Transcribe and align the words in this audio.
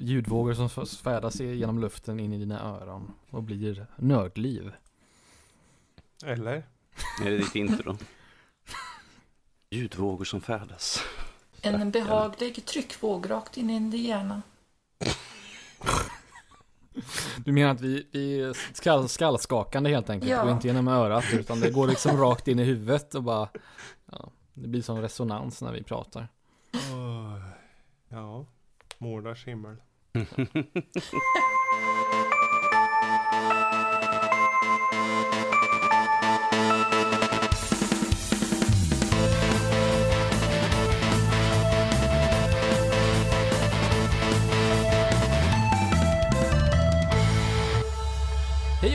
ljudvågor 0.00 0.54
som 0.54 0.86
färdas 0.86 1.40
genom 1.40 1.78
luften 1.78 2.20
in 2.20 2.32
i 2.32 2.38
dina 2.38 2.60
öron 2.60 3.14
och 3.30 3.42
blir 3.42 3.86
nördliv. 3.96 4.72
Eller? 6.24 6.66
Är 7.24 7.30
det 7.30 7.36
ditt 7.36 7.54
intro? 7.54 7.96
Ljudvågor 9.70 10.24
som 10.24 10.40
färdas. 10.40 11.02
En 11.62 11.90
behaglig 11.90 12.64
tryckvåg 12.66 13.30
rakt 13.30 13.56
in 13.56 13.70
i 13.70 13.80
din 13.80 14.04
hjärna. 14.04 14.42
Du 17.44 17.52
menar 17.52 17.70
att 17.70 17.80
vi, 17.80 18.06
vi 18.10 18.40
är 18.40 18.74
skall, 18.74 19.08
skallskakande 19.08 19.90
helt 19.90 20.10
enkelt? 20.10 20.30
Ja. 20.30 20.42
Går 20.42 20.52
inte 20.52 20.66
genom 20.66 20.88
örat 20.88 21.24
utan 21.32 21.60
det 21.60 21.70
går 21.70 21.88
liksom 21.88 22.16
rakt 22.16 22.48
in 22.48 22.58
i 22.58 22.64
huvudet 22.64 23.14
och 23.14 23.22
bara... 23.22 23.48
Ja, 24.12 24.30
det 24.54 24.68
blir 24.68 24.82
som 24.82 25.00
resonans 25.00 25.62
när 25.62 25.72
vi 25.72 25.82
pratar. 25.82 26.28
Ja, 28.08 28.46
mordars 28.98 29.46
himmel. 29.46 29.76
Hej 30.12 30.22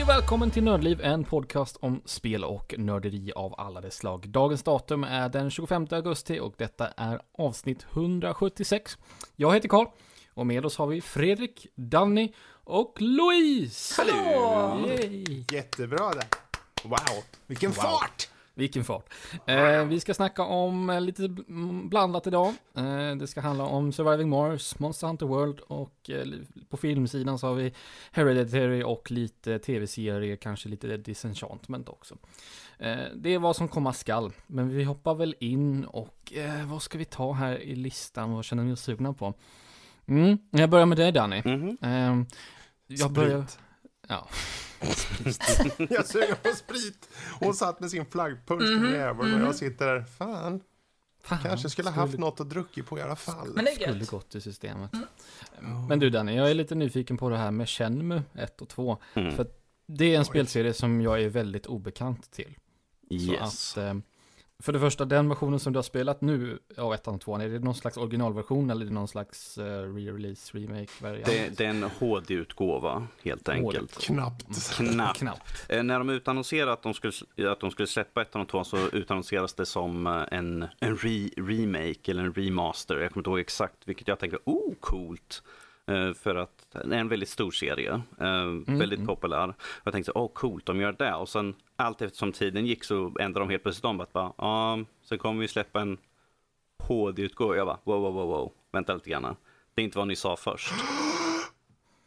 och 0.02 0.08
välkommen 0.08 0.50
till 0.50 0.64
Nördliv, 0.64 1.00
en 1.00 1.24
podcast 1.24 1.76
om 1.80 2.02
spel 2.04 2.44
och 2.44 2.74
nörderi 2.78 3.32
av 3.36 3.54
alla 3.58 3.80
dess 3.80 3.94
slag. 3.94 4.28
Dagens 4.28 4.62
datum 4.62 5.04
är 5.04 5.28
den 5.28 5.50
25 5.50 5.86
augusti 5.90 6.40
och 6.40 6.54
detta 6.56 6.88
är 6.88 7.20
avsnitt 7.38 7.86
176. 7.92 8.98
Jag 9.36 9.54
heter 9.54 9.68
Karl 9.68 9.86
och 10.36 10.46
med 10.46 10.66
oss 10.66 10.76
har 10.76 10.86
vi 10.86 11.00
Fredrik, 11.00 11.66
Danny 11.74 12.32
och 12.64 12.96
Louise! 13.00 14.02
Hallå! 14.02 14.88
Yay. 14.88 15.44
Jättebra 15.52 16.10
det. 16.10 16.26
Wow, 16.84 16.98
vilken 17.46 17.70
Wow. 17.70 17.74
fart! 17.76 18.28
Vilken 18.54 18.84
fart. 18.84 19.12
Eh, 19.46 19.84
vi 19.84 20.00
ska 20.00 20.14
snacka 20.14 20.42
om 20.42 20.90
eh, 20.90 21.00
lite 21.00 21.28
blandat 21.90 22.26
idag. 22.26 22.54
Eh, 22.76 23.16
det 23.16 23.26
ska 23.26 23.40
handla 23.40 23.64
om 23.64 23.92
Surviving 23.92 24.28
Mars, 24.28 24.78
Monster 24.78 25.06
Hunter 25.06 25.26
World 25.26 25.60
och 25.60 26.10
eh, 26.10 26.24
på 26.68 26.76
filmsidan 26.76 27.38
så 27.38 27.46
har 27.46 27.54
vi 27.54 27.72
Hereditary 28.12 28.82
och 28.82 29.10
lite 29.10 29.58
tv-serier, 29.58 30.36
kanske 30.36 30.68
lite 30.68 30.96
Disenchantment 30.96 31.88
också. 31.88 32.16
Eh, 32.78 32.96
det 33.14 33.34
är 33.34 33.38
vad 33.38 33.56
som 33.56 33.68
komma 33.68 33.92
skall, 33.92 34.32
men 34.46 34.68
vi 34.68 34.84
hoppar 34.84 35.14
väl 35.14 35.34
in 35.40 35.84
och 35.84 36.32
eh, 36.32 36.66
vad 36.66 36.82
ska 36.82 36.98
vi 36.98 37.04
ta 37.04 37.32
här 37.32 37.58
i 37.58 37.74
listan? 37.76 38.32
Vad 38.32 38.44
känner 38.44 38.64
ni 38.64 38.72
oss 38.72 38.82
sugna 38.82 39.12
på? 39.12 39.34
Mm, 40.08 40.38
jag 40.50 40.70
börjar 40.70 40.86
med 40.86 40.98
dig 40.98 41.12
Danny. 41.12 41.42
Mhm. 41.44 41.76
Eh, 41.82 42.26
jag 42.86 43.12
börjar... 43.12 43.46
Sprit. 43.46 43.58
Ja. 44.08 44.28
Jag 45.90 46.06
suger 46.06 46.34
på 46.34 46.56
sprit. 46.56 47.08
Hon 47.40 47.54
satt 47.54 47.80
med 47.80 47.90
sin 47.90 48.06
flaggpunkt 48.06 48.64
Mhm, 48.64 48.82
den 48.82 48.92
jäveln 48.92 49.34
och 49.34 49.40
jag 49.40 49.54
sitter 49.54 49.86
där. 49.86 50.04
Fan, 50.18 50.60
Fan, 51.22 51.38
kanske 51.42 51.70
skulle 51.70 51.90
ha 51.90 51.96
haft 51.96 52.18
något 52.18 52.40
att 52.40 52.50
druckit 52.50 52.86
på 52.86 52.98
i 52.98 53.02
alla 53.02 53.16
fall. 53.16 53.52
Men 53.54 53.64
det 53.64 53.70
är 53.70 53.88
skulle 53.88 54.04
gått 54.04 54.34
i 54.34 54.40
systemet. 54.40 54.90
Men 55.88 55.98
du 55.98 56.10
Danny, 56.10 56.36
jag 56.36 56.50
är 56.50 56.54
lite 56.54 56.74
nyfiken 56.74 57.16
på 57.16 57.28
det 57.28 57.36
här 57.36 57.50
med 57.50 57.68
Shenmue 57.68 58.22
1 58.34 58.60
och 58.60 58.68
2. 58.68 58.98
Mm. 59.14 59.36
För 59.36 59.46
det 59.86 60.14
är 60.14 60.18
en 60.18 60.24
spelserie 60.24 60.72
som 60.74 61.00
jag 61.00 61.22
är 61.22 61.28
väldigt 61.28 61.66
obekant 61.66 62.30
till. 62.30 62.56
Yes. 63.10 63.58
Så 63.58 63.80
att, 63.80 63.86
eh, 63.86 63.94
för 64.62 64.72
det 64.72 64.80
första, 64.80 65.04
den 65.04 65.28
versionen 65.28 65.60
som 65.60 65.72
du 65.72 65.76
har 65.76 65.82
spelat 65.82 66.20
nu 66.20 66.58
av 66.78 66.94
1 66.94 67.08
och 67.08 67.20
2, 67.20 67.36
är 67.36 67.48
det 67.48 67.58
någon 67.58 67.74
slags 67.74 67.96
originalversion 67.96 68.70
eller 68.70 68.84
är 68.84 68.88
det 68.88 68.94
någon 68.94 69.08
slags 69.08 69.58
eh, 69.58 69.62
re-release, 69.62 70.54
remake-variant? 70.54 71.26
Det, 71.26 71.58
det 71.58 71.64
är 71.64 71.68
en 71.68 71.82
HD-utgåva, 71.82 73.06
helt 73.24 73.48
enkelt. 73.48 73.98
Knappt. 73.98 74.76
Knappt. 74.76 75.18
Knappt. 75.18 75.66
Eh, 75.68 75.82
när 75.82 75.98
de 75.98 76.10
utannonserade 76.10 76.72
att 76.72 76.82
de 76.82 76.94
skulle, 76.94 77.12
att 77.52 77.60
de 77.60 77.70
skulle 77.70 77.86
släppa 77.86 78.22
ettan 78.22 78.42
och 78.42 78.48
tvåan 78.48 78.64
så 78.64 78.88
utannonseras 78.88 79.54
det 79.54 79.66
som 79.66 80.06
eh, 80.06 80.22
en, 80.30 80.66
en 80.80 80.96
re, 80.96 81.28
remake 81.36 82.10
eller 82.10 82.22
en 82.22 82.34
remaster. 82.34 82.98
Jag 82.98 83.12
kommer 83.12 83.20
inte 83.20 83.30
ihåg 83.30 83.40
exakt, 83.40 83.76
vilket 83.84 84.08
jag 84.08 84.18
tänkte, 84.18 84.38
oh 84.44 84.74
coolt. 84.80 85.42
Eh, 85.86 86.12
för 86.12 86.34
att 86.34 86.66
det 86.70 86.96
är 86.96 87.00
en 87.00 87.08
väldigt 87.08 87.28
stor 87.28 87.50
serie, 87.50 88.02
eh, 88.20 88.46
väldigt 88.66 88.98
mm. 88.98 89.06
populär. 89.06 89.54
Jag 89.84 89.92
tänkte, 89.92 90.12
åh 90.14 90.24
oh, 90.24 90.32
coolt, 90.32 90.66
de 90.66 90.80
gör 90.80 90.92
det. 90.92 91.14
Och 91.14 91.28
sen 91.28 91.54
allt 91.76 92.02
eftersom 92.02 92.32
tiden 92.32 92.66
gick 92.66 92.84
så 92.84 93.16
ändrade 93.20 93.46
de 93.46 93.50
helt 93.50 93.62
plötsligt 93.62 93.84
om 93.84 94.00
att 94.00 94.12
bara, 94.12 94.32
ja, 94.38 94.78
sen 95.02 95.18
kommer 95.18 95.40
vi 95.40 95.48
släppa 95.48 95.80
en 95.80 95.98
HD-utgåva. 96.78 97.56
Jag 97.56 97.66
bara, 97.66 97.78
wow, 97.84 98.00
wow, 98.00 98.14
wow, 98.14 98.28
wow, 98.28 98.52
vänta 98.72 98.94
lite 98.94 99.10
grann. 99.10 99.36
Det 99.74 99.82
är 99.82 99.84
inte 99.84 99.98
vad 99.98 100.08
ni 100.08 100.16
sa 100.16 100.36
först. 100.36 100.72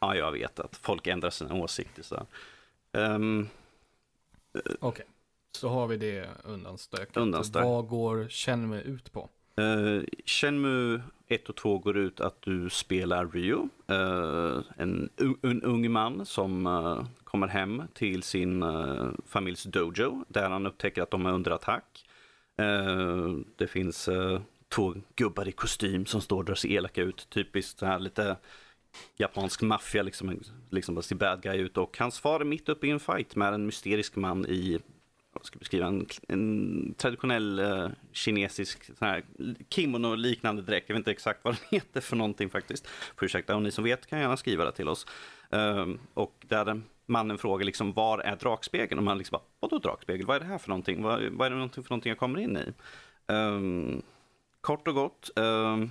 Ja, 0.02 0.16
jag 0.16 0.32
vet 0.32 0.60
att 0.60 0.76
folk 0.76 1.06
ändrar 1.06 1.30
sina 1.30 1.54
åsikter. 1.54 2.02
Så. 2.02 2.26
Ehm, 2.92 3.48
Okej, 4.80 5.06
så 5.52 5.68
har 5.68 5.86
vi 5.86 5.96
det 5.96 6.28
undanstökat. 6.44 7.16
Undanstökat. 7.16 7.68
Vad 7.68 7.88
går 7.88 8.28
Shenmue 8.28 8.80
ut 8.80 9.12
på? 9.12 9.28
Uh, 9.58 10.04
Shenmue 10.26 11.00
1 11.30 11.48
och 11.48 11.56
2 11.56 11.78
går 11.78 11.96
ut 11.96 12.20
att 12.20 12.42
du 12.42 12.70
spelar 12.70 13.26
Ryo, 13.26 13.68
uh, 13.90 13.96
eh, 13.96 14.62
en, 14.76 15.08
en 15.42 15.62
ung 15.62 15.90
man 15.90 16.26
som 16.26 16.66
uh, 16.66 17.04
kommer 17.24 17.46
hem 17.46 17.82
till 17.94 18.22
sin 18.22 18.62
uh, 18.62 19.10
familjs 19.26 19.62
dojo 19.62 20.24
där 20.28 20.50
han 20.50 20.66
upptäcker 20.66 21.02
att 21.02 21.10
de 21.10 21.26
är 21.26 21.32
under 21.32 21.50
attack. 21.50 22.06
Det 23.56 23.66
finns 23.66 24.08
två 24.68 24.94
gubbar 25.16 25.48
i 25.48 25.52
kostym 25.52 26.06
som 26.06 26.20
står 26.20 26.44
där 26.44 26.52
och 26.52 26.58
ser 26.58 26.68
elaka 26.68 27.02
ut, 27.02 27.26
typiskt 27.30 27.78
så 27.78 27.86
här 27.86 27.98
lite 27.98 28.36
japansk 29.16 29.62
maffia, 29.62 30.02
liksom, 30.02 30.40
liksom 30.70 30.94
bara 30.94 31.02
ser 31.02 31.16
bad 31.16 31.42
guy 31.42 31.58
ut 31.58 31.76
och 31.76 31.98
hans 31.98 32.20
far 32.20 32.40
är 32.40 32.44
mitt 32.44 32.68
uppe 32.68 32.86
i 32.86 32.90
en 32.90 33.00
fight 33.00 33.36
med 33.36 33.54
en 33.54 33.66
mysterisk 33.66 34.16
man 34.16 34.46
i 34.46 34.80
vad 35.32 35.44
ska 35.44 35.56
jag 35.56 35.60
beskriva, 35.60 35.86
en, 35.86 36.06
en 36.28 36.94
traditionell 36.96 37.58
eh, 37.58 37.88
kinesisk 38.12 38.84
sån 38.84 39.08
här 39.08 39.24
kimono-liknande 39.68 40.62
dräkt. 40.62 40.88
Jag 40.88 40.94
vet 40.94 41.00
inte 41.00 41.10
exakt 41.10 41.44
vad 41.44 41.54
den 41.54 41.62
heter 41.80 42.00
för 42.00 42.16
någonting 42.16 42.50
faktiskt. 42.50 42.86
Får 42.86 43.24
ursäkta, 43.24 43.56
och 43.56 43.62
ni 43.62 43.70
som 43.70 43.84
vet 43.84 44.06
kan 44.06 44.20
gärna 44.20 44.36
skriva 44.36 44.64
det 44.64 44.72
till 44.72 44.88
oss. 44.88 45.06
Ehm, 45.50 45.98
och 46.14 46.44
där 46.48 46.82
mannen 47.06 47.38
frågar 47.38 47.64
liksom, 47.64 47.92
var 47.92 48.18
är 48.18 48.36
drakspegeln? 48.36 48.98
Och 48.98 49.04
man 49.04 49.18
liksom 49.18 49.36
bara, 49.36 49.42
vadå 49.60 49.78
dragspegel? 49.78 50.26
Vad 50.26 50.36
är 50.36 50.40
det 50.40 50.46
här 50.46 50.58
för 50.58 50.68
någonting? 50.68 51.02
Vad, 51.02 51.22
vad 51.22 51.46
är 51.46 51.50
det 51.50 51.56
någonting 51.56 51.84
för 51.84 51.90
någonting 51.90 52.10
jag 52.10 52.18
kommer 52.18 52.38
in 52.38 52.56
i? 52.56 52.72
Ehm, 53.32 54.02
kort 54.60 54.88
och 54.88 54.94
gott, 54.94 55.30
um, 55.36 55.90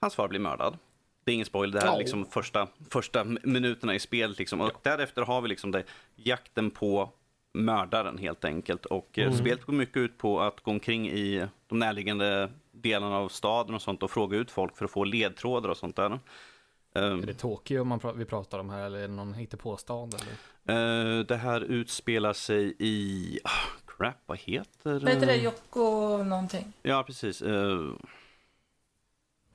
hans 0.00 0.14
far 0.14 0.28
blir 0.28 0.40
mördad. 0.40 0.78
Det 1.24 1.32
är 1.32 1.34
ingen 1.34 1.46
spoil, 1.46 1.70
det 1.70 1.80
här 1.80 1.94
är 1.94 1.98
liksom 1.98 2.24
första, 2.24 2.68
första 2.90 3.24
minuterna 3.24 3.94
i 3.94 4.00
spelet. 4.00 4.38
Liksom. 4.38 4.60
Och 4.60 4.80
därefter 4.82 5.22
har 5.22 5.40
vi 5.40 5.48
liksom 5.48 5.70
det, 5.70 5.84
jakten 6.16 6.70
på 6.70 7.10
mördaren 7.52 8.18
helt 8.18 8.44
enkelt. 8.44 8.86
Och 8.86 9.18
eh, 9.18 9.32
spelet 9.32 9.64
går 9.64 9.72
mycket 9.72 9.96
ut 9.96 10.18
på 10.18 10.40
att 10.40 10.60
gå 10.60 10.70
omkring 10.70 11.08
i 11.10 11.46
de 11.66 11.78
närliggande 11.78 12.50
delarna 12.72 13.16
av 13.18 13.28
staden 13.28 13.74
och 13.74 13.82
sånt 13.82 14.02
och 14.02 14.10
fråga 14.10 14.38
ut 14.38 14.50
folk 14.50 14.76
för 14.76 14.84
att 14.84 14.90
få 14.90 15.04
ledtrådar 15.04 15.68
och 15.68 15.76
sånt 15.76 15.96
där. 15.96 16.18
Ehm, 16.94 17.22
Är 17.22 17.26
det 17.26 17.34
Tokyo 17.34 17.84
man 17.84 18.00
pra- 18.00 18.16
vi 18.16 18.24
pratar 18.24 18.58
om 18.58 18.70
här 18.70 18.86
eller 18.86 18.98
är 18.98 19.08
det 19.08 19.14
någon 19.14 19.34
hittepåstad? 19.34 20.08
Eller? 20.64 21.18
eh, 21.20 21.24
det 21.24 21.36
här 21.36 21.60
utspelar 21.60 22.32
sig 22.32 22.74
i... 22.78 23.38
ah, 23.44 23.50
crap, 23.96 24.16
vad 24.26 24.38
heter 24.38 24.92
Vad 25.00 25.08
heter 25.08 25.26
det? 25.26 25.36
Jocko 25.36 26.16
någonting? 26.24 26.72
Ja, 26.82 27.02
precis. 27.02 27.42
Uh, 27.42 27.92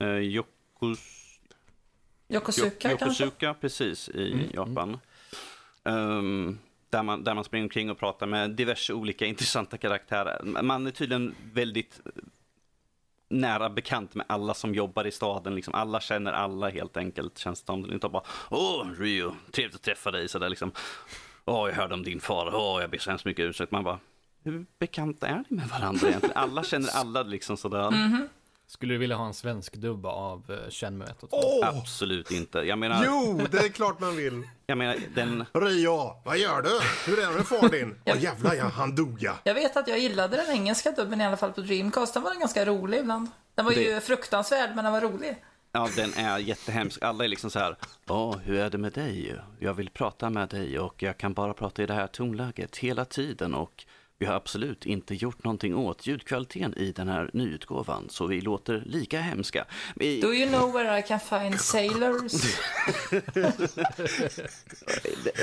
uh, 0.02 0.08
Yokos... 0.18 1.24
Yokosuka 2.29 2.90
Yok- 2.91 3.00
kanske? 3.00 3.24
Yokosuka, 3.24 3.53
precis, 3.53 4.09
i 4.09 4.31
Mm, 4.34 4.46
Japan. 4.53 5.00
Ehm, 5.84 6.58
där, 6.90 7.03
man, 7.03 7.24
där 7.24 7.34
man 7.34 7.44
springer 7.44 7.66
omkring 7.66 7.90
och 7.90 7.98
pratar 7.98 8.28
med 8.28 8.52
diverse 8.52 8.94
olika 8.94 9.25
intressanta 9.34 9.78
karaktärer. 9.78 10.62
Man 10.62 10.88
är 10.88 10.92
tydligen 10.92 11.36
väldigt 11.53 12.02
nära 13.30 13.70
bekant 13.70 14.16
med 14.16 14.25
alla 14.30 14.53
som 14.53 14.74
jobbar 14.75 15.08
i 15.08 15.12
staden. 15.12 15.56
Liksom. 15.56 15.74
Alla 15.74 16.00
känner 16.00 16.34
alla 16.34 16.70
helt 16.70 16.97
enkelt. 16.97 17.38
Känns 17.38 17.61
det 17.61 17.66
som. 17.66 17.82
Det 17.84 17.90
är 17.90 17.94
inte 17.94 18.09
bara 18.09 18.23
Åh, 18.50 18.85
Rio, 19.00 19.35
trevligt 19.52 19.76
att 19.76 19.82
träffa 19.82 20.11
dig. 20.11 20.28
Sådär, 20.28 20.50
liksom. 20.50 20.72
Åh, 21.46 21.70
jag 21.70 21.76
hörde 21.76 21.94
om 21.94 22.03
din 22.03 22.20
far. 22.20 22.52
Åh, 22.56 22.82
jag 22.82 22.90
ber 22.90 22.97
så 22.97 23.09
hemskt 23.09 23.26
mycket 23.26 23.44
ursäkt. 23.44 23.72
Man 23.72 23.84
bara, 23.84 24.00
hur 24.44 24.66
bekanta 24.79 25.28
är 25.28 25.44
ni 25.50 25.58
med 25.58 25.67
varandra 25.67 26.08
egentligen? 26.08 26.38
Alla 26.38 26.64
känner 26.64 26.90
alla 26.90 27.23
liksom 27.23 27.58
sådär. 27.58 27.91
Mhm. 27.91 28.28
Skulle 28.69 28.93
du 28.93 28.97
vilja 28.97 29.16
ha 29.16 29.25
en 29.28 29.34
svensk 29.34 29.73
dubba 29.75 30.09
av 30.09 30.69
Shenmue 30.69 31.08
1 31.08 31.23
och 31.23 31.29
2? 31.29 31.37
Åh! 31.37 31.67
Absolut 31.78 32.31
inte. 32.31 32.59
Jag 32.59 32.79
menar, 32.79 33.03
Jo, 33.05 33.41
det 33.52 33.58
är 33.58 33.69
klart 33.69 33.99
man 33.99 34.16
vill. 34.16 34.43
jag 34.66 34.78
menar 34.78 34.96
den... 35.16 35.46
Rio, 35.53 36.22
vad 36.25 36.37
gör 36.37 36.61
du? 36.61 36.79
Hur 37.11 37.19
är 37.23 37.28
det 37.28 37.34
med 37.34 37.46
far 37.46 37.69
din? 37.69 37.96
Åh 38.05 38.23
jävlar 38.23 38.53
ja, 38.55 38.66
han 38.67 38.96
dog 38.96 39.17
ja. 39.19 39.34
Jag 39.43 39.53
vet 39.53 39.78
att 39.78 39.87
jag 39.87 39.99
gillade 39.99 40.37
den 40.37 40.49
engelska 40.52 40.91
dubben 40.91 41.22
i 41.22 41.25
alla 41.25 41.37
fall 41.37 41.52
på 41.53 41.61
Dreamcast. 41.61 42.14
Den 42.14 42.23
var 42.23 42.34
ganska 42.40 42.66
rolig 42.66 42.99
ibland. 42.99 43.29
Den 43.55 43.66
var 43.66 43.72
ju 43.72 43.93
Det- 43.93 44.02
fruktansvärd, 44.02 44.70
men 44.75 44.84
den 44.84 44.93
var 44.93 45.02
rolig. 45.02 45.35
Ja, 45.72 45.90
den 45.96 46.13
är 46.13 46.37
jättehemsk. 46.37 47.02
Alla 47.03 47.23
är 47.23 47.28
liksom 47.28 47.49
så 47.49 47.59
här, 47.59 47.75
Åh, 48.08 48.37
hur 48.37 48.59
är 48.59 48.70
det 48.70 48.78
med 48.78 48.93
dig? 48.93 49.35
Jag 49.59 49.73
vill 49.73 49.90
prata 49.90 50.29
med 50.29 50.49
dig 50.49 50.79
och 50.79 51.03
jag 51.03 51.17
kan 51.17 51.34
bara 51.34 51.53
prata 51.53 51.84
i 51.84 51.85
det 51.85 51.93
här 51.93 52.08
tonläget 52.08 52.78
hela 52.78 53.05
tiden 53.05 53.53
och 53.53 53.85
vi 54.19 54.25
har 54.25 54.34
absolut 54.34 54.85
inte 54.85 55.16
gjort 55.16 55.43
någonting 55.43 55.75
åt 55.75 56.08
ljudkvaliteten 56.08 56.78
i 56.78 56.91
den 56.91 57.08
här 57.08 57.29
nyutgåvan, 57.34 58.09
så 58.09 58.28
vi 58.28 58.41
låter 58.41 58.84
lika 58.85 59.22
hemska. 59.22 59.66
I, 59.96 60.22
Do 60.22 60.34
you 60.34 60.49
know 60.49 60.73
where 60.73 60.99
I 60.99 61.03
can 61.03 61.19
find 61.19 61.61
sailors? 61.61 62.34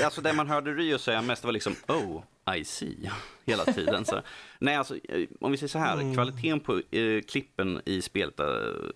alltså 0.03 0.21
det 0.21 0.33
man 0.33 0.47
hörde 0.47 0.73
Rio 0.73 0.97
säga 0.97 1.21
mest 1.21 1.43
var 1.43 1.51
liksom 1.51 1.75
oh, 1.87 2.23
I 2.57 2.65
see, 2.65 3.11
hela 3.45 3.65
tiden. 3.65 4.05
Så, 4.05 4.21
nej, 4.59 4.75
alltså, 4.75 4.97
eh, 4.97 5.27
om 5.39 5.51
vi 5.51 5.57
säger 5.57 5.67
så 5.67 5.79
här, 5.79 6.13
kvaliteten 6.13 6.59
på 6.59 6.81
eh, 6.91 7.21
klippen 7.21 7.81
i 7.85 8.01
spelet, 8.01 8.39
eh, 8.39 8.45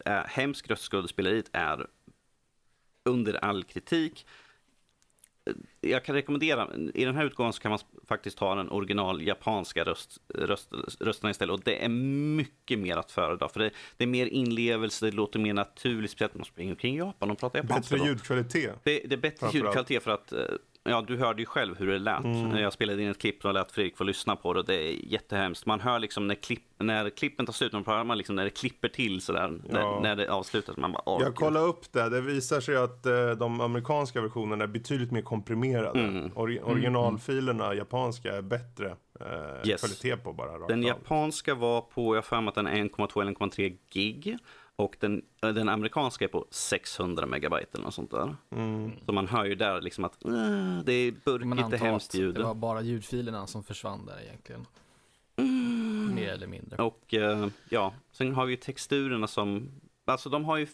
är, 0.06 0.28
hemskt 0.28 0.70
röstskådespeleriet 0.70 1.50
är 1.54 1.88
under 3.06 3.34
all 3.46 3.64
kritik. 3.64 4.26
Jag 5.82 6.06
kan 6.06 6.16
rekommendera, 6.16 6.70
i 6.94 7.06
den 7.06 7.16
här 7.16 7.26
utgåvan 7.26 7.54
så 7.54 7.62
kan 7.62 7.70
man 7.70 7.80
faktiskt 8.08 8.38
ta 8.38 8.56
den 8.56 8.70
original 8.70 9.22
japanska 9.22 9.84
röst, 9.84 10.18
röst, 10.36 10.74
rösterna 11.00 11.32
istället 11.32 11.54
och 11.54 11.62
det 11.66 11.86
är 11.86 11.90
mycket 11.90 12.80
mer 12.80 12.98
att 12.98 13.12
föredra 13.12 13.50
för 13.50 13.60
det, 13.60 13.72
det 13.98 14.04
är 14.04 14.08
mer 14.08 14.26
inlevelse, 14.26 15.06
det 15.06 15.12
låter 15.12 15.40
mer 15.40 15.54
naturligt, 15.54 16.12
speciellt 16.12 16.34
när 16.34 16.40
man 16.40 16.46
springer 16.46 16.72
omkring 16.72 16.96
i 16.96 16.98
Japan 16.98 17.32
och 17.32 17.40
pratar 17.40 17.60
japanska. 17.60 17.96
Bättre 17.96 18.10
ljudkvalitet. 18.10 18.80
Det, 18.84 19.04
det 19.06 19.16
är 19.16 19.20
bättre 19.20 19.48
ljudkvalitet 19.54 20.04
för 20.04 20.12
att, 20.12 20.32
eh, 20.32 20.40
ja 20.90 21.02
du 21.08 21.18
hörde 21.18 21.42
ju 21.42 21.46
själv 21.46 21.78
hur 21.78 21.88
det 21.88 22.00
lät. 22.00 22.24
Mm. 22.24 22.58
Jag 22.58 22.74
spelade 22.74 23.04
in 23.04 23.10
ett 23.10 23.18
klipp 23.22 23.46
och 23.46 23.54
lät 23.54 23.72
Fredrik 23.72 23.98
få 23.98 24.04
lyssna 24.04 24.36
på 24.36 24.54
det. 24.54 24.64
Det 24.64 24.74
är 24.76 25.06
jättehemskt. 25.12 25.66
Man 25.66 25.80
hör 25.80 26.00
liksom 26.00 26.28
när, 26.28 26.36
klipp, 26.36 26.64
när 26.80 27.10
klippen 27.10 27.46
tar 27.46 27.54
slut, 27.54 27.74
man 27.86 28.18
liksom 28.18 28.36
när 28.36 28.44
det 28.44 28.50
klipper 28.50 28.88
till 28.90 29.22
sådär, 29.22 29.60
Ja. 29.70 29.74
när, 29.74 30.02
när 30.02 30.16
det 30.16 30.32
avslutas. 30.32 30.78
Man 30.78 30.92
bara, 30.92 31.22
Jag 31.22 31.36
kollade 31.36 31.66
upp 31.66 31.92
det. 31.94 32.10
Det 32.10 32.22
visar 32.22 32.60
sig 32.62 32.76
att 32.78 33.06
eh, 33.06 33.30
de 33.40 33.62
amerikanska 33.62 34.22
versionerna 34.22 34.64
är 34.64 34.68
betydligt 34.68 35.12
mer 35.12 35.22
komprimerade. 35.22 36.00
Mm. 36.00 36.32
Ori- 36.36 36.62
originalfilerna, 36.64 37.74
japanska, 37.74 38.36
är 38.38 38.42
bättre 38.42 38.86
eh, 39.20 39.70
Yes. 39.70 39.82
kvalitet 39.82 40.24
på 40.24 40.34
bara. 40.34 40.68
Den 40.68 40.84
japanska 40.84 41.56
var 41.56 41.82
på, 41.82 42.02
jag 42.16 42.18
har 42.18 42.22
för 42.22 42.42
mig 42.42 42.50
att 42.50 42.56
den 42.56 42.68
är 42.68 42.76
1,2 42.76 43.22
eller 43.22 43.32
1,3 43.32 43.78
gig. 43.94 44.38
Och 44.80 44.96
den, 45.00 45.22
eh, 45.42 45.50
den 45.50 45.70
amerikanska 45.70 46.26
är 46.26 46.30
på 46.30 46.46
600 46.50 47.26
megabyte 47.26 47.70
eller 47.74 47.84
något 47.84 47.94
sånt 47.94 48.12
där. 48.12 48.36
Mm. 48.52 48.92
Så 49.06 49.12
man 49.12 49.28
hör 49.28 49.46
ju 49.46 49.56
där 49.56 49.82
liksom 49.82 50.04
att 50.04 50.26
äh, 50.26 50.32
det 50.86 50.94
är 50.94 51.12
burkigt, 51.26 51.70
det 51.70 51.76
är 51.76 51.80
hemskt 51.80 52.16
ljud. 52.16 52.36
det 52.36 52.44
var 52.44 52.54
bara 52.54 52.82
ljudfilerna 52.82 53.48
som 53.48 53.64
försvann 53.64 54.06
där 54.06 54.22
egentligen. 54.22 54.66
Mer 56.16 56.30
eller 56.30 56.48
mindre. 56.48 56.84
Och 56.84 57.14
eh, 57.14 57.48
ja, 57.70 57.94
sen 58.12 58.34
har 58.34 58.46
vi 58.46 58.52
ju 58.52 58.58
texturerna 58.58 59.28
som, 59.28 59.72
alltså 60.06 60.30
de 60.30 60.46
har 60.46 60.58
ju 60.58 60.68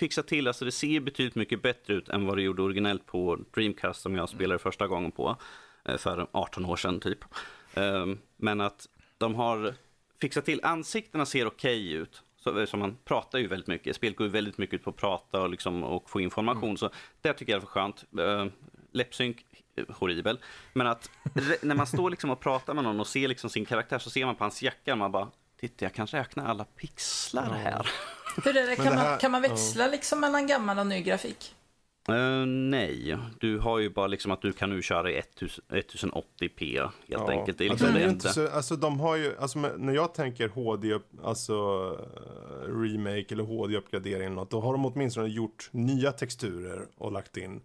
fixat 0.00 0.26
till, 0.26 0.48
alltså 0.48 0.64
det 0.64 0.72
ser 0.72 1.00
betydligt 1.00 1.34
mycket 1.34 1.62
bättre 1.62 1.94
ut 1.94 2.08
än 2.08 2.26
vad 2.26 2.36
det 2.36 2.42
gjorde 2.42 2.62
originellt 2.62 3.06
på 3.06 3.38
Dreamcast 3.54 4.00
som 4.02 4.14
jag 4.14 4.28
spelade 4.28 4.58
första 4.58 4.86
gången 4.86 5.12
på, 5.12 5.36
eh, 5.84 5.96
för 5.96 6.26
18 6.32 6.64
år 6.66 6.76
sedan 6.76 7.00
typ. 7.00 7.24
Eh, 7.74 8.06
Men 8.36 8.60
att 8.60 8.88
de 9.18 9.34
har 9.34 9.74
fixat 10.20 10.44
till, 10.44 10.60
ansiktena 10.62 11.26
ser 11.26 11.46
okej 11.46 11.92
ut. 11.92 12.22
Så, 12.46 12.66
så 12.66 12.76
man 12.76 12.96
pratar 13.04 13.38
ju 13.38 13.46
väldigt 13.46 13.66
mycket, 13.66 13.96
spelet 13.96 14.16
går 14.16 14.26
ju 14.26 14.32
väldigt 14.32 14.58
mycket 14.58 14.74
ut 14.74 14.84
på 14.84 14.90
att 14.90 14.96
prata 14.96 15.40
och, 15.40 15.50
liksom, 15.50 15.84
och 15.84 16.10
få 16.10 16.20
information. 16.20 16.78
Så 16.78 16.90
det 17.20 17.32
tycker 17.32 17.52
jag 17.52 17.56
är 17.56 17.60
för 17.60 17.66
skönt. 17.66 18.04
Uh, 18.18 18.46
läppsynk, 18.92 19.46
eh, 19.76 19.84
horribel. 19.88 20.38
Men 20.72 20.86
att 20.86 21.10
när 21.62 21.74
man 21.74 21.86
står 21.86 22.10
liksom 22.10 22.30
och 22.30 22.40
pratar 22.40 22.74
med 22.74 22.84
någon 22.84 23.00
och 23.00 23.06
ser 23.06 23.28
liksom 23.28 23.50
sin 23.50 23.64
karaktär 23.64 23.98
så 23.98 24.10
ser 24.10 24.26
man 24.26 24.36
på 24.36 24.44
hans 24.44 24.62
jacka 24.62 24.92
och 24.92 24.98
man 24.98 25.12
bara 25.12 25.28
Titta, 25.60 25.84
jag 25.84 25.94
kan 25.94 26.06
räkna 26.06 26.46
alla 26.46 26.64
pixlar 26.64 27.50
här. 27.50 27.88
Hur 28.44 28.56
är 28.56 28.66
det? 28.66 28.76
Kan, 28.76 28.84
det 28.84 28.94
här- 28.94 29.10
man, 29.10 29.18
kan 29.18 29.30
man 29.30 29.42
växla 29.42 29.86
liksom 29.86 30.20
mellan 30.20 30.46
gammal 30.46 30.78
och 30.78 30.86
ny 30.86 31.02
grafik? 31.02 31.54
Eh, 32.08 32.46
nej, 32.46 33.16
du 33.40 33.58
har 33.58 33.78
ju 33.78 33.90
bara 33.90 34.06
liksom 34.06 34.30
att 34.32 34.42
du 34.42 34.52
kan 34.52 34.70
nu 34.70 34.82
köra 34.82 35.10
i 35.10 35.16
1000 35.16 35.64
1080p 36.10 36.80
helt 36.80 36.92
Ja. 37.06 37.30
enkelt. 37.30 37.58
Det 37.58 37.66
är 37.66 37.70
Alltså, 37.70 37.86
liksom 37.86 37.86
det 37.86 37.92
det 37.92 37.98
är 38.04 38.08
enda. 38.08 38.12
inte 38.12 38.28
så, 38.28 38.48
alltså 38.48 38.76
de 38.76 39.00
har 39.00 39.16
ju, 39.16 39.36
alltså 39.38 39.58
när 39.58 39.92
jag 39.94 40.14
tänker 40.14 40.48
HD, 40.48 40.98
alltså 41.22 41.54
eh, 42.26 42.72
remake 42.72 43.26
eller 43.34 43.44
HD-uppgradering 43.44 44.26
eller 44.26 44.36
något, 44.36 44.50
då 44.50 44.60
har 44.60 44.72
de 44.72 44.86
åtminstone 44.86 45.28
gjort 45.28 45.68
nya 45.72 46.12
texturer 46.12 46.86
och 46.96 47.12
lagt 47.12 47.36
in 47.36 47.60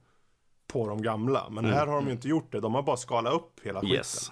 på 0.67 0.87
de 0.87 1.01
gamla. 1.01 1.49
Men 1.49 1.65
här 1.65 1.87
har 1.87 1.95
de 1.95 2.05
ju 2.05 2.11
inte 2.11 2.27
gjort 2.27 2.51
det, 2.51 2.59
de 2.59 2.75
har 2.75 2.83
bara 2.83 2.97
skalat 2.97 3.33
upp 3.33 3.59
hela 3.63 3.79
skiten. 3.81 3.89
Mm. 3.89 3.97
Yes. 3.97 4.31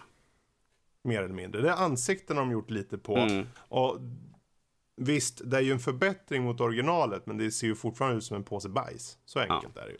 Mer 1.04 1.24
eller 1.24 1.34
mindre. 1.34 1.62
Det 1.62 1.70
är 1.70 1.74
ansikten 1.74 2.36
de 2.36 2.52
gjort 2.52 2.70
lite 2.70 2.98
på. 2.98 3.16
Mm. 3.18 3.48
Och 3.58 3.98
visst, 5.00 5.42
det 5.46 5.58
är 5.58 5.62
ju 5.62 5.72
en 5.72 5.80
förbättring 5.80 6.44
mot 6.44 6.62
originalet, 6.62 7.26
men 7.26 7.38
det 7.38 7.52
ser 7.52 7.68
ju 7.68 7.76
fortfarande 7.76 8.18
ut 8.18 8.24
som 8.24 8.38
en 8.38 8.44
påse 8.44 8.70
bajs. 8.70 9.18
Så 9.26 9.40
enkelt 9.40 9.78
är 9.78 9.86
det 9.86 9.92
ju. 9.92 9.98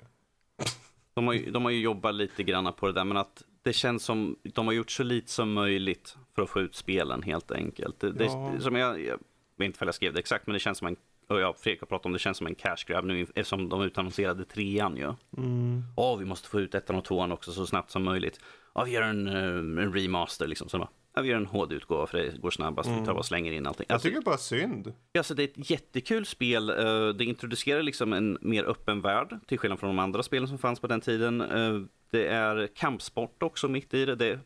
De 1.14 1.28
har, 1.28 1.34
ju, 1.34 1.52
de 1.52 1.64
har 1.64 1.72
ju 1.72 1.80
jobbat 1.82 2.16
lite 2.16 2.44
grann 2.44 2.74
på 2.74 2.88
det 2.88 2.94
där, 2.94 3.04
men 3.04 3.18
att 3.18 3.44
det 3.62 3.74
känns 3.74 4.04
som 4.04 4.36
de 4.44 4.68
har 4.68 4.74
gjort 4.74 4.92
så 4.92 5.04
lite 5.04 5.32
som 5.32 5.54
möjligt 5.54 6.18
för 6.36 6.42
att 6.42 6.50
få 6.50 6.60
ut 6.62 6.76
spelen 6.76 7.22
helt 7.22 7.52
enkelt. 7.52 8.00
Det, 8.00 8.14
Ja. 8.20 8.52
det, 8.56 8.62
som 8.62 8.76
jag, 8.76 9.02
jag 9.02 9.18
vet 9.58 9.66
inte 9.66 9.80
om 9.82 9.88
jag 9.88 9.96
skrev 9.96 10.14
det 10.14 10.20
exakt, 10.20 10.48
men 10.48 10.54
det 10.54 10.60
känns 10.60 10.78
som 10.78 10.88
en, 10.88 10.96
och 11.28 11.40
jag 11.40 11.58
Fredrik 11.58 11.82
har 11.82 11.88
pratat 11.88 12.06
om 12.06 12.14
det, 12.14 12.20
känns 12.20 12.38
som 12.38 12.48
en 12.48 12.56
cash 12.56 12.86
grab 12.88 13.06
nu 13.06 13.22
eftersom 13.22 13.70
de 13.70 13.82
utannonserade 13.82 14.46
trean 14.46 14.98
ju. 14.98 15.14
Mm. 15.38 15.84
Åh, 15.96 16.18
vi 16.18 16.26
måste 16.26 16.48
få 16.48 16.60
ut 16.60 16.76
ettan 16.76 16.96
och 16.96 17.06
tvåan 17.06 17.32
också 17.32 17.52
så 17.52 17.66
snabbt 17.66 17.92
som 17.92 18.04
möjligt. 18.04 18.40
Ja, 18.76 18.84
vi 18.84 18.92
gör 18.92 19.02
en, 19.02 19.28
eh, 19.28 19.84
en 19.84 19.94
remaster 19.94 20.48
liksom. 20.48 20.70
Så 20.70 20.78
bara, 20.78 20.90
ja, 21.16 21.22
vi 21.22 21.30
gör 21.30 21.38
en 21.38 21.46
HD-utgåva 21.46 22.08
för 22.08 22.18
det 22.18 22.38
går 22.42 22.52
snabbast. 22.52 22.90
Vi 22.90 23.06
tar 23.06 23.14
och 23.14 23.26
slänger 23.26 23.52
in 23.52 23.68
allting. 23.68 23.86
Jag 23.90 23.94
Alltså, 23.94 24.08
tycker 24.08 24.22
bara 24.22 24.38
synd. 24.38 24.94
Alltså 25.18 25.34
det 25.34 25.44
är 25.44 25.48
ett 25.48 25.70
jättekul 25.70 26.26
spel. 26.26 26.70
Eh, 26.70 27.08
Det 27.10 27.24
introducerar 27.26 27.82
liksom 27.84 28.14
en 28.14 28.38
mer 28.42 28.64
öppen 28.64 29.02
värld 29.02 29.40
till 29.48 29.58
skillnad 29.60 29.80
från 29.80 29.90
de 29.90 30.00
andra 30.00 30.24
spelen 30.24 30.48
som 30.48 30.58
fanns 30.58 30.80
på 30.80 30.88
den 30.88 31.02
tiden. 31.02 31.42
Eh, 31.42 31.80
Det 32.12 32.28
är 32.28 32.68
kampsport 32.76 33.44
också 33.44 33.68
mitt 33.68 33.94
i 33.94 34.06
det. 34.06 34.16
Det, 34.16 34.40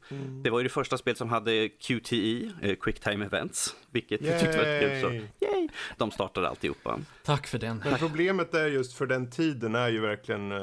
det 0.44 0.50
var 0.50 0.60
ju 0.60 0.64
det 0.64 0.70
första 0.70 0.98
spelet 0.98 1.18
som 1.18 1.30
hade 1.30 1.70
QTE, 1.70 2.52
eh, 2.62 2.76
Quick 2.76 3.00
Time 3.00 3.26
Events, 3.26 3.76
vilket 3.92 4.22
jag 4.22 4.40
tyckte 4.40 4.58
var 4.58 4.80
kul. 4.82 5.02
Så, 5.02 5.10
Yay. 5.10 5.22
yay! 5.42 5.70
De 5.98 6.12
startade 6.12 6.50
alltihopa. 6.50 7.00
Tack 7.24 7.48
för 7.48 7.60
den. 7.60 7.82
Men 7.86 7.98
problemet 8.00 8.54
är 8.54 8.68
just 8.68 8.94
för 8.94 9.06
den 9.06 9.30
tiden 9.30 9.76
är 9.76 9.90
ju 9.90 10.00
verkligen 10.02 10.52
eh, 10.52 10.58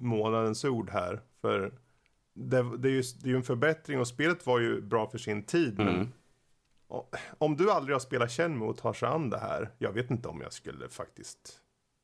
månadens 0.00 0.64
ord 0.64 0.90
här. 0.90 1.20
För 1.40 1.72
det, 2.36 2.76
det, 2.78 2.88
är 2.88 2.92
ju, 2.92 3.02
det 3.02 3.26
är 3.26 3.30
ju 3.30 3.36
en 3.36 3.42
förbättring 3.42 4.00
och 4.00 4.08
spelet 4.08 4.46
var 4.46 4.58
ju 4.60 4.80
bra 4.80 5.10
för 5.10 5.18
sin 5.18 5.42
tid. 5.42 5.78
Men 5.78 5.88
Mm. 5.88 6.12
o- 6.88 7.06
om 7.38 7.56
du 7.56 7.70
aldrig 7.70 7.94
har 7.94 8.00
spelat 8.00 8.30
Shenmue 8.32 8.68
och 8.68 8.76
tar 8.76 8.92
sig 8.92 9.08
an 9.08 9.30
det 9.30 9.38
här. 9.38 9.70
Jag 9.78 9.92
vet 9.92 10.10
inte 10.10 10.28
om 10.28 10.40
jag 10.40 10.52
skulle 10.52 10.88
faktiskt. 10.88 11.60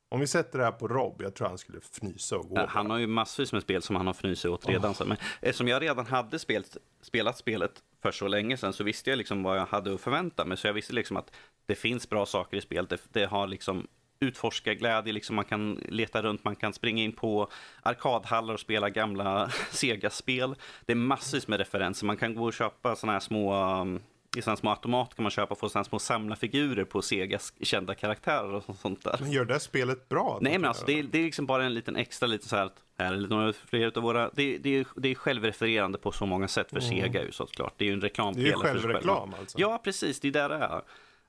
Om 0.09 0.19
vi 0.19 0.27
sätter 0.27 0.59
det 0.59 0.65
här 0.65 0.71
på 0.71 0.87
Rob, 0.87 1.21
jag 1.21 1.35
tror 1.35 1.47
han 1.47 1.57
skulle 1.57 1.77
fnysa 1.79 2.37
och 2.37 2.49
gå. 2.49 2.57
Eh, 2.57 2.67
Han 2.67 2.89
har 2.89 2.97
ju 2.97 3.07
massvis 3.07 3.53
med 3.53 3.61
spel 3.61 3.81
som 3.81 3.95
han 3.95 4.07
har 4.07 4.13
fnysit 4.13 4.51
åt 4.51 4.67
redan. 4.69 4.93
Så, 4.93 5.05
men 5.05 5.17
eftersom 5.41 5.67
jag 5.67 5.81
redan 5.81 6.05
hade 6.05 6.39
spelat, 6.39 6.77
spelat 7.01 7.37
spelet 7.37 7.71
för 8.01 8.11
så 8.11 8.27
länge 8.27 8.57
sedan 8.57 8.73
så 8.73 8.83
visste 8.83 9.09
jag 9.09 9.17
liksom 9.17 9.43
vad 9.43 9.57
jag 9.57 9.65
hade 9.65 9.93
att 9.93 10.01
förvänta 10.01 10.45
mig. 10.45 10.57
Så 10.57 10.67
jag 10.67 10.73
visste 10.73 10.93
liksom 10.93 11.17
att 11.17 11.31
det 11.65 11.75
finns 11.75 12.09
bra 12.09 12.25
saker 12.25 12.57
i 12.57 12.61
spelet. 12.61 12.89
Det, 12.89 12.99
det 13.19 13.25
har 13.25 13.47
liksom 13.47 13.87
utforskarglädje, 14.23 15.13
liksom 15.13 15.35
man 15.35 15.45
kan 15.45 15.73
leta 15.89 16.21
runt, 16.21 16.43
man 16.43 16.55
kan 16.55 16.73
springa 16.73 17.03
in 17.03 17.11
på 17.11 17.47
arkadhallar 17.81 18.53
och 18.53 18.59
spela 18.59 18.89
gamla 18.89 19.49
Sega-spel. 19.71 20.55
Det 20.85 20.93
är 20.93 20.97
massvis 20.97 21.47
med 21.47 21.59
referenser. 21.59 22.05
Man 22.05 22.17
kan 22.17 22.35
gå 22.35 22.43
och 22.43 22.53
köpa 22.53 22.95
sådana 22.95 23.13
här 23.13 23.19
små 23.19 23.79
um, 23.81 23.99
i 24.37 24.41
sådana 24.41 24.57
små 24.57 24.69
automater 24.69 25.15
kan 25.15 25.23
man 25.23 25.31
köpa 25.31 25.53
och 25.53 25.59
få 25.59 25.69
sådana 25.69 25.83
små 25.83 25.99
samlarfigurer 25.99 26.83
på 26.83 27.01
Segas 27.01 27.53
kända 27.61 27.95
karaktärer 27.95 28.53
och 28.53 28.75
sånt 28.75 29.03
där. 29.03 29.17
Men 29.19 29.31
gör 29.31 29.45
det 29.45 29.59
spelet 29.59 30.09
bra? 30.09 30.37
Nej 30.41 30.57
men 30.57 30.67
alltså 30.67 30.85
det 30.85 30.99
är, 30.99 31.03
det 31.03 31.19
är 31.19 31.23
liksom 31.23 31.45
bara 31.45 31.65
en 31.65 31.73
liten 31.73 31.95
extra 31.95 32.27
liten 32.27 32.49
så 32.49 32.55
här 32.55 32.65
att 32.65 32.83
här 32.97 33.13
är 33.13 33.17
lite 33.17 33.33
några 33.33 33.53
fler 33.53 33.87
utav 33.87 34.03
våra, 34.03 34.29
det, 34.33 34.57
det, 34.57 34.69
är, 34.69 34.85
det 34.95 35.09
är 35.09 35.15
självrefererande 35.15 35.97
på 35.97 36.11
så 36.11 36.25
många 36.25 36.47
sätt 36.47 36.69
för 36.69 36.79
Sega 36.79 37.23
ju 37.23 37.31
såklart. 37.31 37.73
Det 37.77 37.85
är 37.85 37.87
ju 37.87 37.93
en 37.93 37.99
Det 37.99 38.05
är 38.05 38.09
ju 38.09 38.09
reklampelare 38.09 38.55
självreklam 38.55 39.35
alltså. 39.39 39.59
Ja 39.59 39.81
precis, 39.83 40.19
det 40.19 40.27
är 40.27 40.31
där 40.31 40.49
det 40.49 40.55
är. 40.55 40.81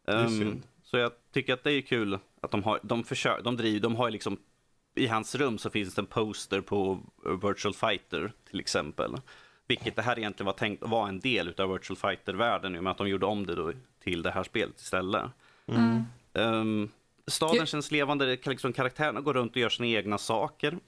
är 0.07 0.25
Ehm, 0.25 0.29
synd. 0.29 0.63
Så 0.95 0.99
jag 0.99 1.13
tycker 1.33 1.55
att 1.55 1.65
det 1.65 1.73
är 1.73 1.81
kul 1.81 2.19
att 2.41 2.51
de 2.51 2.63
har, 2.63 2.81
de 2.83 3.05
försöker, 3.05 3.43
de 3.43 3.57
driver, 3.57 3.81
de 3.81 3.97
har 3.97 4.07
ju 4.07 4.13
liksom 4.13 4.39
i 4.95 5.07
hans 5.07 5.35
rum 5.35 5.59
så 5.59 5.71
finns 5.71 5.95
det 5.95 6.03
en 6.03 6.07
poster 6.07 6.61
på 6.61 7.01
Virtual 7.43 7.75
Fighter 7.75 8.33
till 8.51 8.61
exempel. 8.61 9.17
Vilket 9.69 9.97
det 9.97 10.03
här 10.03 10.19
egentligen 10.19 10.47
var 10.47 10.53
tänkt 10.53 10.83
att 10.83 10.91
vara 10.91 11.09
en 11.09 11.21
del 11.21 11.49
utav 11.49 11.73
Virtual 11.73 11.97
Fighter-världen 11.97 12.73
nu, 12.73 12.81
men 12.81 12.91
att 12.91 12.99
de 12.99 13.09
gjorde 13.09 13.27
om 13.27 13.47
det 13.47 13.55
då 13.55 13.73
till 14.05 14.23
det 14.23 14.31
här 14.31 14.43
spelet 14.43 14.81
istället. 14.81 15.23
Ehm, 16.35 16.89
staden 17.27 17.57
Jo. 17.59 17.67
känns 17.67 17.91
levande, 17.91 18.39
liksom, 18.47 18.73
karaktärerna 18.73 19.21
går 19.21 19.35
runt 19.35 19.53
och 19.53 19.57
gör 19.57 19.69
sina 19.69 19.87
egna 19.87 20.19
saker. 20.19 20.79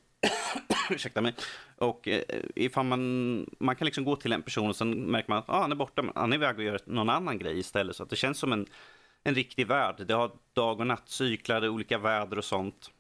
Ursäkta 0.91 1.21
mig. 1.21 1.35
Och 1.77 2.09
eh, 2.09 2.23
ifall 2.55 2.87
man, 2.87 3.51
man 3.59 3.77
kan 3.77 3.85
liksom 3.85 4.05
gå 4.05 4.17
till 4.17 4.33
en 4.33 4.43
person 4.43 4.69
och 4.69 4.77
sen 4.77 4.91
märker 4.91 5.29
man 5.29 5.39
att 5.39 5.49
ah, 5.49 5.61
han 5.61 5.73
är 5.73 5.77
borta, 5.77 6.05
han 6.15 6.33
är 6.33 6.37
iväg 6.37 6.57
och 6.57 6.65
gör 6.65 6.81
någon 6.85 7.11
annan 7.11 7.39
grej 7.39 7.59
istället. 7.59 7.97
Så 7.97 8.03
att 8.03 8.11
det 8.11 8.17
känns 8.17 8.39
som 8.39 8.53
en, 8.53 8.67
en 9.26 9.35
riktig 9.35 9.66
värld. 9.66 10.06
Det 10.06 10.14
har 10.14 10.30
dag 10.52 10.80
och 10.80 10.87
nattcyklar, 10.87 11.68
olika 11.68 11.99
väder 11.99 12.38
och 12.38 12.45
sånt. 12.45 12.90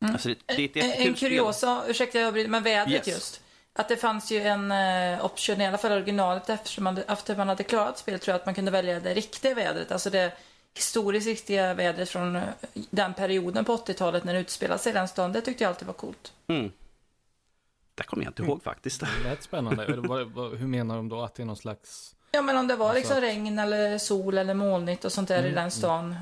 Alltså 0.00 0.28
det, 0.28 0.36
det 0.46 0.76
är 0.76 1.06
En, 1.06 1.14
kuriosa, 1.14 1.84
ursäkta 1.88 2.18
jag 2.18 2.28
avbryter, 2.28 2.50
men 2.50 2.62
vädret 2.62 2.94
Yes. 2.94 3.06
just. 3.06 3.42
Att 3.72 3.88
det 3.88 3.96
fanns 3.96 4.32
ju 4.32 4.40
en 4.40 4.72
eh, 4.72 5.24
option, 5.24 5.60
i 5.60 5.66
alla 5.66 5.78
fall 5.78 5.92
originalet, 5.92 6.50
eftersom 6.50 6.84
man, 6.84 6.98
efter 6.98 7.36
man 7.36 7.48
hade 7.48 7.62
klarat 7.62 7.98
spelet 7.98 8.22
tror 8.22 8.32
jag 8.32 8.40
att 8.40 8.46
man 8.46 8.54
kunde 8.54 8.70
välja 8.70 9.00
det 9.00 9.14
riktiga 9.14 9.54
vädret. 9.54 9.92
Alltså 9.92 10.10
det 10.10 10.32
historiskt 10.74 11.26
riktiga 11.26 11.74
vädret 11.74 12.08
från 12.08 12.36
eh, 12.36 12.42
den 12.72 13.14
perioden 13.14 13.64
på 13.64 13.76
80-talet 13.76 14.24
när 14.24 14.34
det 14.34 14.40
utspelade 14.40 14.78
sig 14.78 14.90
i 14.90 14.94
den 14.94 15.08
staden. 15.08 15.32
Det 15.32 15.40
tyckte 15.40 15.64
jag 15.64 15.68
alltid 15.68 15.86
var 15.86 15.94
coolt. 15.94 16.32
Mm. 16.46 16.72
Det 17.94 18.02
kommer 18.02 18.24
jag 18.24 18.30
inte 18.30 18.42
ihåg 18.42 18.62
faktiskt. 18.62 19.00
Det 19.00 19.08
lät 19.24 19.42
spännande. 19.42 19.84
Hur 20.56 20.66
menar 20.66 20.96
de 20.96 21.08
då? 21.08 21.22
Att 21.22 21.34
det 21.34 21.42
är 21.42 21.46
någon 21.46 21.56
slags... 21.56 22.16
Ja, 22.34 22.42
men 22.42 22.56
om 22.56 22.66
det 22.68 22.76
var 22.76 22.94
liksom 22.94 23.16
Alltså- 23.16 23.26
regn 23.26 23.58
eller 23.58 23.98
sol 23.98 24.38
eller 24.38 24.54
molnigt 24.54 25.04
och 25.04 25.12
sånt 25.12 25.28
där 25.28 25.36
i 25.36 25.48
Mm, 25.48 25.54
den 25.54 25.70
stan. 25.70 26.14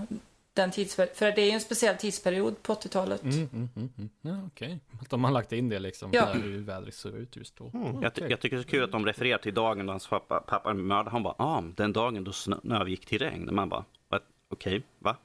Den 0.52 0.70
tidsper- 0.70 1.14
för 1.14 1.32
det 1.32 1.42
är 1.42 1.46
ju 1.46 1.50
en 1.50 1.60
speciell 1.60 1.96
tidsperiod 1.96 2.62
på 2.62 2.72
80-talet. 2.72 3.22
Mm, 3.22 3.34
mm, 3.52 3.68
mm, 3.76 3.88
mm. 3.98 4.10
Ja, 4.20 4.46
okej. 4.46 4.78
Att 5.02 5.10
de 5.10 5.24
har 5.24 5.30
lagt 5.30 5.52
in 5.52 5.68
det 5.68 5.78
liksom, 5.78 6.10
Ja. 6.12 6.24
där 6.26 6.34
hur 6.34 6.58
vädret 6.60 6.94
ser 6.94 7.16
ut 7.16 7.36
just 7.36 7.56
då. 7.56 7.70
Mm. 7.74 8.02
Jag, 8.02 8.14
ty- 8.14 8.26
jag 8.28 8.40
tycker 8.40 8.56
det 8.56 8.60
är 8.60 8.64
så 8.64 8.68
kul 8.68 8.84
att 8.84 8.92
de 8.92 9.06
refererar 9.06 9.38
till 9.38 9.54
dagen 9.54 9.86
då 9.86 9.92
hans 9.92 10.06
pappa, 10.06 10.40
pappa 10.40 10.74
mördade. 10.74 11.10
Han 11.10 11.22
bara, 11.22 11.34
ah, 11.38 11.62
den 11.76 11.92
dagen 11.92 12.24
då 12.24 12.32
snö 12.32 12.56
övergick 12.70 13.06
till 13.06 13.18
regn. 13.18 13.48
Man 13.54 13.68
bara, 13.68 13.84
"What? 14.08 14.22
okej, 14.52 14.82
va? 14.98 15.16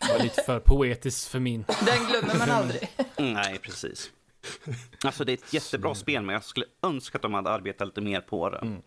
Det 0.00 0.12
var 0.12 0.22
lite 0.24 0.42
för 0.42 0.60
poetiskt 0.60 1.28
för 1.28 1.38
min. 1.38 1.64
Den 1.86 2.06
glömmer 2.10 2.38
man 2.38 2.50
aldrig. 2.50 2.88
Mm, 3.16 3.32
nej, 3.32 3.58
precis. 3.58 4.10
Alltså 5.04 5.24
det 5.24 5.32
är 5.32 5.34
ett 5.34 5.52
jättebra 5.52 5.94
spel, 5.94 6.22
men 6.22 6.32
jag 6.32 6.44
skulle 6.44 6.66
önska 6.82 7.18
att 7.18 7.22
de 7.22 7.34
hade 7.34 7.50
arbetat 7.50 7.88
lite 7.88 8.00
mer 8.00 8.20
på 8.20 8.50
det. 8.50 8.58
Mm. 8.58 8.82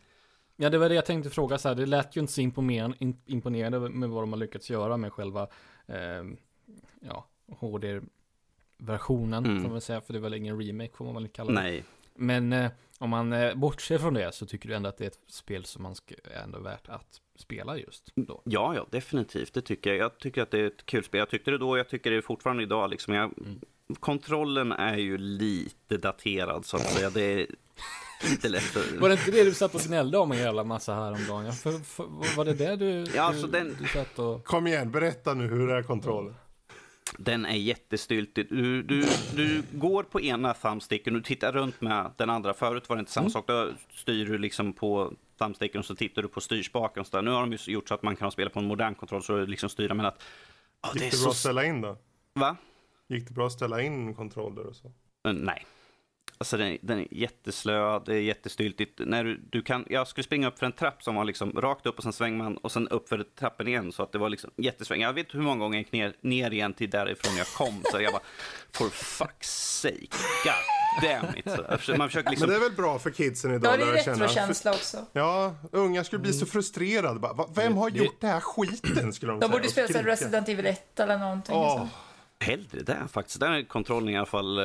Ja, 0.57 0.69
det 0.69 0.77
var 0.77 0.89
det 0.89 0.95
jag 0.95 1.05
tänkte 1.05 1.29
fråga 1.29 1.57
så 1.57 1.67
här. 1.67 1.75
Det 1.75 1.85
lät 1.85 2.15
ju 2.17 2.21
inte 2.21 2.33
så 2.33 2.41
imponerande, 2.41 3.89
med 3.89 4.09
vad 4.09 4.23
de 4.23 4.31
har 4.33 4.39
lyckats 4.39 4.69
göra 4.69 4.97
med 4.97 5.13
själva, 5.13 5.47
eh, 5.87 6.23
ja, 7.01 7.27
HD-versionen, 8.79 9.45
Mm. 9.45 9.63
får 9.63 9.69
man 9.69 9.81
säga. 9.81 10.01
För 10.01 10.13
det 10.13 10.19
är 10.19 10.21
väl 10.21 10.33
ingen 10.33 10.61
remake, 10.61 10.91
får 10.97 11.05
man 11.05 11.13
väl 11.15 11.27
kalla 11.27 11.51
det. 11.51 11.61
Nej, 11.61 11.83
Men 12.15 12.53
eh, 12.53 12.71
om 12.99 13.09
man 13.09 13.33
eh, 13.33 13.55
bortser 13.55 13.97
från 13.97 14.13
det 14.13 14.31
så 14.35 14.45
tycker 14.45 14.69
du 14.69 14.75
ändå 14.75 14.89
att 14.89 14.97
det 14.97 15.03
är 15.03 15.07
ett 15.07 15.19
spel 15.27 15.65
som 15.65 15.83
man 15.83 15.95
ska, 15.95 16.15
är 16.23 16.43
ändå 16.43 16.59
värt 16.59 16.89
att 16.89 17.21
spela 17.35 17.77
just 17.77 18.11
då. 18.15 18.41
ja, 18.45 18.75
ja, 18.75 18.87
definitivt. 18.91 19.53
Det 19.53 19.61
tycker 19.61 19.89
jag. 19.89 19.99
Jag 19.99 20.17
tycker 20.17 20.41
att 20.41 20.51
det 20.51 20.59
är 20.59 20.67
ett 20.67 20.85
kul 20.85 21.03
spel. 21.03 21.19
Jag 21.19 21.29
tyckte 21.29 21.51
det 21.51 21.57
då, 21.57 21.77
jag 21.77 21.89
tycker 21.89 22.11
det 22.11 22.21
fortfarande 22.21 22.63
idag. 22.63 22.89
Liksom. 22.89 23.13
Jag, 23.13 23.33
Mm. 23.37 23.59
Kontrollen 23.99 24.71
är 24.71 24.97
ju 24.97 25.17
lite 25.17 25.97
daterad, 25.97 26.65
så 26.65 26.77
att 26.77 26.83
säga. 26.83 27.09
Det 27.09 27.21
är 27.41 27.47
för... 28.61 28.99
Var 28.99 29.09
det 29.09 29.15
inte 29.15 29.31
det 29.31 29.43
du 29.43 29.53
satt 29.53 29.75
och 29.75 29.81
gnällde 29.81 30.17
om 30.17 30.31
en 30.31 30.37
jävla 30.37 30.63
massa 30.63 30.93
häromdagen? 30.95 31.45
Ja, 31.45 31.51
för, 31.51 31.71
för, 31.71 32.35
var 32.35 32.45
det 32.45 32.53
det 32.53 32.75
du, 32.75 33.05
Ja, 33.15 33.21
alltså 33.23 33.45
du, 33.47 33.51
den- 33.51 33.77
du 33.81 33.87
satt 33.87 34.19
och... 34.19 34.43
Kom 34.45 34.67
igen, 34.67 34.91
berätta 34.91 35.33
nu 35.33 35.47
hur 35.47 35.69
är 35.69 35.83
kontrollen? 35.83 36.35
Den 37.17 37.45
är 37.45 37.55
jättestyltig. 37.55 38.47
Du, 38.49 38.83
du, 38.83 39.05
du 39.35 39.63
går 39.71 40.03
på 40.03 40.21
ena 40.21 40.53
thumbsticken 40.53 41.15
och 41.15 41.21
du 41.21 41.25
tittar 41.25 41.51
runt 41.51 41.81
med 41.81 42.11
den 42.17 42.29
andra. 42.29 42.53
Förut 42.53 42.89
var 42.89 42.95
det 42.95 42.99
inte 42.99 43.11
samma 43.11 43.23
Mm. 43.23 43.31
sak. 43.31 43.47
Då 43.47 43.69
styr 43.93 44.25
du 44.25 44.37
liksom 44.37 44.73
på 44.73 45.13
thumbsticken 45.39 45.79
och 45.79 45.85
så 45.85 45.95
tittar 45.95 46.21
du 46.21 46.27
på 46.27 46.41
styrspaken. 46.41 47.01
Och 47.01 47.07
så 47.07 47.17
där. 47.17 47.23
Nu 47.23 47.31
har 47.31 47.41
de 47.41 47.51
ju 47.51 47.57
gjort 47.73 47.87
så 47.87 47.93
att 47.93 48.03
man 48.03 48.15
kan 48.15 48.31
spela 48.31 48.49
på 48.49 48.59
en 48.59 48.65
modern 48.65 48.95
kontroll 48.95 49.23
så 49.23 49.37
du 49.37 49.45
liksom 49.47 49.69
styra 49.69 49.93
med 49.93 50.05
att... 50.05 50.23
Det 50.93 50.99
är 50.99 51.03
Gick 51.03 51.11
det 51.11 51.17
bra 51.21 51.29
att 51.29 51.35
så... 51.35 51.39
ställa 51.39 51.65
in 51.65 51.81
då? 51.81 51.97
Va? 52.33 52.57
Gick 53.09 53.27
det 53.27 53.33
bra 53.33 53.45
att 53.47 53.53
ställa 53.53 53.81
in 53.81 54.15
kontroller 54.15 54.65
och 54.67 54.75
så? 54.75 54.87
Eh, 55.27 55.33
Nej. 55.33 55.65
Alltså 56.37 56.57
den, 56.57 56.77
den 56.81 56.99
är 56.99 57.07
jätteslö, 57.11 57.99
det 58.05 58.13
är 58.15 58.19
jättestyltigt. 58.21 58.99
När 59.05 59.23
du, 59.23 59.37
du 59.49 59.61
kan, 59.61 59.85
jag 59.89 60.07
skulle 60.07 60.23
springa 60.23 60.47
upp 60.47 60.59
för 60.59 60.65
en 60.65 60.71
trapp 60.71 61.03
som 61.03 61.15
var 61.15 61.23
liksom 61.25 61.51
rakt 61.61 61.85
upp 61.85 61.97
och 61.97 62.03
sen 62.03 62.13
svänger 62.13 62.37
man 62.37 62.57
och 62.57 62.71
sen 62.71 62.87
upp 62.87 63.09
för 63.09 63.25
trappen 63.39 63.67
igen 63.67 63.91
så 63.91 64.03
att 64.03 64.11
det 64.11 64.17
var 64.17 64.29
liksom 64.29 64.51
jättesväng. 64.57 65.01
Jag 65.01 65.13
vet 65.13 65.33
hur 65.35 65.39
många 65.41 65.59
gånger 65.59 65.77
jag 65.77 65.83
gick 65.83 65.91
ner, 65.91 66.13
ner 66.21 66.51
igen 66.51 66.73
till 66.73 66.89
därifrån 66.89 67.37
jag 67.37 67.47
kom 67.47 67.81
så 67.91 68.01
jag 68.01 68.13
bara 68.13 68.23
for 68.71 68.85
fuck's 68.85 69.43
sake, 69.81 70.07
god 70.43 71.09
damn 71.09 71.37
it. 71.37 71.81
Så 71.85 71.95
man 71.97 72.07
försöker 72.09 72.29
liksom, 72.29 72.49
Men 72.49 72.59
det 72.59 72.65
är 72.65 72.69
väl 72.69 72.77
bra 72.77 72.99
för 72.99 73.09
kidsen 73.11 73.53
idag? 73.55 73.73
Ja, 73.73 73.85
det 73.85 73.91
är 73.91 73.93
retrokänsla 73.93 74.71
också. 74.71 74.97
Ja, 75.13 75.55
unga 75.71 76.03
skulle 76.03 76.19
bli 76.21 76.33
så 76.33 76.45
frustrerade. 76.45 77.19
Bara, 77.19 77.33
"Va, 77.33 77.49
Vem 77.55 77.77
har 77.77 77.89
Det- 77.89 77.97
gjort 77.99 78.21
det 78.21 78.27
här 78.27 78.39
skiten? 78.39 79.13
Skulle 79.13 79.31
de 79.31 79.39
De 79.39 79.51
borde 79.51 79.69
spela. 79.69 80.03
Resident 80.03 80.49
Evil 80.49 80.65
1 80.65 80.99
eller 80.99 81.17
någonting. 81.17 81.55
Så. 81.55 81.87
hellre 82.39 82.81
det 82.83 82.97
faktiskt. 83.11 83.41
Är 83.41 83.67
kontrollen 83.67 84.09
i 84.09 84.17
alla 84.17 84.25
fall 84.25 84.59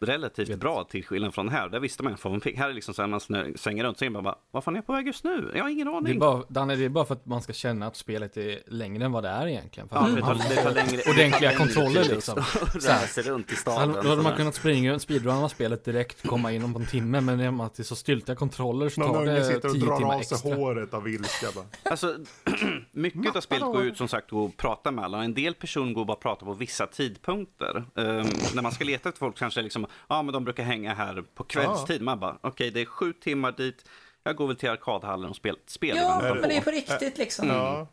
relativt 0.00 0.56
bra 0.58 0.84
till 0.84 1.04
skillnad 1.04 1.34
från 1.34 1.48
här. 1.48 1.68
Där 1.68 1.80
visste 1.80 2.02
man 2.02 2.16
vad 2.22 2.32
man 2.32 2.40
fick. 2.40 2.56
Här 2.58 2.68
är 2.68 2.72
liksom 2.72 2.94
så 2.94 3.02
här, 3.02 3.06
man 3.08 3.20
svänger 3.56 3.84
runt 3.84 4.02
och 4.02 4.06
så 4.06 4.10
bara, 4.22 4.34
vad 4.50 4.64
fan 4.64 4.74
är 4.74 4.78
jag 4.78 4.86
på 4.86 4.92
väg 4.92 5.06
just 5.06 5.24
nu? 5.24 5.50
Jag 5.54 5.62
har 5.62 5.68
ingen 5.70 5.86
Det 5.86 5.92
är, 5.92 5.96
aning. 5.96 6.18
bara, 6.18 6.42
Danne, 6.48 6.76
det 6.76 6.84
är 6.84 6.88
bara 6.88 7.04
för 7.04 7.14
att 7.14 7.26
man 7.26 7.42
ska 7.42 7.52
känna 7.52 7.86
att 7.86 7.96
spelet 7.96 8.36
är 8.36 8.58
längre 8.66 9.04
än 9.04 9.12
vad 9.12 9.22
det 9.22 9.28
är 9.28 9.46
egentligen. 9.46 9.88
För 9.88 9.96
Ja, 9.96 10.02
det 10.02 10.20
tar, 10.20 10.34
man 10.34 10.38
det 10.48 10.56
tar 10.56 10.70
längre, 10.74 11.02
ordentliga 11.10 11.54
kontroller 11.56 12.04
liksom. 12.04 12.38
att 12.38 12.82
Så 12.82 12.90
här. 12.90 12.98
röra 12.98 13.06
sig 13.06 13.22
runt 13.24 13.46
i 13.52 13.54
Då 13.54 13.56
staden. 13.60 14.06
hade 14.06 14.22
man 14.22 14.36
kunnat 14.36 14.54
springa 14.54 14.94
och 14.94 15.02
speedrunna 15.02 15.48
spelet 15.48 15.84
direkt, 15.84 16.28
komma 16.28 16.52
in 16.52 16.72
på 16.74 16.78
en 16.80 16.86
timme, 16.86 17.20
men 17.20 17.56
med 17.56 17.66
att 17.66 17.74
det 17.74 17.82
är 17.82 17.84
så 17.84 17.96
styltiga 17.96 18.36
kontroller 18.36 18.88
så 18.88 19.00
någon 19.00 19.14
tar 19.14 19.24
det 19.26 19.44
sitter 19.44 19.68
och 19.68 19.74
tio 19.74 19.86
drar 19.86 19.96
timmar 19.96 20.14
av 20.14 20.20
sig 20.22 20.34
extra. 20.36 20.54
håret 20.54 20.94
av 20.94 21.08
ilska. 21.08 21.46
Bara. 21.54 21.64
Alltså, 21.82 22.16
mycket 22.92 23.36
av 23.36 23.40
spelet 23.40 23.62
går 23.64 23.82
ut 23.82 23.96
som 23.96 24.08
sagt 24.08 24.32
att 24.32 24.56
prata 24.56 24.90
med 24.90 25.04
alla. 25.04 25.24
En 25.24 25.34
del 25.34 25.54
personer 25.54 25.92
går 25.92 26.04
bara 26.04 26.12
att 26.12 26.20
prata 26.20 26.44
på 26.46 26.54
vissa 26.54 26.86
tidpunkter. 26.86 27.76
Ehm, 27.96 28.26
när 28.54 28.62
man 28.62 28.72
ska 28.72 28.84
leta 28.84 29.08
efter 29.08 29.18
folk 29.18 29.38
kanske 29.38 29.62
liksom, 29.62 29.86
ja 30.08 30.22
men 30.22 30.32
de 30.32 30.44
brukar 30.44 30.62
hänga 30.62 30.94
här 30.94 31.24
på 31.34 31.44
kvällstid. 31.44 32.02
Man 32.02 32.20
bara, 32.20 32.38
okej 32.40 32.70
det 32.70 32.80
är 32.80 32.84
sju 32.84 33.12
timmar 33.12 33.52
dit. 33.52 33.88
Jag 34.22 34.36
går 34.36 34.46
väl 34.46 34.56
till 34.56 34.70
arkadhallen 34.70 35.30
och 35.30 35.36
spelar 35.36 35.58
spel. 35.66 35.96
Ja, 35.96 36.20
men 36.22 36.48
det 36.48 36.56
är 36.56 36.60
på. 36.60 36.70
riktigt 36.70 37.18
liksom. 37.18 37.48
Ja. 37.48 37.86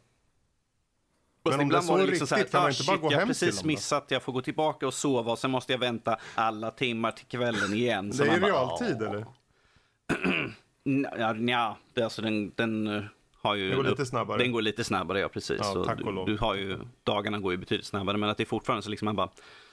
Och 1.44 1.52
Men 1.52 1.60
om 1.60 1.70
det 1.70 1.76
är 1.78 1.82
var 1.82 1.98
så 2.00 2.06
liksom 2.06 2.28
så 2.28 2.36
här, 2.36 2.42
riktigt, 2.42 2.52
kan 2.52 2.62
man 2.62 2.68
ah, 2.68 2.70
inte 2.72 2.84
bara 2.88 2.96
shit, 2.96 3.02
gå 3.02 3.12
jag 3.12 3.18
har 3.20 3.26
hem 3.26 3.34
till 3.34 3.48
precis 3.48 3.64
missat, 3.64 4.06
jag 4.08 4.24
får 4.24 4.34
gå 4.34 4.42
tillbaka 4.42 4.88
och 4.88 4.94
sova 4.94 5.32
och 5.32 5.40
sen 5.40 5.52
måste 5.52 5.72
jag 5.74 5.80
vänta 5.80 6.18
alla 6.36 6.72
timmar 6.72 7.12
till 7.12 7.26
kvällen 7.26 7.74
igen. 7.74 8.14
Så 8.14 8.24
Det 8.24 8.30
är 8.30 8.40
man 8.40 8.50
i 8.50 8.52
bara, 8.52 8.52
realtid 8.52 9.04
"Ah." 9.04 9.06
eller? 9.10 9.26
Ja, 11.20 11.34
nja, 11.34 11.76
det 11.94 12.02
är 12.02 12.04
alltså 12.04 12.22
den, 12.22 12.52
den 12.56 12.88
eh, 12.88 13.04
har 13.42 13.56
ju... 13.56 13.70
Det 13.70 13.76
går 13.76 13.84
lite 13.84 14.06
snabbare. 14.06 14.38
Den 14.38 14.52
går 14.52 14.62
lite 14.62 14.84
snabbare, 14.84 15.20
ja 15.20 15.30
precis. 15.30 15.60
Ja, 15.64 15.84
tack 15.86 16.00
och 16.00 16.06
du, 16.06 16.12
lov. 16.12 16.26
du 16.26 16.38
har 16.38 16.56
ju, 16.56 16.80
dagarna 17.04 17.40
går 17.40 17.52
ju 17.52 17.58
betydligt 17.58 17.86
snabbare, 17.86 18.18
men 18.18 18.30
att 18.30 18.38
det 18.38 18.44
är 18.44 18.46
fortfarande 18.46 18.84
så 18.84 18.90
liksom 18.90 19.06
man 19.06 19.16
bara, 19.16 19.26
"Okej, 19.26 19.36
det 19.36 19.67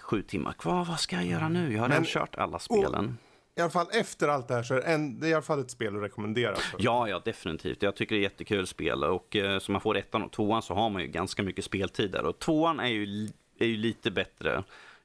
sju 0.00 0.22
timmar 0.22 0.52
kvar, 0.52 0.84
vad 0.84 1.00
ska 1.00 1.16
jag 1.16 1.24
göra 1.24 1.48
nu? 1.48 1.72
Jag 1.72 1.80
har 1.80 1.88
redan 1.88 2.04
kört 2.04 2.36
alla 2.36 2.58
spelen. 2.58 3.18
I 3.54 3.60
alla 3.60 3.70
fall 3.70 3.86
efter 3.92 4.28
allt 4.28 4.48
det 4.48 4.54
här 4.54 4.62
så 4.62 4.74
är 4.74 4.78
det, 4.78 4.84
en, 4.84 5.20
det 5.20 5.26
är 5.26 5.30
i 5.30 5.34
alla 5.34 5.42
fall 5.42 5.60
ett 5.60 5.70
spel 5.70 5.96
att 5.96 6.02
rekommendera. 6.02 6.54
För. 6.54 6.76
Ja, 6.82 7.08
ja, 7.08 7.22
definitivt. 7.24 7.82
Jag 7.82 7.96
tycker 7.96 8.14
det 8.14 8.20
är 8.20 8.22
jättekul 8.22 8.66
spel 8.66 9.04
och 9.04 9.36
eh, 9.36 9.58
så 9.58 9.72
man 9.72 9.80
får 9.80 9.96
ettan 9.96 10.22
och 10.22 10.32
tvåan 10.32 10.62
så 10.62 10.74
har 10.74 10.90
man 10.90 11.02
ju 11.02 11.08
ganska 11.08 11.42
mycket 11.42 11.64
speltid 11.64 12.10
där. 12.10 12.26
Och 12.26 12.38
tvåan 12.38 12.80
är 12.80 12.86
ju, 12.86 13.28
är 13.58 13.66
ju 13.66 13.76
lite 13.76 14.10
bättre 14.10 14.64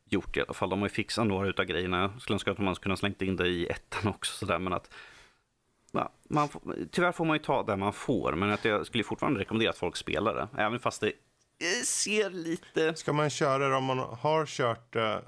gjort 0.10 0.38
i 0.38 0.42
alla 0.42 0.54
fall. 0.54 0.70
De 0.70 0.80
har 0.80 0.88
ju 0.88 0.94
fixat 0.94 1.28
några 1.28 1.48
utav 1.48 1.66
grejerna. 1.66 2.02
Jag 2.02 2.22
skulle 2.22 2.34
önska 2.36 2.52
att 2.52 2.58
man 2.58 2.76
ha 2.86 2.96
slängt 2.96 3.22
in 3.22 3.36
det 3.36 3.48
i 3.48 3.68
ettan 3.68 4.08
också 4.12 4.34
sådär, 4.34 4.60
men 4.60 4.74
att 4.74 4.90
ja, 5.92 6.12
man 6.30 6.50
tyvärr 6.92 7.12
får 7.12 7.26
man 7.26 7.36
ju 7.36 7.44
ta 7.44 7.64
det 7.64 7.76
man 7.76 7.94
får, 7.94 8.34
men 8.34 8.52
att 8.52 8.66
jag 8.66 8.86
skulle 8.86 9.04
fortfarande 9.04 9.40
rekommendera 9.40 9.70
att 9.70 9.78
folk 9.78 9.96
spelar 9.96 10.36
det. 10.36 10.62
Även 10.62 10.80
fast 10.80 11.02
det 11.02 11.12
ser 11.86 12.30
lite... 12.30 12.96
Ska 12.96 13.14
man 13.14 13.30
köra 13.30 13.70
det 13.70 13.76
om 13.76 13.84
man 13.84 14.00
har 14.00 14.46
kört 14.46 14.94
det 14.94 15.24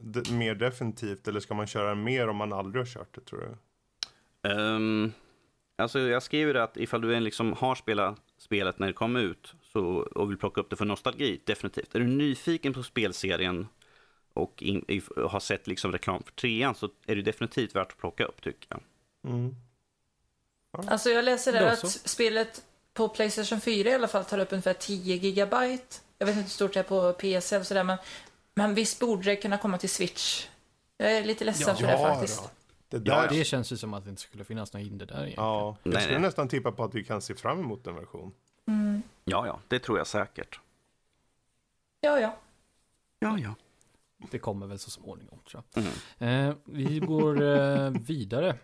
d- 0.00 0.32
mer 0.32 0.54
definitivt 0.54 1.28
eller 1.28 1.40
ska 1.40 1.54
man 1.54 1.66
köra 1.66 1.88
det 1.88 1.94
mer 1.94 2.28
om 2.28 2.36
man 2.36 2.52
aldrig 2.52 2.80
har 2.80 2.86
kört 2.86 3.14
det 3.14 3.20
tror 3.20 3.40
du? 3.40 3.56
Um, 4.50 5.12
alltså 5.76 5.98
jag 6.00 6.22
skriver 6.22 6.54
att 6.54 6.76
ifall 6.76 7.00
du 7.00 7.20
liksom 7.20 7.52
har 7.52 7.74
spelat 7.74 8.20
spelet 8.38 8.78
när 8.78 8.86
det 8.86 8.92
kom 8.92 9.16
ut 9.16 9.54
så, 9.72 9.84
och 9.96 10.30
vill 10.30 10.38
plocka 10.38 10.60
upp 10.60 10.70
det 10.70 10.76
för 10.76 10.84
nostalgi, 10.84 11.40
definitivt. 11.44 11.94
Är 11.94 12.00
du 12.00 12.06
nyfiken 12.06 12.72
på 12.72 12.82
spelserien 12.82 13.68
och 14.32 14.62
in, 14.62 14.84
if, 14.88 15.08
har 15.16 15.40
sett 15.40 15.66
liksom 15.66 15.92
reklam 15.92 16.22
för 16.22 16.32
trean 16.32 16.74
så 16.74 16.88
är 17.06 17.16
det 17.16 17.22
definitivt 17.22 17.76
värt 17.76 17.92
att 17.92 17.98
plocka 17.98 18.24
upp 18.24 18.42
tycker 18.42 18.66
jag. 18.68 18.80
Mm. 19.32 19.54
Alltså 20.86 21.10
jag 21.10 21.24
läser 21.24 21.52
där 21.52 21.66
att 21.66 21.88
spelet 21.90 22.64
på 22.94 23.08
Playstation 23.08 23.60
4 23.60 23.90
i 23.90 23.94
alla 23.94 24.08
fall 24.08 24.24
tar 24.24 24.38
upp 24.38 24.52
ungefär 24.52 24.74
10 24.74 25.16
gigabyte. 25.16 25.96
Jag 26.18 26.26
vet 26.26 26.36
inte 26.36 26.42
hur 26.44 26.50
stort 26.50 26.74
det 26.74 26.80
är 26.80 26.84
på 26.84 27.12
PC 27.12 27.58
och 27.58 27.66
sådär 27.66 27.84
men, 27.84 27.98
men 28.54 28.74
visst 28.74 29.00
borde 29.00 29.22
det 29.22 29.36
kunna 29.36 29.58
komma 29.58 29.78
till 29.78 29.90
Switch. 29.90 30.46
Jag 30.96 31.12
är 31.12 31.24
lite 31.24 31.44
ledsen 31.44 31.76
för 31.76 31.86
det 31.86 31.98
faktiskt. 31.98 32.42
då. 32.42 32.50
Det 32.88 33.10
Ja, 33.10 33.22
där, 33.22 33.28
Det 33.28 33.44
känns 33.44 33.72
ju 33.72 33.76
som 33.76 33.94
att 33.94 34.04
det 34.04 34.10
inte 34.10 34.22
skulle 34.22 34.44
finnas 34.44 34.72
några 34.72 34.84
hinder 34.84 35.06
där 35.06 35.14
egentligen. 35.14 35.44
ja, 35.44 35.76
jag 35.82 35.92
Nej, 35.92 36.02
skulle 36.02 36.18
nej. 36.18 36.26
nästan 36.28 36.48
tippa 36.48 36.72
på 36.72 36.84
att 36.84 36.94
vi 36.94 37.04
kan 37.04 37.22
se 37.22 37.34
fram 37.34 37.60
emot 37.60 37.86
en 37.86 37.94
version. 37.94 38.32
Mm. 38.68 39.02
Ja, 39.24 39.46
ja, 39.46 39.60
det 39.68 39.78
tror 39.78 39.98
jag 39.98 40.06
säkert. 40.06 40.60
Ja, 42.00 42.20
ja. 42.20 42.36
Ja, 43.18 43.38
ja. 43.38 43.54
Det 44.30 44.38
kommer 44.38 44.66
väl 44.66 44.78
så 44.78 44.90
småningom 44.90 45.38
tror 45.50 45.62
jag. 45.74 45.84
Mm. 46.18 46.48
Eh, 46.48 46.54
vi 46.64 46.98
går 46.98 47.42
eh, 47.42 47.90
vidare. 47.90 48.56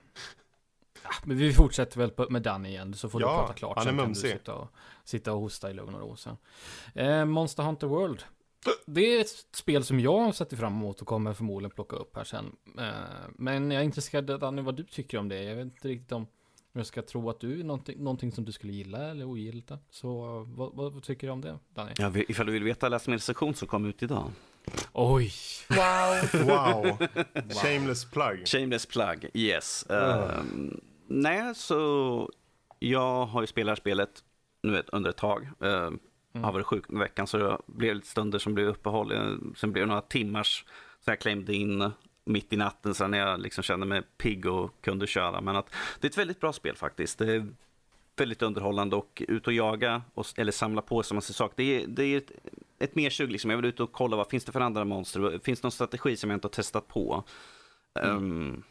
Ja, 1.04 1.10
men 1.24 1.36
vi 1.36 1.52
fortsätter 1.52 1.98
väl 1.98 2.12
med 2.30 2.42
Danny 2.42 2.68
igen, 2.68 2.94
så 2.94 3.08
får 3.08 3.20
Ja, 3.22 3.28
du 3.28 3.34
prata 3.36 3.52
klart. 3.54 3.78
han 3.78 3.86
är 3.86 3.90
sen 3.90 3.96
kan 3.98 4.04
du 4.04 4.08
mumsig. 4.08 4.30
sitta 4.30 4.54
och, 4.54 4.68
sitta 5.04 5.32
och 5.32 5.40
hosta 5.40 5.70
i 5.70 5.74
lugn 5.74 5.94
och 5.94 6.00
ro 6.00 6.16
sen. 6.16 6.36
Eh, 6.94 7.24
Monster 7.24 7.62
Hunter 7.62 7.86
World. 7.86 8.22
Det 8.86 9.00
är 9.16 9.20
ett 9.20 9.28
spel 9.56 9.84
som 9.84 10.00
jag 10.00 10.18
har 10.20 10.32
sett 10.32 10.58
fram 10.58 10.72
emot 10.72 11.00
och 11.00 11.06
kommer 11.06 11.32
förmodligen 11.34 11.70
plocka 11.74 11.96
upp 11.96 12.16
här 12.16 12.24
sen. 12.24 12.56
Eh, 12.78 12.84
men 13.36 13.70
jag 13.70 13.80
är 13.80 13.84
intresserad 13.84 14.40
Danny 14.40 14.62
vad 14.62 14.76
du 14.76 14.84
tycker 14.84 15.18
om 15.18 15.28
det. 15.28 15.42
Jag 15.44 15.56
vet 15.56 15.64
inte 15.64 15.88
riktigt 15.88 16.12
om 16.12 16.26
jag 16.72 16.86
ska 16.86 17.02
tro 17.02 17.30
att 17.30 17.40
du 17.40 17.60
är 17.60 17.64
någonting, 17.64 17.98
någonting 18.04 18.32
som 18.32 18.44
du 18.44 18.52
skulle 18.52 18.72
gilla 18.72 18.98
eller 19.10 19.24
ogilla. 19.28 19.78
Så 19.90 20.08
vad, 20.48 20.74
vad, 20.74 20.92
vad 20.92 21.02
tycker 21.02 21.26
du 21.26 21.32
om 21.32 21.40
det, 21.40 21.58
Danny? 21.74 21.92
ja 21.98 22.12
ifall 22.28 22.46
du 22.46 22.52
vill 22.52 22.64
veta 22.64 22.88
läsmedelssektion 22.88 23.54
som 23.54 23.68
kom 23.68 23.84
ut 23.86 24.02
idag. 24.02 24.30
Oj! 24.92 25.32
Wow. 25.68 26.46
Wow, 26.46 26.98
shameless 27.62 28.04
plug. 28.04 28.48
Shameless 28.48 28.86
plug, 28.86 29.30
yes. 29.34 29.86
Ehm, 29.90 30.80
nej, 31.10 31.54
så 31.54 32.30
jag 32.78 33.26
har 33.26 33.40
ju 33.40 33.46
spelat 33.46 33.78
spelet 33.78 34.24
nu 34.62 34.78
ett, 34.78 34.88
under 34.92 35.10
ett 35.10 35.16
tag. 35.16 35.48
Uh, 35.64 35.90
Har 36.42 36.52
varit 36.52 36.66
sjuk 36.66 36.88
med 36.88 37.00
veckan 37.00 37.26
så 37.26 37.38
det 37.38 37.58
blev 37.66 37.94
lite 37.94 38.06
stunder 38.06 38.38
som 38.38 38.54
blev 38.54 38.68
uppehåll. 38.68 39.12
Eh, 39.12 39.32
Sen 39.56 39.72
blev 39.72 39.82
det 39.82 39.88
några 39.88 40.00
timmars 40.00 40.64
så 41.00 41.10
jag 41.10 41.18
klämde 41.20 41.54
in 41.54 41.90
mitt 42.24 42.52
i 42.52 42.56
natten 42.56 42.94
sen 42.94 43.10
när 43.10 43.18
jag 43.18 43.40
liksom 43.40 43.64
kände 43.64 43.86
mig 43.86 44.02
pigg 44.18 44.46
och 44.46 44.80
kunde 44.80 45.06
köra. 45.06 45.40
Men 45.40 45.56
att 45.56 45.74
det 46.00 46.06
är 46.06 46.10
ett 46.10 46.18
väldigt 46.18 46.40
bra 46.40 46.52
spel 46.52 46.76
faktiskt. 46.76 47.18
Det 47.18 47.34
är 47.34 47.46
väldigt 48.16 48.42
underhållande 48.42 48.96
och 48.96 49.22
ut 49.28 49.46
och 49.46 49.52
jaga 49.52 50.02
och, 50.14 50.26
eller 50.36 50.52
samla 50.52 50.82
på 50.82 51.02
sig 51.02 51.14
massa 51.14 51.32
saker. 51.32 51.54
Det 51.56 51.82
är, 51.82 51.86
det 51.86 52.04
är 52.04 52.18
ett, 52.18 52.32
ett 52.78 52.94
mersug 52.94 53.32
liksom. 53.32 53.50
Jag 53.50 53.58
vill 53.58 53.66
ut 53.66 53.80
och 53.80 53.92
kolla 53.92 54.16
vad 54.16 54.28
finns 54.28 54.44
det 54.44 54.52
för 54.52 54.60
andra 54.60 54.84
monster. 54.84 55.38
Finns 55.42 55.60
det 55.60 55.64
någon 55.64 55.72
strategi 55.72 56.16
som 56.16 56.30
jag 56.30 56.36
inte 56.36 56.46
har 56.46 56.50
testat 56.50 56.88
på? 56.88 57.24
Mm. 57.94 58.16
Um, 58.16 58.62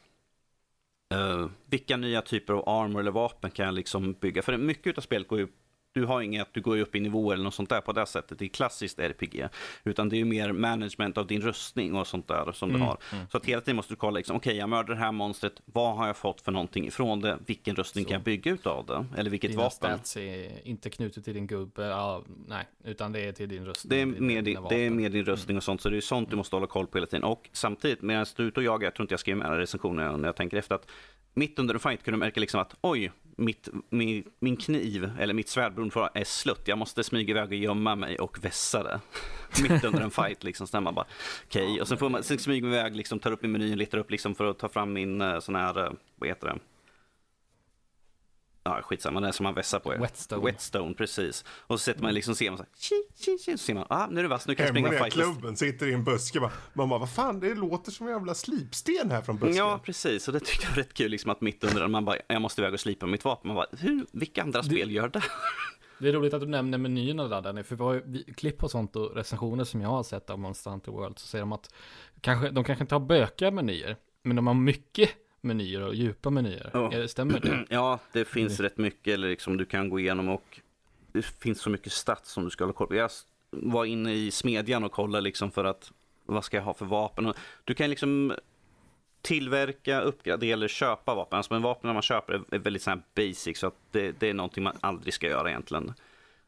uh, 1.14 1.50
vilka 1.66 1.98
nya 1.98 2.22
typer 2.22 2.54
av 2.54 2.70
armor 2.70 3.00
eller 3.00 3.12
vapen 3.12 3.52
kan 3.52 3.66
jag 3.66 3.76
liksom 3.76 4.14
bygga? 4.14 4.42
För 4.42 4.58
mycket 4.58 4.98
av 4.98 5.02
spelet 5.02 5.28
går 5.28 5.40
ju 5.40 5.48
du 5.94 6.06
har 6.06 6.22
inget, 6.22 6.54
du 6.54 6.62
går 6.62 6.78
upp 6.78 6.96
i 6.96 7.00
nivå 7.00 7.32
eller 7.32 7.44
något 7.44 7.54
sånt 7.54 7.70
där 7.70 7.82
på 7.82 7.92
det 7.92 8.06
sättet. 8.06 8.40
Det 8.40 8.46
är 8.46 8.50
klassiskt 8.50 9.00
RPG. 9.00 9.48
Utan 9.84 10.10
det 10.10 10.22
är 10.22 10.26
mer 10.26 10.52
management 10.52 11.18
av 11.18 11.28
din 11.28 11.42
rustning 11.42 11.96
och 11.96 12.08
sånt 12.08 12.28
där 12.28 12.52
som 12.52 12.70
mm, 12.70 12.82
du 12.82 12.88
har. 12.88 12.98
Mm. 13.14 13.26
Så 13.32 13.38
att 13.38 13.46
hela 13.46 13.62
tiden 13.62 13.76
måste 13.76 13.94
du 13.94 13.98
kolla, 13.98 14.18
liksom, 14.18 14.36
okej 14.36 14.52
okay, 14.52 14.60
jag 14.60 14.70
mördar 14.70 14.94
det 14.94 15.00
här 15.00 15.12
monstret, 15.12 15.54
vad 15.66 15.96
har 15.96 16.08
jag 16.08 16.18
fått 16.18 16.42
för 16.42 16.52
någonting 16.52 16.88
ifrån 16.88 17.22
det? 17.22 17.38
Vilken 17.46 17.76
rustning 17.76 18.04
så. 18.04 18.10
kan 18.10 18.16
jag 18.16 18.24
bygga 18.24 18.52
utav 18.52 18.86
det? 18.86 19.06
Eller 19.18 19.32
vilket 19.32 19.52
Dina 19.52 19.64
vapen? 19.64 19.90
Dina 19.90 19.98
stats 19.98 20.18
är 20.18 20.68
inte 20.68 20.90
knutet 20.90 21.26
till 21.26 21.34
din 21.34 21.48
gubbe, 21.48 21.86
ja, 21.86 22.24
nej, 22.48 22.66
utan 22.84 23.12
det 23.12 23.20
är 23.20 23.32
till 23.32 23.50
din 23.50 23.66
rustning. 23.66 23.90
Det 23.90 24.02
är, 24.02 24.22
med 24.22 24.44
din, 24.44 24.60
det 24.70 24.86
är 24.86 24.90
med 24.90 25.12
din 25.12 25.26
rustning 25.26 25.58
och 25.58 25.64
sånt, 25.64 25.82
så 25.82 25.90
det 25.90 25.98
är 25.98 26.02
sånt 26.02 26.30
du 26.30 26.36
måste 26.36 26.56
hålla 26.56 26.68
koll 26.68 26.88
på 26.88 26.98
hela 26.98 27.08
tiden. 27.08 27.24
Och 27.24 27.50
samtidigt, 27.52 28.02
medan 28.02 28.26
du 28.36 28.44
är 28.44 28.48
ute 28.48 28.60
och 28.60 28.64
jagar, 28.64 28.88
jag 28.88 28.96
tror 28.96 29.04
inte 29.04 29.14
jag 29.14 29.20
skriver 29.20 29.40
med 29.40 29.58
recensioner 29.58 30.18
när 30.18 30.28
jag 30.28 30.36
tänker 30.36 30.58
efter, 30.58 30.76
att 30.76 30.92
mitt 31.34 31.60
under 31.60 31.74
en 31.74 31.80
fight 31.80 32.04
kunde 32.04 32.16
du 32.16 32.20
märka 32.20 32.40
liksom 32.40 32.60
att 32.60 32.76
oj, 32.82 33.12
mitt, 33.40 33.70
min, 33.90 34.24
min 34.40 34.58
kniv, 34.58 35.12
eller 35.20 35.34
mitt 35.34 35.50
svärd 35.50 35.74
beroende 35.74 36.10
är 36.14 36.24
slut. 36.24 36.62
Jag 36.66 36.78
måste 36.78 37.04
smyga 37.04 37.32
iväg 37.32 37.48
och 37.48 37.56
gömma 37.56 37.96
mig 37.96 38.20
och 38.20 38.46
vässa 38.46 38.84
det. 38.84 39.00
mitt 39.62 39.84
under 39.84 40.02
en 40.02 40.12
fight 40.12 40.44
liksom. 40.44 40.68
Så 40.68 40.82
man 40.82 40.96
bara, 40.96 41.06
okej. 41.46 41.64
Okay. 41.64 41.82
Och 41.82 41.88
sen 41.88 41.98
får 41.98 42.10
man, 42.10 42.24
sen 42.24 42.40
smyger 42.40 42.62
man 42.62 42.74
iväg, 42.74 42.96
liksom, 42.96 43.20
tar 43.20 43.32
upp 43.32 43.44
i 43.44 43.48
menyn, 43.48 43.78
letar 43.78 43.98
upp 43.98 44.12
liksom 44.12 44.36
för 44.36 44.46
att 44.46 44.60
ta 44.60 44.70
fram 44.70 44.94
min 44.94 45.22
eh, 45.22 45.40
sån 45.40 45.56
här, 45.56 45.86
eh, 45.86 45.92
vad 46.16 46.30
heter 46.30 46.48
det? 46.48 46.60
Ja, 48.70 48.82
skitsamma, 48.82 49.20
den 49.20 49.34
som 49.34 49.44
man 49.44 49.54
vässar 49.54 49.80
på. 49.80 49.90
Whetstone. 49.90 50.46
Whetstone, 50.46 50.94
precis. 50.94 51.46
Och 51.50 51.80
så 51.80 51.84
sätter 51.84 52.02
man 52.02 52.14
liksom, 52.14 52.36
ser 52.36 52.50
man 52.50 52.58
så 52.58 52.64
här, 52.64 52.72
tji, 52.78 53.04
tji, 53.26 53.38
tji, 53.38 53.52
så 53.52 53.58
ser 53.58 53.74
man, 53.74 53.86
ah, 53.90 54.08
nu 54.08 54.20
är 54.20 54.24
det 54.24 54.30
vass, 54.30 54.48
nu 54.48 54.56
kan 54.56 54.66
jag 54.66 54.74
springa 54.74 54.92
fight. 54.92 55.14
klubben, 55.14 55.58
sitter 55.58 55.88
i 55.88 55.94
en 55.94 56.04
buske, 56.04 56.40
bara, 56.40 56.52
man 56.74 56.90
bara, 56.90 57.00
vad 57.00 57.14
fan, 57.14 57.40
det 57.40 57.56
låter 57.56 57.92
som 57.92 58.08
en 58.08 58.14
jävla 58.14 58.36
slipsten 58.36 59.12
här 59.12 59.22
från 59.22 59.38
busken. 59.38 59.56
Ja, 59.56 59.80
precis, 59.84 60.28
och 60.28 60.34
det 60.34 60.40
tyckte 60.40 60.66
jag 60.66 60.70
var 60.70 60.78
rätt 60.78 60.94
kul, 60.94 61.12
liksom 61.12 61.32
att 61.32 61.42
mitt 61.42 61.64
under 61.64 61.88
man 61.88 62.06
bara, 62.06 62.18
jag 62.28 62.42
måste 62.42 62.62
iväg 62.62 62.74
och 62.74 62.80
slipa 62.80 63.06
mitt 63.06 63.26
vapen, 63.26 63.48
man 63.48 63.56
bara, 63.56 63.68
hur, 63.72 64.06
vilka 64.12 64.44
andra 64.44 64.64
spel 64.64 64.88
det... 64.88 64.94
gör 64.94 65.08
det? 65.08 65.24
Det 66.00 66.10
är 66.10 66.14
roligt 66.14 66.34
att 66.34 66.42
du 66.42 66.48
nämner 66.48 66.78
menyerna 66.78 67.28
där 67.28 67.42
Danny, 67.42 67.64
för 67.64 67.76
var 67.76 68.04
klipp 68.34 68.64
och 68.64 68.72
sånt 68.72 68.96
och 68.96 69.16
recensioner 69.16 69.64
som 69.64 69.82
jag 69.82 69.90
har 69.90 70.04
sett 70.04 70.30
av 70.30 70.40
Monster 70.40 70.72
Hunter 70.72 70.92
World 70.92 71.20
så 71.20 71.28
säger 71.28 71.42
de 71.42 71.52
att 71.52 71.74
kanske, 72.22 72.50
de 72.50 72.64
kanske 72.64 72.84
inte 72.84 72.96
har 72.96 73.00
bökiga 73.00 73.52
menyer, 73.52 73.98
men 74.24 74.36
de 74.36 74.48
har 74.48 74.54
mycket 74.54 75.10
menyer 75.42 75.82
och 75.82 75.96
djupa 75.96 76.30
menyer. 76.30 76.72
Oh. 76.74 77.06
Stämmer 77.06 77.40
det? 77.40 77.66
Ja, 77.70 78.00
det 78.12 78.26
finns 78.26 78.60
mm. 78.60 78.70
rätt 78.70 78.78
mycket, 78.78 79.14
eller 79.14 79.30
liksom 79.30 79.58
du 79.58 79.66
kan 79.66 79.90
gå 79.90 80.00
igenom 80.00 80.30
och 80.30 80.60
det 81.12 81.22
finns 81.22 81.62
så 81.62 81.70
mycket 81.70 81.92
stats 81.92 82.32
som 82.32 82.44
du 82.44 82.50
ska 82.50 82.64
hålla 82.64 82.74
koll 82.74 82.88
på. 82.88 82.96
Jag 82.96 83.12
var 83.52 83.86
inne 83.86 84.14
i 84.14 84.32
smedjan 84.32 84.84
och 84.84 84.92
kollade 84.92 85.22
liksom 85.22 85.52
för 85.52 85.66
att 85.66 85.92
vad 86.26 86.44
ska 86.44 86.58
jag 86.58 86.64
ha 86.64 86.74
för 86.74 86.86
vapen? 86.86 87.34
Du 87.64 87.74
kan 87.74 87.90
liksom 87.90 88.34
tillverka, 89.22 90.02
uppgradera 90.02 90.54
eller 90.54 90.68
köpa 90.68 91.16
vapen. 91.16 91.38
Alltså 91.38 91.54
men 91.54 91.62
vapen 91.62 91.88
när 91.88 91.94
man 91.94 92.02
köper 92.02 92.42
är 92.52 92.60
väldigt 92.60 92.82
så 92.82 93.02
basic 93.16 93.60
så 93.60 93.68
att 93.68 93.76
det, 93.92 94.20
det, 94.20 94.30
är 94.30 94.34
någonting 94.34 94.64
man 94.64 94.78
aldrig 94.80 95.14
ska 95.14 95.28
göra 95.28 95.50
egentligen. 95.50 95.94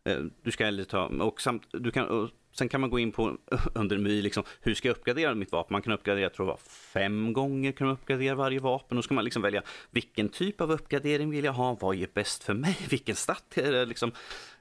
Eh, 0.03 0.19
du 0.43 0.51
ska 0.51 0.65
hellre 0.65 0.85
ta, 0.85 1.05
och 1.05 1.41
samt, 1.41 1.63
du 1.71 1.91
kan, 1.91 2.29
Sen 2.53 2.69
kan 2.69 2.81
man 2.81 2.89
gå 2.89 2.99
in 2.99 3.11
på 3.11 3.37
under 3.75 3.97
my, 3.97 4.21
liksom, 4.21 4.43
hur 4.61 4.73
ska 4.73 4.87
jag 4.87 4.97
uppgradera 4.97 5.35
mitt 5.35 5.51
vapen? 5.51 5.73
Man 5.73 5.81
kan 5.81 5.93
uppgradera, 5.93 6.29
tror 6.29 6.45
var 6.45 6.57
fem 6.93 7.33
gånger 7.33 7.71
kan 7.71 7.87
man 7.87 7.93
uppgradera 7.93 8.35
varje 8.35 8.59
vapen. 8.59 8.95
Då 8.95 9.01
ska 9.01 9.13
man 9.13 9.23
liksom 9.23 9.41
välja 9.41 9.61
vilken 9.91 10.29
typ 10.29 10.61
av 10.61 10.71
uppgradering 10.71 11.29
vill 11.29 11.45
jag 11.45 11.53
ha? 11.53 11.77
Vad 11.81 11.95
är 11.95 12.07
bäst 12.13 12.43
för 12.43 12.53
mig? 12.53 12.77
Vilken 12.89 13.15
stat 13.15 13.57
liksom, 13.87 14.11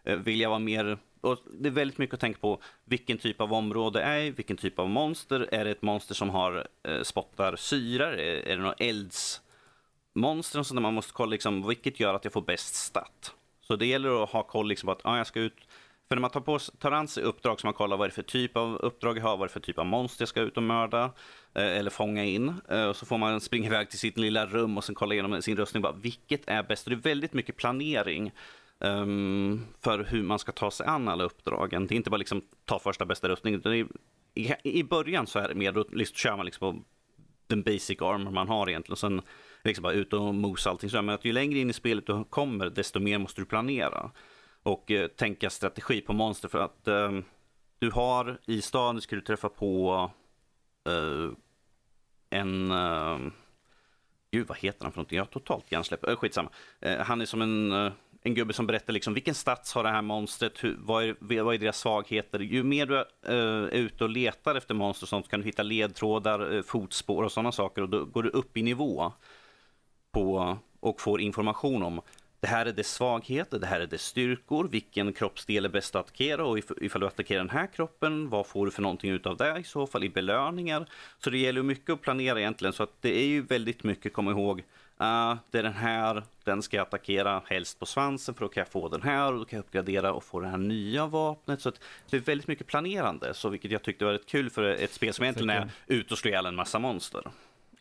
eh, 0.04 0.16
vill 0.16 0.40
jag 0.40 0.48
vara 0.48 0.58
mer 0.58 0.98
och 1.20 1.38
det 1.60 1.68
är 1.68 1.72
väldigt 1.72 1.98
mycket 1.98 2.14
att 2.14 2.20
tänka 2.20 2.40
på 2.40 2.62
vilken 2.84 3.18
typ 3.18 3.40
av 3.40 3.52
område 3.52 4.02
är 4.02 4.30
vilken 4.30 4.56
typ 4.56 4.78
av 4.78 4.88
monster. 4.88 5.48
Är 5.52 5.64
det 5.64 5.70
ett 5.70 5.82
monster 5.82 6.14
som 6.14 6.30
har 6.30 6.68
eh, 6.82 7.02
spottar 7.02 7.56
syra? 7.56 8.16
Är, 8.16 8.48
är 8.48 8.56
det 8.56 8.62
några 8.62 8.74
eldsmonster? 8.74 10.62
Så 10.62 10.74
man 10.74 10.94
måste 10.94 11.12
kolla 11.12 11.30
liksom, 11.30 11.68
vilket 11.68 12.00
gör 12.00 12.14
att 12.14 12.24
jag 12.24 12.32
får 12.32 12.42
bäst 12.42 12.74
stat. 12.74 13.34
Så 13.70 13.76
det 13.76 13.86
gäller 13.86 14.22
att 14.22 14.30
ha 14.30 14.42
koll 14.42 14.68
liksom, 14.68 14.86
på 14.86 14.92
att 14.92 15.00
ja, 15.04 15.16
jag 15.16 15.26
ska 15.26 15.40
ut 15.40 15.68
för 16.08 16.16
när 16.16 16.20
man 16.20 16.30
tar, 16.30 16.40
på, 16.40 16.58
tar 16.58 16.92
an 16.92 17.08
sig 17.08 17.22
uppdrag 17.22 17.60
så 17.60 17.66
man 17.66 17.74
kollar 17.74 17.96
vad 17.96 18.08
det 18.08 18.10
är 18.10 18.14
för 18.14 18.22
typ 18.22 18.56
av 18.56 18.76
uppdrag 18.76 19.18
jag 19.18 19.22
har, 19.22 19.36
vad 19.36 19.48
det 19.48 19.50
är 19.50 19.52
för 19.52 19.60
typ 19.60 19.78
av 19.78 19.86
monster 19.86 20.22
jag 20.22 20.28
ska 20.28 20.40
ut 20.40 20.56
och 20.56 20.62
mörda 20.62 21.04
eh, 21.54 21.78
eller 21.78 21.90
fånga 21.90 22.24
in. 22.24 22.54
Eh, 22.68 22.84
och 22.84 22.96
så 22.96 23.06
får 23.06 23.18
man 23.18 23.40
springa 23.40 23.66
iväg 23.66 23.90
till 23.90 23.98
sitt 23.98 24.18
lilla 24.18 24.46
rum 24.46 24.76
och 24.76 24.84
sen 24.84 24.94
kolla 24.94 25.14
igenom 25.14 25.42
sin 25.42 25.56
rustning. 25.56 25.82
Bara, 25.82 25.92
vilket 25.92 26.48
är 26.48 26.62
bäst? 26.62 26.86
Och 26.86 26.90
det 26.90 26.96
är 26.96 27.14
väldigt 27.14 27.32
mycket 27.32 27.56
planering 27.56 28.32
um, 28.78 29.66
för 29.80 30.04
hur 30.04 30.22
man 30.22 30.38
ska 30.38 30.52
ta 30.52 30.70
sig 30.70 30.86
an 30.86 31.08
alla 31.08 31.24
uppdragen. 31.24 31.86
Det 31.86 31.94
är 31.94 31.96
inte 31.96 32.10
bara 32.10 32.16
liksom 32.16 32.42
ta 32.64 32.78
första 32.78 33.04
bästa 33.04 33.28
rustning. 33.28 33.54
I, 33.54 33.86
i, 34.34 34.54
I 34.62 34.84
början 34.84 35.26
så 35.26 35.38
är 35.38 35.48
det 35.48 35.54
mer, 35.54 35.72
då 35.72 35.84
liksom, 35.92 36.14
kör 36.14 36.36
man 36.36 36.46
liksom 36.46 36.78
på 36.78 36.82
den 37.46 37.62
basic 37.62 38.02
armor 38.02 38.30
man 38.30 38.48
har 38.48 38.68
egentligen. 38.68 38.92
Och 38.92 38.98
sen 38.98 39.22
liksom 39.64 39.82
bara 39.82 39.92
ut 39.92 40.12
och 40.12 40.34
mosa 40.34 40.70
allting. 40.70 40.90
Men 40.92 41.08
att 41.08 41.24
ju 41.24 41.32
längre 41.32 41.58
in 41.58 41.70
i 41.70 41.72
spelet 41.72 42.06
du 42.06 42.24
kommer, 42.24 42.70
desto 42.70 43.00
mer 43.00 43.18
måste 43.18 43.40
du 43.40 43.44
planera 43.44 44.10
och 44.62 44.90
eh, 44.90 45.06
tänka 45.06 45.50
strategi 45.50 46.00
på 46.00 46.12
monster. 46.12 46.48
För 46.48 46.58
att 46.58 46.88
eh, 46.88 47.10
du 47.78 47.90
har 47.90 48.38
i 48.46 48.62
staden, 48.62 49.00
ska 49.00 49.16
du 49.16 49.22
träffa 49.22 49.48
på 49.48 50.10
eh, 50.86 51.32
en... 52.30 52.70
Eh, 52.70 53.18
gud, 54.30 54.46
vad 54.46 54.58
heter 54.58 54.84
han 54.84 54.92
för 54.92 54.98
någonting? 54.98 55.16
Jag 55.16 55.24
har 55.24 55.30
totalt 55.30 55.72
hjärnsläpp. 55.72 56.08
Eh, 56.08 56.16
skitsamma. 56.16 56.50
Eh, 56.80 56.98
han 56.98 57.20
är 57.20 57.26
som 57.26 57.42
en, 57.42 57.72
eh, 57.72 57.92
en 58.22 58.34
gubbe 58.34 58.52
som 58.52 58.66
berättar 58.66 58.92
liksom 58.92 59.14
vilken 59.14 59.34
stats 59.34 59.74
har 59.74 59.82
det 59.82 59.90
här 59.90 60.02
monstret, 60.02 60.64
hur, 60.64 60.76
vad, 60.78 61.04
är, 61.04 61.42
vad 61.42 61.54
är 61.54 61.58
deras 61.58 61.78
svagheter. 61.78 62.38
Ju 62.38 62.62
mer 62.62 62.86
du 62.86 62.96
eh, 62.96 63.04
är 63.34 63.70
ute 63.70 64.04
och 64.04 64.10
letar 64.10 64.54
efter 64.54 64.74
monster 64.74 65.04
och 65.04 65.08
sånt 65.08 65.28
kan 65.28 65.40
du 65.40 65.46
hitta 65.46 65.62
ledtrådar, 65.62 66.54
eh, 66.54 66.62
fotspår 66.62 67.22
och 67.22 67.32
sådana 67.32 67.52
saker 67.52 67.82
och 67.82 67.88
då 67.88 68.04
går 68.04 68.22
du 68.22 68.30
upp 68.30 68.56
i 68.56 68.62
nivå 68.62 69.12
på 70.12 70.58
och 70.80 71.00
får 71.00 71.20
information 71.20 71.82
om 71.82 72.00
det 72.40 72.46
här 72.46 72.66
är 72.66 72.72
dess 72.72 72.92
svagheter, 72.92 73.58
det 73.58 73.66
här 73.66 73.80
är 73.80 73.86
dess 73.86 74.02
styrkor, 74.02 74.68
vilken 74.68 75.12
kroppsdel 75.12 75.64
är 75.64 75.68
bäst 75.68 75.94
att 75.94 76.04
attackera 76.04 76.44
och 76.44 76.58
ifall 76.58 77.00
du 77.00 77.06
attackerar 77.06 77.38
den 77.38 77.50
här 77.50 77.66
kroppen, 77.66 78.28
vad 78.28 78.46
får 78.46 78.66
du 78.66 78.72
för 78.72 78.82
någonting 78.82 79.10
utav 79.10 79.36
det 79.36 79.58
i 79.58 79.64
så 79.64 79.86
fall 79.86 80.04
i 80.04 80.10
belöningar? 80.10 80.86
Så 81.18 81.30
det 81.30 81.38
gäller 81.38 81.62
mycket 81.62 81.92
att 81.92 82.00
planera 82.00 82.40
egentligen, 82.40 82.72
så 82.72 82.82
att 82.82 82.92
det 83.00 83.18
är 83.18 83.26
ju 83.26 83.42
väldigt 83.42 83.84
mycket, 83.84 84.12
kom 84.12 84.28
ihåg, 84.28 84.58
uh, 84.58 85.36
det 85.50 85.58
är 85.58 85.62
den 85.62 85.72
här, 85.72 86.22
den 86.44 86.62
ska 86.62 86.76
jag 86.76 86.86
attackera 86.86 87.42
helst 87.46 87.78
på 87.78 87.86
svansen 87.86 88.34
för 88.34 88.44
då 88.44 88.48
kan 88.48 88.60
jag 88.60 88.68
få 88.68 88.88
den 88.88 89.02
här 89.02 89.32
och 89.32 89.38
då 89.38 89.44
kan 89.44 89.56
jag 89.56 89.64
uppgradera 89.64 90.12
och 90.12 90.24
få 90.24 90.40
det 90.40 90.48
här 90.48 90.58
nya 90.58 91.06
vapnet. 91.06 91.60
Så 91.60 91.68
att 91.68 91.80
det 92.10 92.16
är 92.16 92.20
väldigt 92.20 92.48
mycket 92.48 92.66
planerande, 92.66 93.34
så 93.34 93.48
vilket 93.48 93.70
jag 93.70 93.82
tyckte 93.82 94.04
var 94.04 94.12
rätt 94.12 94.26
kul 94.26 94.50
för 94.50 94.62
ett 94.62 94.92
spel 94.92 95.14
som 95.14 95.22
egentligen 95.22 95.50
är 95.50 95.70
ut 95.86 96.12
och 96.12 96.18
slå 96.18 96.30
ihjäl 96.30 96.46
en 96.46 96.54
massa 96.54 96.78
monster. 96.78 97.22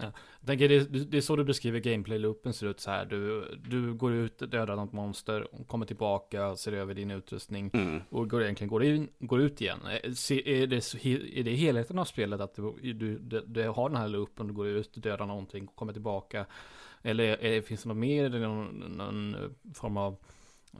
Ja. 0.01 0.12
Det, 0.41 0.57
det 1.12 1.17
är 1.17 1.21
så 1.21 1.35
du 1.35 1.43
beskriver 1.43 1.79
gameplay-loopen 1.79 2.51
ser 2.51 2.67
ut 2.67 2.79
så 2.79 2.91
här. 2.91 3.05
Du, 3.05 3.45
du 3.69 3.93
går 3.93 4.13
ut, 4.13 4.39
dödar 4.39 4.75
något 4.75 4.93
monster, 4.93 5.47
kommer 5.67 5.85
tillbaka, 5.85 6.55
ser 6.55 6.71
över 6.71 6.93
din 6.93 7.12
utrustning 7.12 7.71
mm. 7.73 8.01
och 8.09 8.29
går, 8.29 8.43
egentligen 8.43 8.69
går, 8.69 8.83
in, 8.83 9.09
går 9.19 9.41
ut 9.41 9.62
igen. 9.62 9.79
Eh, 9.85 9.91
är 9.91 10.67
det, 10.67 10.95
är 11.39 11.43
det 11.43 11.51
helheten 11.51 11.99
av 11.99 12.05
spelet 12.05 12.41
att 12.41 12.55
du, 12.55 12.93
du, 12.93 13.41
du 13.45 13.67
har 13.67 13.89
den 13.89 13.97
här 13.97 14.07
loopen, 14.07 14.47
du 14.47 14.53
går 14.53 14.67
ut, 14.67 14.93
dödar 14.93 15.25
någonting, 15.25 15.67
kommer 15.67 15.93
tillbaka? 15.93 16.45
Eller 17.01 17.23
är, 17.23 17.62
finns 17.62 17.83
det 17.83 17.89
något 17.89 17.97
mer, 17.97 18.29
någon, 18.29 18.67
någon 18.97 19.35
form 19.73 19.97
av 19.97 20.17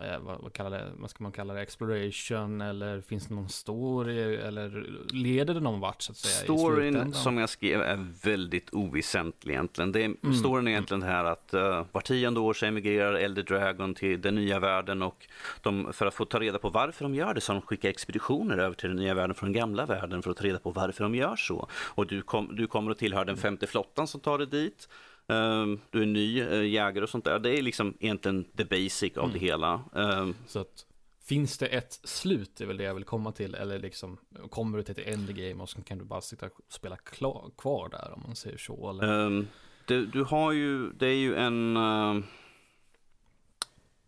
eh, 0.02 0.20
vad, 0.20 0.42
vad, 0.42 0.54
kallar 0.54 0.72
det, 0.72 0.92
vad 0.98 1.10
ska 1.10 1.24
man 1.24 1.32
kalla 1.32 1.54
det, 1.54 1.62
exploration 1.62 2.62
eller 2.62 3.02
finns 3.02 3.28
det 3.28 3.36
någon 3.36 3.50
story 3.50 4.36
eller 4.36 4.86
leder 5.14 5.54
det 5.54 5.60
någon 5.60 5.80
vart 5.80 6.02
så 6.02 6.12
att 6.12 6.18
säga? 6.18 6.44
Storyn 6.44 7.14
som 7.14 7.38
jag 7.38 7.50
skrev 7.50 7.82
är 7.82 8.08
väldigt 8.24 8.74
oväsentlig 8.74 9.54
egentligen. 9.54 9.92
Det 9.92 10.02
är, 10.02 10.06
mm. 10.06 10.34
Storyn 10.34 10.68
är 10.68 10.72
egentligen 10.72 11.02
det 11.02 11.08
här 11.08 11.26
att 11.26 11.54
uh, 11.54 11.86
var 11.92 12.02
tionde 12.02 12.40
år 12.40 12.54
så 12.54 12.66
emigrerar 12.66 13.14
Elder 13.14 13.44
Dragon 13.44 13.94
till 13.94 14.22
den 14.22 14.36
nya 14.36 14.60
världen 14.60 15.02
och 15.02 15.28
de, 15.62 15.94
för 15.94 16.06
att 16.06 16.14
få 16.14 16.26
ta 16.26 16.40
reda 16.40 16.60
på 16.60 16.70
varför 16.70 17.06
de 17.06 17.16
gör 17.16 17.34
det 17.34 17.42
så 17.42 17.54
de 17.54 17.62
skickar 17.62 17.90
expeditioner 17.90 18.58
över 18.58 18.76
till 18.76 18.90
den 18.90 18.98
nya 18.98 19.14
världen 19.14 19.36
från 19.36 19.52
den 19.52 19.62
gamla 19.62 19.86
världen 19.86 20.22
för 20.22 20.32
att 20.32 20.38
ta 20.38 20.44
reda 20.44 20.60
på 20.60 20.72
varför 20.72 21.04
de 21.04 21.16
gör 21.16 21.36
så. 21.36 21.68
Och 21.74 22.08
du, 22.08 22.22
kom, 22.22 22.56
du 22.56 22.68
kommer 22.68 22.92
att 22.92 22.98
tillhöra 22.98 23.26
den 23.26 23.38
femte 23.38 23.68
flottan 23.68 24.08
som 24.08 24.20
tar 24.22 24.38
dig 24.38 24.48
dit. 24.48 24.88
Um, 25.30 25.80
du 25.90 26.02
är 26.02 26.06
ny 26.06 26.44
uh, 26.44 26.68
jägare 26.68 27.04
och 27.04 27.10
sånt 27.10 27.26
där. 27.26 27.40
Det 27.40 27.60
är 27.60 27.62
liksom 27.62 27.98
egentligen 28.00 28.44
the 28.44 28.66
basic 28.66 29.18
av 29.18 29.24
mm. 29.24 29.34
det 29.34 29.40
hela. 29.40 29.82
Um, 29.94 30.36
så 30.48 30.60
att 30.60 30.86
finns 31.30 31.58
det 31.58 31.66
ett 31.66 32.00
slut, 32.04 32.52
det 32.58 32.64
är 32.64 32.68
väl 32.68 32.78
det 32.78 32.84
jag 32.84 32.94
vill 32.94 33.04
komma 33.04 33.32
till, 33.32 33.56
eller 33.56 33.80
liksom 33.80 34.18
kommer 34.50 34.78
du 34.78 34.84
till 34.84 35.00
ett 35.00 35.14
endgame 35.14 35.64
och 35.64 35.70
så 35.70 35.82
kan 35.82 35.98
du 35.98 36.06
bara 36.06 36.22
sitta 36.22 36.46
och 36.46 36.52
spela 36.70 36.98
klar, 36.98 37.52
kvar 37.58 37.90
där 37.90 38.14
om 38.16 38.24
man 38.28 38.36
säger 38.36 38.58
så? 38.58 38.90
Eller? 38.90 39.26
Um, 39.26 39.48
det, 39.86 40.06
du 40.06 40.24
har 40.24 40.52
ju, 40.52 40.92
det 40.92 41.08
är 41.08 41.16
ju 41.16 41.36
en... 41.36 41.78
Uh, 41.78 42.24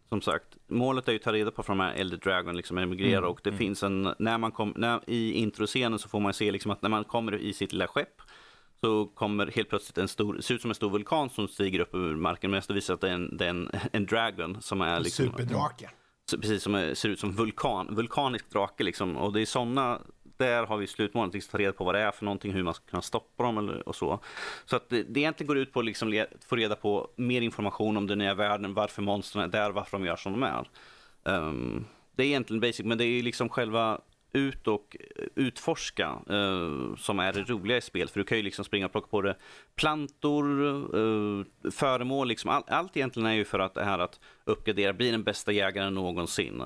som 0.10 0.22
sagt, 0.22 0.58
målet 0.68 1.08
är 1.08 1.12
ju 1.12 1.16
att 1.16 1.24
ta 1.24 1.34
reda 1.34 1.52
på 1.52 1.64
för 1.64 1.74
de 1.74 1.80
här 1.80 1.94
Elder 1.94 2.18
Dragon 2.18 2.58
liksom 2.58 2.78
emigrera 2.78 3.18
mm, 3.18 3.30
och 3.30 3.42
det 3.44 3.50
mm. 3.50 3.58
finns 3.58 3.84
en, 3.84 4.14
när 4.20 4.38
man 4.38 4.52
kommer, 4.52 5.00
i 5.08 5.34
introscenen 5.34 6.00
så 6.00 6.10
får 6.10 6.20
man 6.20 6.34
se 6.34 6.52
liksom 6.52 6.72
att 6.72 6.82
när 6.82 6.90
man 6.90 7.04
kommer 7.04 7.36
i 7.36 7.54
sitt 7.54 7.72
lilla 7.72 7.88
skepp 7.88 8.22
så 8.82 9.06
kommer 9.06 9.48
helt 9.48 9.70
plötsligt 9.70 9.98
en 9.98 10.08
stor, 10.08 10.42
ser 10.42 10.54
ut 10.54 10.62
som 10.62 10.72
en 10.72 10.76
stor 10.76 10.90
vulkan 10.90 11.30
som 11.30 11.48
stiger 11.48 11.80
upp 11.80 11.96
ur 11.96 12.16
marken, 12.16 12.52
men 12.52 12.62
det 12.68 12.74
visar 12.74 12.94
att 12.94 13.02
det 13.02 13.10
är 13.10 13.14
en, 13.14 13.38
det 13.38 13.46
är 13.46 13.50
en, 13.50 13.72
en 13.92 14.06
dragon 14.06 14.62
som 14.62 14.82
är 14.82 15.00
liksom... 15.00 15.26
Superdrake. 15.26 15.90
Precis, 16.42 16.64
som 16.64 16.76
är, 16.76 16.94
ser 16.94 17.10
ut 17.10 17.20
som 17.20 17.32
vulkan, 17.32 17.96
vulkanisk 17.96 18.50
drake 18.50 18.84
liksom. 18.84 19.18
Och 19.18 19.34
det 19.34 19.42
är 19.42 19.46
sådana, 19.46 20.00
där 20.38 20.66
har 20.66 20.78
vi 20.78 20.88
slutmålet, 20.88 21.34
liksom, 21.34 21.52
ta 21.52 21.58
reda 21.58 21.74
på 21.74 21.84
vad 21.84 21.96
det 21.96 22.02
är 22.02 22.12
för 22.12 22.26
någonting, 22.26 22.52
hur 22.52 22.64
man 22.64 22.74
ska 22.74 22.86
kunna 22.86 23.02
stoppa 23.02 23.44
dem 23.44 23.58
eller, 23.58 23.88
och 23.90 23.96
så. 23.96 24.20
Så 24.66 24.76
att 24.76 24.90
det, 24.90 25.04
det 25.04 25.20
egentligen 25.20 25.48
går 25.48 25.58
ut 25.58 25.74
på 25.74 25.80
att 25.80 25.86
liksom 25.86 26.26
få 26.46 26.56
reda 26.56 26.76
på 26.76 27.10
mer 27.16 27.42
information 27.42 27.98
om 27.98 28.08
den 28.08 28.18
nya 28.18 28.34
världen, 28.34 28.74
varför 28.74 29.02
monstren 29.02 29.44
är 29.44 29.48
där, 29.48 29.72
varför 29.72 29.98
de 29.98 30.06
gör 30.06 30.16
som 30.16 30.32
de 30.32 30.44
är. 30.44 30.68
Ehm, 31.26 31.86
det 32.16 32.24
är 32.24 32.28
egentligen 32.28 32.60
basic, 32.60 32.86
men 32.86 32.98
det 32.98 33.06
är 33.06 33.24
liksom 33.24 33.50
själva 33.50 34.02
ut 34.34 34.68
och 34.68 34.98
utforska 35.36 36.06
eh, 36.30 36.96
som 36.98 37.20
är 37.20 37.34
det 37.34 37.50
roliga 37.50 37.78
i 37.78 37.82
spel. 37.82 38.08
För 38.10 38.20
du 38.20 38.24
kan 38.24 38.38
ju 38.38 38.44
liksom 38.44 38.66
springa 38.66 38.86
och 38.86 38.92
plocka 38.92 39.08
på 39.08 39.22
dig 39.22 39.36
plantor, 39.76 40.62
eh, 40.96 41.72
föremål. 41.72 42.28
Liksom. 42.28 42.50
All, 42.50 42.64
allt 42.68 42.98
egentligen 42.98 43.28
är 43.28 43.34
ju 43.34 43.46
för 43.46 43.60
att 43.60 43.74
det 43.74 43.84
här 43.84 44.00
att 44.00 44.20
uppgradera, 44.44 44.94
bli 44.94 45.12
den 45.12 45.24
bästa 45.24 45.52
jägaren 45.52 45.94
någonsin. 45.94 46.62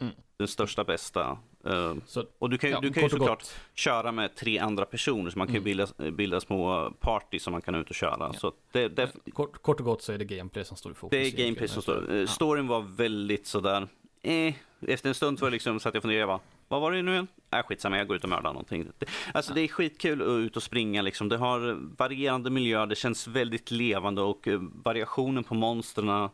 Mm. 0.00 0.12
Den 0.36 0.48
största, 0.48 0.84
bästa. 0.84 1.38
eh, 1.64 1.94
Så, 2.06 2.24
och 2.38 2.50
du 2.50 2.58
kan, 2.58 2.70
ja, 2.70 2.80
du 2.80 2.92
kan 2.92 3.02
ju 3.02 3.08
såklart 3.08 3.28
gott. 3.28 3.54
köra 3.74 4.12
med 4.12 4.34
tre 4.34 4.58
andra 4.58 4.84
personer, 4.84 5.30
så 5.30 5.38
man 5.38 5.46
kan 5.46 5.54
ju 5.54 5.60
Mm. 5.60 5.64
bilda, 5.64 6.10
bilda 6.10 6.40
små 6.40 6.90
party 7.00 7.38
som 7.38 7.52
man 7.52 7.62
kan 7.62 7.74
ut 7.74 7.88
och 7.90 7.94
köra. 7.94 8.16
Ja. 8.18 8.32
Så 8.32 8.52
det, 8.72 8.88
det, 8.88 9.12
Kort, 9.32 9.62
kort 9.62 9.80
och 9.80 9.86
gott 9.86 10.02
så 10.02 10.12
är 10.12 10.18
det 10.18 10.24
gameplay 10.24 10.64
som 10.64 10.76
står 10.76 10.92
i 10.92 10.94
fokus. 10.94 11.10
det 11.18 11.26
är 11.40 11.44
gameplay 11.44 11.68
som 11.68 11.82
står. 11.82 12.10
Eh, 12.12 12.16
Ja. 12.20 12.26
Storyn 12.26 12.66
var 12.66 12.80
väldigt 12.80 13.46
sådär, 13.46 13.88
eh. 14.22 14.54
Efter 14.80 15.08
en 15.08 15.14
stund 15.14 15.40
var 15.40 15.46
jag 15.48 15.52
liksom, 15.52 15.80
satt 15.80 15.94
jag 15.94 15.98
och 15.98 16.02
funderade, 16.02 16.38
vad 16.68 16.80
var 16.80 16.92
det 16.92 17.02
nu 17.02 17.12
igen? 17.12 17.28
Äh, 17.50 17.62
skitsamma, 17.62 17.98
jag 17.98 18.06
går 18.06 18.16
ut 18.16 18.24
och 18.24 18.30
mördar 18.30 18.52
någonting. 18.52 18.86
Alltså 19.34 19.54
det 19.54 19.60
är 19.60 19.68
skitkul 19.68 20.22
att 20.22 20.28
ut 20.28 20.56
och 20.56 20.62
springa 20.62 21.02
liksom. 21.02 21.28
Det 21.28 21.36
har 21.36 21.78
varierande 21.96 22.50
miljöer, 22.50 22.86
det 22.86 22.94
känns 22.94 23.28
väldigt 23.28 23.70
levande 23.70 24.22
och 24.22 24.48
eh, 24.48 24.60
variationen 24.60 25.44
på 25.44 25.54
monstren 25.54 26.28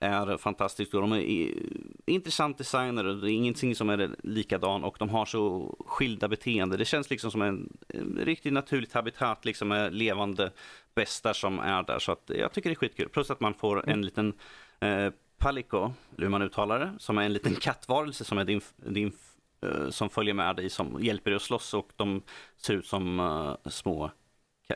är 0.00 0.36
fantastisk. 0.36 0.92
De 0.92 1.12
är 1.12 1.54
intressant 2.06 2.58
designade, 2.58 3.20
det 3.20 3.30
är 3.30 3.32
ingenting 3.32 3.74
som 3.74 3.90
är 3.90 4.10
likadan 4.22 4.84
och 4.84 4.96
de 4.98 5.08
har 5.08 5.26
så 5.26 5.74
skilda 5.86 6.28
beteenden. 6.28 6.78
Det 6.78 6.84
känns 6.84 7.10
liksom 7.10 7.30
som 7.30 7.42
en, 7.42 7.78
en 7.88 8.18
riktigt 8.24 8.52
naturligt 8.52 8.92
habitat 8.92 9.44
liksom 9.44 9.68
med 9.68 9.94
levande 9.94 10.50
bestar 10.94 11.32
som 11.32 11.58
är 11.58 11.82
där. 11.82 11.98
Så 11.98 12.12
att 12.12 12.30
jag 12.34 12.52
tycker 12.52 12.70
det 12.70 12.74
är 12.74 12.76
skitkul. 12.76 13.08
Plus 13.08 13.30
att 13.30 13.40
man 13.40 13.54
får 13.54 13.88
en 13.88 14.02
liten 14.02 14.32
eh, 14.80 15.12
Palico, 15.40 15.92
hur 16.18 16.28
man 16.28 16.42
uttalar 16.42 16.78
det, 16.78 16.92
som 16.98 17.18
är 17.18 17.22
en 17.22 17.32
liten 17.32 17.54
kattvarelse 17.60 18.24
som 18.24 18.38
är 18.38 18.44
din, 18.44 18.60
din 18.76 19.12
eh, 19.66 19.90
som 19.90 20.10
följer 20.10 20.34
med 20.34 20.56
dig, 20.56 20.70
som 20.70 21.02
hjälper 21.02 21.30
dig 21.30 21.36
att 21.36 21.42
slåss 21.42 21.74
och 21.74 21.90
de 21.96 22.22
ser 22.56 22.74
ut 22.74 22.86
som 22.86 23.20
eh, 23.20 23.70
små 23.70 24.10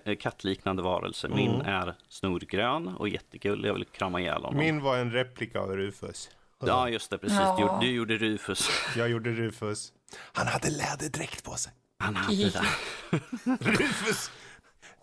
eh, 0.05 0.17
kattliknande 0.17 0.83
varelser. 0.83 1.29
Min 1.29 1.55
Mm. 1.55 1.67
är 1.67 1.95
snorgrön 2.09 2.89
och 2.89 3.09
jättegullig, 3.09 3.69
jag 3.69 3.75
vill 3.75 3.85
krama 3.85 4.21
ihjäl 4.21 4.43
honom. 4.43 4.59
Min 4.59 4.83
var 4.83 4.99
en 4.99 5.13
replika 5.13 5.61
av 5.61 5.77
Rufus. 5.77 6.31
Ja, 6.67 6.89
just 6.89 7.11
det, 7.11 7.19
precis. 7.19 7.39
Ja. 7.39 7.57
Du, 7.57 7.63
gjorde- 7.63 7.81
du 7.81 7.91
gjorde 7.93 8.17
Rufus. 8.19 8.69
Jag 8.97 9.09
gjorde 9.11 9.31
Rufus. 9.31 9.93
Han 10.33 10.47
hade 10.47 10.71
läderdräkt 10.71 11.45
på 11.45 11.55
sig. 11.55 11.73
Han 11.99 12.17
hade 12.17 12.37
det. 12.51 12.63
Rufus! 13.61 14.31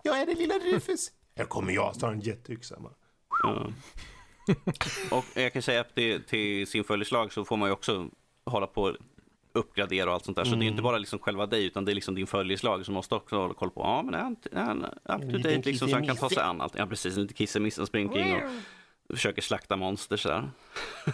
Jag 0.03 0.19
är 0.21 0.25
den 0.25 0.35
lilla 0.37 0.53
Rufus. 0.55 1.11
Här 1.35 1.45
kommer 1.45 1.73
jag, 1.73 1.99
tar 1.99 2.11
en 2.11 2.19
jätteyxa. 2.21 2.75
bara. 2.79 2.93
Och 5.11 5.25
jag 5.33 5.53
kan 5.53 5.61
säga 5.61 5.81
att 5.81 5.95
det, 5.95 6.19
till 6.27 6.67
sin 6.67 6.83
följeslag 6.83 7.33
så 7.33 7.45
får 7.45 7.57
man 7.57 7.69
ju 7.69 7.73
också 7.73 8.09
hålla 8.45 8.67
på 8.67 8.95
uppgradera 9.53 10.09
och 10.09 10.13
allt 10.13 10.25
sånt 10.25 10.37
där. 10.37 10.43
Så 10.43 10.49
det 10.49 10.55
är 10.55 10.57
Mm. 10.57 10.67
inte 10.67 10.81
bara 10.81 10.97
liksom 10.97 11.19
själva 11.19 11.45
dig, 11.45 11.65
utan 11.65 11.85
det 11.85 11.91
är 11.91 11.95
liksom 11.95 12.15
din 12.15 12.27
följeslag 12.27 12.85
som 12.85 12.93
måste 12.93 13.15
också 13.15 13.35
hålla 13.37 13.53
koll 13.53 13.71
på. 13.71 13.81
Ja, 13.81 14.01
men 14.03 14.13
är 14.13 14.19
han, 14.19 14.35
är 14.51 14.61
han 14.63 14.85
up 14.85 15.31
to 15.31 15.37
date 15.37 15.61
liksom 15.69 15.89
så 15.89 15.95
han 15.95 16.07
kan 16.07 16.15
ta 16.17 16.29
sig 16.29 16.43
an 16.43 16.61
allt. 16.61 16.73
Ja, 16.75 16.85
precis. 16.87 17.15
En 17.15 17.21
liten 17.21 17.35
kissemisse 17.37 17.75
som 17.75 17.87
springer 17.87 18.07
omkring 18.07 18.35
och 19.09 19.15
försöker 19.15 19.41
slakta 19.41 19.75
monster 19.75 20.17
så 20.17 20.29
där. 20.29 20.51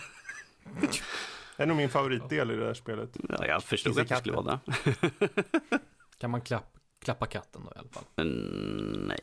Det 1.58 1.64
är 1.64 1.68
nog 1.68 1.78
min 1.78 1.90
favoritdel 1.90 2.52
i 2.52 2.56
det 2.56 2.66
här 2.66 2.74
spelet. 2.74 3.18
Ja, 3.30 3.46
jag 3.48 3.64
förstod 3.64 4.00
att 4.00 4.08
det 4.10 4.16
skulle 4.16 4.36
vara 4.36 4.60
det. 4.66 5.00
Kan 6.18 6.30
man 6.32 6.42
klapp, 6.42 6.78
klappa 7.02 7.26
katten 7.26 7.62
då 7.66 7.72
i 7.76 7.80
alla 7.80 7.90
fall? 7.90 8.04
Men 8.16 8.28
nej. 9.08 9.20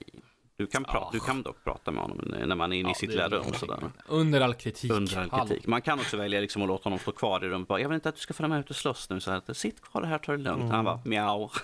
Du 0.56 0.66
kan, 0.66 0.84
pra- 0.86 0.96
Ah. 0.98 1.10
du 1.12 1.20
kan 1.20 1.42
dock 1.42 1.64
prata 1.64 1.90
med 1.90 2.02
honom 2.02 2.20
när 2.46 2.54
man 2.54 2.72
är 2.72 2.76
inne 2.76 2.88
i 2.88 2.90
Ja, 2.90 2.94
sitt 2.94 3.10
det 3.10 3.14
är 3.14 3.28
lilla 3.28 3.28
väl 3.28 3.38
rum. 3.48 3.54
Sådär. 3.54 3.90
Under 4.06 4.40
all 4.40 4.54
kritik. 4.54 4.90
Under 4.92 5.28
all 5.34 5.48
kritik. 5.48 5.66
Man 5.66 5.82
kan 5.82 6.00
också 6.00 6.16
välja 6.16 6.40
liksom 6.40 6.62
att 6.62 6.68
låta 6.68 6.84
honom 6.84 6.98
stå 6.98 7.12
kvar 7.12 7.44
i 7.44 7.48
rummet. 7.48 7.68
Bara, 7.68 7.80
Jag 7.80 7.88
vill 7.88 7.94
inte 7.94 8.08
att 8.08 8.14
du 8.14 8.20
ska 8.20 8.34
följa 8.34 8.48
med 8.48 8.60
ut 8.60 8.70
och 8.70 8.76
slåss 8.76 9.10
nu. 9.10 9.20
Så 9.20 9.30
här, 9.30 9.52
Sitt 9.52 9.80
kvar 9.82 10.02
här, 10.02 10.18
ta 10.18 10.32
det 10.32 10.38
lugnt. 10.38 10.72
Han 10.72 10.84
bara 10.84 11.00
mjau. 11.04 11.48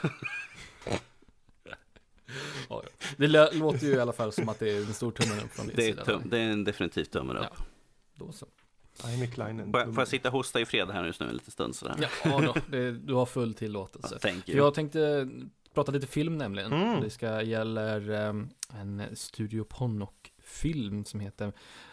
Ja, 2.69 2.83
Det 3.17 3.27
låter 3.53 3.87
ju 3.87 3.93
i 3.93 4.01
alla 4.01 4.13
fall 4.13 4.33
som 4.33 4.49
att 4.49 4.59
det 4.59 4.71
är 4.71 4.77
en 4.77 4.95
stor 4.95 5.11
tummen 5.13 5.45
upp 5.45 5.51
från 5.53 5.67
din 5.67 5.77
Det 5.77 5.83
är, 5.83 5.91
sida. 5.93 6.05
tum, 6.05 6.23
det 6.25 6.39
är 6.39 6.51
en 6.51 6.65
definitivt 6.65 7.11
tummen 7.13 7.37
upp. 7.37 7.47
Ja. 7.57 7.65
Då 8.15 8.33
så. 8.33 8.47
Kleinen 9.35 9.73
Får, 9.73 9.81
jag, 9.81 9.95
får 9.95 10.01
jag 10.01 10.09
sitta 10.09 10.29
och 10.29 10.33
hosta 10.33 10.61
i 10.61 10.65
fred 10.67 10.91
här 10.91 11.05
just 11.07 11.21
nu 11.21 11.27
en 11.29 11.33
liten 11.35 11.51
stund 11.51 11.77
sådär? 11.77 12.09
Ja, 12.25 12.41
då, 12.41 12.55
det, 12.69 12.93
du 12.93 13.15
har 13.15 13.27
full 13.27 13.55
tillåtelse. 13.55 14.19
You. 14.47 14.57
jag 14.59 14.75
tänkte 14.75 15.29
prata 15.75 15.93
lite 15.93 16.07
film 16.07 16.39
nämligen. 16.39 16.73
Mm. 16.73 17.01
Det 17.01 17.11
ska 17.11 17.43
gäller 17.43 18.11
ehm, 18.11 18.49
en 18.81 19.17
Studio 19.17 19.65
Ponnock-film 19.65 21.05
som 21.05 21.21
heter 21.21 21.53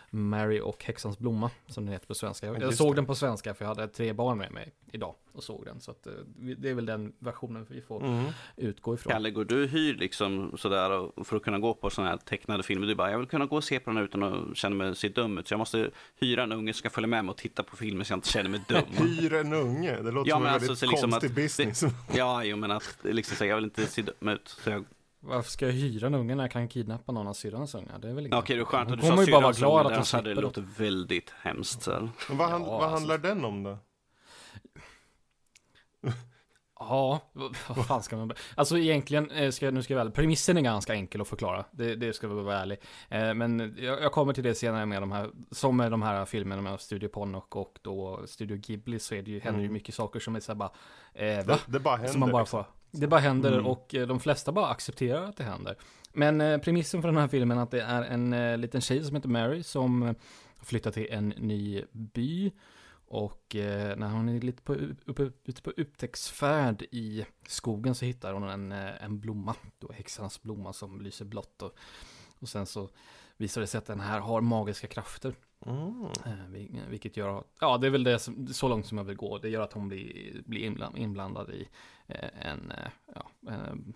Mary 0.09 0.59
och 0.59 0.83
häxans 0.83 1.19
blomma, 1.19 1.49
som 1.67 1.85
den 1.85 1.93
heter 1.93 2.07
på 2.07 2.15
svenska. 2.15 2.47
Jag, 2.47 2.73
såg 2.73 2.91
det. 2.91 2.95
den 2.95 3.05
på 3.05 3.15
svenska 3.15 3.53
för 3.53 3.65
jag 3.65 3.69
hade 3.75 3.87
tre 3.87 4.13
barn 4.13 4.37
med 4.37 4.51
mig 4.51 4.71
idag 4.91 5.15
och 5.33 5.43
såg 5.43 5.65
den. 5.65 5.81
Så 5.81 5.91
att, 5.91 6.07
eh, 6.07 6.13
det 6.57 6.69
är 6.69 6.73
väl 6.73 6.85
den 6.85 7.13
versionen 7.19 7.65
vi 7.69 7.81
får 7.81 8.03
Mm. 8.05 8.25
utgå 8.55 8.93
ifrån. 8.93 9.11
Kalle, 9.13 9.31
går 9.31 9.45
du 9.45 9.67
hyr 9.67 9.95
liksom 9.95 10.57
sådär 10.57 10.91
och- 10.91 11.27
för 11.27 11.37
att 11.37 11.43
kunna 11.43 11.59
gå 11.59 11.73
på 11.73 11.89
sådana 11.89 12.09
här 12.11 12.17
tecknade 12.17 12.63
filmer? 12.63 12.87
Du 12.87 12.95
bara, 12.95 13.11
jag 13.11 13.17
vill 13.19 13.27
kunna 13.27 13.45
gå 13.45 13.55
och 13.55 13.63
se 13.63 13.79
på 13.79 13.89
den 13.91 14.03
utan 14.03 14.23
att 14.23 14.57
känna 14.57 14.75
mig 14.75 14.95
se 14.95 15.09
dum 15.09 15.37
ut. 15.37 15.47
Så 15.47 15.53
jag 15.53 15.59
måste 15.59 15.89
hyra 16.19 16.43
en 16.43 16.51
unge 16.51 16.73
som 16.73 16.77
ska 16.79 16.89
följa 16.89 17.07
med 17.07 17.25
mig 17.25 17.31
och 17.31 17.37
titta 17.37 17.63
på 17.63 17.75
filmer 17.77 18.03
så 18.03 18.11
jag 18.13 18.17
inte 18.17 18.29
känner 18.29 18.49
mig 18.49 18.61
dum. 18.67 18.81
Hyr 19.07 19.33
en 19.33 19.53
unge, 19.53 20.01
det 20.01 20.11
låter 20.11 20.29
Ja, 20.29 20.35
som 20.35 20.45
en 20.45 20.49
alltså, 20.53 20.67
väldigt 20.67 20.79
så 20.79 20.85
liksom 20.85 21.11
konstig 21.11 21.29
att 21.29 21.35
business. 21.35 21.83
Ja, 22.15 22.43
jo 22.43 22.57
men 22.57 22.71
att 22.71 22.97
liksom, 23.03 23.37
så 23.37 23.45
jag 23.45 23.55
vill 23.55 23.63
inte 23.65 23.85
se 23.85 24.01
dum 24.01 24.29
ut. 24.29 24.47
Så 24.47 24.69
jag, 24.69 24.85
Varför 25.27 25.51
ska 25.51 25.65
jag 25.65 25.73
hyra 25.73 26.07
en 26.07 26.15
unge 26.15 26.35
när 26.35 26.43
jag 26.43 26.51
kan 26.51 26.67
kidnappa 26.67 27.11
någon 27.11 27.27
av 27.27 27.33
syrrans 27.33 27.75
ungar? 27.75 27.99
Det 27.99 28.09
är 28.09 28.13
väl 28.13 28.25
inget. 28.25 28.39
Okej, 28.39 28.55
det 28.55 28.61
är 28.61 28.65
skönt 28.65 28.89
Hon 28.89 28.93
att 28.99 29.01
du 29.05 29.09
kommer 29.09 29.23
sa 29.23 29.29
ju 29.29 29.31
bara 29.31 29.41
vara 29.41 29.53
syrrans 29.53 29.59
glad 29.59 29.71
unge, 29.71 29.79
att 29.79 29.85
hon 29.85 29.93
annars 29.95 30.13
hade 30.13 30.29
det 30.29 30.35
slipper. 30.35 30.41
låter 30.41 30.83
väldigt 30.83 31.29
hemskt. 31.41 31.81
Så. 31.83 32.09
Men 32.29 32.37
vad, 32.37 32.49
hand, 32.49 32.65
Ja, 32.65 32.69
vad 32.69 32.81
alltså. 32.83 32.93
handlar 32.95 33.17
den 33.17 33.45
om 33.45 33.63
då? 33.63 33.77
Ja, 36.79 37.19
vad 37.33 37.55
vad 37.67 37.85
fan 37.87 38.03
ska 38.03 38.17
man... 38.17 38.31
Alltså 38.55 38.77
egentligen, 38.77 39.31
eh, 39.31 39.51
ska 39.51 39.71
nu 39.71 39.83
ska 39.83 39.93
jag 39.93 40.03
väl, 40.03 40.11
premissen 40.11 40.57
är 40.57 40.61
ganska 40.61 40.93
enkel 40.93 41.21
att 41.21 41.27
förklara. 41.27 41.65
Det, 41.71 41.95
det 41.95 42.13
ska 42.13 42.27
vi 42.27 42.33
vara 42.43 42.57
ärlig. 42.59 42.77
Eh, 43.09 43.33
Men 43.33 43.75
jag, 43.77 44.01
jag 44.01 44.11
kommer 44.11 44.33
till 44.33 44.43
det 44.43 44.55
senare 44.55 44.85
med 44.85 45.01
de 45.01 45.11
här, 45.11 45.29
som 45.51 45.77
med 45.77 45.91
de 45.91 46.01
här 46.01 46.25
filmerna 46.25 46.61
med 46.61 46.79
Studio 46.79 47.07
Ponnock 47.09 47.55
och 47.55 47.79
då 47.81 48.21
Studio 48.27 48.57
Ghibli 48.57 48.99
så 48.99 49.15
är 49.15 49.21
det 49.21 49.31
ju, 49.31 49.39
händer 49.39 49.59
ju 49.59 49.65
Mm. 49.65 49.73
mycket 49.73 49.95
saker 49.95 50.19
som 50.19 50.35
är 50.35 50.39
så 50.39 50.51
här 50.51 50.57
bara, 50.57 50.71
eh, 51.13 51.45
va? 51.45 51.59
Det, 51.65 51.71
det 51.71 51.79
bara 51.79 51.95
händer. 51.95 52.11
Som 52.11 52.19
man 52.19 52.31
bara 52.31 52.41
liksom. 52.41 52.63
får, 52.63 52.71
det 52.91 53.07
bara 53.07 53.19
händer 53.19 53.53
Mm. 53.53 53.65
och 53.65 53.95
eh, 53.95 54.07
de 54.07 54.19
flesta 54.19 54.51
bara 54.51 54.67
accepterar 54.67 55.23
att 55.23 55.37
det 55.37 55.43
händer. 55.43 55.75
Men 56.13 56.41
eh, 56.41 56.57
premissen 56.57 57.01
för 57.01 57.07
den 57.09 57.17
här 57.17 57.27
filmen 57.27 57.57
är 57.57 57.63
att 57.63 57.71
det 57.71 57.81
är 57.81 58.01
en 58.03 58.33
eh, 58.33 58.57
liten 58.57 58.81
tjej 58.81 59.03
som 59.03 59.15
heter 59.15 59.29
Mary 59.29 59.63
som 59.63 60.15
flyttar 60.61 60.91
till 60.91 61.07
en 61.09 61.29
ny 61.29 61.83
by. 61.91 62.51
Och 63.09 63.55
eh, 63.55 63.97
när 63.97 64.09
hon 64.09 64.29
är 64.29 64.41
lite 64.41 64.61
på, 64.63 64.73
uppe, 65.05 65.31
ute 65.45 65.61
på 65.61 65.69
upptäcktsfärd 65.69 66.81
i 66.91 67.25
skogen 67.47 67.95
så 67.95 68.05
hittar 68.05 68.33
hon 68.33 68.43
en, 68.49 68.71
eh, 68.71 69.03
en 69.03 69.19
blomma. 69.19 69.55
Då 69.79 69.91
häxans 69.91 70.41
blomma 70.41 70.73
som 70.73 71.01
lyser 71.01 71.25
blått. 71.25 71.61
Och, 71.61 71.75
och 72.39 72.49
sen 72.49 72.65
så 72.65 72.89
visar 73.37 73.61
det 73.61 73.67
sig 73.67 73.77
att 73.77 73.85
den 73.85 73.99
här 73.99 74.19
har 74.19 74.41
magiska 74.41 74.87
krafter. 74.87 75.35
Mm. 75.65 76.05
Eh, 76.25 76.47
vil- 76.49 76.89
Vilket 76.89 77.17
gör, 77.17 77.43
ja 77.61 77.77
det 77.77 77.87
är 77.87 77.91
väl 77.91 78.03
det 78.03 78.19
som, 78.19 78.47
så 78.47 78.67
långt 78.67 78.85
som 78.85 78.97
jag 78.97 79.05
vill 79.05 79.15
gå. 79.17 79.37
Det 79.37 79.49
gör 79.49 79.61
att 79.61 79.73
hon 79.73 79.87
blir, 79.87 80.41
blir 80.45 80.61
inbland- 80.65 80.97
inblandad 80.97 81.49
i 81.49 81.67
eh, 82.07 82.47
en 82.51 82.71
eh, 82.71 82.89
ja, 83.15 83.51
en 83.51 83.93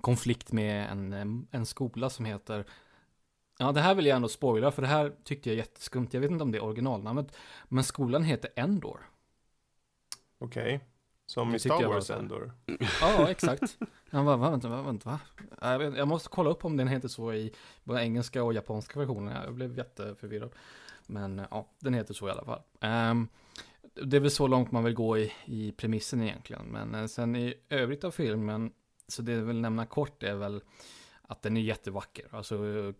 konflikt 0.00 0.52
med 0.52 0.90
en, 0.90 1.46
en 1.50 1.66
skola 1.66 2.10
som 2.10 2.24
heter 2.24 2.64
Ja, 3.58 3.72
det 3.72 3.80
här 3.80 3.94
vill 3.94 4.06
jag 4.06 4.16
ändå 4.16 4.28
spoila 4.28 4.70
för 4.70 4.82
det 4.82 4.88
här 4.88 5.12
tyckte 5.24 5.48
jag 5.50 5.56
jätteskumt. 5.56 6.08
Jag 6.10 6.20
vet 6.20 6.30
inte 6.30 6.42
om 6.44 6.52
det 6.52 6.58
är 6.58 6.64
originalnamnet. 6.64 7.36
Men 7.68 7.84
skolan 7.84 8.24
heter 8.24 8.50
Endor. 8.56 9.00
Okej. 10.38 10.80
Som 11.26 11.50
Det 11.50 11.56
i 11.56 11.58
Star 11.58 11.78
Wars 11.94 12.10
ändå. 12.10 12.50
Ja, 13.00 13.28
exakt. 13.30 13.78
Jag 14.10 14.24
bara, 14.24 14.36
va, 14.36 14.50
vänta, 14.50 14.68
va, 14.68 14.82
vänta, 14.82 15.10
va? 15.10 15.20
Jag, 15.96 16.08
måste 16.08 16.28
kolla 16.28 16.50
upp 16.50 16.64
om 16.64 16.76
den 16.76 16.88
heter 16.88 17.08
så 17.08 17.32
i 17.32 17.52
både 17.84 18.02
engelska 18.02 18.42
och 18.42 18.52
japanska 18.52 18.98
versionen. 18.98 19.42
Jag 19.44 19.54
blev 19.54 19.78
jätteförvirrad. 19.78 20.50
Men 21.06 21.42
ja, 21.50 21.68
den 21.78 21.94
heter 21.94 22.14
så 22.14 22.28
i 22.28 22.30
alla 22.30 22.44
fall. 22.44 22.60
Ehm, 22.80 23.28
det 23.94 24.16
är 24.16 24.20
väl 24.20 24.30
så 24.30 24.46
långt 24.46 24.72
man 24.72 24.84
vill 24.84 24.94
gå 24.94 25.18
i, 25.18 25.32
i 25.44 25.72
premissen 25.72 26.22
egentligen. 26.22 26.66
Men 26.66 26.94
eh, 26.94 27.06
sen 27.06 27.36
i 27.36 27.54
övrigt 27.68 28.04
av 28.04 28.10
filmen, 28.10 28.72
så 29.08 29.22
det 29.22 29.32
jag 29.32 29.42
vill 29.42 29.60
nämna 29.60 29.86
kort 29.86 30.22
är 30.22 30.34
väl 30.34 30.60
att 31.22 31.42
den 31.42 31.56
är 31.56 31.60
jättevacker. 31.60 32.26
Alltså 32.30 32.54
eh, 32.54 32.94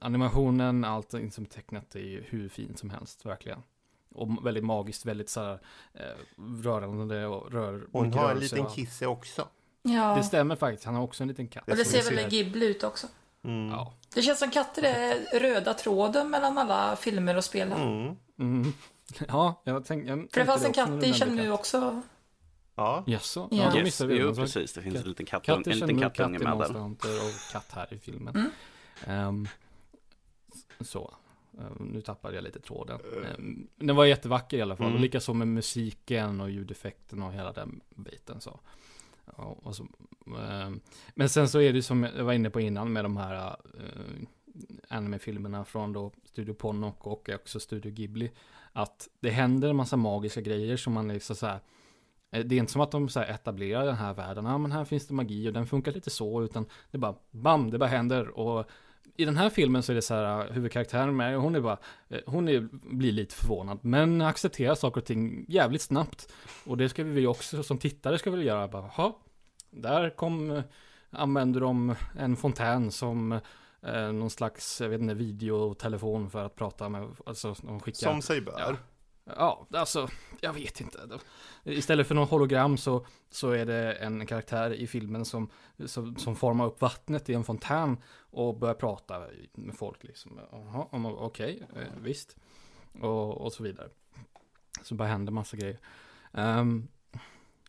animationen, 0.00 0.84
allting 0.84 1.30
som 1.30 1.44
är 1.44 1.48
tecknat 1.48 1.94
är 1.94 2.00
ju 2.00 2.22
hur 2.22 2.48
fint 2.48 2.78
som 2.78 2.90
helst, 2.90 3.26
verkligen. 3.26 3.62
Och 4.08 4.46
väldigt 4.46 4.64
magiskt, 4.64 5.06
väldigt 5.06 5.28
så 5.28 5.40
här, 5.40 5.60
eh, 5.94 6.02
rörande 6.62 7.26
och 7.26 7.52
rör 7.52 7.86
Hon 7.92 8.12
har 8.12 8.30
en 8.30 8.38
liten 8.38 8.68
kisse 8.68 9.06
också. 9.06 9.48
Ja, 9.88 10.16
Det 10.16 10.22
stämmer 10.22 10.56
faktiskt, 10.56 10.84
han 10.84 10.94
har 10.94 11.02
också 11.02 11.24
en 11.24 11.28
liten 11.28 11.48
katt. 11.48 11.70
och 11.70 11.76
det 11.76 11.84
ser 11.84 12.14
väl 12.14 12.30
Ghibli 12.30 12.66
ut 12.66 12.84
också. 12.84 13.06
Mm. 13.44 13.68
Ja. 13.70 13.92
Det 14.14 14.22
känns 14.22 14.38
som 14.38 14.50
katter 14.50 14.82
är 14.82 15.38
röda 15.40 15.74
tråden 15.74 16.30
mellan 16.30 16.58
alla 16.58 16.96
filmer 16.96 17.36
och 17.36 17.44
spel. 17.44 17.72
Mm. 17.72 18.16
Mm. 18.38 18.72
Ja, 19.28 19.62
jag 19.64 19.84
tänkte... 19.84 20.10
Jag 20.10 20.28
För 20.32 20.40
det 20.40 20.46
fanns 20.46 20.64
en 20.64 20.72
katt 20.72 21.04
i 21.04 21.12
katt. 21.12 21.50
också. 21.50 22.02
Ja. 22.74 23.04
Jaså? 23.06 23.48
Ja. 23.50 23.56
Ja, 23.56 23.70
då 23.70 23.76
Yes, 23.76 23.84
missade 23.84 24.12
vi 24.12 24.20
jo, 24.20 24.26
den. 24.26 24.34
Så 24.34 24.40
precis. 24.40 24.72
Det 24.72 24.82
finns 24.82 24.96
en 24.96 25.08
liten 25.08 25.26
katt, 25.26 25.42
Katt 25.42 25.66
en 25.66 25.72
liten 25.72 26.00
kattunge 26.00 26.38
katt 26.38 26.42
i 26.42 26.44
med 26.44 26.58
där. 26.58 26.76
Och 26.82 27.52
katt 27.52 27.72
här 27.72 27.94
i 27.94 27.98
filmen. 27.98 28.34
Mm. 28.36 28.50
Ehm, 29.06 29.48
så. 30.80 31.14
Ehm, 31.58 31.86
nu 31.92 32.00
tappade 32.00 32.34
jag 32.34 32.44
lite 32.44 32.60
tråden. 32.60 33.00
Um, 33.38 33.68
den 33.76 33.96
var 33.96 34.04
jättevacker 34.04 34.56
i 34.56 34.62
alla 34.62 34.76
fall. 34.76 34.86
Mm. 34.86 34.96
Och 34.96 35.00
likaså 35.00 35.34
med 35.34 35.48
musiken 35.48 36.40
och 36.40 36.50
ljudeffekten 36.50 37.22
och 37.22 37.32
hela 37.32 37.52
den 37.52 37.80
biten. 37.96 38.40
Så. 38.40 38.60
Ja, 39.36 39.56
och 39.62 39.76
så 39.76 39.82
eh, 40.26 40.70
men 41.14 41.28
sen 41.28 41.48
så 41.48 41.60
är 41.60 41.72
det 41.72 41.82
som 41.82 42.02
jag 42.02 42.24
var 42.24 42.32
inne 42.32 42.50
på 42.50 42.60
innan 42.60 42.92
med 42.92 43.04
de 43.04 43.16
här 43.16 43.56
eh, 43.74 44.26
anime-filmerna 44.88 45.64
från 45.64 45.92
då 45.92 46.12
Studio 46.24 46.54
Ponok 46.54 47.06
och 47.06 47.30
också 47.34 47.60
Studio 47.60 47.92
Ghibli. 47.92 48.30
Att 48.72 49.08
det 49.20 49.30
händer 49.30 49.68
en 49.68 49.76
massa 49.76 49.96
magiska 49.96 50.40
grejer 50.40 50.76
som 50.76 50.92
man 50.92 51.08
liksom 51.08 51.36
så 51.36 51.46
här 51.46 51.60
eh, 52.30 52.44
det 52.44 52.54
är 52.54 52.58
inte 52.58 52.72
som 52.72 52.80
att 52.80 52.90
de 52.90 53.08
så 53.08 53.20
här 53.20 53.34
etablerar 53.34 53.86
den 53.86 53.96
här 53.96 54.14
världen, 54.14 54.44
ja 54.44 54.58
men 54.58 54.72
här 54.72 54.84
finns 54.84 55.06
det 55.06 55.14
magi 55.14 55.48
och 55.48 55.52
den 55.52 55.66
funkar 55.66 55.92
lite 55.92 56.10
så, 56.10 56.42
utan 56.42 56.66
det 56.90 56.98
bara 56.98 57.14
bam, 57.30 57.70
det 57.70 57.78
bara 57.78 57.90
händer. 57.90 58.28
Och 58.28 58.70
i 59.18 59.24
den 59.24 59.36
här 59.36 59.50
filmen 59.50 59.82
så 59.82 59.92
är 59.92 59.96
det 59.96 60.02
så 60.02 60.14
här, 60.14 60.52
huvudkaraktären 60.52 61.16
med, 61.16 61.38
hon 61.38 61.54
är 61.54 61.60
bara, 61.60 61.78
eh, 62.08 62.20
hon 62.26 62.48
är, 62.48 62.68
blir 62.96 63.12
lite 63.12 63.34
förvånad, 63.34 63.78
men 63.82 64.20
accepterar 64.22 64.74
saker 64.74 65.00
och 65.00 65.06
ting 65.06 65.44
jävligt 65.48 65.82
snabbt. 65.82 66.32
Och 66.66 66.76
det 66.76 66.88
ska 66.88 67.04
vi 67.04 67.26
också, 67.26 67.62
som 67.62 67.78
tittare 67.78 68.18
ska 68.18 68.30
vi 68.30 68.44
göra, 68.44 68.68
bara, 68.68 68.90
jaha, 68.96 69.12
där 69.70 70.10
kom, 70.10 70.50
eh, 70.50 70.62
använder 71.10 71.60
de 71.60 71.94
en 72.18 72.36
fontän 72.36 72.90
som 72.90 73.32
eh, 73.82 74.12
någon 74.12 74.30
slags, 74.30 74.80
jag 74.80 74.88
vet 74.88 75.00
inte, 75.00 75.14
videotelefon 75.14 76.30
för 76.30 76.44
att 76.44 76.56
prata 76.56 76.88
med, 76.88 77.08
alltså 77.26 77.54
de 77.62 77.80
skickar. 77.80 78.10
Som 78.10 78.22
sig 78.22 78.40
bör. 78.40 78.54
Ja, 78.58 78.76
Ja, 79.26 79.66
alltså, 79.70 80.08
jag 80.40 80.52
vet 80.52 80.80
inte. 80.80 81.18
Istället 81.64 82.06
för 82.06 82.14
någon 82.14 82.28
hologram 82.28 82.76
så, 82.76 83.06
så 83.30 83.50
är 83.50 83.66
det 83.66 83.92
en 83.92 84.26
karaktär 84.26 84.70
i 84.70 84.86
filmen 84.86 85.24
som, 85.24 85.50
som, 85.86 86.16
som 86.16 86.36
formar 86.36 86.66
upp 86.66 86.80
vattnet 86.80 87.28
i 87.28 87.34
en 87.34 87.44
fontän 87.44 87.96
och 88.18 88.58
börjar 88.58 88.74
prata 88.74 89.26
med 89.54 89.74
folk 89.76 90.04
liksom. 90.04 90.40
Jaha, 90.52 90.86
okej, 90.92 91.62
okay, 91.70 91.84
visst. 92.00 92.36
Och, 93.00 93.40
och 93.40 93.52
så 93.52 93.62
vidare. 93.62 93.88
Så 94.82 94.94
bara 94.94 95.08
händer 95.08 95.32
massa 95.32 95.56
grejer. 95.56 95.78
Um, 96.32 96.88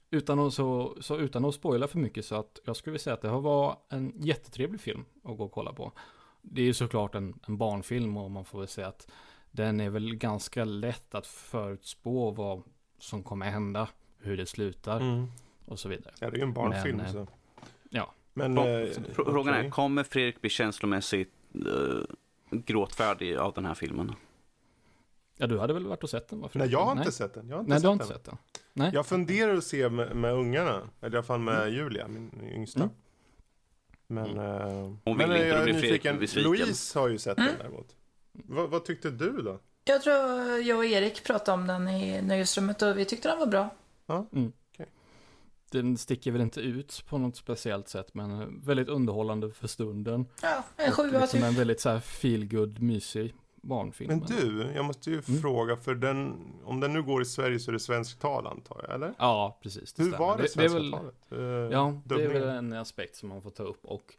utan, 0.09 0.39
att, 0.39 0.53
så, 0.53 0.97
så 1.01 1.17
utan 1.17 1.45
att 1.45 1.55
spoila 1.55 1.87
för 1.87 1.99
mycket 1.99 2.25
så 2.25 2.35
att 2.35 2.59
jag 2.65 2.75
skulle 2.75 2.99
säga 2.99 3.13
att 3.13 3.21
det 3.21 3.29
har 3.29 3.41
varit 3.41 3.77
en 3.89 4.13
jättetrevlig 4.15 4.81
film 4.81 5.05
att 5.23 5.37
gå 5.37 5.43
och 5.43 5.51
kolla 5.51 5.73
på. 5.73 5.91
Det 6.41 6.61
är 6.61 6.65
ju 6.65 6.73
såklart 6.73 7.15
en, 7.15 7.39
en 7.47 7.57
barnfilm 7.57 8.17
och 8.17 8.31
man 8.31 8.45
får 8.45 8.59
väl 8.59 8.67
säga 8.67 8.87
att 8.87 9.07
den 9.51 9.79
är 9.79 9.89
väl 9.89 10.15
ganska 10.15 10.65
lätt 10.65 11.15
att 11.15 11.27
förutspå 11.27 12.31
vad 12.31 12.63
som 12.99 13.23
kommer 13.23 13.45
hända, 13.49 13.87
hur 14.19 14.37
det 14.37 14.45
slutar 14.45 14.99
Mm. 15.01 15.27
och 15.65 15.79
så 15.79 15.89
vidare. 15.89 16.13
Ja, 16.19 16.29
det 16.29 16.35
är 16.35 16.37
ju 16.37 16.43
en 16.43 16.53
barnfilm. 16.53 16.97
Men, 16.97 17.05
eh, 17.05 17.11
så. 17.11 17.27
ja. 17.89 18.13
Men, 18.33 18.57
Frå- 18.57 18.81
eh, 18.81 18.87
Frå- 19.13 19.31
Frågan 19.31 19.53
är, 19.53 19.69
kommer 19.69 20.03
Fredrik 20.03 20.41
bli 20.41 20.49
känslomässigt 20.49 21.33
uh, 21.65 22.03
gråtfärdig 22.51 23.35
av 23.35 23.53
den 23.53 23.65
här 23.65 23.73
filmen? 23.73 24.11
Ja, 25.37 25.47
du 25.47 25.59
hade 25.59 25.73
väl 25.73 25.87
varit 25.87 26.03
och 26.03 26.09
sett 26.09 26.27
den? 26.29 26.41
Varför 26.41 26.59
Nej, 26.59 26.69
jag 26.69 26.85
har 26.85 26.95
Nej. 26.95 27.01
inte 27.01 27.11
sett 27.11 27.33
den. 27.33 27.47
Jag 27.49 27.55
har 27.55 27.59
inte 27.59 27.69
Nej, 27.69 27.77
sett 27.79 27.83
du 27.83 27.87
har 27.87 27.93
inte 27.93 28.05
den. 28.05 28.13
sett 28.13 28.23
den? 28.25 28.37
Nej. 28.73 28.91
Jag 28.93 29.05
funderar 29.05 29.55
att 29.55 29.63
se 29.63 29.89
med, 29.89 30.15
med 30.15 30.33
ungarna. 30.33 30.89
Eller 31.01 31.13
i 31.13 31.17
alla 31.17 31.23
fall 31.23 31.39
med 31.39 31.73
Julia, 31.73 32.07
min 32.07 32.49
yngsta. 32.55 32.79
Mm. 32.79 32.93
Men, 34.07 34.37
eh, 34.37 34.67
Hon 35.03 35.17
men 35.17 35.17
vill 35.17 35.37
inte, 35.37 35.47
jag 35.47 35.69
är 35.69 35.73
nyfiken. 35.73 36.19
Louise 36.35 36.99
har 36.99 37.07
ju 37.07 37.17
sett 37.17 37.37
Mm. 37.37 37.49
den 37.49 37.57
däremot. 37.59 37.95
Vad, 38.45 38.69
vad 38.69 38.85
tyckte 38.85 39.09
du 39.09 39.41
då? 39.41 39.59
Jag 39.83 40.01
tror 40.01 40.15
jag 40.59 40.77
och 40.77 40.85
Erik 40.85 41.23
pratade 41.23 41.61
om 41.61 41.67
den 41.67 41.87
i 41.87 42.21
nöjesrummet 42.21 42.81
och 42.81 42.97
vi 42.97 43.05
tyckte 43.05 43.29
den 43.29 43.39
var 43.39 43.47
bra. 43.47 43.69
Den 45.71 45.97
sticker 45.97 46.31
väl 46.31 46.41
inte 46.41 46.61
ut 46.61 47.03
på 47.09 47.17
något 47.17 47.35
speciellt 47.35 47.89
sätt, 47.89 48.13
men 48.13 48.61
väldigt 48.63 48.87
underhållande 48.89 49.51
för 49.51 49.67
stunden. 49.67 50.25
Ja, 50.41 50.63
en 50.77 50.91
sjua 50.91 51.19
liksom 51.19 51.39
typ. 51.39 51.47
en 51.47 51.55
väldigt 51.55 51.79
så 51.81 51.89
här 51.89 51.99
feel 51.99 52.47
good 52.47 52.81
mysig 52.81 53.33
barnfilm. 53.61 54.09
Men 54.09 54.19
du, 54.19 54.71
jag 54.75 54.85
måste 54.85 55.09
ju 55.11 55.21
Mm. 55.27 55.41
fråga, 55.41 55.77
för 55.77 55.95
den, 55.95 56.35
om 56.63 56.79
den 56.79 56.93
nu 56.93 57.03
går 57.03 57.21
i 57.21 57.25
Sverige 57.25 57.59
så 57.59 57.71
är 57.71 57.73
det 57.73 57.79
svensk 57.79 58.19
tal 58.19 58.47
antar 58.47 58.81
jag, 58.87 58.95
eller? 58.95 59.13
Ja, 59.17 59.59
precis. 59.63 59.93
Det 59.93 60.03
Hur 60.03 60.09
stämmer. 60.11 60.25
var 60.27 60.37
det, 60.37 60.43
det 60.43 60.47
är 60.47 60.49
svenska 60.49 60.73
väl, 60.79 60.91
talet? 60.91 61.15
Eh, 61.31 61.37
Ja, 61.77 62.01
det 62.05 62.15
är 62.15 62.17
väl 62.19 62.27
dubbningen? 62.41 62.73
en 62.73 62.73
aspekt 62.73 63.15
som 63.15 63.29
man 63.29 63.41
får 63.41 63.49
ta 63.49 63.63
upp 63.63 63.85
och 63.85 64.13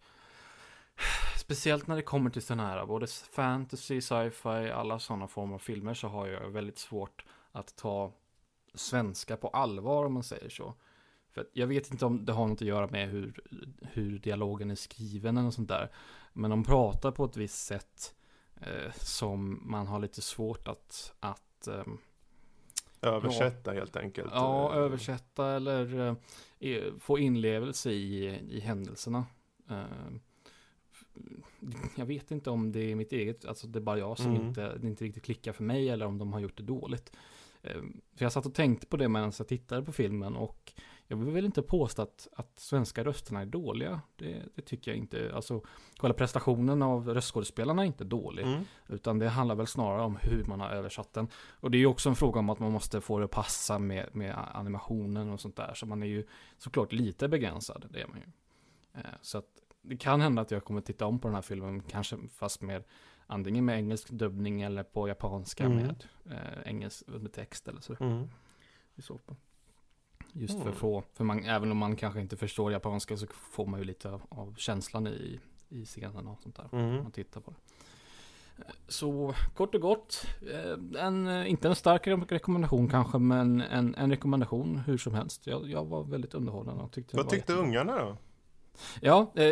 speciellt 1.49 1.87
när 1.87 1.97
det 1.97 2.03
kommer 2.03 2.31
till 2.31 2.43
sådana 2.43 2.67
här, 2.67 2.87
både 2.87 3.07
fantasy, 3.07 4.01
sci-fi, 4.01 4.71
alla 4.71 4.99
sådana 4.99 5.29
former 5.29 5.55
av 5.55 5.59
filmer 5.59 5.95
så 5.95 6.09
har 6.09 6.27
jag 6.27 6.51
väldigt 6.51 6.79
svårt 6.79 7.25
att 7.53 7.77
ta 7.77 8.13
svenska 8.75 9.37
på 9.37 9.49
allvar 9.49 10.05
om 10.05 10.13
man 10.13 10.23
säger 10.23 10.49
så. 10.49 10.75
För 11.31 11.47
jag 11.53 11.67
vet 11.67 11.91
inte 11.91 12.07
om 12.07 12.25
det 12.25 12.33
har 12.33 12.47
något 12.47 12.63
att 12.63 12.69
göra 12.69 12.87
med 12.87 13.09
hur, 13.09 13.41
hur 13.83 14.19
dialogen 14.19 14.71
är 14.71 14.75
skriven 14.75 15.37
eller 15.37 15.51
sånt 15.51 15.69
där. 15.69 15.91
Men 16.33 16.51
de 16.51 16.65
pratar 16.65 17.11
på 17.11 17.25
ett 17.25 17.37
visst 17.37 17.67
sätt 17.67 18.15
eh, 18.61 18.93
som 18.97 19.63
man 19.71 19.87
har 19.87 19.99
lite 19.99 20.23
svårt 20.23 20.69
att, 20.69 21.13
att 21.21 21.67
ehm, 21.67 21.99
Översätta 23.03 23.73
helt 23.73 23.97
enkelt. 23.97 24.31
Ja, 24.35 24.73
Eh, 24.73 24.79
översätta 24.79 25.47
eller 25.57 26.17
eh, 26.59 26.83
få 26.99 27.19
inlevelse 27.19 27.91
i, 27.91 28.27
i 28.51 28.61
händelserna. 28.61 29.27
Jag 31.97 32.07
vet 32.07 32.31
inte 32.31 32.51
om 32.51 32.73
det 32.73 32.91
är 32.93 32.95
mitt 32.95 33.13
eget, 33.13 33.45
alltså 33.45 33.67
det 33.67 33.79
är 33.79 33.81
bara 33.81 33.99
jag 33.99 34.19
som 34.19 34.31
Mm. 34.35 34.47
inte, 34.47 34.79
det 34.79 34.87
inte 34.87 35.05
riktigt 35.05 35.25
klickar 35.25 35.53
för 35.53 35.65
mig 35.65 35.89
eller 35.89 36.07
om 36.07 36.19
de 36.19 36.33
har 36.33 36.41
gjort 36.41 36.57
det 36.57 36.63
dåligt. 36.63 37.13
Eh, 37.63 37.81
För 38.17 38.25
jag 38.25 38.33
satt 38.33 38.47
och 38.47 38.55
tänkte 38.55 38.87
på 38.87 38.97
det 38.97 39.09
medan 39.09 39.33
jag 39.39 39.49
tittade 39.49 39.83
på 39.83 39.93
filmen 39.93 40.37
och 40.37 40.73
jag 41.11 41.17
vill 41.17 41.35
väl 41.35 41.45
inte 41.45 41.63
påstå 41.63 42.03
att, 42.03 42.29
att 42.33 42.59
svenska 42.59 43.05
rösterna 43.05 43.41
är 43.41 43.47
dåliga. 43.47 44.01
Det, 44.17 44.43
det 44.55 44.63
tycker 44.63 44.91
jag 44.91 44.99
inte. 44.99 45.33
Alltså, 45.35 45.63
själva 45.99 46.15
prestationen 46.15 46.83
av 46.83 47.09
röstskådespelarna 47.09 47.83
är 47.83 47.87
inte 47.87 48.05
dålig. 48.05 48.43
Mm. 48.47 48.63
Utan 48.89 49.19
det 49.19 49.29
handlar 49.29 49.55
väl 49.55 49.67
snarare 49.67 50.03
om 50.03 50.17
hur 50.17 50.45
man 50.45 50.61
har 50.61 50.69
översatt 50.71 51.13
den. 51.13 51.29
Och 51.61 51.71
det 51.71 51.77
är 51.77 51.81
ju 51.81 51.87
också 51.87 52.09
en 52.09 52.17
fråga 52.17 52.39
om 52.41 52.51
att 52.51 52.59
man 52.59 52.73
måste 52.73 53.01
få 53.01 53.19
det 53.19 53.25
att 53.25 53.31
passa 53.31 53.79
med, 53.79 54.09
med 54.13 54.35
animationen 54.55 55.31
och 55.31 55.41
sånt 55.41 55.57
där. 55.57 55.75
Så 55.75 55.87
man 55.87 56.03
är 56.03 56.07
ju 56.07 56.27
såklart 56.59 56.93
lite 56.93 57.29
begränsad, 57.29 57.87
det 57.91 58.01
är 58.01 58.07
man 58.07 58.19
ju. 58.19 58.25
Eh, 58.95 59.01
Så 59.23 59.39
att 59.39 59.58
det 59.83 59.97
kan 59.97 60.21
hända 60.21 60.43
att 60.43 60.51
jag 60.51 60.65
kommer 60.65 60.81
titta 60.81 61.07
om 61.07 61.19
på 61.19 61.29
den 61.29 61.35
här 61.35 61.43
filmen, 61.43 61.81
kanske 61.83 62.17
fast 62.35 62.63
med 62.63 62.85
antingen 63.27 63.65
med 63.65 63.79
engelsk 63.79 64.11
dubbning 64.11 64.63
eller 64.63 64.83
på 64.83 65.09
japanska 65.09 65.65
Mm. 65.65 65.77
med 65.79 66.05
eh, 66.31 66.71
engelsk 66.71 67.03
undertext 67.07 67.69
eller 67.69 67.81
så. 67.81 67.97
Mm. 68.01 68.29
I 68.97 69.03
så 69.03 69.19
fall. 69.19 69.37
Just 70.33 70.53
för 70.55 70.61
Mm. 70.61 70.73
att 70.73 70.79
få, 70.79 71.03
för 71.15 71.25
man, 71.25 71.45
även 71.45 71.71
om 71.71 71.77
man 71.77 71.97
kanske 71.97 72.21
inte 72.21 72.37
förstår 72.37 72.73
japanska 72.73 73.17
så 73.17 73.27
får 73.27 73.67
man 73.67 73.81
ju 73.81 73.85
lite 73.85 74.11
av, 74.11 74.23
av 74.29 74.55
känslan 74.55 75.07
i, 75.07 75.41
i 75.69 75.85
scenen 75.85 76.27
och 76.29 76.43
sånt 76.43 76.57
där. 76.57 76.69
Mm. 76.73 77.03
man 77.03 77.13
tittar 77.13 77.41
på 77.41 77.51
det. 77.51 77.57
Eh, 78.63 78.71
Så 78.89 79.35
kort 79.55 79.75
och 79.75 79.81
gott, 79.81 80.25
eh, 80.53 81.03
en, 81.05 81.27
eh, 81.29 81.51
inte 81.51 81.69
en 81.69 81.75
stark 81.75 82.07
re- 82.07 82.27
rekommendation 82.29 82.89
kanske, 82.89 83.19
men 83.19 83.61
en, 83.61 83.95
en 83.95 84.11
rekommendation 84.11 84.79
hur 84.79 84.99
som 84.99 85.15
helst. 85.15 85.47
Jag, 85.47 85.71
jag 85.71 85.85
var 85.85 86.05
väldigt 86.05 86.35
underhållande 86.35 86.83
och 86.83 86.93
tyckte 86.93 87.17
Vad 87.17 87.29
tyckte 87.29 87.53
jättebra. 87.53 87.63
ungarna 87.69 87.97
då? 87.99 88.17
Ja, 89.01 89.33
eh, 89.37 89.45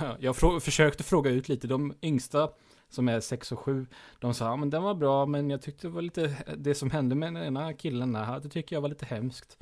ja 0.00 0.16
jag 0.20 0.62
försökte 0.62 1.02
fråga 1.04 1.30
ut 1.30 1.48
lite. 1.48 1.66
De 1.66 1.94
yngsta, 2.02 2.48
som 2.88 3.08
är 3.08 3.20
6 3.20 3.52
och 3.52 3.58
7, 3.58 3.86
de 4.18 4.34
sa 4.34 4.44
ja, 4.44 4.56
men 4.56 4.70
den 4.70 4.82
var 4.82 4.94
bra, 4.94 5.26
men 5.26 5.50
jag 5.50 5.62
tyckte 5.62 5.86
det 5.86 5.90
var 5.92 6.02
lite, 6.02 6.36
det 6.56 6.74
som 6.74 6.90
hände 6.90 7.14
med 7.14 7.34
den 7.34 7.42
ena 7.44 7.72
killen 7.72 8.12
där, 8.12 8.40
det 8.40 8.48
tycker 8.48 8.76
jag 8.76 8.80
var 8.80 8.88
lite 8.88 9.06
hemskt. 9.06 9.58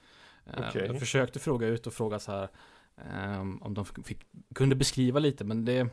Eh, 0.47 0.69
Okej. 0.69 0.87
Jag 0.87 0.99
försökte 1.01 1.39
fråga 1.39 1.67
ut 1.67 1.87
och 1.87 1.93
fråga 1.93 2.19
så 2.19 2.33
här, 2.33 2.49
ehm, 3.13 3.63
om 3.63 3.75
de 3.75 3.85
fick, 3.85 4.19
kunde 4.55 4.77
beskriva 4.77 5.19
lite, 5.19 5.45
men 5.45 5.65
det, 5.65 5.89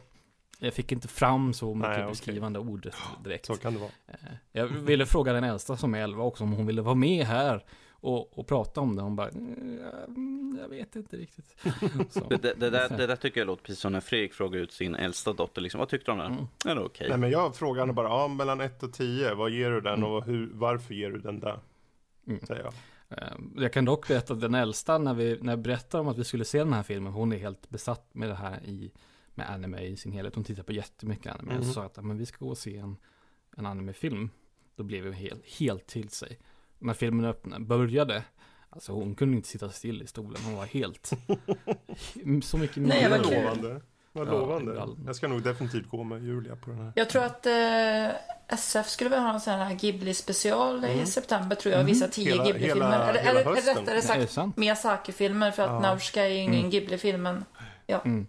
jag 0.59 0.73
fick 0.73 0.91
inte 0.91 1.07
fram 1.07 1.53
så 1.53 1.75
mycket 1.75 1.89
Nej, 1.89 1.97
okej. 1.99 2.09
beskrivande 2.09 2.59
ord 2.59 2.91
direkt. 3.23 3.45
Så 3.45 3.55
kan 3.55 3.73
det 3.73 3.79
vara. 3.79 3.91
Eh, 4.07 4.17
Jag 4.51 4.67
ville 4.67 5.05
fråga 5.05 5.33
den 5.33 5.43
äldsta 5.43 5.77
som 5.77 5.95
är 5.95 5.99
11 5.99 6.23
också 6.23 6.43
om 6.43 6.51
hon 6.53 6.65
ville 6.65 6.81
vara 6.81 6.95
med 6.95 7.25
här 7.25 7.65
och, 8.05 8.39
och 8.39 8.47
prata 8.47 8.81
om 8.81 8.95
det. 8.95 9.01
Hon 9.01 9.15
bara, 9.15 9.29
"Mm, 9.29 10.57
jag 10.61 10.69
vet 10.69 10.95
inte 10.95 11.17
riktigt. 11.17 11.55
Så. 12.09 12.19
Det, 12.29 12.37
det, 12.37 12.53
det, 12.53 12.69
där, 12.69 12.97
det 12.97 13.07
där 13.07 13.15
tycker 13.15 13.39
jag 13.41 13.47
låter 13.47 13.63
precis 13.63 13.79
som 13.81 13.91
när 13.91 13.99
Fredrik 14.01 14.33
frågar 14.33 14.59
ut 14.59 14.71
sin 14.71 14.95
äldsta 14.95 15.33
dotter. 15.33 15.61
Liksom, 15.61 15.79
vad 15.79 15.89
tyckte 15.89 16.11
du 16.11 16.13
om 16.13 16.17
den? 16.17 16.31
Mm. 16.31 16.45
Ja, 16.65 16.73
det 16.73 16.81
är 16.81 16.85
okej. 16.85 17.09
Nej 17.09 17.17
men 17.17 17.29
jag 17.31 17.55
frågar 17.55 17.79
henne 17.81 17.93
bara, 17.93 18.07
ja 18.09 18.27
mellan 18.27 18.61
1 18.61 18.83
och 18.83 18.93
10, 18.93 19.33
vad 19.33 19.49
ger 19.51 19.71
du 19.71 19.81
den 19.81 19.93
Mm. 19.97 20.11
och 20.11 20.23
hur, 20.25 20.49
varför 20.53 20.93
ger 20.93 21.11
du 21.11 21.17
den 21.19 21.39
där? 21.39 21.59
Mm. 22.27 22.39
Säger 22.45 22.63
jag. 22.63 22.73
Eh, 23.09 23.33
Jag 23.55 23.73
kan 23.73 23.85
dock 23.85 24.07
berätta 24.07 24.33
att 24.33 24.41
den 24.41 24.55
äldsta, 24.55 24.97
när, 24.97 25.13
vi, 25.13 25.37
när 25.41 25.51
jag 25.51 25.59
berättade 25.59 26.01
om 26.01 26.07
att 26.07 26.17
vi 26.17 26.23
skulle 26.23 26.45
se 26.45 26.57
den 26.59 26.73
här 26.73 26.83
filmen, 26.83 27.13
hon 27.13 27.33
är 27.33 27.37
helt 27.37 27.69
besatt 27.69 28.09
med 28.15 28.29
det 28.29 28.35
här 28.35 28.63
i, 28.65 28.91
med 29.35 29.49
anime 29.49 29.81
i 29.81 29.97
sin 29.97 30.11
helhet. 30.11 30.35
Hon 30.35 30.43
tittar 30.43 30.63
på 30.63 30.71
jättemycket 30.73 31.35
anime. 31.35 31.53
Mhm. 31.53 31.63
Så 31.63 31.73
sa 31.73 31.83
att 31.83 31.93
"Ja, 31.97 32.01
men 32.01 32.17
vi 32.17 32.25
ska 32.25 32.37
gå 32.45 32.49
och 32.51 32.57
se 32.57 32.77
en, 32.77 32.97
en 33.57 33.65
animefilm. 33.65 34.29
Då 34.75 34.83
blev 34.83 35.03
vi 35.03 35.11
helt, 35.11 35.45
helt 35.59 35.87
till 35.87 36.09
sig. 36.09 36.39
När 36.79 36.93
filmen 36.93 37.25
öppnade, 37.25 37.65
började, 37.65 38.23
Alltså 38.69 38.91
hon 38.93 39.15
kunde 39.15 39.37
inte 39.37 39.47
sitta 39.49 39.69
still 39.69 40.01
i 40.01 40.07
stolen, 40.07 40.41
hon 40.45 40.55
var 40.55 40.65
helt... 40.65 41.11
så 42.43 42.57
mycket 42.57 42.77
Nej, 42.77 43.09
Vad 43.09 43.21
lovande. 43.31 43.81
Vad 44.11 44.27
Ja, 44.27 44.31
lovande. 44.31 44.71
ibland. 44.71 45.03
Jag 45.07 45.15
ska 45.15 45.27
nog 45.27 45.43
definitivt 45.43 45.89
gå 45.89 46.03
med 46.03 46.23
Julia 46.23 46.55
på 46.55 46.69
den 46.69 46.79
här. 46.79 46.91
Jag 46.95 47.09
tror 47.09 47.23
att 47.23 47.45
eh, 47.45 48.07
SF 48.47 48.87
skulle 48.89 49.09
väl 49.09 49.19
ha 49.19 49.33
en 49.33 49.39
sån 49.41 49.53
här 49.53 49.73
Ghibli 49.75 50.13
special 50.13 50.85
i 50.85 50.93
Mm. 50.93 51.05
september 51.05 51.55
tror 51.55 51.73
jag. 51.75 51.83
Visa 51.83 52.07
tio 52.07 52.31
Hela- 52.31 52.43
Ghibli-filmer. 52.45 53.09
Eller, 53.09 53.19
eller 53.29 53.43
rättare 53.55 53.91
Är 53.91 53.95
det 53.95 54.01
sagt 54.01 54.31
sant? 54.31 54.57
Miyazaki-filmer 54.57 55.51
för 55.51 55.63
att 55.63 55.69
Ja. 55.69 55.79
Nausicaa 55.79 56.23
är 56.23 56.29
ju 56.29 56.37
ingen 56.37 56.55
Mm. 56.59 56.69
Ghibli-film. 56.69 57.21
Men 57.21 57.45
Mm. 57.87 58.27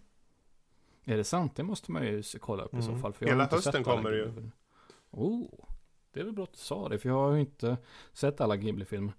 Är 1.05 1.17
det 1.17 1.25
sant? 1.25 1.57
Det 1.57 1.63
måste 1.63 1.93
man 1.93 2.03
ju 2.07 2.23
se- 2.23 2.39
kolla 2.39 2.63
upp 2.63 2.75
i 2.75 2.83
så 2.83 2.89
Mm. 2.89 3.03
fall. 3.03 3.13
För 3.13 3.25
jag 3.25 3.29
har 3.31 3.35
Hela 3.35 3.45
inte 3.45 3.57
hösten 3.57 3.85
kommer 3.85 4.11
det 4.11 4.17
ju. 4.17 4.33
Oh, 5.11 5.47
det 6.17 6.23
är 6.23 6.25
väl 6.25 6.35
bra 6.35 6.45
att 6.45 6.53
du 6.53 6.59
sa 6.59 6.89
det, 6.89 6.99
för 6.99 7.09
jag 7.09 7.17
har 7.17 7.33
ju 7.33 7.41
inte 7.41 7.77
sett 8.13 8.41
alla 8.41 8.57
Ghibli-filmer. 8.57 9.13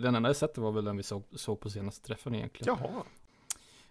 Den 0.00 0.14
enda 0.14 0.28
jag 0.28 0.36
sett 0.36 0.58
var 0.58 0.72
väl 0.72 0.84
den 0.84 0.96
vi 0.96 1.02
såg, 1.02 1.22
såg 1.32 1.60
på 1.60 1.70
senaste 1.70 2.06
träffen 2.06 2.34
egentligen. 2.34 2.76
Jaha. 2.80 3.02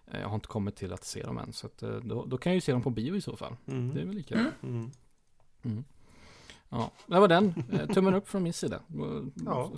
Eh, 0.06 0.20
Jag 0.20 0.28
har 0.28 0.34
inte 0.34 0.48
kommit 0.48 0.76
till 0.76 0.92
att 0.92 1.04
se 1.04 1.22
dem 1.22 1.38
än, 1.38 1.52
så 1.52 1.66
att, 1.66 1.82
eh, 1.82 1.90
då, 1.96 2.24
då 2.24 2.38
kan 2.38 2.52
jag 2.52 2.54
ju 2.54 2.60
se 2.60 2.72
dem 2.72 2.82
på 2.82 2.90
bio 2.90 3.16
i 3.16 3.20
så 3.20 3.36
fall. 3.36 3.56
Mm. 3.66 3.94
Det 3.94 4.00
är 4.00 4.04
väl 4.04 4.14
lika 4.14 4.34
Mm. 4.34 4.50
Mm. 4.62 4.90
Mm. 5.62 5.84
Ja, 6.68 6.90
det 7.06 7.20
var 7.20 7.28
den. 7.28 7.54
Eh, 7.72 7.86
Tummen 7.86 8.14
upp 8.14 8.28
från 8.28 8.42
min 8.42 8.52
sida. 8.52 8.80
Ja. 9.46 9.72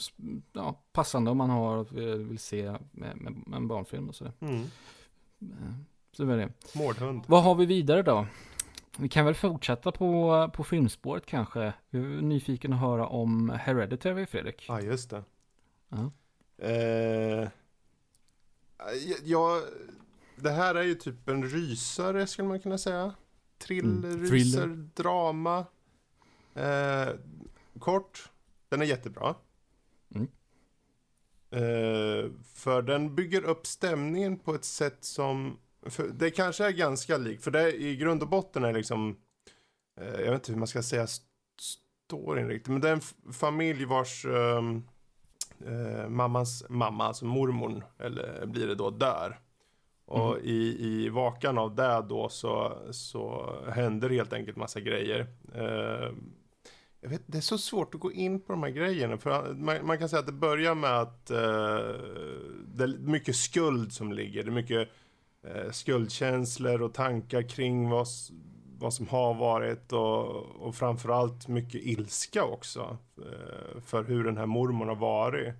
Ja 0.52 0.82
passande 0.92 1.30
om 1.30 1.36
man 1.38 1.50
har, 1.50 1.84
vill 2.18 2.38
se 2.38 2.76
med, 2.92 3.16
med, 3.16 3.34
en 3.54 3.68
barnfilm 3.68 4.08
och 4.08 4.14
sådär. 4.14 4.32
Mm. 4.40 4.64
Så 6.12 6.22
det 6.22 6.28
var 6.28 6.36
det. 6.36 6.52
Mårdhund. 6.74 7.22
Vad 7.26 7.42
har 7.42 7.54
vi 7.54 7.66
vidare 7.66 8.02
då? 8.02 8.26
Vi 8.98 9.08
kan 9.08 9.24
väl 9.24 9.34
fortsätta 9.34 9.92
på, 9.92 10.50
på 10.54 10.64
filmspåret 10.64 11.26
kanske. 11.26 11.72
Jag 11.90 12.02
är 12.02 12.06
nyfiken 12.22 12.72
att 12.72 12.80
höra 12.80 13.06
om 13.06 13.50
Hereditary, 13.50 14.26
Fredrik. 14.26 14.64
Ja, 14.68 14.80
just 14.80 15.10
det. 15.10 15.24
Ja. 15.88 16.10
Eh, 16.66 17.48
ja, 19.22 19.60
det 20.36 20.50
här 20.50 20.74
är 20.74 20.82
ju 20.82 20.94
typ 20.94 21.28
en 21.28 21.44
rysare 21.44 22.26
skulle 22.26 22.48
man 22.48 22.60
kunna 22.60 22.78
säga. 22.78 23.14
Thriller, 23.58 24.10
Mm, 24.10 24.26
ryser, 24.26 24.66
drama. 24.94 25.64
Eh, 26.54 27.08
kort, 27.78 28.30
den 28.68 28.82
är 28.82 28.86
jättebra. 28.86 29.34
Mm. 30.14 30.28
Eh, 31.50 32.30
för 32.54 32.82
den 32.82 33.14
bygger 33.14 33.42
upp 33.44 33.66
stämningen 33.66 34.38
på 34.38 34.54
ett 34.54 34.64
sätt 34.64 35.04
som, 35.04 35.58
för 35.86 36.08
det 36.08 36.30
kanske 36.30 36.66
är 36.66 36.70
ganska 36.70 37.16
likt, 37.16 37.44
för 37.44 37.50
det 37.50 37.60
är, 37.60 37.74
i 37.74 37.96
grund 37.96 38.22
och 38.22 38.28
botten 38.28 38.64
är 38.64 38.72
liksom, 38.72 39.16
eh, 40.00 40.20
jag 40.20 40.30
vet 40.32 40.34
inte 40.34 40.52
hur 40.52 40.58
man 40.58 40.68
ska 40.68 40.82
säga 40.82 41.02
st- 41.04 41.26
storyn 42.08 42.48
riktigt, 42.48 42.68
men 42.72 42.80
det 42.80 42.88
är 42.88 42.92
en 42.92 43.32
familj 43.32 43.84
vars 43.84 44.24
ehm, 44.24 44.82
eh, 45.66 46.08
mammans 46.08 46.64
mamma, 46.68 47.04
alltså 47.04 47.24
mormor, 47.24 47.84
eller 47.98 48.46
blir 48.46 48.66
det 48.66 48.74
då, 48.74 48.90
dör. 48.90 49.38
Och 50.04 50.38
i, 50.40 50.76
i 50.80 51.08
vakan 51.08 51.58
av 51.58 51.74
det 51.74 52.04
då 52.08 52.28
så, 52.28 52.78
så 52.90 53.54
händer 53.70 54.10
helt 54.10 54.32
enkelt 54.32 54.56
massa 54.56 54.80
grejer. 54.80 55.26
Eh, 55.54 56.12
jag 57.00 57.08
vet, 57.10 57.22
det 57.26 57.38
är 57.38 57.42
så 57.42 57.58
svårt 57.58 57.94
att 57.94 58.00
gå 58.00 58.12
in 58.12 58.40
på 58.40 58.52
de 58.52 58.62
här 58.62 58.70
grejerna. 58.70 59.18
För 59.18 59.54
man, 59.54 59.86
man 59.86 59.98
kan 59.98 60.08
säga 60.08 60.20
att 60.20 60.26
det 60.26 60.32
börjar 60.32 60.74
med 60.74 61.00
att 61.00 61.30
eh, 61.30 61.36
det 62.66 62.84
är 62.84 62.98
mycket 62.98 63.36
skuld 63.36 63.92
som 63.92 64.12
ligger. 64.12 64.42
Det 64.42 64.50
är 64.50 64.52
mycket 64.52 64.88
eh, 65.46 65.70
skuldkänslor 65.70 66.82
och 66.82 66.94
tankar 66.94 67.42
kring 67.42 67.88
vad, 67.88 68.06
vad 68.78 68.94
som 68.94 69.08
har 69.08 69.34
varit 69.34 69.92
och, 69.92 70.26
och 70.44 70.74
framförallt 70.74 71.48
mycket 71.48 71.82
ilska 71.82 72.44
också. 72.44 72.98
Eh, 73.18 73.80
för 73.80 74.04
hur 74.04 74.24
den 74.24 74.36
här 74.36 74.46
mormorn 74.46 74.88
har 74.88 74.96
varit. 74.96 75.54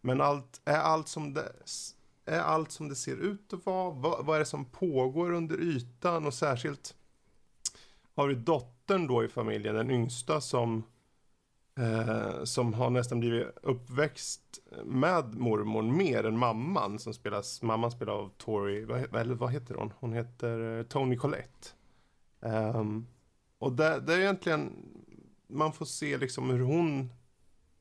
Men 0.00 0.20
allt, 0.20 0.60
är 0.64 0.78
allt 0.78 1.08
som 1.08 1.34
det 1.34 1.52
är 2.28 2.40
allt 2.40 2.72
som 2.72 2.88
det 2.88 2.94
ser 2.94 3.16
ut 3.16 3.52
att 3.52 3.66
vara? 3.66 3.90
Vad, 3.90 4.26
vad 4.26 4.36
är 4.36 4.40
det 4.40 4.46
som 4.46 4.64
pågår 4.64 5.32
under 5.32 5.60
ytan? 5.60 6.26
Och 6.26 6.34
särskilt 6.34 6.94
har 8.14 8.26
vi 8.26 8.34
dottern 8.34 9.06
då 9.06 9.24
i 9.24 9.28
familjen, 9.28 9.74
den 9.74 9.90
yngsta 9.90 10.40
som 10.40 10.84
eh, 11.78 12.44
som 12.44 12.74
har 12.74 12.90
nästan 12.90 13.20
blivit 13.20 13.46
uppväxt 13.62 14.58
med 14.84 15.34
mormor 15.34 15.82
mer 15.82 16.26
än 16.26 16.38
mamman 16.38 16.98
som 16.98 17.14
spelas, 17.14 17.62
mamman 17.62 17.90
spelar 17.90 18.12
av 18.12 18.30
Tori, 18.36 18.84
vad, 18.84 19.16
eller 19.16 19.34
vad 19.34 19.52
heter 19.52 19.74
hon? 19.74 19.92
Hon 19.98 20.12
heter 20.12 20.78
eh, 20.78 20.82
Tony 20.82 21.16
Collette. 21.16 21.68
Eh, 22.40 22.84
och 23.58 23.72
det, 23.72 24.00
det 24.00 24.14
är 24.14 24.18
egentligen, 24.18 24.72
man 25.46 25.72
får 25.72 25.84
se 25.84 26.18
liksom 26.18 26.50
hur 26.50 26.60
hon 26.60 27.12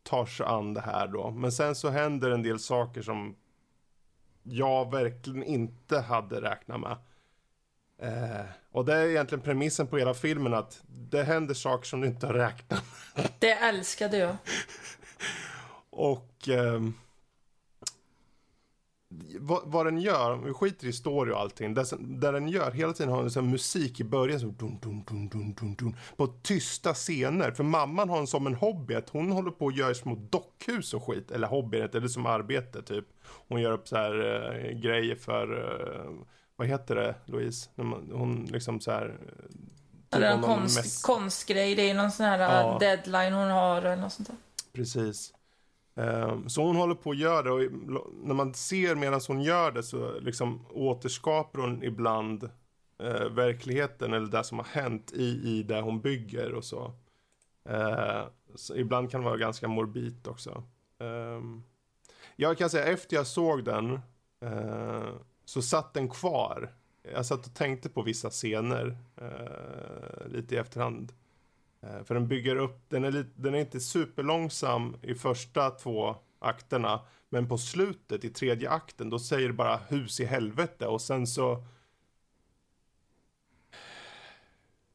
tar 0.04 0.26
sig 0.26 0.46
an 0.46 0.74
det 0.74 0.82
här 0.82 1.08
då. 1.08 1.32
Men 1.32 1.52
sen 1.52 1.76
så 1.76 1.90
händer 1.90 2.32
en 2.32 2.44
del 2.44 2.60
saker 2.60 3.02
som 3.02 3.36
jag 4.44 4.92
verkligen 4.92 5.44
inte 5.44 6.00
hade 6.00 6.42
räknat 6.42 6.80
med. 6.80 6.98
Eh, 8.02 8.46
och 8.72 8.86
det 8.86 8.96
är 8.96 9.08
egentligen 9.10 9.42
premissen 9.42 9.88
på 9.88 9.98
hela 9.98 10.14
filmen 10.14 10.54
att 10.54 10.82
det 10.88 11.24
händer 11.24 11.54
saker 11.54 11.86
som 11.86 12.02
du 12.02 12.08
inte 12.08 12.28
har 12.28 12.34
räknat 12.34 12.84
med. 13.16 13.30
det 13.40 13.52
älskade 13.52 14.18
jag. 14.18 14.36
Och 15.90 16.50
ehm, 16.50 16.94
vad, 19.40 19.62
vad 19.66 19.86
den 19.86 19.98
gör, 20.02 20.36
vi 20.36 20.54
skiter 20.54 20.88
i 20.88 20.94
story 20.94 21.32
och 21.32 21.40
allting, 21.40 21.86
som- 21.86 22.20
där 22.20 22.34
den 22.34 22.48
gör, 22.48 22.72
hela 22.72 22.94
tiden 22.94 23.12
har 23.14 23.22
den 23.22 23.32
sån 23.32 23.50
musik 23.50 24.00
i 24.00 24.04
början 24.04 24.40
som 24.40 24.54
dun, 24.54 24.80
dun, 24.82 25.04
dun, 25.08 25.30
dun, 25.30 25.54
dun, 25.54 25.76
dun, 25.76 25.96
på 26.18 26.28
tysta 26.28 26.94
scener. 26.94 27.52
För 27.52 27.64
mamman 27.64 28.10
har 28.10 28.18
en 28.20 28.28
som 28.28 28.48
en 28.48 28.56
hobby 28.56 28.96
att 28.96 29.10
hon 29.10 29.32
håller 29.32 29.52
på 29.52 29.68
att 29.68 29.76
göra 29.78 29.94
små 29.94 30.16
dockhus 30.16 30.94
och 30.94 31.04
skit, 31.04 31.32
eller 31.32 31.48
hobby, 31.48 31.78
eller 31.78 32.08
som 32.08 32.26
arbete 32.26 32.82
typ. 32.82 33.06
Hon 33.48 33.62
gör 33.62 33.72
upp 33.72 33.88
så 33.88 33.96
här 33.96 34.14
eh, 34.66 34.80
grejer 34.80 35.16
för, 35.16 35.54
eh, 35.58 36.12
vad 36.58 36.68
heter 36.68 36.96
det 36.96 37.16
Louise? 37.26 37.70
Hon 38.12 38.48
liksom 38.52 38.80
så 38.82 38.92
här 38.92 39.06
eh, 39.06 40.18
Eller 40.18 40.34
typ 40.36 40.38
en 40.38 40.44
konst, 40.44 40.80
mäss- 40.80 41.06
konstgrej, 41.06 41.76
det 41.76 41.90
är 41.90 41.94
någon 41.94 42.12
sån 42.12 42.26
här 42.26 42.40
Ja. 42.40 42.72
uh, 42.74 42.80
deadline 42.80 43.34
hon 43.34 43.50
har 43.50 43.78
eller 43.82 43.96
något 43.96 44.14
sånt 44.14 44.28
där. 44.28 44.38
Precis. 44.74 45.34
Ehm, 45.96 46.50
så 46.50 46.64
hon 46.64 46.76
håller 46.76 46.96
på 46.96 47.12
att 47.12 47.18
göra 47.18 47.42
det 47.42 47.52
och 47.52 47.72
när 48.24 48.34
man 48.34 48.54
ser 48.54 48.96
medan 48.96 49.22
hon 49.28 49.42
gör 49.42 49.72
det 49.72 49.84
så 49.84 50.20
liksom 50.20 50.66
återskapar 50.70 51.60
hon 51.62 51.84
ibland 51.84 52.44
eh, 53.04 53.30
verkligheten 53.30 54.14
eller 54.14 54.28
det 54.28 54.44
som 54.44 54.58
har 54.58 54.66
hänt 54.66 55.12
i, 55.14 55.42
i 55.44 55.64
det 55.64 55.82
hon 55.82 56.02
bygger 56.02 56.54
och 56.54 56.64
så. 56.64 56.94
Eh, 57.70 58.24
så 58.56 58.76
ibland 58.76 59.12
kan 59.12 59.22
det 59.22 59.26
vara 59.26 59.38
ganska 59.38 59.68
morbid 59.68 60.28
också. 60.28 60.64
Ehm, 61.00 61.64
jag 62.36 62.58
kan 62.58 62.70
säga 62.70 62.86
efter 62.86 63.16
jag 63.16 63.28
såg 63.28 63.64
den 63.64 63.94
eh, 64.42 65.10
så 65.48 65.62
satt 65.62 65.94
den 65.94 66.10
kvar. 66.10 66.74
Jag 67.14 67.26
satt 67.26 67.46
och 67.46 67.54
tänkte 67.54 67.90
på 67.90 68.02
vissa 68.02 68.30
scener 68.30 68.98
eh, 69.22 70.28
lite 70.28 70.56
i 70.56 70.58
efterhand. 70.58 71.14
Eh, 71.82 72.04
För 72.04 72.14
den 72.14 72.28
bygger 72.28 72.56
upp, 72.56 72.80
den 72.90 73.04
är, 73.04 73.12
lite, 73.12 73.30
den 73.36 73.56
är 73.56 73.60
inte 73.60 73.80
superlångsam 73.80 74.98
i 75.02 75.16
första 75.16 75.70
två 75.70 76.16
akterna. 76.40 77.02
Men 77.30 77.48
på 77.48 77.58
slutet 77.58 78.24
i 78.26 78.30
tredje 78.30 78.70
akten 78.70 79.10
då 79.10 79.20
säger 79.20 79.48
det 79.48 79.54
bara 79.54 79.78
hus 79.78 80.20
i 80.20 80.26
helvete 80.26 80.88
och 80.88 81.02
sen 81.02 81.28
så 81.28 81.64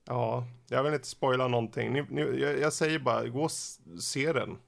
Ja, 0.05 0.47
jag 0.69 0.83
vill 0.85 0.95
inte 0.95 1.09
spoila 1.09 1.49
någonting. 1.49 1.93
Ni, 1.93 2.03
ni, 2.09 2.21
jag, 2.23 2.59
jag 2.59 2.73
säger 2.73 2.99
bara, 2.99 3.29
gå 3.29 3.43
och 3.43 3.53
se 4.01 4.33
den. 4.33 4.59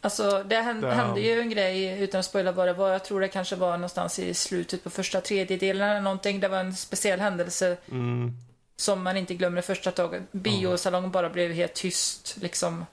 Alltså, 0.00 0.44
det 0.46 0.56
hände, 0.56 0.90
hände 0.90 1.20
ju 1.20 1.40
en 1.40 1.50
grej, 1.50 2.00
utan 2.02 2.18
att 2.18 2.26
spoila 2.26 2.52
vad 2.52 2.68
det 2.68 2.72
var, 2.72 2.90
jag 2.90 3.04
tror 3.04 3.20
det 3.20 3.28
kanske 3.28 3.56
var 3.56 3.76
någonstans 3.76 4.18
i 4.18 4.34
slutet 4.34 4.84
på 4.84 4.90
första 4.90 5.20
tredjedelen 5.20 5.88
eller 5.88 6.00
någonting. 6.00 6.40
Det 6.40 6.48
var 6.48 6.58
en 6.58 6.74
speciell 6.74 7.20
händelse 7.20 7.76
Mm, 7.90 8.32
som 8.76 9.02
man 9.02 9.16
inte 9.16 9.34
glömmer 9.34 9.62
första 9.62 9.90
taget. 9.90 10.22
Biosalongen 10.32 11.10
bara 11.10 11.30
blev 11.30 11.52
helt 11.52 11.74
tyst, 11.74 12.36
liksom. 12.40 12.86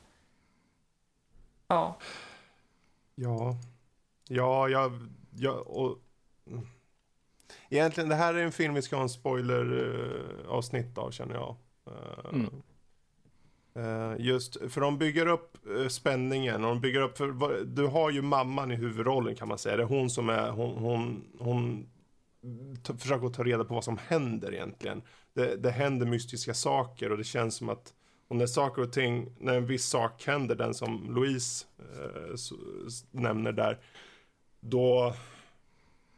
Ja. 1.67 1.97
ja, 3.15 3.55
ja, 4.27 4.69
jag, 4.69 5.07
jag 5.35 5.67
och, 5.67 5.97
mm. 6.47 6.67
Egentligen, 7.69 8.09
det 8.09 8.15
här 8.15 8.33
är 8.33 8.43
en 8.43 8.51
film 8.51 8.73
vi 8.73 8.81
ska 8.81 8.95
ha 8.95 9.03
en 9.03 9.09
spoiler-avsnitt 9.09 10.97
av 10.97 11.11
känner 11.11 11.35
jag. 11.35 11.55
Eh, 11.87 12.29
Mm. 12.33 12.61
Eh, 13.75 14.13
just 14.19 14.57
för 14.71 14.81
de 14.81 14.97
bygger 14.97 15.27
upp 15.27 15.57
eh, 15.77 15.87
spänningen 15.87 16.63
och 16.63 16.69
de 16.69 16.81
bygger 16.81 17.01
upp, 17.01 17.17
för 17.17 17.63
du 17.65 17.85
har 17.87 18.09
ju 18.11 18.21
mamman 18.21 18.71
i 18.71 18.75
huvudrollen 18.75 19.35
kan 19.35 19.47
man 19.47 19.57
säga. 19.57 19.77
Det 19.77 19.83
är 19.83 19.87
hon 19.87 20.09
som 20.09 20.29
är, 20.29 20.49
hon, 20.51 20.77
hon, 20.77 21.23
hon 21.39 21.89
t- 22.83 22.93
försöker 22.97 23.29
ta 23.29 23.43
reda 23.43 23.63
på 23.63 23.73
vad 23.73 23.83
som 23.83 23.97
händer 24.07 24.53
egentligen. 24.53 25.01
Det, 25.33 25.55
det 25.55 25.71
händer 25.71 26.05
mystiska 26.05 26.53
saker 26.53 27.11
och 27.11 27.17
det 27.17 27.23
känns 27.23 27.55
som 27.55 27.69
att 27.69 27.93
och 28.27 28.35
när 28.35 28.47
saker 28.47 28.81
och 28.81 28.93
ting, 28.93 29.35
när 29.39 29.53
en 29.57 29.65
viss 29.65 29.85
sak 29.85 30.23
händer, 30.27 30.55
den 30.55 30.73
som 30.73 31.15
Louise 31.15 31.65
eh, 31.79 32.33
s- 32.33 32.51
s- 32.87 33.05
nämner 33.11 33.51
där, 33.51 33.79
då, 34.59 35.13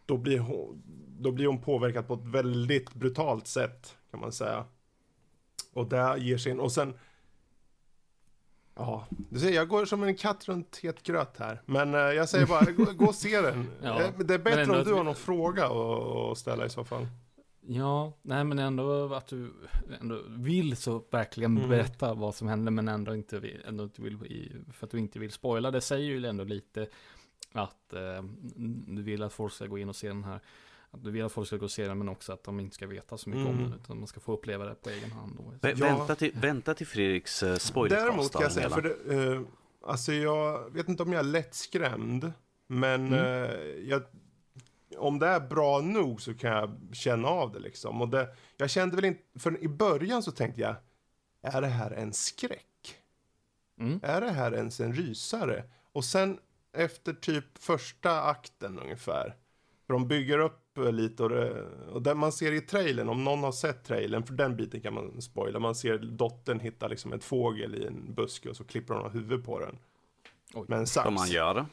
då, 0.05 0.17
blir 0.17 0.39
hon, 0.39 0.83
då 1.19 1.31
blir 1.31 1.47
hon 1.47 1.61
påverkad 1.61 2.07
på 2.07 2.13
ett 2.13 2.25
väldigt 2.25 2.93
brutalt 2.93 3.47
sätt 3.47 3.97
kan 4.11 4.19
man 4.19 4.31
säga. 4.31 4.65
Och 5.73 5.87
där 5.89 6.17
ger 6.17 6.37
sig 6.37 6.51
in, 6.51 6.59
och 6.59 6.71
sen 6.71 6.93
Ja, 8.77 9.07
du 9.29 9.39
ser, 9.39 9.51
jag 9.51 9.67
går 9.67 9.85
som 9.85 10.03
en 10.03 10.15
katt 10.15 10.47
runt 10.47 10.77
het 10.83 11.03
gröt 11.03 11.37
här. 11.37 11.61
Men 11.65 11.93
eh, 11.93 11.99
jag 11.99 12.29
säger 12.29 12.45
bara, 12.45 12.71
gå, 12.71 12.85
gå 12.91 13.05
och 13.05 13.15
se 13.15 13.41
den. 13.41 13.67
Ja, 13.83 14.01
Eh, 14.01 14.11
det 14.19 14.33
är 14.33 14.37
bättre 14.39 14.61
ändå 14.61 14.73
om 14.73 14.79
att 14.79 14.85
du 14.85 14.93
har 14.93 15.03
någon 15.03 15.15
fråga 15.15 15.65
att 15.65 16.31
att 16.31 16.37
ställa 16.37 16.65
i 16.65 16.69
så 16.69 16.83
fall. 16.85 17.07
Ja, 17.69 18.13
nej 18.21 18.43
men 18.43 18.59
ändå 18.59 19.13
att 19.13 19.27
du 19.27 19.53
ändå 20.01 20.21
vill 20.29 20.77
så 20.77 21.03
verkligen 21.11 21.57
Mm. 21.57 21.69
berätta 21.69 22.13
vad 22.13 22.35
som 22.35 22.47
hände 22.47 22.71
men 22.71 22.87
ändå 22.87 23.15
inte 23.15 23.39
vill, 23.39 23.61
ändå 23.67 23.83
inte 23.83 24.01
vill 24.01 24.13
i, 24.13 24.51
för 24.73 24.85
att 24.85 24.91
du 24.91 24.99
inte 24.99 25.19
vill 25.19 25.31
spoila. 25.31 25.71
Det 25.71 25.81
säger 25.81 26.05
ju 26.05 26.25
ändå 26.25 26.43
lite 26.43 26.87
att 27.51 27.93
eh, 27.93 28.23
du 28.87 29.01
vill 29.03 29.23
att 29.23 29.33
folk 29.33 29.53
ska 29.53 29.65
gå 29.65 29.77
in 29.77 29.89
och 29.89 29.95
se 29.95 30.07
den 30.07 30.23
här. 30.23 30.39
Att 30.97 31.03
du 31.03 31.11
vill 31.11 31.25
att 31.25 31.31
folk 31.31 31.47
ska 31.47 31.57
gå 31.57 31.65
och 31.65 31.71
se 31.71 31.87
den 31.87 31.97
men 31.97 32.09
också 32.09 32.33
att 32.33 32.43
de 32.43 32.59
inte 32.59 32.75
ska 32.75 32.87
veta 32.87 33.17
så 33.17 33.29
mycket 33.29 33.45
om 33.47 33.57
Mm. 33.57 33.69
den 33.69 33.79
utan 33.79 33.97
man 33.99 34.07
ska 34.07 34.19
få 34.19 34.33
uppleva 34.33 34.65
det 34.65 34.75
på 34.75 34.89
egen 34.89 35.11
hand. 35.11 35.35
Då. 35.37 35.67
Vä- 35.67 35.73
Ja. 35.77 35.97
Vänta, 35.97 36.15
till, 36.15 36.31
vänta 36.35 36.73
till 36.73 36.87
Fredriks 36.87 37.43
uh, 37.43 37.55
spoilercast. 37.55 38.05
Däremot 38.07 38.31
kan 38.31 38.41
jag 38.41 38.51
säga, 38.51 38.69
för 38.69 38.81
det, 38.81 39.23
eh, 39.33 39.41
alltså 39.85 40.13
jag 40.13 40.73
vet 40.73 40.89
inte 40.89 41.03
om 41.03 41.13
jag 41.13 41.19
är 41.19 41.23
lättskrämd. 41.23 42.31
Men 42.67 43.07
Mm. 43.07 43.43
eh, 43.43 43.51
jag, 43.89 44.03
om 44.97 45.19
det 45.19 45.27
är 45.27 45.39
bra 45.39 45.81
nog 45.81 46.21
så 46.21 46.33
kan 46.33 46.51
jag 46.51 46.77
känna 46.93 47.27
av 47.27 47.51
det 47.51 47.59
liksom. 47.59 48.01
Och 48.01 48.09
det, 48.09 48.35
jag 48.57 48.69
kände 48.69 48.95
väl 48.95 49.05
inte, 49.05 49.21
för 49.39 49.63
i 49.63 49.67
början 49.67 50.23
så 50.23 50.31
tänkte 50.31 50.61
jag, 50.61 50.75
är 51.41 51.61
det 51.61 51.67
här 51.67 51.91
en 51.91 52.13
skräck? 52.13 52.95
Mm. 53.79 53.99
Är 54.03 54.21
det 54.21 54.31
här 54.31 54.53
ens 54.53 54.79
en 54.79 54.93
rysare? 54.93 55.63
Och 55.91 56.05
sen 56.05 56.39
efter 56.73 57.13
typ 57.13 57.57
första 57.57 58.21
akten 58.21 58.79
ungefär. 58.79 59.35
För 59.87 59.93
de 59.93 60.07
bygger 60.07 60.39
upp 60.39 60.53
eh, 60.59 60.66
lite 60.77 61.23
och, 61.23 61.29
det, 61.29 61.65
och 61.91 62.01
det 62.01 62.15
man 62.15 62.31
ser 62.31 62.51
i 62.51 62.61
trailern, 62.61 63.09
om 63.09 63.23
någon 63.23 63.43
har 63.43 63.51
sett 63.51 63.83
trailern, 63.83 64.23
för 64.23 64.33
den 64.33 64.55
biten 64.55 64.81
kan 64.81 64.93
man 64.93 65.21
spoila. 65.21 65.59
Man 65.59 65.75
ser 65.75 65.97
dottern 65.97 66.59
hitta 66.59 66.87
liksom 66.87 67.13
ett 67.13 67.23
fågel 67.23 67.75
i 67.75 67.85
en 67.85 68.13
buske 68.13 68.49
och 68.49 68.55
så 68.55 68.63
klipper 68.63 68.93
hon 68.93 69.05
av 69.05 69.11
huvudet 69.11 69.45
på 69.45 69.59
den. 69.59 69.77
Oj. 70.53 70.65
Med 70.67 70.79
en 70.79 70.87
sax. 70.87 71.05
Som 71.05 71.13
man 71.13 71.29
gör. 71.29 71.65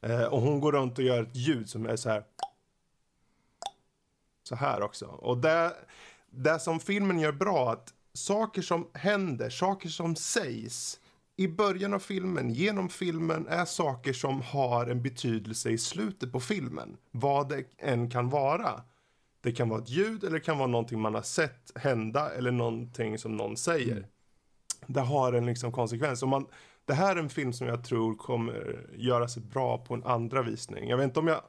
Eh, 0.00 0.24
och 0.24 0.40
hon 0.40 0.60
går 0.60 0.72
runt 0.72 0.98
och 0.98 1.04
gör 1.04 1.22
ett 1.22 1.36
ljud 1.36 1.68
som 1.68 1.86
är 1.86 1.96
så 1.96 2.08
här. 2.08 2.24
Så 4.42 4.54
här 4.54 4.82
också. 4.82 5.06
Och 5.06 5.38
det, 5.38 5.72
det 6.30 6.58
som 6.58 6.80
filmen 6.80 7.18
gör 7.18 7.32
bra, 7.32 7.72
att 7.72 7.94
saker 8.12 8.62
som 8.62 8.88
händer, 8.92 9.50
saker 9.50 9.88
som 9.88 10.16
sägs 10.16 11.00
i 11.42 11.48
början 11.48 11.94
av 11.94 11.98
filmen, 11.98 12.50
genom 12.50 12.88
filmen, 12.88 13.46
är 13.48 13.64
saker 13.64 14.12
som 14.12 14.42
har 14.42 14.86
en 14.86 15.02
betydelse 15.02 15.70
i 15.70 15.78
slutet 15.78 16.32
på 16.32 16.40
filmen. 16.40 16.96
Vad 17.10 17.48
det 17.48 17.64
än 17.78 18.10
kan 18.10 18.28
vara. 18.28 18.82
Det 19.40 19.52
kan 19.52 19.68
vara 19.68 19.82
ett 19.82 19.90
ljud 19.90 20.24
eller 20.24 20.38
det 20.38 20.44
kan 20.44 20.58
vara 20.58 20.68
någonting 20.68 21.00
man 21.00 21.14
har 21.14 21.22
sett 21.22 21.72
hända 21.74 22.30
eller 22.30 22.50
någonting 22.50 23.18
som 23.18 23.36
någon 23.36 23.56
säger. 23.56 24.06
Det 24.86 25.00
har 25.00 25.32
en 25.32 25.46
liksom 25.46 25.72
konsekvens. 25.72 26.22
Och 26.22 26.28
man, 26.28 26.46
det 26.84 26.94
här 26.94 27.16
är 27.16 27.20
en 27.20 27.28
film 27.28 27.52
som 27.52 27.66
jag 27.66 27.84
tror 27.84 28.16
kommer 28.16 28.86
göra 28.96 29.28
sig 29.28 29.42
bra 29.42 29.78
på 29.78 29.94
en 29.94 30.04
andra 30.04 30.42
visning. 30.42 30.88
Jag 30.88 30.96
vet 30.96 31.04
inte 31.04 31.20
om 31.20 31.28
jag 31.28 31.42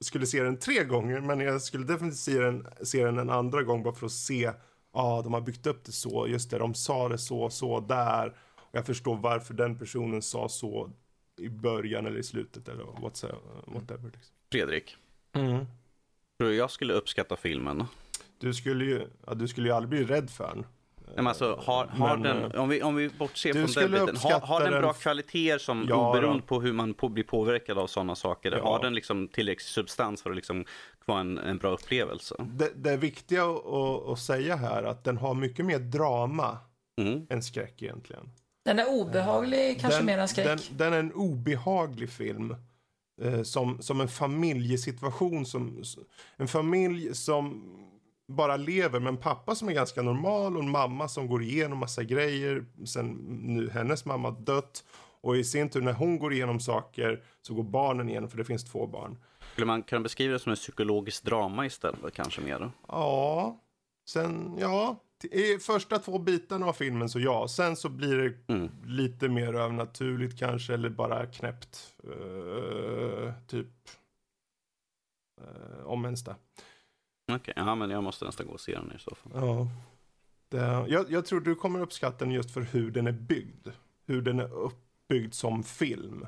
skulle 0.00 0.26
se 0.26 0.42
den 0.42 0.58
tre 0.58 0.84
gånger, 0.84 1.20
men 1.20 1.40
jag 1.40 1.62
skulle 1.62 1.84
definitivt 1.86 2.18
se 2.18 2.38
den, 2.38 2.66
se 2.82 3.04
den 3.04 3.18
en 3.18 3.30
andra 3.30 3.62
gång 3.62 3.82
bara 3.82 3.94
för 3.94 4.06
att 4.06 4.12
se, 4.12 4.42
ja, 4.42 4.54
ah, 4.92 5.22
de 5.22 5.34
har 5.34 5.40
byggt 5.40 5.66
upp 5.66 5.84
det 5.84 5.92
så, 5.92 6.26
just 6.28 6.50
det, 6.50 6.58
de 6.58 6.74
sa 6.74 7.08
det 7.08 7.18
så, 7.18 7.50
så 7.50 7.80
där. 7.80 8.36
Jag 8.76 8.86
förstår 8.86 9.16
varför 9.16 9.54
den 9.54 9.78
personen 9.78 10.22
sa 10.22 10.48
så 10.48 10.90
i 11.40 11.48
början 11.48 12.06
eller 12.06 12.18
i 12.18 12.22
slutet 12.22 12.68
eller 12.68 12.84
whatever. 13.66 14.04
Liksom. 14.04 14.34
Fredrik, 14.52 14.96
Mm. 15.32 15.66
tror 16.38 16.48
du 16.48 16.54
jag 16.54 16.70
skulle 16.70 16.94
uppskatta 16.94 17.36
filmen? 17.36 17.84
Du 18.38 18.54
skulle 18.54 18.84
ju, 18.84 19.06
ja, 19.26 19.34
du 19.34 19.48
skulle 19.48 19.68
ju 19.68 19.74
aldrig 19.74 19.88
bli 20.06 20.14
rädd 20.16 20.30
för 20.30 20.48
den. 20.48 20.66
Nej, 21.06 21.14
men 21.16 21.26
alltså, 21.26 21.60
har, 21.66 21.86
har 21.86 22.16
Men, 22.16 22.22
den, 22.22 22.52
eh, 22.52 22.60
om, 22.60 22.68
vi, 22.68 22.82
om 22.82 22.94
vi 22.96 23.08
bortser 23.08 23.52
från 23.52 23.90
den 23.90 24.06
biten, 24.06 24.16
har, 24.16 24.40
har 24.40 24.60
den 24.70 24.80
bra 24.82 24.92
kvaliteter 24.92 25.58
som 25.58 25.86
Ja, 25.88 26.10
oberoende 26.10 26.42
på 26.42 26.60
hur 26.60 26.72
man 26.72 26.94
på, 26.94 27.08
blir 27.08 27.24
påverkad 27.24 27.78
av 27.78 27.86
sådana 27.86 28.14
saker? 28.14 28.52
Ja. 28.52 28.62
Har 28.62 28.82
den 28.82 28.94
liksom 28.94 29.28
tillräcklig 29.28 29.66
substans 29.66 30.22
för 30.22 30.30
att 30.30 30.36
liksom 30.36 30.64
vara 31.04 31.20
en, 31.20 31.38
en 31.38 31.58
bra 31.58 31.70
upplevelse? 31.70 32.34
Det, 32.38 32.72
det 32.76 32.96
viktiga 32.96 33.44
att 34.12 34.18
säga 34.18 34.56
här 34.56 34.82
är 34.82 34.86
att 34.86 35.04
den 35.04 35.16
har 35.16 35.34
mycket 35.34 35.64
mer 35.64 35.78
drama 35.78 36.58
Mm. 37.00 37.26
än 37.30 37.42
skräck 37.42 37.82
egentligen. 37.82 38.30
Den 38.66 38.78
är 38.78 38.88
obehaglig, 38.88 39.80
kanske 39.80 39.98
den, 39.98 40.06
mer 40.06 40.18
än 40.18 40.28
skräck. 40.28 40.46
Den, 40.46 40.58
den 40.70 40.92
är 40.92 40.98
en 40.98 41.12
obehaglig 41.12 42.10
film. 42.10 42.54
Eh, 43.22 43.42
som, 43.42 43.82
som 43.82 44.00
en 44.00 44.08
familjesituation. 44.08 45.46
Som, 45.46 45.82
en 46.36 46.48
familj 46.48 47.14
som 47.14 47.72
bara 48.28 48.56
lever 48.56 49.00
med 49.00 49.08
en 49.08 49.16
pappa 49.16 49.54
som 49.54 49.68
är 49.68 49.72
ganska 49.72 50.02
normal 50.02 50.56
och 50.56 50.62
en 50.62 50.70
mamma 50.70 51.08
som 51.08 51.26
går 51.26 51.42
igenom 51.42 51.78
massa 51.78 52.02
grejer. 52.02 52.64
Sen 52.86 53.06
nu 53.42 53.70
hennes 53.70 54.04
mamma 54.04 54.30
dött. 54.30 54.84
Och 55.20 55.36
i 55.36 55.44
sin 55.44 55.70
tur 55.70 55.80
när 55.80 55.92
hon 55.92 56.18
går 56.18 56.32
igenom 56.32 56.60
saker 56.60 57.22
så 57.42 57.54
går 57.54 57.62
barnen 57.62 58.08
igenom, 58.08 58.30
för 58.30 58.38
det 58.38 58.44
finns 58.44 58.64
två 58.64 58.86
barn. 58.86 59.18
Skulle 59.52 59.66
man 59.66 59.82
kunna 59.82 60.00
beskriva 60.00 60.32
det 60.32 60.38
som 60.38 60.50
en 60.50 60.56
psykologisk 60.56 61.24
drama 61.24 61.66
istället 61.66 62.14
kanske 62.14 62.40
mer? 62.40 62.70
Ja, 62.88 63.60
sen, 64.08 64.56
ja. 64.60 64.96
I 65.24 65.58
första 65.58 65.98
två 65.98 66.18
bitarna 66.18 66.66
av 66.66 66.72
filmen 66.72 67.08
så 67.08 67.20
ja. 67.20 67.48
Sen 67.48 67.76
så 67.76 67.88
blir 67.88 68.16
det 68.16 68.52
Mm. 68.54 68.70
lite 68.84 69.28
mer 69.28 69.54
övernaturligt 69.54 70.38
kanske, 70.38 70.74
eller 70.74 70.88
bara 70.90 71.26
knäppt. 71.26 71.94
eh, 72.04 73.32
typ. 73.46 73.68
Uh, 75.40 75.86
om 75.86 76.04
ens 76.04 76.24
det. 76.24 76.36
Okej, 77.32 77.54
ja 77.56 77.74
men 77.74 77.90
jag 77.90 78.04
måste 78.04 78.24
nästan 78.24 78.46
gå 78.46 78.52
och 78.52 78.60
se 78.60 78.72
den 78.74 78.92
i 78.96 78.98
så 78.98 79.14
fall. 79.14 79.32
Ja. 79.34 79.68
Det, 80.48 80.86
jag, 80.88 81.10
jag 81.10 81.26
tror 81.26 81.40
du 81.40 81.54
kommer 81.54 81.80
uppskatta 81.80 82.24
den 82.24 82.34
just 82.34 82.50
för 82.50 82.60
hur 82.60 82.90
den 82.90 83.06
är 83.06 83.12
byggd. 83.12 83.68
Hur 84.06 84.22
den 84.22 84.40
är 84.40 84.52
uppbyggd 84.52 85.34
som 85.34 85.62
film. 85.62 86.26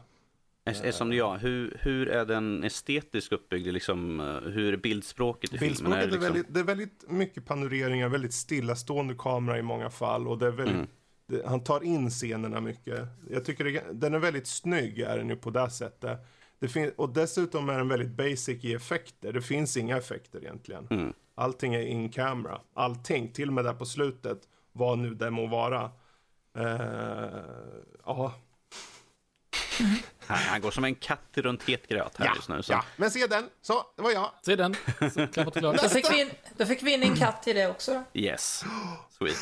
Det 0.73 1.01
är 1.01 1.13
jag, 1.13 1.39
hur, 1.39 1.79
hur 1.81 2.09
är 2.09 2.25
den 2.25 2.65
estetiskt 2.65 3.33
uppbyggd? 3.33 3.67
Liksom, 3.67 4.21
eh, 4.21 4.51
hur 4.51 4.73
är 4.73 4.77
bildspråket 4.77 5.55
i 5.55 5.59
filmen? 5.59 5.69
Bildspråket 5.69 6.01
det 6.01 6.07
är, 6.07 6.11
liksom... 6.11 6.33
väldigt, 6.33 6.55
det 6.55 6.61
är 6.61 6.65
väldigt 6.65 7.05
mycket 7.09 7.47
panoreringar, 7.47 8.09
väldigt 8.09 8.35
stillastående 8.35 9.15
kamera 9.19 9.59
i 9.59 9.63
många 9.63 9.91
fall. 9.91 10.29
Och 10.29 10.39
det 10.39 10.47
är 10.47 10.51
väldigt, 10.51 10.75
Mm. 10.75 10.87
det, 11.27 11.47
han 11.47 11.65
tar 11.65 11.85
in 11.85 12.11
scenerna 12.11 12.61
mycket. 12.61 13.01
Jag 13.31 13.45
tycker 13.45 13.65
det, 13.65 13.85
den 13.93 14.15
är 14.15 14.19
väldigt 14.19 14.47
snygg 14.47 14.99
är 14.99 15.19
den 15.19 15.29
ju 15.29 15.37
på 15.37 15.51
det 15.51 15.71
sättet. 15.71 16.19
Det 16.59 16.69
fin, 16.69 16.93
och 16.97 17.09
dessutom 17.13 17.69
är 17.69 17.79
den 17.79 17.89
väldigt 17.89 18.11
basic 18.11 18.65
i 18.65 18.75
effekter. 18.75 19.33
Det 19.33 19.43
finns 19.43 19.77
inga 19.77 19.97
effekter 19.97 20.41
egentligen. 20.43 20.87
Mm. 20.91 21.13
Allting 21.35 21.75
är 21.75 21.83
in 21.83 22.09
camera. 22.09 22.61
Allting, 22.75 23.33
till 23.33 23.49
och 23.49 23.55
med 23.55 23.65
där 23.65 23.75
på 23.75 23.87
slutet, 23.87 24.39
vad 24.73 24.99
nu 24.99 25.15
det 25.15 25.31
må 25.31 25.47
vara. 25.47 25.91
Eh, 26.59 27.29
ja, 28.05 28.35
Han, 30.29 30.39
han 30.39 30.61
går 30.61 30.71
som 30.71 30.85
en 30.85 30.95
katt 30.95 31.21
runt 31.35 31.63
het 31.63 31.89
gröt 31.89 32.17
här 32.17 32.27
ja, 32.27 32.33
just 32.37 32.49
nu. 32.49 32.63
Så. 32.63 32.73
ja. 32.73 32.85
Men 32.97 33.11
se 33.11 33.27
den, 33.27 33.49
så, 33.63 33.87
det 33.97 34.03
var 34.03 34.11
jag. 34.11 34.31
Se 34.43 34.57
den, 34.57 34.75
så 35.15 35.27
klappat 35.27 35.57
och 35.57 35.61
klart. 35.61 35.83
Då 35.83 35.89
fick, 35.89 36.11
vi 36.11 36.21
in, 36.21 36.31
då 36.57 36.67
fick 36.67 36.83
vi 36.83 36.93
in 36.93 37.03
en 37.03 37.17
katt 37.17 37.49
i 37.49 37.53
det 37.53 37.69
också. 37.69 38.05
Yes, 38.15 38.65
sweet. 39.19 39.37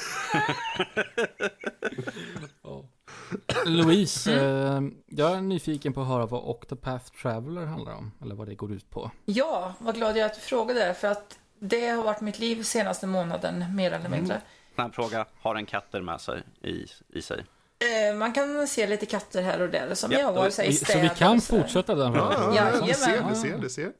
Louise, 3.66 4.34
eh, 4.34 4.80
jag 5.06 5.32
är 5.32 5.40
nyfiken 5.40 5.92
på 5.92 6.00
att 6.00 6.08
höra 6.08 6.26
vad 6.26 6.42
Octopath 6.44 7.12
Traveler 7.22 7.64
handlar 7.64 7.94
om, 7.94 8.12
eller 8.22 8.34
vad 8.34 8.48
det 8.48 8.54
går 8.54 8.72
ut 8.72 8.90
på. 8.90 9.10
Ja, 9.24 9.74
vad 9.78 9.94
glad 9.94 10.10
jag 10.10 10.18
är 10.18 10.26
att 10.26 10.34
du 10.34 10.40
frågade 10.40 10.94
för 10.94 11.08
att 11.08 11.38
det 11.58 11.88
har 11.88 12.04
varit 12.04 12.20
mitt 12.20 12.38
liv 12.38 12.62
senaste 12.62 13.06
månaden, 13.06 13.76
mer 13.76 13.92
eller 13.92 14.08
mindre. 14.08 14.40
Snabb 14.74 14.94
fråga, 14.94 15.26
har 15.40 15.54
en 15.54 15.66
katter 15.66 16.00
med 16.00 16.20
sig 16.20 16.42
i, 16.62 16.86
i 17.08 17.22
sig? 17.22 17.44
Eh, 17.78 18.16
man 18.16 18.32
kan 18.32 18.68
se 18.68 18.86
lite 18.86 19.06
katter 19.06 19.42
här 19.42 19.60
och 19.60 19.68
där 19.68 19.94
som 19.94 20.12
Ja, 20.12 20.18
jag 20.18 20.32
var 20.32 20.50
så 20.50 20.62
här, 20.62 20.68
i 20.68 20.70
Vi, 20.72 20.76
så 20.76 20.84
städer 20.84 21.02
vi 21.02 21.08
kan 21.08 21.40
fortsätta 21.40 21.94
den 21.94 22.14
Ja, 22.14 22.52
ja, 22.56 22.70
ja, 22.86 22.94
ser, 22.94 23.24
du 23.28 23.34
ser, 23.34 23.58
du 23.58 23.68
ser. 23.68 23.92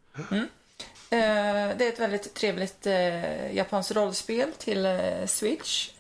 Eh, 1.11 1.77
det 1.77 1.85
är 1.85 1.89
ett 1.89 2.01
väldigt 2.01 2.35
trevligt 2.35 2.87
eh, 2.87 3.55
japanskt 3.57 3.93
rollspel 3.93 4.53
till 4.53 4.87
Switch. 5.27 5.91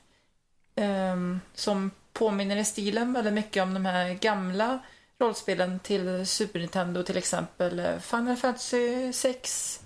ehm, 0.77 1.41
som 1.55 1.91
påminner 2.13 2.57
i 2.57 2.65
stilen 2.65 3.13
väldigt 3.13 3.33
mycket 3.35 3.63
om 3.63 3.75
de 3.75 3.87
här 3.87 4.15
gamla 4.15 4.79
rollspelen 5.19 5.79
till 5.79 6.27
Super 6.27 6.59
Nintendo, 6.61 7.03
till 7.03 7.17
exempel 7.17 8.01
Final 8.01 8.37
Fantasy 8.37 9.13
6, 9.13 9.81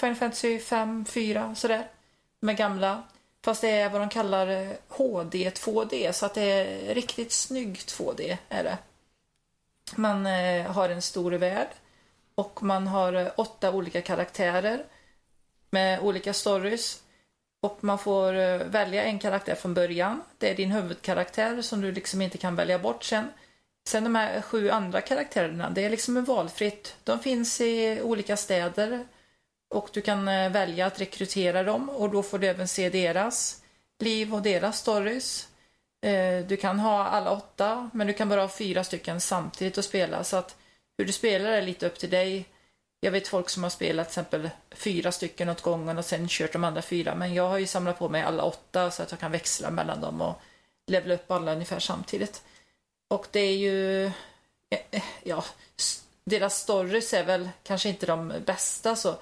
Final 0.00 0.14
Fantasy 0.16 0.58
5, 0.58 1.04
4, 1.04 1.54
sådär. 1.54 1.86
De 2.40 2.48
är 2.48 2.52
gamla. 2.52 3.02
Fast 3.44 3.60
det 3.60 3.70
är 3.70 3.90
vad 3.90 4.00
de 4.00 4.08
kallar 4.08 4.46
eh, 4.46 4.70
HD 4.88 5.50
2D, 5.50 6.12
så 6.12 6.26
att 6.26 6.34
det 6.34 6.42
är 6.42 6.94
riktigt 6.94 7.32
snygg 7.32 7.76
2D 7.76 8.36
är 8.48 8.64
det. 8.64 8.78
Man 9.96 10.26
eh, 10.26 10.66
har 10.72 10.88
en 10.88 11.02
stor 11.02 11.32
värld 11.32 11.68
och 12.34 12.62
man 12.62 12.86
har 12.86 13.12
eh, 13.12 13.26
åtta 13.36 13.72
olika 13.72 14.02
karaktärer 14.02 14.84
med 15.70 16.00
olika 16.00 16.32
stories. 16.32 17.02
Och 17.62 17.78
man 17.84 17.98
får 17.98 18.64
välja 18.64 19.04
en 19.04 19.18
karaktär 19.18 19.54
från 19.54 19.74
början. 19.74 20.22
Det 20.38 20.50
är 20.50 20.54
din 20.54 20.70
huvudkaraktär 20.70 21.62
som 21.62 21.80
du 21.80 21.92
liksom 21.92 22.22
inte 22.22 22.38
kan 22.38 22.56
välja 22.56 22.78
bort 22.78 23.04
sen. 23.04 23.28
Sen 23.88 24.04
de 24.04 24.14
här 24.14 24.40
sju 24.40 24.70
andra 24.70 25.00
karaktärerna, 25.00 25.70
det 25.70 25.84
är 25.84 25.90
liksom 25.90 26.24
valfritt. 26.24 26.96
De 27.04 27.18
finns 27.18 27.60
i 27.60 28.00
olika 28.02 28.36
städer 28.36 29.06
och 29.74 29.88
du 29.92 30.00
kan 30.00 30.28
eh, 30.28 30.50
välja 30.50 30.86
att 30.86 31.00
rekrytera 31.00 31.62
dem 31.62 31.90
och 31.90 32.10
då 32.10 32.22
får 32.22 32.38
du 32.38 32.46
även 32.46 32.68
se 32.68 32.90
deras 32.90 33.62
liv 33.98 34.34
och 34.34 34.42
deras 34.42 34.78
stories. 34.78 35.48
Eh, 36.06 36.46
du 36.46 36.56
kan 36.56 36.80
ha 36.80 37.04
alla 37.04 37.30
åtta, 37.30 37.90
men 37.92 38.06
du 38.06 38.12
kan 38.12 38.28
bara 38.28 38.40
ha 38.40 38.48
fyra 38.48 38.84
stycken 38.84 39.20
samtidigt 39.20 39.78
att 39.78 39.84
spela. 39.84 40.24
Så 40.24 40.36
att 40.36 40.56
hur 40.98 41.04
du 41.04 41.12
spelar 41.12 41.52
är 41.52 41.62
lite 41.62 41.86
upp 41.86 41.98
till 41.98 42.10
dig. 42.10 42.48
Jag 43.00 43.10
vet 43.10 43.28
folk 43.28 43.48
som 43.48 43.62
har 43.62 43.70
spelat 43.70 44.06
till 44.06 44.10
exempel 44.10 44.50
fyra 44.70 45.12
stycken 45.12 45.48
åt 45.48 45.62
gången 45.62 45.98
och 45.98 46.04
sen 46.04 46.28
kört 46.28 46.52
de 46.52 46.64
andra 46.64 46.82
fyra. 46.82 47.14
Men 47.14 47.34
jag 47.34 47.48
har 47.48 47.58
ju 47.58 47.66
samlat 47.66 47.98
på 47.98 48.08
mig 48.08 48.22
alla 48.22 48.42
åtta 48.42 48.90
så 48.90 49.02
att 49.02 49.10
jag 49.10 49.20
kan 49.20 49.32
växla 49.32 49.70
mellan 49.70 50.00
dem 50.00 50.20
och 50.20 50.40
levla 50.86 51.14
upp 51.14 51.30
alla 51.30 51.52
ungefär 51.52 51.78
samtidigt. 51.78 52.42
Och 53.08 53.26
det 53.30 53.40
är 53.40 53.56
ju, 53.56 54.04
eh, 54.70 55.02
ja, 55.22 55.44
deras 56.24 56.58
stories 56.58 57.14
är 57.14 57.24
väl 57.24 57.48
kanske 57.62 57.88
inte 57.88 58.06
de 58.06 58.32
bästa 58.46 58.96
så. 58.96 59.16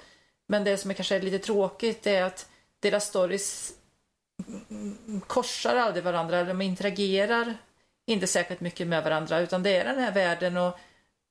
Men 0.53 0.63
det 0.63 0.77
som 0.77 0.91
är 0.91 0.95
kanske 0.95 1.15
är 1.15 1.21
lite 1.21 1.39
tråkigt 1.39 2.07
är 2.07 2.23
att 2.23 2.49
deras 2.79 3.07
stories 3.07 3.73
korsar 5.27 5.75
aldrig 5.75 6.03
varandra, 6.03 6.37
eller 6.37 6.47
de 6.47 6.61
interagerar 6.61 7.57
inte 8.05 8.27
särskilt 8.27 8.61
mycket 8.61 8.87
med 8.87 9.03
varandra, 9.03 9.39
utan 9.39 9.63
det 9.63 9.77
är 9.77 9.85
den 9.85 9.99
här 9.99 10.11
världen 10.11 10.57
och 10.57 10.79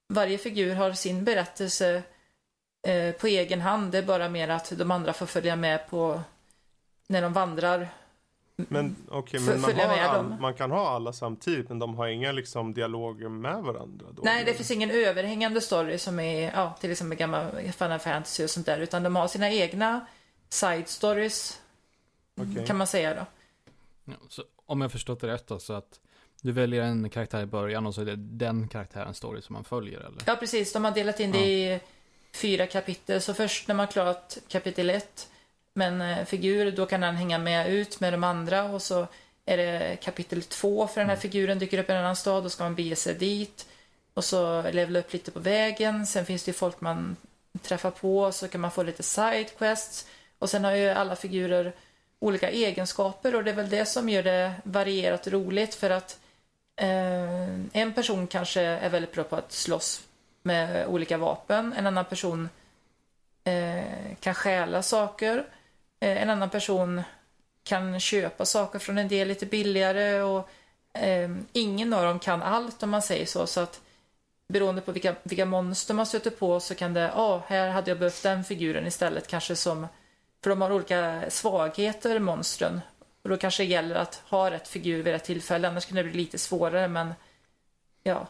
varje 0.09 0.39
figur 0.39 0.75
har 0.75 0.93
sin 0.93 1.25
berättelse 1.25 2.03
eh, 2.87 3.15
på 3.15 3.27
egen 3.27 3.61
hand. 3.61 3.93
Det 3.93 3.99
är 3.99 4.03
bara 4.03 4.29
mer 4.29 4.49
att 4.49 4.73
de 4.79 4.91
andra 4.91 5.13
får 5.13 5.27
följa 5.27 5.57
med 5.57 5.89
på 5.91 6.21
när 7.09 7.23
de 7.23 7.33
vandrar. 7.33 7.89
Men 8.57 8.97
okej, 9.09 9.41
okay, 9.41 9.41
men 9.41 9.61
man, 9.61 9.75
har 9.75 9.99
all, 9.99 10.25
man, 10.41 10.55
kan 10.55 10.71
ha 10.71 10.89
alla 10.89 11.13
samtidigt 11.13 11.69
men 11.69 11.79
de 11.79 11.95
har 11.95 12.07
inga 12.07 12.33
liksom 12.33 12.75
dialoger 12.75 13.29
med 13.29 13.63
varandra? 13.63 14.07
Då, 14.11 14.23
Nej, 14.23 14.45
det 14.45 14.55
finns 14.55 14.71
ingen 14.71 14.91
överhängande 14.91 15.61
story 15.61 15.99
som 15.99 16.21
är 16.21 16.53
ja, 16.53 16.77
till 16.81 16.91
exempel 16.91 17.19
gamla 17.19 17.51
Final 17.51 17.99
Fantasy 17.99 18.45
och 18.45 18.51
sånt 18.51 18.67
där, 18.67 18.79
utan 18.79 19.03
de 19.03 19.17
har 19.17 19.29
sina 19.29 19.51
egna 19.51 20.07
side 20.49 20.89
stories 20.89 21.61
okay. 22.37 22.67
kan 22.67 22.77
man 22.77 22.87
säga 22.87 23.15
då. 23.15 23.27
Ja, 24.05 24.15
så 24.29 24.43
om 24.67 24.81
jag 24.81 24.93
förstått 24.93 25.21
det 25.21 25.27
rätt 25.27 25.47
då, 25.47 25.59
så 25.59 25.73
att 25.73 26.01
du 26.43 26.53
väljer 26.53 26.83
en 26.83 27.11
karaktär 27.11 27.43
i 27.43 27.47
början 27.47 27.87
och 27.87 27.95
så 27.95 28.01
är 28.01 28.05
det 28.05 28.17
den 28.17 28.69
karaktärens 28.69 29.17
story 29.17 29.43
som 29.43 29.53
man 29.53 29.65
följer 29.65 29.99
eller? 30.01 30.23
Ja 30.27 30.37
precis, 30.37 30.73
de 30.73 30.85
har 30.85 30.93
delat 30.93 31.21
in 31.21 31.33
det 31.33 31.39
ja. 31.39 31.77
i 31.77 31.81
fyra 32.33 32.67
kapitel. 32.67 33.21
Så 33.21 33.35
först 33.35 33.69
när 33.69 33.75
man 33.75 33.89
klarat 33.89 34.39
kapitel 34.49 34.91
ett 34.91 35.29
med 35.75 35.89
en 35.89 36.01
eh, 36.01 36.25
figur, 36.25 36.73
då 36.73 36.87
kan 36.87 37.01
den 37.01 37.17
hänga 37.17 37.39
med 37.39 37.71
ut 37.71 38.01
med 38.01 38.13
de 38.13 38.25
andra 38.25 38.65
och 38.65 38.83
så 38.83 39.07
är 39.45 39.57
det 39.57 39.97
kapitel 40.03 40.43
två 40.43 40.87
för 40.87 41.01
den 41.01 41.09
här 41.09 41.17
mm. 41.17 41.21
figuren 41.21 41.59
dyker 41.59 41.79
upp 41.79 41.89
i 41.89 41.93
en 41.93 41.99
annan 41.99 42.17
stad, 42.17 42.43
då 42.43 42.51
ska 42.51 42.65
man 42.65 42.75
bege 42.75 42.97
sig 42.97 43.15
dit. 43.15 43.67
Och 44.15 44.25
så 44.25 44.63
levela 44.63 44.99
upp 44.99 45.13
lite 45.13 45.31
på 45.31 45.41
vägen. 45.41 46.07
Sen 46.07 46.27
finns 46.27 46.45
det 46.45 46.49
ju 46.49 46.53
folk 46.53 46.81
man 46.81 47.17
träffar 47.63 47.91
på, 47.91 48.33
så 48.33 48.49
kan 48.49 48.61
man 48.61 48.71
få 48.71 48.83
lite 48.83 49.03
sidequests. 49.03 50.07
Och 50.39 50.51
sen 50.51 50.65
har 50.65 50.73
ju 50.73 50.89
alla 50.89 51.17
figurer 51.17 51.73
olika 52.19 52.51
egenskaper 52.51 53.35
och 53.35 53.45
det 53.45 53.51
är 53.51 53.55
väl 53.55 53.71
det 53.71 53.87
som 53.87 54.09
gör 54.09 54.23
det 54.23 54.53
varierat 54.65 55.27
roligt 55.27 55.75
för 55.75 55.91
att 55.91 56.19
eh, 56.77 57.49
en 57.73 57.93
person 57.95 58.27
kanske 58.27 58.61
är 58.61 58.89
väldigt 58.89 59.13
bra 59.13 59.25
på 59.25 59.37
att 59.37 59.53
slåss 59.53 60.03
med 60.43 60.87
olika 60.87 61.19
vapen. 61.19 61.73
En 61.73 61.87
annan 61.87 62.05
person 62.05 62.49
eh, 63.45 64.15
kan 64.21 64.35
stjäla 64.35 64.83
saker. 64.83 65.45
Eh, 66.03 66.23
en 66.23 66.31
annan 66.31 66.51
person 66.51 67.03
kan 67.65 68.01
köpa 68.01 68.45
saker 68.45 68.79
från 68.79 68.99
en 68.99 69.09
del 69.09 69.29
lite 69.29 69.47
billigare 69.47 70.23
och 70.23 70.49
eh, 70.95 71.31
ingen 71.53 71.93
av 71.93 72.05
dem 72.05 72.19
kan 72.19 72.43
allt 72.43 72.83
om 72.83 72.91
man 72.91 73.03
säger 73.03 73.27
så. 73.27 73.47
Så 73.47 73.61
att 73.61 73.81
beroende 74.49 74.81
på 74.81 74.93
vilka, 74.93 75.15
vilka 75.23 75.47
monster 75.47 75.95
man 75.95 76.07
stöter 76.07 76.31
på 76.31 76.61
så 76.61 76.75
kan 76.75 76.95
det, 76.95 77.01
ja, 77.01 77.37
oh, 77.37 77.43
här 77.47 77.69
hade 77.69 77.91
jag 77.91 77.99
behövt 77.99 78.23
den 78.23 78.45
figuren 78.45 78.87
istället 78.87 79.29
kanske 79.29 79.57
som 79.57 79.87
för 80.43 80.51
de 80.51 80.61
har 80.61 80.73
olika 80.73 81.23
svagheter, 81.29 82.19
monstren. 82.19 82.81
Och 83.23 83.29
då 83.29 83.37
kanske 83.37 83.63
det 83.63 83.69
gäller 83.69 83.95
att 83.95 84.23
ha 84.29 84.51
rätt 84.51 84.69
figur 84.69 85.03
vid 85.03 85.13
rätt 85.13 85.25
tillfälle, 85.25 85.69
annars 85.69 85.87
kan 85.87 85.97
det 85.97 86.05
bli 86.05 86.13
lite 86.13 86.39
svårare, 86.39 86.89
men 86.89 87.15
ja. 88.03 88.27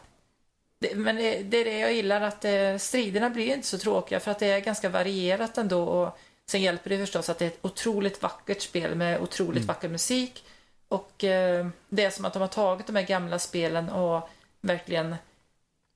Det, 0.79 0.95
men 0.95 1.15
det, 1.15 1.43
det, 1.43 1.57
är 1.57 1.65
det 1.65 1.79
jag 1.79 1.93
gillar, 1.93 2.21
att 2.21 2.45
eh, 2.45 2.77
striderna 2.77 3.29
blir 3.29 3.53
inte 3.53 3.67
så 3.67 3.77
tråkiga, 3.77 4.19
för 4.19 4.31
att 4.31 4.39
det 4.39 4.47
är 4.47 4.59
ganska 4.59 4.89
varierat 4.89 5.57
ändå. 5.57 5.83
Och 5.83 6.17
sen 6.49 6.61
hjälper 6.61 6.89
det 6.89 6.97
förstås 6.97 7.29
att 7.29 7.39
det 7.39 7.45
är 7.45 7.49
ett 7.49 7.59
otroligt 7.61 8.21
vackert 8.21 8.61
spel 8.61 8.95
med 8.95 9.21
otroligt 9.21 9.63
mm. 9.63 9.67
vacker 9.67 9.89
musik. 9.89 10.43
Och 10.87 11.23
eh, 11.23 11.67
det 11.89 12.03
är 12.03 12.09
som 12.09 12.25
att 12.25 12.33
de 12.33 12.41
har 12.41 12.47
tagit 12.47 12.87
de 12.87 12.95
här 12.95 13.03
gamla 13.03 13.39
spelen 13.39 13.89
och 13.89 14.29
verkligen 14.61 15.15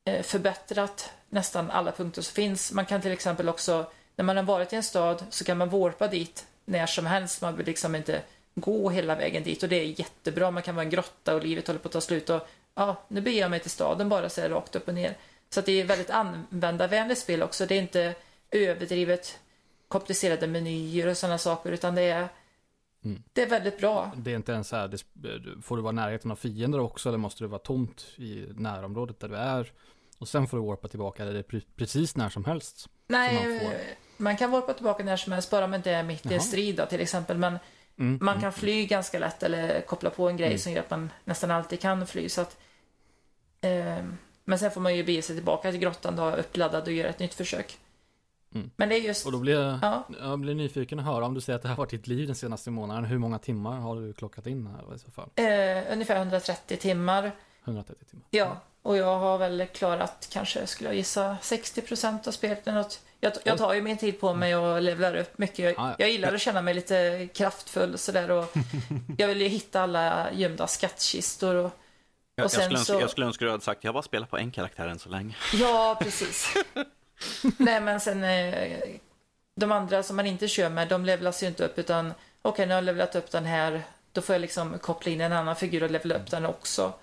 eh, 0.05 0.23
förbättrat 0.23 1.11
nästan 1.29 1.71
alla 1.71 1.91
punkter 1.91 2.21
som 2.21 2.33
finns. 2.33 2.71
Man 2.71 2.85
kan 2.85 3.01
till 3.01 3.11
exempel 3.11 3.49
också 3.49 3.91
när 4.15 4.25
man 4.25 4.37
har 4.37 4.43
varit 4.43 4.73
i 4.73 4.75
en 4.75 4.83
stad 4.83 5.23
så 5.29 5.43
kan 5.43 5.57
man 5.57 5.69
warpa 5.69 6.07
dit 6.07 6.45
när 6.65 6.85
som 6.85 7.05
helst. 7.05 7.41
Man 7.41 7.57
vill 7.57 7.65
liksom 7.65 7.95
inte 7.95 8.21
gå 8.55 8.89
hela 8.89 9.15
vägen 9.15 9.43
dit 9.43 9.63
och 9.63 9.69
det 9.69 9.75
är 9.75 9.99
jättebra. 9.99 10.51
Man 10.51 10.63
kan 10.63 10.75
vara 10.75 10.83
en 10.83 10.89
grotta 10.89 11.35
och 11.35 11.43
livet 11.43 11.67
håller 11.67 11.79
på 11.79 11.87
att 11.87 11.93
ta 11.93 12.01
slut 12.01 12.29
och 12.29 12.47
ja, 12.75 12.95
nu 13.07 13.21
beger 13.21 13.41
jag 13.41 13.51
mig 13.51 13.59
till 13.59 13.71
staden 13.71 14.09
bara 14.09 14.29
så 14.29 14.41
här 14.41 14.49
rakt 14.49 14.75
upp 14.75 14.87
och 14.87 14.93
ner. 14.93 15.17
Så 15.49 15.61
det 15.61 15.81
är 15.81 15.85
väldigt 15.85 16.09
användarvänligt 16.09 17.21
spel 17.21 17.43
också. 17.43 17.65
Det 17.65 17.75
är 17.75 17.81
inte 17.81 18.15
överdrivet 18.51 19.39
komplicerade 19.88 20.47
menyer 20.47 21.07
och 21.07 21.17
sådana 21.17 21.38
saker 21.38 21.71
utan 21.71 21.95
det 21.95 22.01
är 22.01 22.29
Mm. 23.05 23.23
Det 23.33 23.41
är 23.41 23.49
väldigt 23.49 23.79
bra. 23.79 24.11
Det 24.15 24.31
är 24.31 24.35
inte 24.35 24.51
ens 24.51 24.67
så 24.67 24.75
här, 24.75 24.88
det, 25.13 25.61
får 25.61 25.75
du 25.75 25.83
vara 25.83 25.91
i 25.91 25.95
närheten 25.95 26.31
av 26.31 26.35
fiender 26.35 26.79
också 26.79 27.09
eller 27.09 27.17
måste 27.17 27.43
det 27.43 27.47
vara 27.47 27.59
tomt 27.59 28.05
i 28.15 28.45
närområdet 28.55 29.19
där 29.19 29.27
du 29.27 29.35
är? 29.35 29.71
Och 30.17 30.27
sen 30.27 30.47
får 30.47 30.57
du 30.57 30.63
warpa 30.63 30.88
tillbaka 30.88 31.23
eller 31.23 31.33
det 31.33 31.39
är 31.39 31.61
precis 31.75 32.15
när 32.15 32.29
som 32.29 32.45
helst. 32.45 32.89
Nej, 33.07 33.88
man 34.17 34.38
kan 34.38 34.51
warpa 34.51 34.73
tillbaka 34.73 35.03
när 35.03 35.17
som 35.17 35.33
helst, 35.33 35.51
bara 35.51 35.67
det 35.67 35.75
inte 35.75 35.91
är 35.91 36.03
mitt 36.03 36.25
i 36.25 36.33
en 36.33 36.41
strid 36.41 36.75
då, 36.75 36.85
till 36.85 37.01
exempel. 37.01 37.38
Men 37.38 37.59
mm, 37.99 38.19
man 38.21 38.33
kan 38.33 38.43
mm. 38.43 38.53
fly 38.53 38.85
ganska 38.85 39.19
lätt 39.19 39.43
eller 39.43 39.81
koppla 39.81 40.09
på 40.09 40.29
en 40.29 40.38
grej 40.38 40.47
mm. 40.47 40.59
som 40.59 40.71
gör 40.71 40.79
att 40.79 40.89
man 40.89 41.09
nästan 41.23 41.51
alltid 41.51 41.79
kan 41.79 42.07
fly. 42.07 42.29
Så 42.29 42.41
att, 42.41 42.57
eh, 43.61 44.03
men 44.45 44.59
sen 44.59 44.71
får 44.71 44.81
man 44.81 44.95
ju 44.95 45.03
bege 45.03 45.21
sig 45.21 45.35
tillbaka 45.35 45.71
till 45.71 45.79
grottan 45.79 46.15
då, 46.15 46.31
uppladdad 46.31 46.83
och 46.83 46.93
göra 46.93 47.09
ett 47.09 47.19
nytt 47.19 47.33
försök. 47.33 47.77
Mm. 48.55 48.71
Men 48.75 48.89
det 48.89 48.95
är 48.95 48.99
just... 48.99 49.25
Och 49.25 49.31
då 49.31 49.39
blir 49.39 49.53
jag, 49.53 49.79
ja. 49.81 50.07
jag 50.21 50.39
blir 50.39 50.55
nyfiken 50.55 50.99
att 50.99 51.05
höra 51.05 51.25
om 51.25 51.33
du 51.33 51.41
säger 51.41 51.55
att 51.55 51.61
det 51.61 51.67
här 51.67 51.75
varit 51.75 51.89
ditt 51.89 52.07
liv 52.07 52.27
den 52.27 52.35
senaste 52.35 52.71
månaden. 52.71 53.05
Hur 53.05 53.17
många 53.17 53.39
timmar 53.39 53.79
har 53.79 53.95
du 53.95 54.13
klockat 54.13 54.47
in 54.47 54.67
här 54.67 54.95
i 54.95 54.99
så 54.99 55.11
fall? 55.11 55.29
Eh, 55.35 55.93
ungefär 55.93 56.15
130 56.15 56.77
timmar. 56.77 57.31
130 57.65 58.05
timmar. 58.09 58.25
Ja, 58.29 58.57
och 58.81 58.97
jag 58.97 59.19
har 59.19 59.37
väl 59.37 59.67
klarat 59.73 60.29
kanske, 60.31 60.67
skulle 60.67 60.89
jag 60.89 60.95
gissa, 60.95 61.37
60% 61.41 62.27
av 62.27 62.31
spelet. 62.31 62.65
Något. 62.65 63.01
Jag, 63.19 63.33
jag 63.43 63.57
tar 63.57 63.73
ju 63.73 63.81
min 63.81 63.97
tid 63.97 64.19
på 64.19 64.33
mig 64.33 64.55
och 64.55 64.81
levlar 64.81 65.15
upp 65.15 65.37
mycket. 65.37 65.59
Jag, 65.59 65.73
ah, 65.77 65.89
ja. 65.89 65.95
jag 65.99 66.09
gillar 66.09 66.33
att 66.33 66.41
känna 66.41 66.61
mig 66.61 66.73
lite 66.73 67.27
kraftfull 67.33 67.97
sådär 67.97 68.31
och 68.31 68.53
jag 69.17 69.27
vill 69.27 69.41
ju 69.41 69.47
hitta 69.47 69.81
alla 69.81 70.33
gömda 70.33 70.67
skattkistor 70.67 71.55
och, 71.55 71.71
jag, 72.35 72.45
och 72.45 72.51
sen 72.51 72.61
jag, 72.61 72.65
skulle 72.65 72.79
så... 72.79 72.93
önska, 72.93 73.03
jag 73.03 73.09
skulle 73.09 73.25
önska 73.25 73.45
att 73.45 73.47
du 73.47 73.51
hade 73.51 73.63
sagt 73.63 73.83
jag 73.83 73.89
har 73.89 73.93
bara 73.93 74.03
spelat 74.03 74.29
på 74.29 74.37
en 74.37 74.51
karaktär 74.51 74.87
än 74.87 74.99
så 74.99 75.09
länge. 75.09 75.35
Ja, 75.53 75.97
precis. 76.01 76.53
Nej, 77.57 77.82
men 77.82 77.99
sen 77.99 78.24
eh, 78.24 78.80
de 79.55 79.72
andra 79.72 80.03
som 80.03 80.15
man 80.15 80.26
inte 80.26 80.47
kör 80.47 80.70
med, 80.70 80.88
de 80.88 81.05
levlas 81.05 81.43
ju 81.43 81.47
inte 81.47 81.65
upp 81.65 81.80
utan 81.80 82.05
okej, 82.07 82.18
okay, 82.41 82.65
nu 82.65 82.74
har 82.74 82.78
jag 82.78 82.86
levlat 82.86 83.15
upp 83.15 83.32
den 83.32 83.45
här, 83.45 83.84
då 84.11 84.22
får 84.22 84.36
jag 84.36 84.41
liksom 84.41 84.80
koppla 84.80 85.11
in 85.11 85.22
en 85.22 85.34
annan 85.34 85.55
figur 85.55 85.84
och 85.84 85.91
levla 85.91 86.15
upp 86.15 86.32
den 86.32 86.45
också. 86.45 86.93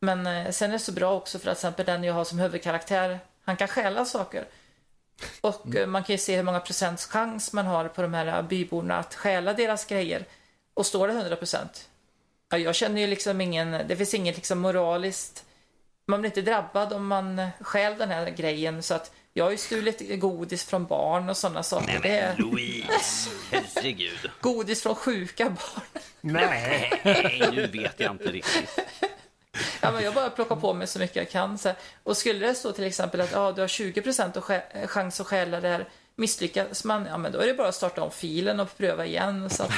Men 0.00 0.26
eh, 0.26 0.50
sen 0.50 0.70
är 0.70 0.72
det 0.72 0.78
så 0.78 0.92
bra 0.92 1.14
också 1.14 1.38
för 1.38 1.50
att 1.50 1.58
till 1.58 1.68
exempel 1.68 1.86
den 1.86 2.04
jag 2.04 2.14
har 2.14 2.24
som 2.24 2.38
huvudkaraktär, 2.38 3.18
han 3.44 3.56
kan 3.56 3.68
stjäla 3.68 4.04
saker. 4.04 4.44
Och 5.40 5.66
mm. 5.66 5.82
Eh, 5.82 5.86
man 5.86 6.04
kan 6.04 6.14
ju 6.14 6.18
se 6.18 6.36
hur 6.36 6.42
många 6.42 6.60
procents 6.60 7.06
chans 7.06 7.52
man 7.52 7.66
har 7.66 7.88
på 7.88 8.02
de 8.02 8.14
här 8.14 8.42
byborna 8.42 8.96
att 8.96 9.14
stjäla 9.14 9.52
deras 9.52 9.84
grejer. 9.84 10.24
Och 10.74 10.86
står 10.86 11.08
det 11.08 11.14
100 11.14 11.36
procent, 11.36 11.88
ja, 12.50 12.58
jag 12.58 12.74
känner 12.74 13.00
ju 13.00 13.06
liksom 13.06 13.40
ingen, 13.40 13.70
det 13.88 13.96
finns 13.96 14.14
inget 14.14 14.36
liksom 14.36 14.58
moraliskt, 14.58 15.44
man 16.06 16.20
blir 16.20 16.30
inte 16.30 16.42
drabbad 16.42 16.92
om 16.92 17.06
man 17.06 17.48
stjäl 17.60 17.98
den 17.98 18.10
här 18.10 18.30
grejen 18.30 18.82
så 18.82 18.94
att 18.94 19.12
jag 19.32 19.44
har 19.44 19.50
ju 19.50 19.56
stulit 19.56 20.20
godis 20.20 20.64
från 20.64 20.86
barn 20.86 21.28
och 21.28 21.36
sådana 21.36 21.62
saker. 21.62 21.86
Nej 21.86 22.00
men 22.02 22.10
det... 22.10 22.42
Louise, 22.42 23.30
herregud. 23.50 24.30
Godis 24.40 24.82
från 24.82 24.94
sjuka 24.94 25.44
barn. 25.44 26.02
Nej, 26.20 27.00
nu 27.52 27.66
vet 27.66 28.00
jag 28.00 28.12
inte 28.12 28.32
riktigt. 28.32 28.78
Ja, 29.80 29.92
men 29.92 30.04
jag 30.04 30.14
bara 30.14 30.30
plockar 30.30 30.56
på 30.56 30.74
mig 30.74 30.86
så 30.86 30.98
mycket 30.98 31.16
jag 31.16 31.30
kan. 31.30 31.58
Så 31.58 31.72
Och 32.02 32.16
skulle 32.16 32.46
det 32.46 32.54
stå 32.54 32.72
till 32.72 32.84
exempel 32.84 33.20
att 33.20 33.32
ja, 33.32 33.52
du 33.52 33.60
har 33.60 33.68
20% 33.68 34.86
chans 34.86 35.20
att 35.20 35.26
stjäla 35.26 35.60
det 35.60 35.68
här 35.68 35.86
Misslyckas 36.20 36.84
man, 36.84 37.06
ja 37.06 37.18
men 37.18 37.32
då 37.32 37.38
är 37.38 37.46
det 37.46 37.54
bara 37.54 37.68
att 37.68 37.74
starta 37.74 38.02
om 38.02 38.10
filen 38.10 38.60
och 38.60 38.76
pröva 38.76 39.06
igen. 39.06 39.50
Så 39.50 39.62
att... 39.62 39.72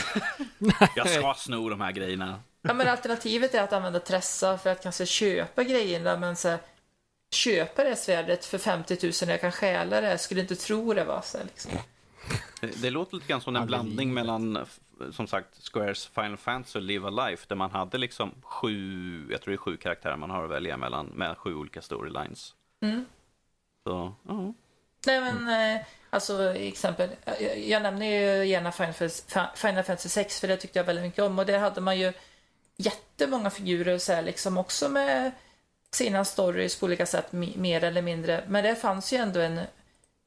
jag 0.96 1.10
ska 1.10 1.34
sno 1.34 1.68
de 1.68 1.80
här 1.80 1.92
grejerna. 1.92 2.42
Ja 2.62 2.74
men 2.74 2.88
alternativet 2.88 3.54
är 3.54 3.62
att 3.62 3.72
använda 3.72 4.00
Tressa 4.00 4.58
för 4.58 4.70
att 4.70 4.82
kanske 4.82 5.06
köpa 5.06 5.64
grejerna 5.64 6.16
men 6.16 6.36
så 6.36 6.48
här, 6.48 6.58
köpa 7.34 7.84
det 7.84 7.96
svärdet 7.96 8.44
för 8.44 8.58
50 8.58 8.98
000 9.02 9.12
när 9.22 9.30
jag 9.30 9.40
kan 9.40 9.52
stjäla 9.52 10.00
det. 10.00 10.10
Jag 10.10 10.20
skulle 10.20 10.40
inte 10.40 10.56
tro 10.56 10.94
det 10.94 11.04
va. 11.04 11.22
Så 11.22 11.38
liksom. 11.44 11.72
Det 12.60 12.90
låter 12.90 13.16
lite 13.16 13.28
grann 13.28 13.40
som 13.40 13.56
en 13.56 13.66
blandning 13.66 14.14
mellan 14.14 14.66
som 15.10 15.26
sagt 15.26 15.48
Squares 15.72 16.06
Final 16.06 16.36
Fantasy 16.36 16.78
och 16.78 16.82
Live 16.82 17.08
a 17.08 17.10
Life 17.10 17.44
där 17.48 17.56
man 17.56 17.70
hade 17.70 17.98
liksom 17.98 18.34
sju, 18.42 19.28
jag 19.30 19.42
tror 19.42 19.52
det 19.52 19.54
är 19.54 19.58
sju 19.58 19.76
karaktärer 19.76 20.16
man 20.16 20.30
har 20.30 20.44
att 20.44 20.50
välja 20.50 20.76
mellan 20.76 21.06
med 21.06 21.38
sju 21.38 21.54
olika 21.54 21.82
storylines. 21.82 22.54
Mm. 22.82 23.04
Så, 23.84 24.14
ja. 24.28 24.54
Nej 25.06 25.20
men 25.20 25.48
eh, 25.48 25.80
alltså 26.10 26.54
exempel, 26.54 27.10
jag, 27.40 27.58
jag 27.58 27.82
nämner 27.82 28.06
ju 28.06 28.44
gärna 28.44 28.72
Final 28.72 28.92
Fantasy, 28.92 29.22
Final 29.54 29.84
Fantasy 29.84 30.08
6 30.08 30.40
för 30.40 30.48
det 30.48 30.56
tyckte 30.56 30.78
jag 30.78 30.84
väldigt 30.84 31.04
mycket 31.04 31.24
om 31.24 31.38
och 31.38 31.46
där 31.46 31.58
hade 31.58 31.80
man 31.80 31.98
ju 31.98 32.12
jättemånga 32.76 33.50
figurer 33.50 33.98
så 33.98 34.12
här, 34.12 34.22
liksom 34.22 34.58
också 34.58 34.88
med 34.88 35.32
sina 35.94 36.24
stories 36.24 36.80
på 36.80 36.86
olika 36.86 37.06
sätt, 37.06 37.32
mer 37.32 37.84
eller 37.84 38.02
mindre. 38.02 38.44
Men 38.48 38.64
det 38.64 38.74
fanns 38.76 39.12
ju 39.12 39.16
ändå 39.16 39.40
en 39.40 39.60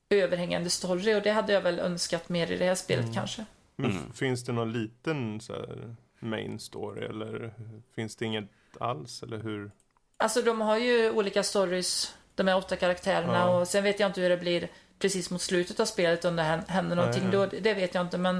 överhängande 0.09 0.69
story 0.69 1.15
och 1.15 1.21
det 1.21 1.31
hade 1.31 1.53
jag 1.53 1.61
väl 1.61 1.79
önskat 1.79 2.29
mer 2.29 2.51
i 2.51 2.57
det 2.57 2.65
här 2.65 2.75
spelet 2.75 3.13
kanske. 3.13 3.45
Men 3.75 3.91
Mm. 3.91 4.13
finns 4.13 4.43
det 4.43 4.51
någon 4.51 4.73
liten 4.73 5.41
så 5.41 5.53
här, 5.53 5.95
main 6.19 6.59
story 6.59 7.05
eller 7.05 7.53
finns 7.95 8.15
det 8.15 8.25
inget 8.25 8.49
alls 8.79 9.23
eller 9.23 9.37
hur? 9.37 9.71
Alltså 10.17 10.41
de 10.41 10.61
har 10.61 10.77
ju 10.77 11.11
olika 11.11 11.43
stories, 11.43 12.15
de 12.35 12.47
här 12.47 12.57
åtta 12.57 12.75
karaktärerna 12.75 13.33
Ja. 13.37 13.59
och 13.59 13.67
sen 13.67 13.83
vet 13.83 13.99
jag 13.99 14.09
inte 14.09 14.21
hur 14.21 14.29
det 14.29 14.37
blir 14.37 14.67
precis 14.99 15.29
mot 15.31 15.41
slutet 15.41 15.79
av 15.79 15.85
spelet 15.85 16.25
om 16.25 16.35
det 16.35 16.43
hän- 16.43 16.65
händer 16.67 16.95
någonting 16.95 17.23
Nej, 17.23 17.31
då, 17.31 17.45
det 17.45 17.73
vet 17.73 17.93
jag 17.95 18.01
inte 18.05 18.17
men 18.17 18.37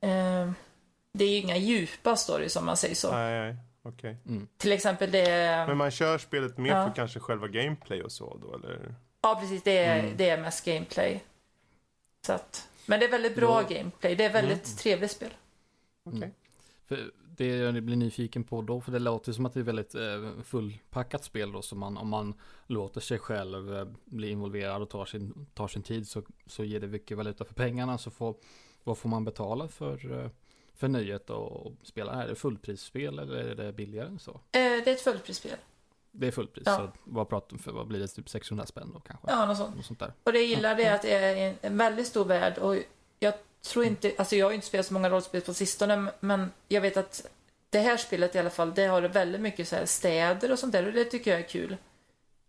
eh, 0.00 0.52
det 1.12 1.24
är 1.24 1.28
ju 1.28 1.36
inga 1.36 1.56
djupa 1.56 2.16
stories 2.16 2.56
om 2.56 2.64
man 2.66 2.76
säger 2.76 2.94
så. 2.94 3.12
Nej, 3.12 3.56
okej. 3.84 4.16
Till 4.56 4.72
exempel 4.72 5.10
det, 5.10 5.64
Men 5.68 5.76
man 5.76 5.90
kör 5.90 6.18
spelet 6.18 6.58
mer 6.58 6.70
Ja. 6.70 6.86
för 6.88 6.94
kanske 6.94 7.20
själva 7.20 7.48
gameplay 7.48 8.02
och 8.02 8.12
så 8.12 8.36
då 8.42 8.54
eller? 8.54 8.94
ja 9.22 9.36
precis 9.40 9.62
det 9.62 9.78
är, 9.78 9.98
Mm. 10.04 10.16
det 10.16 10.28
är 10.28 10.40
mest 10.42 10.64
gameplay. 10.64 11.24
Så 12.26 12.32
att, 12.32 12.68
men 12.86 13.00
det 13.00 13.06
är 13.06 13.10
väldigt 13.10 13.36
bra 13.36 13.62
Då- 13.62 13.74
gameplay, 13.74 14.14
det 14.14 14.24
är 14.24 14.32
väldigt 14.32 14.78
trevligt 14.78 15.10
spel. 15.10 15.30
Okej. 16.04 16.16
Mm. 16.18 16.30
För 16.86 17.10
det 17.36 17.46
jag 17.46 17.82
blir 17.82 17.96
nyfiken 17.96 18.44
på 18.44 18.62
då, 18.62 18.80
för 18.80 18.92
det 18.92 18.98
låter 18.98 19.32
som 19.32 19.46
att 19.46 19.54
det 19.54 19.60
är 19.60 19.64
väldigt 19.64 19.94
eh, 19.94 20.42
fullpackat 20.44 21.24
spel 21.24 21.52
då, 21.52 21.62
så 21.62 21.76
man, 21.76 21.96
om 21.96 22.08
man 22.08 22.34
låter 22.66 23.00
sig 23.00 23.18
själv 23.18 23.76
eh, 23.76 23.86
bli 24.04 24.30
involverad 24.30 24.82
och 24.82 24.90
tar 24.90 25.04
sin, 25.04 25.46
tar 25.54 25.68
sin 25.68 25.82
tid 25.82 26.08
så, 26.08 26.22
så 26.46 26.64
ger 26.64 26.80
det 26.80 26.86
mycket 26.86 27.16
valuta 27.16 27.44
för 27.44 27.54
pengarna, 27.54 27.98
så 27.98 28.10
får, 28.10 28.34
vad 28.84 28.98
får 28.98 29.08
man 29.08 29.24
betala 29.24 29.68
för, 29.68 30.22
eh, 30.24 30.30
för 30.76 30.88
nöjet 30.88 31.30
och 31.30 31.72
spela? 31.82 32.12
Är 32.22 32.28
det 32.28 32.34
fullprisspel 32.34 33.18
eller 33.18 33.34
är 33.36 33.54
det 33.54 33.72
billigare 33.72 34.08
än 34.08 34.18
så? 34.18 34.30
Eh, 34.30 34.38
det 34.52 34.86
är 34.86 34.88
ett 34.88 35.00
fullprisspel. 35.00 35.56
Det 36.10 36.26
är 36.26 36.30
fullpris, 36.30 36.62
Ja. 36.66 36.76
så 36.76 36.90
vad 37.04 37.28
pratar 37.28 37.56
för, 37.56 37.72
vad 37.72 37.86
blir 37.86 38.00
det, 38.00 38.08
typ 38.08 38.28
600 38.28 38.66
spänn 38.66 38.90
då 38.94 39.00
kanske? 39.00 39.26
Ja, 39.30 39.46
något 39.46 39.56
sånt. 39.56 39.76
Något 39.76 39.86
sånt 39.86 39.98
där. 39.98 40.12
Och 40.24 40.32
det 40.32 40.38
jag 40.38 40.48
gillar 40.48 40.74
det 40.74 40.84
är 40.84 40.94
att 40.94 41.02
det 41.02 41.12
är 41.14 41.56
en, 41.62 41.76
väldigt 41.78 42.06
stor 42.06 42.24
värld 42.24 42.58
och 42.58 42.76
jag 43.18 43.34
tror 43.62 43.84
inte, 43.84 44.12
alltså 44.18 44.36
jag 44.36 44.46
har 44.46 44.50
ju 44.50 44.54
inte 44.54 44.66
spelat 44.66 44.86
så 44.86 44.94
många 44.94 45.10
rollspel 45.10 45.40
på 45.40 45.54
sistone 45.54 46.12
men 46.20 46.50
jag 46.68 46.80
vet 46.80 46.96
att 46.96 47.26
det 47.70 47.78
här 47.78 47.96
spelet 47.96 48.34
i 48.34 48.38
alla 48.38 48.50
fall, 48.50 48.74
det 48.74 48.86
har 48.86 49.02
väldigt 49.02 49.40
mycket 49.40 49.68
så 49.68 49.76
här 49.76 49.86
städer 49.86 50.52
och 50.52 50.58
sånt 50.58 50.72
där 50.72 50.86
och 50.86 50.92
det 50.92 51.04
tycker 51.04 51.30
jag 51.30 51.40
är 51.40 51.48
kul. 51.48 51.76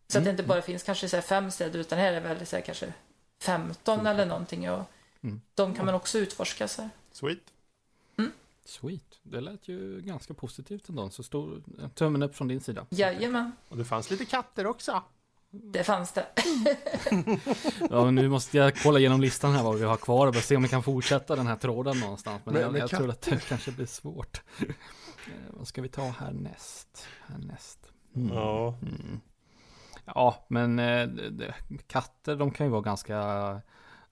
Så 0.08 0.18
att 0.18 0.24
det 0.24 0.30
Mm. 0.30 0.40
inte 0.40 0.44
bara 0.44 0.62
finns 0.62 0.84
kanske 0.84 1.10
så 1.10 1.16
här 1.18 1.22
fem 1.22 1.52
städer 1.52 1.80
utan 1.80 2.00
här 2.00 2.08
är 2.14 2.22
det 2.22 2.28
väl 2.28 2.46
så 2.46 2.56
här 2.56 2.64
kanske 2.64 2.94
15 3.42 4.08
eller 4.08 4.26
någonting 4.26 4.70
och 4.72 4.84
Mm. 5.24 5.42
de 5.56 5.76
kan 5.76 5.86
man 5.86 5.96
också 5.96 6.18
utforska 6.18 6.68
så 6.68 6.82
här. 6.82 6.90
Sweet. 7.12 7.40
Sweet, 8.66 9.20
det 9.24 9.42
lät 9.42 9.68
ju 9.68 10.02
ganska 10.02 10.34
positivt 10.34 10.90
ändå, 10.90 11.10
så 11.10 11.24
stor 11.24 11.64
tummen 11.96 12.24
upp 12.24 12.36
från 12.36 12.48
din 12.48 12.62
sida. 12.62 12.86
Jajamän, 12.90 13.52
Och 13.70 13.78
det 13.78 13.86
fanns 13.86 14.12
lite 14.12 14.26
katter 14.26 14.68
också. 14.68 15.04
det 15.50 15.84
fanns 15.84 16.12
det. 16.14 16.28
Ja, 17.90 18.12
nu 18.12 18.30
måste 18.30 18.58
jag 18.58 18.76
kolla 18.76 19.00
igenom 19.00 19.22
listan 19.22 19.52
här 19.52 19.64
vad 19.64 19.76
vi 19.76 19.84
har 19.86 19.98
kvar 19.98 20.28
och 20.28 20.36
se 20.36 20.56
om 20.56 20.64
vi 20.64 20.70
kan 20.70 20.84
fortsätta 20.84 21.36
den 21.36 21.48
här 21.48 21.56
tråden 21.56 22.00
någonstans. 22.00 22.42
Men, 22.46 22.54
Men- 22.54 22.64
jag, 22.64 22.78
jag 22.78 22.90
tror 22.90 23.10
att 23.10 23.22
det 23.22 23.48
kanske 23.50 23.72
blir 23.72 23.86
svårt. 23.86 24.42
Eh, 24.60 24.66
vad 25.50 25.68
ska 25.68 25.82
vi 25.82 25.90
ta 25.90 26.02
härnäst? 26.06 27.08
Härnäst. 27.28 27.80
Mm. 28.16 28.34
Ja. 28.38 28.76
Mm. 28.82 29.20
Ja, 30.06 30.46
men 30.48 30.80
eh, 30.80 31.08
det- 31.08 31.30
det- 31.30 31.54
katter 31.88 32.36
de 32.36 32.52
kan 32.52 32.66
ju 32.66 32.72
vara 32.72 32.82
ganska 32.82 33.18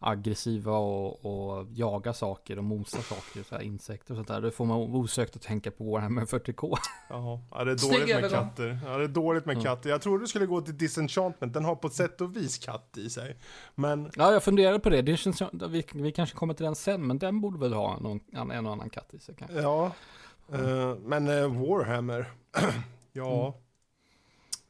aggressiva 0.04 0.72
och, 0.78 1.26
och 1.60 1.68
jaga 1.74 2.14
saker 2.14 2.58
och 2.58 2.64
mosa 2.64 3.01
saker, 3.01 3.43
så 3.49 3.56
här 3.56 3.62
insekter 3.62 4.14
och 4.14 4.18
sånt 4.18 4.28
där. 4.28 4.41
Då 4.41 4.51
får 4.51 4.66
man 4.66 4.78
osökt 4.78 5.36
att 5.36 5.41
tänka 5.41 5.72
på 5.72 5.84
Warhammer 5.91 6.26
40K. 6.26 6.76
Jaha. 7.10 7.39
Ja, 7.51 7.64
det 7.64 7.72
är 7.72 7.78
Snygg 7.78 7.91
dåligt 7.93 8.08
med 8.16 8.24
övergång. 8.24 8.49
katter. 8.49 8.80
Ja, 8.86 8.97
det 8.97 9.04
är 9.04 9.08
dåligt 9.08 9.45
med 9.45 9.58
Ja. 9.58 9.62
katter. 9.62 9.89
Jag 9.89 10.01
trodde 10.01 10.24
du 10.24 10.28
skulle 10.28 10.45
gå 10.45 10.62
till 10.62 10.78
Disenchantment. 10.78 11.54
Den 11.54 11.66
har 11.66 11.76
på 11.76 11.88
ett 11.88 11.93
sätt 11.93 12.22
och 12.22 12.36
vis 12.36 12.58
katt 12.58 12.97
i 12.97 13.10
sig. 13.10 13.38
Men 13.76 14.12
Ja, 14.16 14.32
jag 14.34 14.43
funderade 14.43 14.80
på 14.80 14.89
det. 14.89 15.01
det 15.01 15.18
känns, 15.18 15.38
som- 15.38 15.62
vi, 15.70 15.86
vi 15.93 16.12
kanske 16.12 16.36
kommer 16.36 16.54
till 16.54 16.64
den 16.66 16.76
sen, 16.76 17.08
men 17.08 17.18
den 17.18 17.41
borde 17.41 17.60
väl 17.60 17.74
ha 17.74 17.99
någon, 17.99 18.20
en 18.51 18.66
och 18.66 18.72
annan 18.74 18.89
katt 18.89 19.14
i 19.14 19.20
sig 19.20 19.36
kanske. 19.38 19.62
Ja, 19.62 19.91
eh, 20.54 20.95
men 21.01 21.28
eh, 21.28 21.47
Warhammer. 21.68 22.32
ja. 23.14 23.41
Mm. 23.47 23.62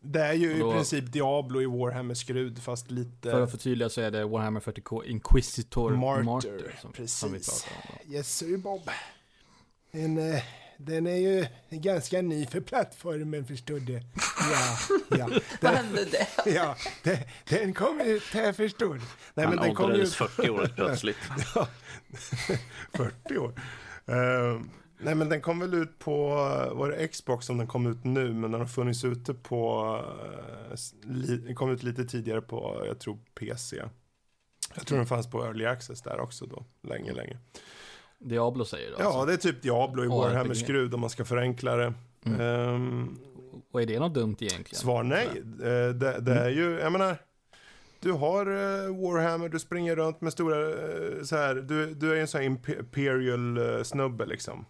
Det 0.05 0.19
är 0.19 0.33
ju 0.33 0.59
då- 0.59 0.69
i 0.69 0.73
princip 0.73 1.11
Diablo 1.11 1.61
i 1.61 1.65
Warhammer-skrud 1.65 2.59
fast 2.63 2.91
lite... 2.91 3.31
För 3.31 3.41
att 3.41 3.51
förtydliga 3.51 3.89
så 3.89 4.01
är 4.01 4.11
det 4.11 4.25
Warhammer 4.25 4.59
40K 4.59 5.03
Inquisitor 5.05 5.91
Martyr, 5.95 6.23
Martyr, 6.23 6.75
som, 6.81 6.91
precis. 6.91 7.17
som 7.17 7.33
vi 7.33 7.39
pratar 7.39 7.71
om. 7.91 7.97
då. 8.07 8.13
Yes 8.13 8.37
sir 8.37 8.57
Bob. 8.57 8.89
Den, 9.91 10.33
eh, 10.33 10.43
den 10.77 11.07
är 11.07 11.15
ju 11.15 11.45
ganska 11.69 12.21
ny 12.21 12.45
för 12.45 12.61
plattformen 12.61 13.45
förstår 13.45 13.79
du. 13.79 13.93
Ja, 13.93 14.77
ja. 15.17 15.29
Vad 15.61 15.71
hände 15.71 16.05
där? 16.05 16.27
ja 16.55 16.75
den, 17.03 17.17
den 17.49 17.73
kom 17.73 18.01
ut 18.01 18.23
här 18.23 18.53
förstår 18.53 18.93
du. 18.93 19.01
Nej 19.33 19.45
Han 19.45 19.55
men 19.55 19.63
den 19.65 19.75
kom 19.75 19.91
ut 19.91 20.13
40 20.13 20.49
år 20.49 20.71
plötsligt. 20.75 21.17
Ja, 21.55 21.67
40 22.93 23.37
år. 23.37 23.53
Eh, 24.05 24.61
nej 24.97 25.15
men 25.15 25.29
den 25.29 25.41
kom 25.41 25.59
väl 25.59 25.73
ut 25.73 25.99
på, 25.99 26.27
var 26.73 26.89
det 26.89 27.07
Xbox 27.07 27.45
som 27.45 27.57
den 27.57 27.67
kom 27.67 27.87
ut 27.87 28.03
nu, 28.03 28.33
men 28.33 28.51
den 28.51 28.59
har 28.61 28.67
funnits 28.67 29.05
ute 29.05 29.33
på, 29.33 29.85
uh, 30.71 30.75
li, 31.13 31.53
kom 31.55 31.69
ut 31.71 31.83
lite 31.83 32.05
tidigare 32.05 32.41
på, 32.41 32.83
jag 32.87 32.99
tror 32.99 33.17
PC. 33.35 33.83
Jag 34.75 34.87
tror 34.87 34.97
den 34.97 35.07
fanns 35.07 35.29
på 35.29 35.45
Early 35.45 35.65
Access 35.65 36.01
där 36.01 36.19
också 36.19 36.45
då, 36.45 36.65
länge, 36.81 37.13
länge. 37.13 37.37
Diablo 38.19 38.65
säger 38.65 38.87
du 38.89 38.95
Ja, 38.99 39.05
alltså. 39.05 39.25
det 39.25 39.33
är 39.33 39.37
typ 39.37 39.61
Diablo 39.61 40.03
i 40.03 40.07
Ja, 40.07 40.15
Warhammer 40.17 40.45
RPG. 40.49 40.57
skrud 40.57 40.93
om 40.93 40.99
man 41.01 41.09
ska 41.09 41.25
förenkla 41.25 41.75
det. 41.75 41.93
Mm. 42.25 42.41
Ehm, 42.41 43.17
Och 43.71 43.81
är 43.81 43.85
det 43.85 43.99
något 43.99 44.13
dumt 44.13 44.35
egentligen? 44.39 44.79
Svar 44.81 45.03
nej. 45.03 45.27
Eh, 45.27 45.89
Det, 45.95 46.19
det 46.19 46.33
är 46.39 46.49
ju, 46.49 46.79
jag 46.79 46.91
menar, 46.91 47.17
du 47.99 48.11
har 48.11 48.45
eh, 48.45 48.95
Warhammer, 49.01 49.49
du 49.49 49.59
springer 49.59 49.95
runt 49.95 50.21
med 50.21 50.33
stora, 50.33 50.69
eh, 50.69 51.23
så 51.23 51.35
här, 51.35 51.55
du, 51.55 51.93
du 51.93 52.11
är 52.11 52.15
ju 52.15 52.21
en 52.21 52.27
sån 52.27 52.41
här 52.41 52.49
imp- 52.49 52.79
imperial 52.79 53.57
eh, 53.77 53.83
snubbe 53.83 54.25
liksom. 54.25 54.65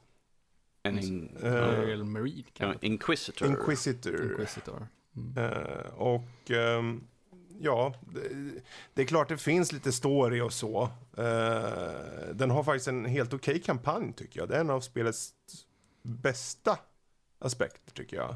En 0.84 1.00
in, 1.00 1.38
Royal 1.42 2.04
Marine 2.04 2.44
ja? 2.58 2.74
Inquisitor. 2.82 3.48
Inquisitor. 3.48 4.32
Inquisitor. 4.32 4.88
Mm. 5.16 5.38
Eh, 5.38 5.94
och 5.94 6.52
ehm, 6.52 7.04
ja, 7.60 7.94
det, 8.14 8.30
det 8.94 9.02
är 9.02 9.06
klart 9.06 9.30
det 9.30 9.38
finns 9.38 9.72
lite 9.72 9.92
story 9.92 10.42
och 10.42 10.54
så. 10.54 10.84
Eh, 11.18 12.34
den 12.34 12.52
har 12.52 12.64
faktiskt 12.64 12.88
en 12.88 13.06
helt 13.06 13.34
okej 13.34 13.62
kampanj 13.62 14.14
tycker 14.14 14.40
jag. 14.40 14.50
Det 14.50 14.56
är 14.56 14.62
en 14.62 14.70
av 14.70 14.82
spelets 14.82 15.34
bästa 16.02 16.80
aspekter 17.40 17.94
tycker 17.94 18.18
jag. 18.18 18.36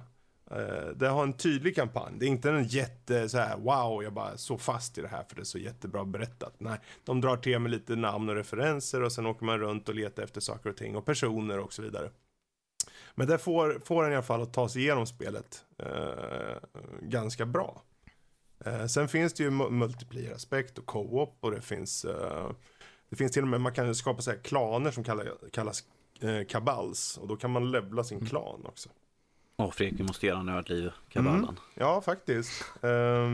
Eh, 0.51 0.89
det 0.95 1.07
har 1.07 1.23
en 1.23 1.33
tydlig 1.33 1.75
kampanj. 1.75 2.15
Det 2.19 2.25
är 2.25 2.29
inte 2.29 2.49
en 2.49 2.67
jätte 2.67 3.29
så 3.29 3.37
här 3.37 3.57
wow, 3.57 4.03
jag 4.03 4.13
bara 4.13 4.37
så 4.37 4.57
fast 4.57 4.97
i 4.97 5.01
det 5.01 5.07
här 5.07 5.23
för 5.23 5.35
det 5.35 5.41
är 5.41 5.43
så 5.43 5.59
jättebra 5.59 6.05
berättat. 6.05 6.55
Nej, 6.57 6.79
de 7.03 7.21
drar 7.21 7.37
till 7.37 7.59
med 7.59 7.71
lite 7.71 7.95
namn 7.95 8.29
och 8.29 8.35
referenser 8.35 9.03
och 9.03 9.11
sen 9.11 9.25
åker 9.25 9.45
man 9.45 9.59
runt 9.59 9.89
och 9.89 9.95
letar 9.95 10.23
efter 10.23 10.41
saker 10.41 10.69
och 10.69 10.77
ting 10.77 10.95
och 10.95 11.05
personer 11.05 11.59
och 11.59 11.73
så 11.73 11.81
vidare. 11.81 12.09
Men 13.19 13.27
det 13.27 13.37
får, 13.37 13.81
får 13.85 14.05
en 14.05 14.11
i 14.11 14.15
alla 14.15 14.23
fall 14.23 14.41
att 14.41 14.53
ta 14.53 14.69
sig 14.69 14.81
igenom 14.81 15.07
spelet 15.07 15.65
eh, 15.77 16.57
ganska 17.01 17.45
bra. 17.45 17.81
Eh, 18.65 18.85
sen 18.85 19.07
finns 19.07 19.33
det 19.33 19.43
ju 19.43 19.49
mu- 19.49 19.69
multiplayer-aspekt 19.69 20.77
och 20.77 20.85
co-op 20.85 21.37
och 21.39 21.51
det 21.51 21.61
finns, 21.61 22.05
eh, 22.05 22.49
det 23.09 23.15
finns 23.15 23.31
till 23.31 23.41
och 23.41 23.47
med, 23.47 23.61
man 23.61 23.73
kan 23.73 23.95
skapa 23.95 24.21
så 24.21 24.31
här 24.31 24.37
klaner 24.37 24.91
som 24.91 25.03
kallar, 25.03 25.27
kallas 25.51 25.83
eh, 26.21 26.45
kabals 26.47 27.17
och 27.17 27.27
då 27.27 27.35
kan 27.35 27.51
man 27.51 27.71
levla 27.71 28.03
sin 28.03 28.25
klan 28.25 28.65
också. 28.65 28.89
Åh, 29.57 29.71
Fredrik, 29.71 29.99
vi 29.99 30.03
måste 30.03 30.27
göra 30.27 30.43
nördliv, 30.43 30.91
kabalen. 31.09 31.43
Mm. 31.43 31.55
Ja, 31.73 32.01
faktiskt. 32.01 32.63
Eh, 32.81 33.29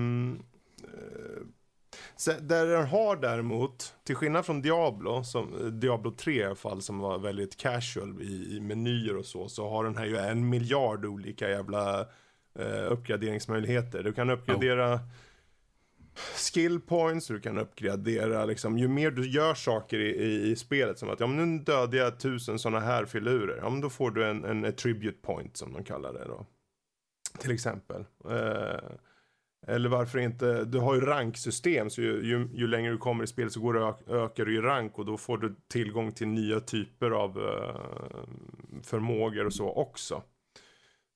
sen, 2.16 2.48
där 2.48 2.68
den 2.68 2.88
har 2.88 3.16
däremot, 3.16 3.96
till 4.04 4.16
skillnad 4.16 4.46
från 4.46 4.62
Diablo, 4.62 5.24
som, 5.24 5.62
eh, 5.62 5.66
Diablo 5.66 6.12
3 6.12 6.34
i 6.34 6.44
alla 6.44 6.56
fall, 6.56 6.82
som 6.82 7.00
var 7.00 7.20
väldigt 7.20 7.58
casual 7.58 8.22
i, 8.22 8.56
i 8.56 8.60
menyer 8.60 9.18
och 9.18 9.26
så, 9.26 9.50
så 9.50 9.70
har 9.70 9.84
den 9.84 9.98
här 9.98 10.06
ju 10.06 10.18
en 10.18 10.50
miljard 10.50 11.06
olika 11.06 11.50
jävla 11.50 12.02
eh, 12.60 12.92
uppgraderingsmöjligheter. 12.92 14.04
Du 14.04 14.14
kan 14.14 14.30
uppgradera 14.30 15.00
skill 16.16 16.82
points, 16.82 17.28
du 17.28 17.40
kan 17.40 17.58
uppgradera 17.58 18.46
liksom, 18.46 18.78
ju 18.78 18.88
mer 18.88 19.12
du 19.12 19.30
gör 19.30 19.54
saker 19.54 20.00
i, 20.00 20.10
i, 20.10 20.52
i 20.52 20.56
spelet, 20.56 21.00
som 21.00 21.10
att 21.10 21.20
ja 21.20 21.28
men 21.28 21.56
nu 21.56 21.64
dödar 21.64 21.98
jag 21.98 22.20
tusen 22.20 22.60
sådana 22.60 22.80
här 22.80 23.06
filurer, 23.06 23.58
ja 23.58 23.70
men 23.70 23.82
då 23.82 23.90
får 23.90 24.12
du 24.12 24.26
en, 24.26 24.46
en 24.46 24.66
attribute 24.66 25.18
point 25.22 25.58
som 25.58 25.74
de 25.74 25.84
kallar 25.84 26.14
det 26.14 26.26
då. 26.26 26.46
Till 27.40 27.52
exempel. 27.52 28.06
Eh, 28.30 28.90
eller 29.68 29.90
varför 29.90 30.20
inte, 30.20 30.66
du 30.66 30.80
har 30.80 30.96
ju 30.96 31.02
ranksystem 31.02 31.90
så 31.90 32.02
ju, 32.02 32.26
ju, 32.26 32.48
ju 32.54 32.68
längre 32.68 32.92
du 32.92 32.98
kommer 32.98 33.24
i 33.24 33.28
spelet 33.28 33.54
så 33.54 33.60
går 33.60 33.74
du 33.74 34.14
ökar 34.16 34.46
du 34.46 34.56
i 34.56 34.62
rank 34.62 35.00
och 35.00 35.06
då 35.06 35.18
får 35.18 35.38
du 35.38 35.56
tillgång 35.68 36.12
till 36.12 36.28
nya 36.28 36.60
typer 36.60 37.12
av 37.12 37.38
eh, 37.38 37.76
förmågor 38.84 39.46
och 39.46 39.54
så 39.54 39.70
också. 39.70 40.24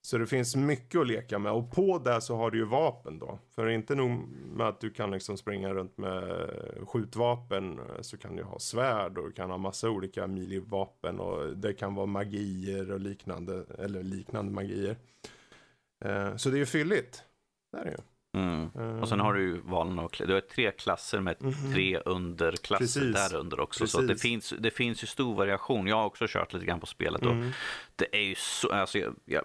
Så 0.02 0.18
det 0.18 0.28
finns 0.28 0.56
mycket 0.56 1.02
att 1.02 1.08
leka 1.08 1.40
med 1.40 1.52
och 1.52 1.72
på 1.72 2.00
det 2.00 2.22
så 2.22 2.36
har 2.36 2.52
du 2.52 2.58
ju 2.58 2.66
vapen 2.66 3.20
då. 3.20 3.40
För 3.56 3.68
inte 3.68 3.96
nog 3.96 4.12
med 4.56 4.68
att 4.68 4.80
du 4.80 4.90
kan 4.90 5.12
liksom 5.12 5.38
springa 5.38 5.74
runt 5.74 5.98
med 5.98 6.50
skjutvapen 6.88 7.80
så 8.02 8.18
kan 8.18 8.36
du 8.36 8.44
ha 8.44 8.60
svärd 8.60 9.18
och 9.18 9.26
du 9.26 9.32
kan 9.32 9.50
ha 9.50 9.58
massa 9.58 9.90
olika 9.90 10.28
milivapen 10.28 11.20
och 11.20 11.58
det 11.58 11.74
kan 11.74 11.96
vara 11.96 12.06
magier 12.06 12.92
och 12.92 13.00
liknande, 13.00 13.66
eller 13.80 14.04
liknande 14.04 14.52
magier. 14.52 14.98
Eh, 16.06 16.36
så 16.36 16.50
det 16.50 16.56
är 16.56 16.60
ju 16.60 16.66
fylligt. 16.66 17.24
Det 17.72 17.78
är 17.78 17.86
det 17.86 17.98
Mm. 18.38 19.02
Och 19.02 19.10
sen 19.10 19.20
har 19.20 19.34
du 19.34 19.42
ju 19.42 19.62
valen 19.62 20.00
och 20.00 20.22
du 20.28 20.34
har 20.34 20.42
tre 20.42 20.72
klasser 20.72 21.20
med 21.20 21.36
tre 21.74 22.00
underklasser 22.00 23.02
Mhm. 23.02 23.14
Precis. 23.14 23.32
där 23.32 23.40
under 23.40 23.60
också. 23.60 23.88
Så 23.88 24.02
det 24.02 24.08
Precis. 24.08 24.22
finns, 24.22 24.54
det 24.60 24.72
finns 24.72 25.04
ju 25.04 25.08
stor 25.08 25.36
variation. 25.36 25.88
Jag 25.88 25.96
har 25.96 26.06
också 26.06 26.26
kört 26.28 26.54
lite 26.54 26.66
grann 26.66 26.80
på 26.80 26.86
spelet 26.86 27.22
och 27.26 27.32
Mm. 27.32 27.52
det 27.96 28.16
är 28.16 28.22
ju 28.24 28.36
så, 28.38 28.72
alltså 28.72 28.98
jag, 29.00 29.16
jag, 29.26 29.44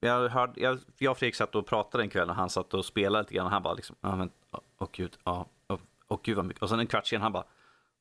jag, 0.00 0.28
hörde, 0.28 0.60
jag, 0.60 0.78
jag 0.98 1.10
och 1.10 1.18
Fredrik 1.18 1.34
satt 1.34 1.54
och 1.54 1.66
pratade 1.66 2.04
en 2.04 2.10
kväll 2.10 2.28
och 2.30 2.36
han 2.36 2.50
satt 2.50 2.74
och 2.74 2.84
spelade 2.84 3.22
lite 3.22 3.34
grann 3.34 3.46
och 3.46 3.52
han 3.52 3.62
bara 3.62 3.74
liksom, 3.74 3.96
ja 4.00 4.16
men, 4.16 4.30
åh 4.78 4.88
gud, 4.92 5.16
ja, 5.24 5.46
åh, 5.68 5.78
åh 6.08 6.20
gud 6.22 6.36
vad 6.36 6.44
mycket. 6.44 6.62
Och 6.62 6.68
sen 6.68 6.80
en 6.80 6.86
kvart 6.86 7.06
sen 7.06 7.20
han 7.20 7.32
bara, 7.32 7.44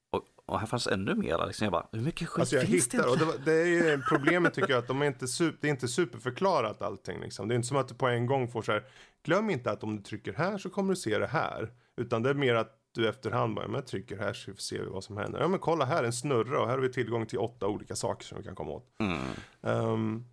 och, 0.10 0.22
och 0.46 0.60
här 0.60 0.68
fanns 0.68 0.88
ännu 0.88 1.16
mer. 1.16 1.46
Liksom. 1.48 1.66
Jag 1.66 1.72
bara, 1.72 1.88
hur 1.92 2.02
mycket 2.02 2.30
skit 2.30 2.40
Alltså 2.40 2.56
jag 2.56 2.66
finns 2.66 2.88
det 2.90 2.98
hittar, 2.98 3.10
och 3.10 3.16
egentligen? 3.16 3.44
det, 3.46 3.52
var- 3.52 3.56
det 3.56 3.62
är 3.62 3.66
ju 3.96 4.02
problemet 4.10 4.54
tycker 4.54 4.70
jag 4.70 4.80
att 4.80 4.88
de 4.88 5.02
är 5.02 5.06
inte 5.06 5.28
super, 5.28 5.58
det 5.62 5.68
är 5.68 5.72
inte 5.72 5.88
superförklarat 5.88 6.82
allting 6.82 7.20
liksom. 7.22 7.48
Det 7.48 7.54
är 7.54 7.56
inte 7.56 7.68
som 7.68 7.78
att 7.78 7.88
du 7.88 7.96
på 7.96 8.08
en 8.08 8.26
gång 8.26 8.48
får 8.48 8.62
så 8.62 8.72
här, 8.72 8.84
glöm 9.26 9.50
inte 9.50 9.72
att 9.72 9.84
om 9.84 9.96
du 9.96 10.02
trycker 10.02 10.34
här 10.34 10.58
så 10.58 10.70
kommer 10.70 10.90
du 10.90 10.96
se 10.96 11.18
det 11.18 11.28
här. 11.28 11.72
Utan 11.98 12.24
det 12.24 12.30
är 12.30 12.34
mer 12.34 12.56
att 12.56 12.82
du 12.92 13.10
efterhand 13.10 13.56
bara, 13.56 13.68
men 13.68 13.76
jag 13.76 13.88
trycker 13.88 14.18
här 14.18 14.34
så 14.34 14.56
ser 14.56 14.80
vi 14.80 14.86
vad 14.86 15.04
som 15.04 15.18
händer. 15.18 15.40
Ja 15.40 15.48
men 15.48 15.60
kolla 15.60 15.86
här 15.86 16.00
är 16.04 16.04
en 16.04 16.14
snurra 16.14 16.60
och 16.62 16.68
här 16.68 16.74
har 16.74 16.82
vi 16.82 16.94
tillgång 16.94 17.26
till 17.26 17.40
åtta 17.40 17.68
olika 17.68 17.96
saker 17.96 18.26
som 18.26 18.38
vi 18.38 18.44
kan 18.44 18.56
komma 18.56 18.72
åt. 18.72 18.96
Mm. 19.00 19.18
Ehm, 19.62 20.26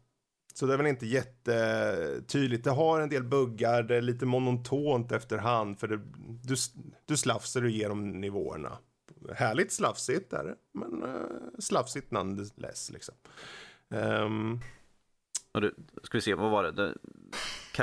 så 0.55 0.67
det 0.67 0.73
är 0.73 0.77
väl 0.77 0.87
inte 0.87 1.07
jättetydligt. 1.07 2.65
Det 2.65 2.71
har 2.71 3.01
en 3.01 3.09
del 3.09 3.25
buggar, 3.25 3.83
det 3.83 3.97
är 3.97 4.01
lite 4.01 4.27
monotont 4.27 5.13
efterhand 5.13 5.79
för 5.79 5.89
det, 5.89 6.01
du, 6.43 6.55
du 7.07 7.17
slafsar 7.17 7.65
igenom 7.67 8.11
nivåerna. 8.11 8.79
Härligt 9.35 9.73
slafsigt 9.73 10.33
är 10.33 10.45
det, 10.45 10.55
men 10.73 11.03
uh, 11.03 11.59
slafsigt 11.59 12.11
nonetheless 12.11 12.91
liksom. 12.91 13.15
Ehm, 13.91 14.61
Och 15.53 15.61
du, 15.61 15.75
ska 16.03 16.19
vi 16.19 16.23
se, 16.23 16.35
vad 16.35 16.51
var 16.51 16.63
det? 16.63 16.73
det 16.73 16.95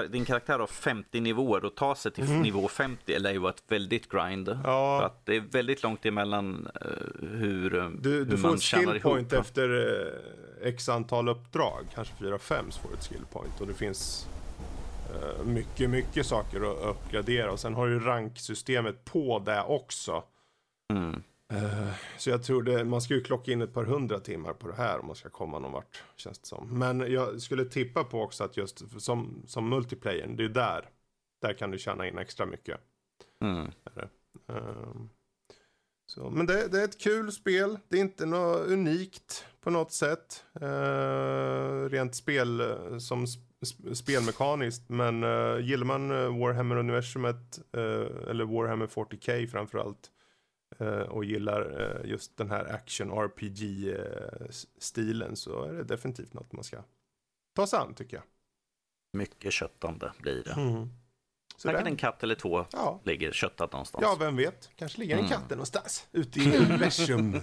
din 0.10 0.26
karaktär 0.26 0.60
har 0.60 0.68
50 0.68 1.20
nivåer 1.20 1.66
och 1.66 1.76
ta 1.76 1.96
sig 1.96 2.12
till 2.12 2.30
nivå 2.30 2.68
50 2.68 3.14
eller 3.14 3.32
ju 3.32 3.38
vara 3.38 3.54
ett 3.54 3.64
väldigt 3.68 4.10
grind. 4.10 4.46
För 4.46 4.62
ja, 4.64 5.04
att 5.06 5.26
det 5.26 5.36
är 5.36 5.42
väldigt 5.42 5.84
långt 5.84 6.06
emellan 6.06 6.68
eh, 6.82 7.28
hur, 7.28 7.76
eh, 7.76 7.90
du, 7.90 8.10
hur 8.10 8.26
du 8.26 8.38
får 8.38 8.56
ett 8.56 8.62
tjänar 8.62 9.00
skill 9.00 9.12
ihop. 9.12 9.34
efter 9.34 9.88
eh, 10.62 10.68
x 10.68 10.90
antal 10.90 11.30
uppdrag, 11.30 11.86
kanske 11.94 12.14
4-5 12.14 12.70
så 12.70 12.82
får 12.82 12.90
du 12.90 12.96
ett 12.96 13.08
skill 13.08 13.26
point 13.32 13.62
och 13.62 13.68
det 13.68 13.74
finns 13.74 14.28
mycket, 15.46 15.90
mycket 15.90 16.26
saker 16.26 16.72
att 16.72 16.96
uppgradera 16.96 17.52
och 17.52 17.60
sen 17.60 17.74
har 17.74 17.88
du 17.88 18.00
ranksystemet 18.00 19.06
på 19.06 19.40
det 19.40 19.64
också. 19.64 20.24
Mm. 20.94 21.24
Eh, 21.54 21.94
Så 22.18 22.30
jag 22.30 22.44
tror 22.44 22.64
det, 22.64 22.86
man 22.86 23.02
ska 23.02 23.14
ju 23.14 23.22
klocka 23.24 23.52
in 23.52 23.62
ett 23.62 23.74
par 23.74 23.84
hundra 23.86 24.20
timmar 24.20 24.54
på 24.54 24.68
det 24.68 24.76
här 24.76 25.00
om 25.00 25.08
man 25.08 25.16
ska 25.16 25.30
komma 25.30 25.60
någon 25.60 25.72
vart, 25.72 26.04
känns 26.16 26.40
det 26.40 26.48
som. 26.48 26.80
Men 26.80 27.00
jag 27.12 27.42
skulle 27.42 27.66
tippa 27.66 28.04
på 28.04 28.22
också 28.22 28.44
att 28.44 28.58
just 28.58 29.02
som, 29.02 29.44
som 29.48 29.70
multiplayer, 29.70 30.28
det 30.28 30.44
är 30.44 30.50
där, 30.50 30.90
där 31.42 31.54
kan 31.54 31.72
du 31.72 31.78
tjäna 31.78 32.08
in 32.08 32.18
extra 32.18 32.46
mycket. 32.46 32.80
Mm. 33.44 33.72
Ehm, 34.48 35.10
Så, 36.06 36.30
men 36.30 36.46
det, 36.46 36.68
det 36.68 36.80
är 36.82 36.86
ett 36.86 37.02
kul 37.02 37.32
spel, 37.32 37.78
det 37.88 37.98
är 37.98 38.02
inte 38.02 38.26
något 38.26 38.68
unikt 38.68 39.46
på 39.62 39.70
något 39.70 39.92
sätt. 39.92 40.46
eh, 40.62 41.90
rent 41.90 42.16
spel 42.16 42.60
eh, 42.62 42.98
som 42.98 43.26
sp- 43.26 43.40
sp- 43.62 43.94
spelmekaniskt. 43.94 44.90
Men 44.90 45.24
uh, 45.24 45.60
gillar 45.62 45.86
man 45.86 46.10
Warhammer-universumet, 46.40 47.60
eh, 47.74 48.30
eller 48.30 48.46
Warhammer 48.46 48.88
40K 48.88 49.48
framförallt. 49.48 50.12
Eh, 50.80 50.88
och 50.88 51.26
gillar 51.26 51.82
eh, 52.04 52.10
just 52.10 52.38
den 52.38 52.50
här 52.52 52.74
action 52.74 53.12
RPG-stilen 53.12 55.36
så 55.36 55.64
är 55.64 55.74
det 55.74 55.84
definitivt 55.84 56.34
något 56.34 56.52
man 56.54 56.64
ska 56.64 56.84
ta 57.56 57.68
sig 57.68 57.80
an 57.80 57.94
tycker 57.94 58.18
jag. 58.18 58.24
Mycket 59.14 59.54
köttande 59.54 60.12
blir 60.18 60.44
det. 60.44 60.52
Mm. 60.52 60.90
Så 61.58 61.68
Säkert 61.68 61.88
en 61.88 61.96
katt 61.96 62.24
eller 62.24 62.36
två 62.36 62.66
ja. 62.72 63.00
ligger 63.04 63.32
köttat 63.32 63.72
någonstans. 63.72 64.02
ja, 64.02 64.16
vem 64.20 64.36
vet. 64.36 64.70
Kanske 64.76 65.00
ligger 65.00 65.14
en 65.14 65.20
Mm. 65.20 65.32
katt 65.32 65.50
någonstans 65.50 66.08
ute 66.12 66.40
i 66.40 66.58
universum. 66.66 67.42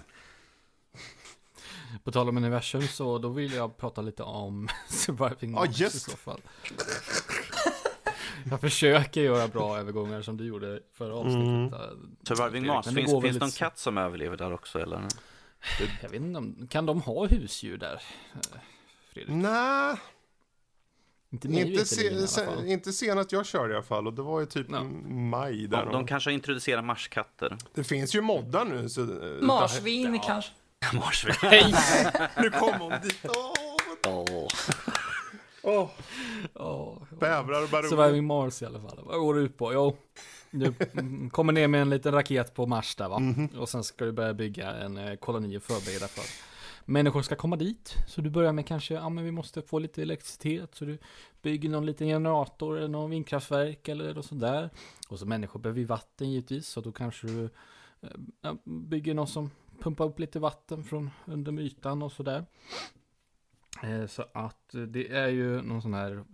På 2.04 2.12
tal 2.12 2.28
om 2.28 2.36
universum 2.36 2.82
så 2.82 3.18
då 3.18 3.28
vill 3.28 3.52
jag 3.52 3.76
prata 3.76 4.00
lite 4.02 4.22
om 4.22 4.68
Surviving 4.88 5.54
Ja, 5.54 5.60
Mars 5.60 5.80
i 5.80 5.84
just. 5.84 6.10
så 6.10 6.16
fall. 6.16 6.40
Jag 8.50 8.60
försöker 8.60 9.20
göra 9.20 9.48
bra 9.48 9.78
övergångar 9.78 10.22
som 10.22 10.36
du 10.36 10.44
gjorde 10.44 10.80
förra 10.92 11.14
avsnittet. 11.14 11.80
Mm. 11.80 12.16
Surviving 12.28 12.66
Mars, 12.66 12.84
finns, 12.86 12.96
finns 12.96 13.10
det 13.12 13.20
väldigt 13.20 13.40
någon 13.40 13.50
katt 13.50 13.78
som 13.78 13.98
överlever 13.98 14.36
där 14.36 14.52
också 14.52 14.78
eller? 14.78 15.00
Jag 16.02 16.08
vet 16.10 16.20
inte 16.20 16.38
om, 16.38 16.66
kan 16.70 16.86
de 16.86 17.00
ha 17.02 17.26
husdjur 17.26 17.78
där? 17.78 18.02
Fredrik? 19.12 19.34
Nej, 19.36 19.96
Inte 21.30 21.48
inte, 21.48 21.64
veterligen 21.64 22.12
i 22.14 22.18
alla 22.18 22.26
se, 22.26 22.44
fall. 22.46 22.60
se, 22.62 22.68
inte 22.72 22.92
senast 22.92 23.32
jag 23.32 23.46
körde 23.46 23.72
i 23.72 23.76
alla 23.76 23.82
fall. 23.84 24.06
Och 24.06 24.12
det 24.14 24.22
var 24.22 24.40
ju 24.40 24.46
typ 24.46 24.66
Ja. 24.70 24.82
maj 25.08 25.66
där. 25.66 25.84
De, 25.84 25.92
de 25.92 26.06
kanske 26.06 26.30
har 26.30 26.34
introducerat 26.34 26.84
marskatter. 26.84 27.56
Det 27.74 27.84
finns 27.84 28.14
ju 28.14 28.20
moddar 28.20 28.64
nu. 28.64 28.88
Så, 28.88 29.00
Marsvin 29.42 30.14
Ja. 30.14 30.22
kanske. 30.26 30.52
Marsvin. 30.96 31.74
Nu 32.42 32.50
kom 32.50 32.80
hon 32.80 32.92
dit. 33.02 33.18
Åh. 33.28 33.52
Åh, 35.66 35.90
Ja, 36.54 36.98
bävrar 37.20 37.62
och 37.62 37.68
baroner. 37.68 37.88
Surviving 37.88 38.24
Mars 38.24 38.62
i 38.62 38.66
alla 38.66 38.80
fall. 38.80 39.00
Vad 39.04 39.20
går 39.20 39.34
det 39.34 39.40
ut 39.40 39.56
på? 39.56 39.72
Jo, 39.72 39.96
du 40.50 40.74
mm, 40.92 41.30
kommer 41.30 41.52
ner 41.52 41.68
med 41.68 41.82
en 41.82 41.90
liten 41.90 42.12
raket 42.12 42.54
på 42.54 42.66
Mars 42.66 42.96
där 42.96 43.08
va? 43.08 43.18
Mhm. 43.18 43.48
Och 43.58 43.68
sen 43.68 43.84
ska 43.84 44.04
du 44.04 44.12
börja 44.12 44.34
bygga 44.34 44.74
en 44.74 44.98
eh, 44.98 45.16
koloni 45.16 45.58
och 45.58 45.62
förbereda 45.62 46.08
för. 46.08 46.24
Människor 46.88 47.22
ska 47.22 47.36
komma 47.36 47.56
dit, 47.56 47.94
så 48.08 48.20
du 48.20 48.30
börjar 48.30 48.52
med 48.52 48.66
kanske, 48.66 48.94
ja 48.94 49.08
men 49.08 49.24
vi 49.24 49.30
måste 49.30 49.62
få 49.62 49.78
lite 49.78 50.02
elektricitet, 50.02 50.74
så 50.74 50.84
du 50.84 50.98
bygger 51.42 51.68
någon 51.68 51.86
liten 51.86 52.06
generator 52.06 52.78
eller 52.78 52.88
någon 52.88 53.10
vindkraftverk 53.10 53.88
eller 53.88 54.14
något 54.14 54.26
sånt 54.26 54.40
där. 54.40 54.70
Och 55.08 55.18
så 55.18 55.26
människor 55.26 55.60
behöver 55.60 55.80
ju 55.80 55.86
vatten 55.86 56.30
givetvis, 56.30 56.68
så 56.68 56.80
då 56.80 56.92
kanske 56.92 57.26
du 57.26 57.50
eh, 58.44 58.54
bygger 58.64 59.14
någon 59.14 59.26
som 59.26 59.50
pumpar 59.80 60.04
upp 60.04 60.18
lite 60.18 60.38
vatten 60.38 60.84
från 60.84 61.10
under 61.24 61.60
ytan 61.60 62.02
och 62.02 62.12
sådär. 62.12 62.44
Eh, 63.82 64.06
Så 64.06 64.24
att 64.34 64.74
eh, 64.74 64.80
det 64.80 65.08
är 65.08 65.28
ju 65.28 65.62
någon 65.62 65.82
sån 65.82 65.94
här, 65.94 66.24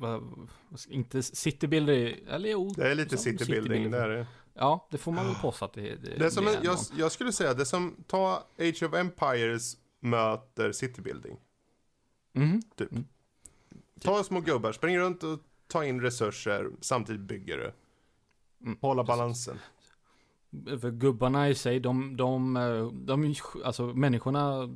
inte 0.89 1.23
citybuilder, 1.23 2.19
eller 2.29 2.49
jo. 2.51 2.73
Det 2.77 2.91
är 2.91 2.95
lite 2.95 3.17
citybuilding. 3.19 3.91
Det 3.91 3.99
är 3.99 4.09
det. 4.09 4.27
Ja, 4.55 4.89
det 4.91 4.99
får 4.99 5.13
man 5.13 5.27
väl 5.27 5.35
påstå 5.35 5.65
att 5.65 5.73
det, 5.73 5.81
det, 5.97 6.19
Det 6.19 6.25
är 6.27 6.31
som 6.31 6.49
en, 6.49 6.55
jag, 6.63 6.79
jag 6.97 7.13
skulle 7.13 7.33
säga, 7.33 7.55
det 7.55 7.67
som 7.67 7.97
ta 8.07 8.47
Age 8.59 8.83
of 8.83 8.95
Empires 8.95 9.77
möter 10.01 10.73
citybuilding. 10.73 11.37
Mhm. 12.33 12.63
Typ. 12.77 12.93
Mm. 12.93 13.05
Ta 14.01 14.25
små 14.25 14.41
gubbar, 14.41 14.73
spring 14.73 14.99
runt 14.99 15.23
och 15.23 15.39
ta 15.67 15.85
in 15.85 16.01
resurser, 16.01 16.71
samtidigt 16.81 17.21
bygger 17.21 17.59
du. 17.59 17.73
Mm. 18.67 18.79
Hålla 18.81 19.05
balansen. 19.05 19.59
För 20.81 20.91
gubbarna 20.91 21.49
i 21.49 21.55
sig, 21.55 21.81
de, 21.81 22.17
de, 22.17 22.57
eh, 22.57 22.87
de, 22.87 23.35
alltså 23.65 23.87
människorna, 23.87 24.69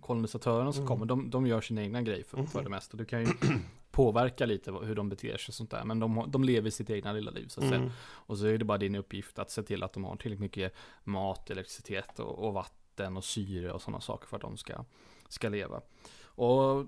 kolonisatörerna 0.00 0.72
som 0.72 0.80
Mm. 0.82 0.88
kommer, 0.88 1.06
de, 1.06 1.30
de 1.30 1.46
gör 1.46 1.60
sin 1.60 1.78
egna 1.78 2.02
grej 2.02 2.24
för, 2.24 2.36
för 2.36 2.58
Mhm. 2.58 2.64
det 2.64 2.70
mesta. 2.70 2.96
Du 2.96 3.04
kan 3.04 3.20
ju 3.20 3.26
påverka 3.90 4.46
lite 4.46 4.72
hur 4.72 4.94
de 4.94 5.08
beter 5.08 5.36
sig 5.36 5.50
och 5.50 5.54
sånt 5.54 5.70
där. 5.70 5.84
Men 5.84 5.98
de, 6.00 6.24
de 6.28 6.44
lever 6.44 6.70
sitt 6.70 6.90
egna 6.90 7.12
lilla 7.12 7.30
liv 7.30 7.46
så 7.48 7.60
att 7.60 7.66
säga. 7.68 7.80
Mm. 7.80 7.90
Och 8.02 8.38
så 8.38 8.46
är 8.46 8.58
det 8.58 8.64
bara 8.64 8.78
din 8.78 8.94
uppgift 8.94 9.38
att 9.38 9.50
se 9.50 9.62
till 9.62 9.82
att 9.82 9.92
de 9.92 10.04
har 10.04 10.16
tillräckligt 10.16 10.40
mycket 10.40 10.74
mat, 11.04 11.50
elektricitet 11.50 12.18
och, 12.18 12.38
och 12.46 12.54
vatten 12.54 13.16
och 13.16 13.24
syre 13.24 13.72
och 13.72 13.82
sådana 13.82 14.00
saker 14.00 14.26
för 14.28 14.36
att 14.36 14.42
de 14.42 14.56
ska, 14.56 14.84
ska 15.28 15.48
leva. 15.48 15.80
Och 16.24 16.86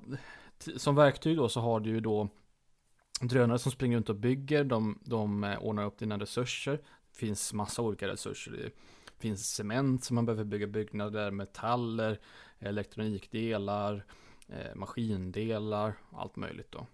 som 0.77 0.95
verktyg 0.95 1.37
då 1.37 1.49
så 1.49 1.61
har 1.61 1.81
du 1.81 1.91
ju 1.91 2.01
då 2.01 2.29
drönare 3.21 3.59
som 3.59 3.73
springer 3.73 3.97
runt 3.97 4.09
och 4.09 4.17
bygger, 4.17 4.65
de, 4.65 4.99
de 5.05 5.45
eh, 5.45 5.59
ordnar 5.59 5.85
upp 5.85 5.99
dina 5.99 6.19
resurser. 6.19 6.81
Det 7.15 7.19
finns 7.19 7.53
massa 7.53 7.83
olika 7.83 8.09
resurser. 8.09 8.53
Det 8.53 8.71
finns 9.19 9.55
cement 9.55 10.05
som 10.05 10.15
man 10.15 10.27
behöver 10.27 10.45
bygga 10.45 10.67
byggnader, 10.67 11.31
metaller, 11.31 12.21
elektronikdelar, 12.59 14.05
eh, 14.49 14.75
maskindelar, 14.75 15.95
allt 16.13 16.37
möjligt 16.37 16.73
då. 16.73 16.87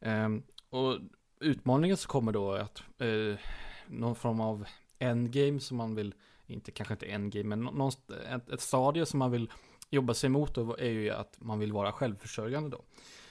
Ehm, 0.00 0.42
och 0.70 0.98
utmaningen 1.40 1.96
så 1.96 2.08
kommer 2.08 2.32
då 2.32 2.52
att 2.52 2.82
eh, 2.98 3.38
någon 3.86 4.14
form 4.14 4.40
av 4.40 4.64
endgame 4.98 5.60
som 5.60 5.76
man 5.76 5.94
vill, 5.94 6.14
inte 6.46 6.70
kanske 6.70 6.94
inte 6.94 7.06
endgame, 7.06 7.56
men 7.56 7.60
någon, 7.74 7.92
ett, 8.30 8.50
ett 8.50 8.60
stadie 8.60 9.06
som 9.06 9.18
man 9.18 9.30
vill 9.30 9.50
jobba 9.90 10.14
sig 10.14 10.26
emot 10.26 10.54
då 10.54 10.76
är 10.76 10.90
ju 10.90 11.10
att 11.10 11.36
man 11.40 11.58
vill 11.58 11.72
vara 11.72 11.92
självförsörjande 11.92 12.70
då. 12.70 12.82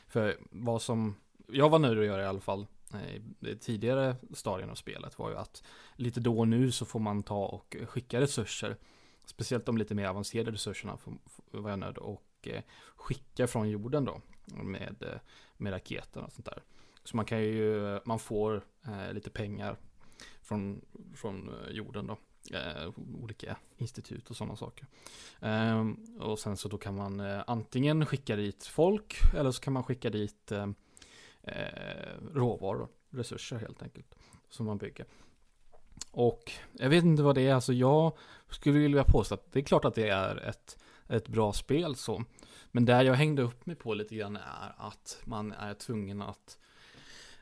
För 0.07 0.37
vad 0.51 0.81
som 0.81 1.15
jag 1.47 1.69
var 1.69 1.79
nöjd 1.79 1.99
att 1.99 2.05
göra 2.05 2.23
i 2.23 2.25
alla 2.25 2.39
fall 2.39 2.67
tidigare 3.59 4.15
stadien 4.33 4.69
av 4.69 4.75
spelet 4.75 5.19
var 5.19 5.29
ju 5.29 5.37
att 5.37 5.63
lite 5.95 6.19
då 6.19 6.39
och 6.39 6.47
nu 6.47 6.71
så 6.71 6.85
får 6.85 6.99
man 6.99 7.23
ta 7.23 7.45
och 7.45 7.77
skicka 7.87 8.21
resurser. 8.21 8.77
Speciellt 9.25 9.65
de 9.65 9.77
lite 9.77 9.95
mer 9.95 10.07
avancerade 10.07 10.51
resurserna 10.51 10.97
var 11.51 11.69
jag 11.69 11.79
nöjd 11.79 11.97
och 11.97 12.47
eh, 12.47 12.61
skicka 12.95 13.47
från 13.47 13.69
jorden 13.69 14.05
då 14.05 14.21
med, 14.45 15.03
eh, 15.03 15.19
med 15.57 15.73
raketer 15.73 16.21
och 16.21 16.31
sånt 16.31 16.45
där. 16.45 16.63
Så 17.03 17.15
man 17.15 17.25
kan 17.25 17.41
ju, 17.43 17.99
man 18.05 18.19
får 18.19 18.63
eh, 18.85 19.13
lite 19.13 19.29
pengar 19.29 19.77
från, 20.41 20.81
från 21.15 21.49
eh, 21.49 21.71
jorden 21.71 22.07
då. 22.07 22.17
Eh, 22.51 22.89
olika 23.21 23.57
institut 23.77 24.29
och 24.29 24.37
sådana 24.37 24.55
saker. 24.55 24.87
Eh, 25.41 25.85
och 26.19 26.39
sen 26.39 26.57
så 26.57 26.67
då 26.67 26.77
kan 26.77 26.95
man 26.95 27.19
eh, 27.19 27.43
antingen 27.47 28.05
skicka 28.05 28.35
dit 28.35 28.65
folk 28.65 29.15
eller 29.33 29.51
så 29.51 29.61
kan 29.61 29.73
man 29.73 29.83
skicka 29.83 30.09
dit 30.09 30.51
eh, 30.51 30.67
eh, 31.43 32.33
råvaror, 32.33 32.87
resurser 33.09 33.57
helt 33.57 33.83
enkelt. 33.83 34.15
Som 34.49 34.65
man 34.65 34.77
bygger. 34.77 35.05
Och 36.11 36.51
jag 36.73 36.89
vet 36.89 37.03
inte 37.03 37.23
vad 37.23 37.35
det 37.35 37.47
är, 37.47 37.53
alltså 37.53 37.73
jag 37.73 38.17
skulle 38.49 38.79
vilja 38.79 39.03
påstå 39.03 39.35
att 39.35 39.51
det 39.51 39.59
är 39.59 39.63
klart 39.63 39.85
att 39.85 39.95
det 39.95 40.09
är 40.09 40.37
ett, 40.37 40.77
ett 41.07 41.27
bra 41.27 41.53
spel 41.53 41.95
så. 41.95 42.23
Men 42.71 42.85
där 42.85 43.03
jag 43.03 43.13
hängde 43.13 43.41
upp 43.41 43.65
mig 43.65 43.75
på 43.75 43.93
lite 43.93 44.15
grann 44.15 44.35
är 44.35 44.75
att 44.77 45.21
man 45.25 45.51
är 45.51 45.73
tvungen 45.73 46.21
att 46.21 46.57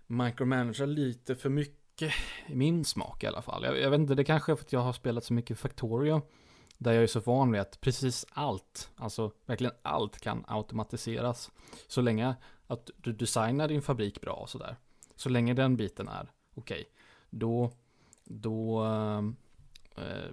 micromanagera 0.08 0.86
lite 0.86 1.36
för 1.36 1.50
mycket 1.50 2.14
i 2.48 2.56
min 2.56 2.86
smak 2.86 3.24
i 3.24 3.28
alla 3.28 3.42
fall. 3.42 3.64
Jag, 3.64 3.80
jag 3.80 3.90
vet 3.90 4.00
inte, 4.00 4.16
det 4.16 4.24
kanske 4.24 4.52
är 4.52 4.56
för 4.56 4.64
att 4.64 4.74
jag 4.74 4.80
har 4.80 4.94
spelat 4.94 5.24
så 5.24 5.34
mycket 5.34 5.60
Factorio. 5.60 6.22
Där 6.78 6.94
jag 6.94 7.04
är 7.04 7.08
så 7.08 7.20
van 7.20 7.52
vid 7.52 7.62
att 7.62 7.82
precis 7.82 8.26
allt, 8.30 8.92
alltså 8.96 9.32
verkligen 9.46 9.74
allt 9.82 10.20
kan 10.20 10.44
automatiseras. 10.48 11.52
Så 11.88 12.02
länge 12.02 12.36
att 12.68 12.90
du 12.98 13.14
designar 13.14 13.68
din 13.68 13.82
fabrik 13.82 14.22
bra 14.22 14.34
och 14.34 14.50
sådär. 14.50 14.76
Så 15.16 15.30
länge 15.30 15.54
den 15.54 15.78
biten 15.78 16.08
är 16.08 16.32
okej, 16.56 16.80
okay, 16.80 16.86
då, 17.30 17.72
då, 18.24 18.86
eh, 18.86 19.24
eh, 20.04 20.30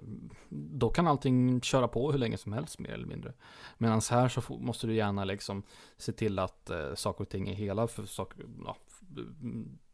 då 0.49 0.89
kan 0.89 1.07
allting 1.07 1.61
köra 1.61 1.87
på 1.87 2.11
hur 2.11 2.19
länge 2.19 2.37
som 2.37 2.53
helst 2.53 2.79
mer 2.79 2.89
eller 2.89 3.07
mindre. 3.07 3.33
Medan 3.77 4.01
här 4.09 4.29
så 4.29 4.57
måste 4.57 4.87
du 4.87 4.95
gärna 4.95 5.23
liksom 5.23 5.63
se 5.97 6.11
till 6.11 6.39
att 6.39 6.69
eh, 6.69 6.95
saker 6.95 7.21
och 7.21 7.29
ting 7.29 7.49
är 7.49 7.53
hela 7.53 7.87
för 7.87 8.05
saker, 8.05 8.45
ja, 8.65 8.77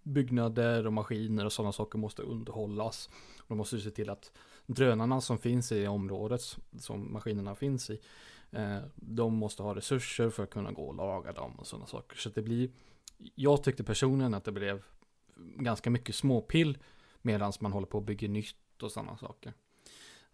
byggnader 0.04 0.88
och 0.88 0.94
maskiner 0.94 1.46
och 1.46 1.52
sådana 1.52 1.72
saker 1.72 2.00
måste 2.00 2.22
underhållas. 2.22 3.10
Då 3.48 3.56
måste 3.56 3.76
du 3.76 3.82
se 3.82 3.92
till 3.92 4.10
att 4.10 4.32
drönarna 4.66 5.22
som 5.22 5.38
finns 5.38 5.72
i 5.72 5.88
området 5.88 6.42
som 6.80 7.14
maskinerna 7.14 7.56
finns 7.56 7.90
i, 7.90 8.02
de 8.96 9.34
måste 9.34 9.64
ha 9.64 9.76
resurser 9.76 10.30
för 10.30 10.44
att 10.44 10.50
kunna 10.50 10.72
gå 10.72 10.84
och 10.84 10.96
laga 10.96 11.32
dem 11.32 11.52
och 11.60 11.68
sådana 11.68 11.88
saker. 11.88 12.18
Så 12.18 12.30
det 12.30 12.42
blir, 12.42 12.70
jag 13.36 13.64
tyckte 13.64 13.84
personligen 13.84 14.34
att 14.34 14.44
det 14.44 14.52
blev 14.52 14.84
ganska 15.38 15.90
mycket 15.90 16.16
småpill 16.16 16.78
medan 17.22 17.54
man 17.60 17.72
håller 17.72 17.88
på 17.88 17.98
att 17.98 18.04
bygga 18.04 18.28
nytt 18.28 18.84
och 18.84 18.92
sådana 18.92 19.18
saker. 19.18 19.54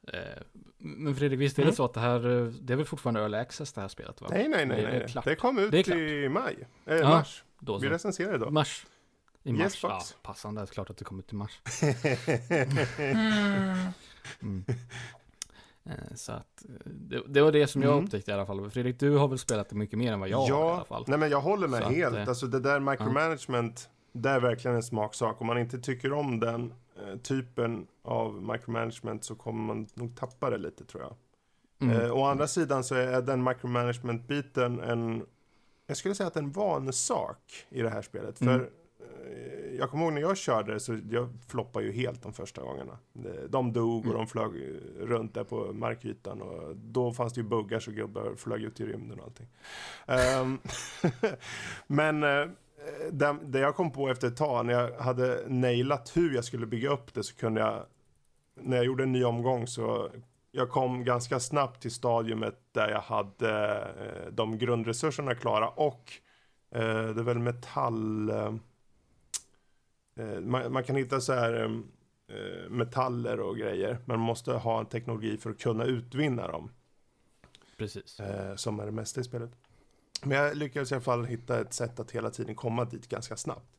Eh, 0.08 0.44
men 0.78 1.16
Fredrik, 1.16 1.40
visst 1.40 1.60
är 1.60 1.64
det 1.64 1.68
mm. 1.68 1.76
så 1.76 1.86
att 1.86 1.94
det 1.94 2.00
här, 2.00 2.20
det 2.62 2.74
är 2.74 2.78
väl 2.78 2.86
fortfarande 2.86 3.20
early 3.20 3.38
access 3.38 3.74
det 3.74 3.82
här 3.82 3.88
spelet? 3.88 4.22
Va? 4.22 4.28
Nej, 4.32 4.48
nej, 4.48 4.66
nej, 4.66 4.82
det, 4.82 5.12
nej. 5.16 5.24
det 5.26 5.36
kom 5.36 5.60
ut 5.60 5.72
det 5.72 5.88
i 5.88 6.30
maj, 6.30 6.68
äh, 6.86 6.96
ja, 6.96 7.10
mars. 7.10 7.44
Då 7.60 7.78
Vi 7.78 7.90
recenserade 7.90 8.38
då. 8.38 8.50
Mars. 8.50 8.86
I 9.44 9.54
mars, 9.54 9.62
yes, 9.62 9.84
ja, 9.84 10.02
passande. 10.22 10.62
Det 10.62 10.66
är 10.66 10.68
klart 10.68 10.90
att 10.90 10.98
det 10.98 11.06
kommer 11.06 11.24
ut 11.24 11.34
i 11.34 11.36
mars. 11.36 11.62
mm. 14.42 14.66
Eh, 14.68 14.76
så 16.16 16.32
att 16.32 16.66
eh, 16.70 16.76
det, 16.86 17.22
det, 17.28 17.42
var 17.42 17.52
det 17.52 17.68
som 17.68 17.82
jag 17.82 17.92
mm. 17.92 18.04
upptäckte 18.04 18.32
i 18.32 18.34
alla 18.34 18.46
fall. 18.46 18.70
Fredrik, 18.70 19.00
du 19.00 19.18
har 19.18 19.28
väl 19.28 19.38
spelat 19.38 19.70
det 19.70 19.76
mycket 19.76 20.00
mer 20.00 20.14
än 20.14 20.20
vad 20.20 20.30
jag 20.30 20.50
ja, 20.50 20.56
har 20.56 20.70
i 20.70 20.76
alla 20.76 20.86
fall. 20.86 21.04
Nej, 21.08 21.20
men 21.20 21.30
jag 21.30 21.42
håller 21.42 21.68
med 21.68 21.84
så 21.84 21.90
helt. 21.90 22.16
Att, 22.16 22.28
alltså 22.28 22.48
det 22.48 22.60
där 22.60 22.80
micromanagement, 22.80 23.90
ja. 24.12 24.20
det 24.20 24.30
är 24.30 24.40
verkligen 24.40 24.76
en 24.76 24.84
smaksak. 24.84 25.42
Om 25.42 25.48
man 25.48 25.58
inte 25.58 25.80
tycker 25.80 26.14
om 26.14 26.40
den 26.40 26.74
eh, 26.96 27.18
typen 27.18 27.88
av 28.04 28.42
micromanagement 28.42 29.24
så 29.24 29.36
kommer 29.36 29.74
man 29.74 29.88
nog 29.94 30.16
tappa 30.16 30.50
det 30.50 30.58
lite 30.58 30.86
tror 30.86 31.04
jag. 31.04 31.16
Mm. 31.82 32.02
Eh, 32.02 32.12
å 32.12 32.24
andra 32.24 32.48
sidan 32.48 32.84
så 32.84 32.96
är 32.96 33.22
den 33.22 33.44
micromanagement-biten 33.44 34.80
en, 34.80 35.26
jag 35.88 35.98
skulle 35.98 36.16
säga 36.16 36.28
att 36.28 36.36
en 36.36 36.52
vanesak 36.52 37.66
i 37.70 37.82
det 37.82 37.90
här 37.90 38.02
spelet. 38.02 38.38
För 38.38 38.46
mm 38.46 38.68
jag 39.78 39.90
kommer 39.90 40.04
ihåg 40.04 40.14
när 40.14 40.22
jag 40.22 40.38
körde 40.38 40.80
så 40.80 41.00
jag 41.10 41.30
floppade 41.48 41.86
ju 41.86 41.92
helt 41.92 42.24
de 42.24 42.34
första 42.34 42.62
gångerna. 42.62 42.98
De 43.50 43.74
dog 43.74 44.00
och 44.00 44.06
mm. 44.06 44.18
de 44.18 44.28
flög 44.28 44.52
runt 45.00 45.34
där 45.34 45.44
på 45.44 45.74
markytan 45.74 46.42
och 46.42 46.76
då 46.76 47.14
fanns 47.14 47.34
det 47.34 47.42
ju 47.42 47.48
buggar 47.48 47.80
så 47.80 47.92
gubbar 47.92 48.36
flög 48.36 48.64
ut 48.64 48.80
i 48.80 48.86
rymden 48.86 49.20
och 49.20 49.26
allting. 49.26 49.48
Um, 50.42 50.60
men 51.88 52.24
uh, 52.24 52.48
det, 53.12 53.36
det, 53.44 53.60
jag 53.60 53.76
kom 53.76 53.92
på 53.92 54.10
efter 54.10 54.28
ett 54.28 54.38
tag, 54.38 54.66
när 54.66 54.74
jag 54.74 54.92
hade 54.92 55.44
nailat 55.48 56.18
hur 56.18 56.36
jag 56.36 56.46
skulle 56.46 56.66
bygga 56.66 56.90
upp 56.90 57.14
det 57.14 57.24
så 57.24 57.36
kunde 57.36 57.62
jag, 57.62 57.86
när 58.62 58.78
jag 58.78 58.86
gjorde 58.86 59.04
en 59.04 59.12
ny 59.12 59.24
omgång 59.24 59.68
så 59.68 60.10
jag 60.52 60.70
kom 60.70 61.04
ganska 61.04 61.40
snabbt 61.40 61.82
till 61.82 61.92
stadiumet 61.92 62.60
där 62.72 62.90
jag 62.90 63.02
hade 63.02 63.78
uh, 63.78 64.32
de 64.32 64.58
grundresurserna 64.58 65.36
klara 65.36 65.70
och 65.70 66.12
det 66.70 67.20
är 67.20 67.24
väl 67.24 67.40
metall 67.40 68.30
Eh, 68.30 68.54
man, 70.42 70.74
man, 70.74 70.84
kan 70.84 70.96
hitta 70.96 71.22
så 71.22 71.34
här 71.34 71.84
eh, 72.28 72.70
metaller 72.70 73.40
och 73.40 73.58
grejer. 73.58 73.98
Men 74.06 74.20
man 74.20 74.26
måste 74.28 74.54
ha 74.54 74.80
en 74.80 74.86
teknologi 74.86 75.38
för 75.38 75.50
att 75.50 75.60
kunna 75.60 75.84
utvinna 75.84 76.48
dem. 76.48 76.72
Precis. 77.78 78.20
Eh, 78.20 78.56
som 78.56 78.80
är 78.80 78.86
det 78.86 78.92
mesta 78.92 79.22
i 79.22 79.24
spelet. 79.24 79.52
Men 80.24 80.38
jag 80.38 80.58
lyckades 80.58 80.92
i 80.92 80.96
alla 80.96 81.02
fall 81.02 81.26
hitta 81.26 81.60
ett 81.60 81.74
sätt 81.74 82.00
att 82.00 82.12
hela 82.12 82.30
tiden 82.30 82.56
komma 82.56 82.86
dit 82.86 83.08
ganska 83.08 83.38
snabbt. 83.38 83.78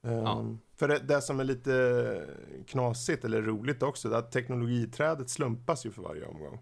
Ja. 0.00 0.56
För 0.76 0.88
det, 0.88 0.98
det, 0.98 1.22
som 1.22 1.40
är 1.40 1.44
lite 1.44 2.26
knasigt 2.66 3.24
eller 3.24 3.42
roligt 3.42 3.82
också, 3.82 4.08
är 4.08 4.12
att 4.12 4.32
teknologiträdet 4.32 5.30
slumpas 5.30 5.86
ju 5.86 5.90
för 5.90 6.02
varje 6.02 6.24
omgång. 6.24 6.58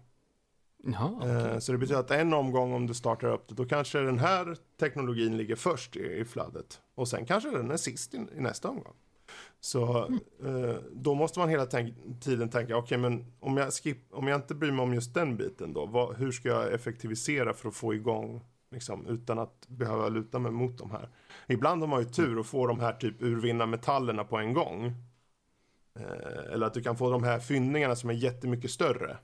Ja, 0.83 1.11
okay. 1.17 1.61
Så 1.61 1.71
det 1.71 1.77
betyder 1.77 1.99
att 1.99 2.11
en 2.11 2.33
omgång 2.33 2.73
om 2.73 2.87
du 2.87 2.93
startar 2.93 3.27
upp 3.27 3.47
det, 3.47 3.55
då 3.55 3.65
kanske 3.65 3.99
den 3.99 4.19
här 4.19 4.57
teknologin 4.79 5.37
ligger 5.37 5.55
först 5.55 5.95
i, 5.95 5.99
i 5.99 6.25
fladdet. 6.25 6.81
Och 6.95 7.07
sen 7.07 7.25
kanske 7.25 7.51
den 7.51 7.71
är 7.71 7.77
sist 7.77 8.13
i, 8.13 8.17
i 8.17 8.41
nästa 8.41 8.69
omgång. 8.69 8.95
Så 9.61 9.97
eh, 10.43 10.75
då 10.91 11.15
måste 11.15 11.39
man 11.39 11.49
hela 11.49 11.65
tiden 12.21 12.49
tänka, 12.49 12.77
okej 12.77 12.97
okay, 12.97 12.97
men 12.97 13.33
om 13.39 13.57
jag, 13.57 13.73
skip, 13.73 13.97
om 14.13 14.27
jag 14.27 14.37
inte 14.37 14.55
bryr 14.55 14.71
mig 14.71 14.83
om 14.83 14.93
just 14.93 15.13
den 15.13 15.37
biten 15.37 15.73
då, 15.73 15.85
vad, 15.85 16.15
hur 16.15 16.31
ska 16.31 16.49
jag 16.49 16.73
effektivisera 16.73 17.53
för 17.53 17.69
att 17.69 17.75
få 17.75 17.93
igång, 17.93 18.43
liksom, 18.71 19.07
utan 19.07 19.39
att 19.39 19.67
behöva 19.67 20.09
luta 20.09 20.39
mig 20.39 20.51
mot 20.51 20.77
de 20.77 20.91
här. 20.91 21.09
Ibland 21.47 21.81
har 21.81 21.87
man 21.87 21.99
ju 21.99 22.09
tur 22.09 22.39
och 22.39 22.45
får 22.45 22.67
de 22.67 22.79
här 22.79 22.93
typ 22.93 23.21
urvinna 23.21 23.65
metallerna 23.65 24.23
på 24.23 24.37
en 24.37 24.53
gång. 24.53 24.85
Eh, 25.95 26.53
eller 26.53 26.67
att 26.67 26.73
du 26.73 26.81
kan 26.81 26.97
få 26.97 27.09
de 27.09 27.23
här 27.23 27.39
fyndningarna 27.39 27.95
som 27.95 28.09
är 28.09 28.13
jättemycket 28.13 28.71
större. 28.71 29.17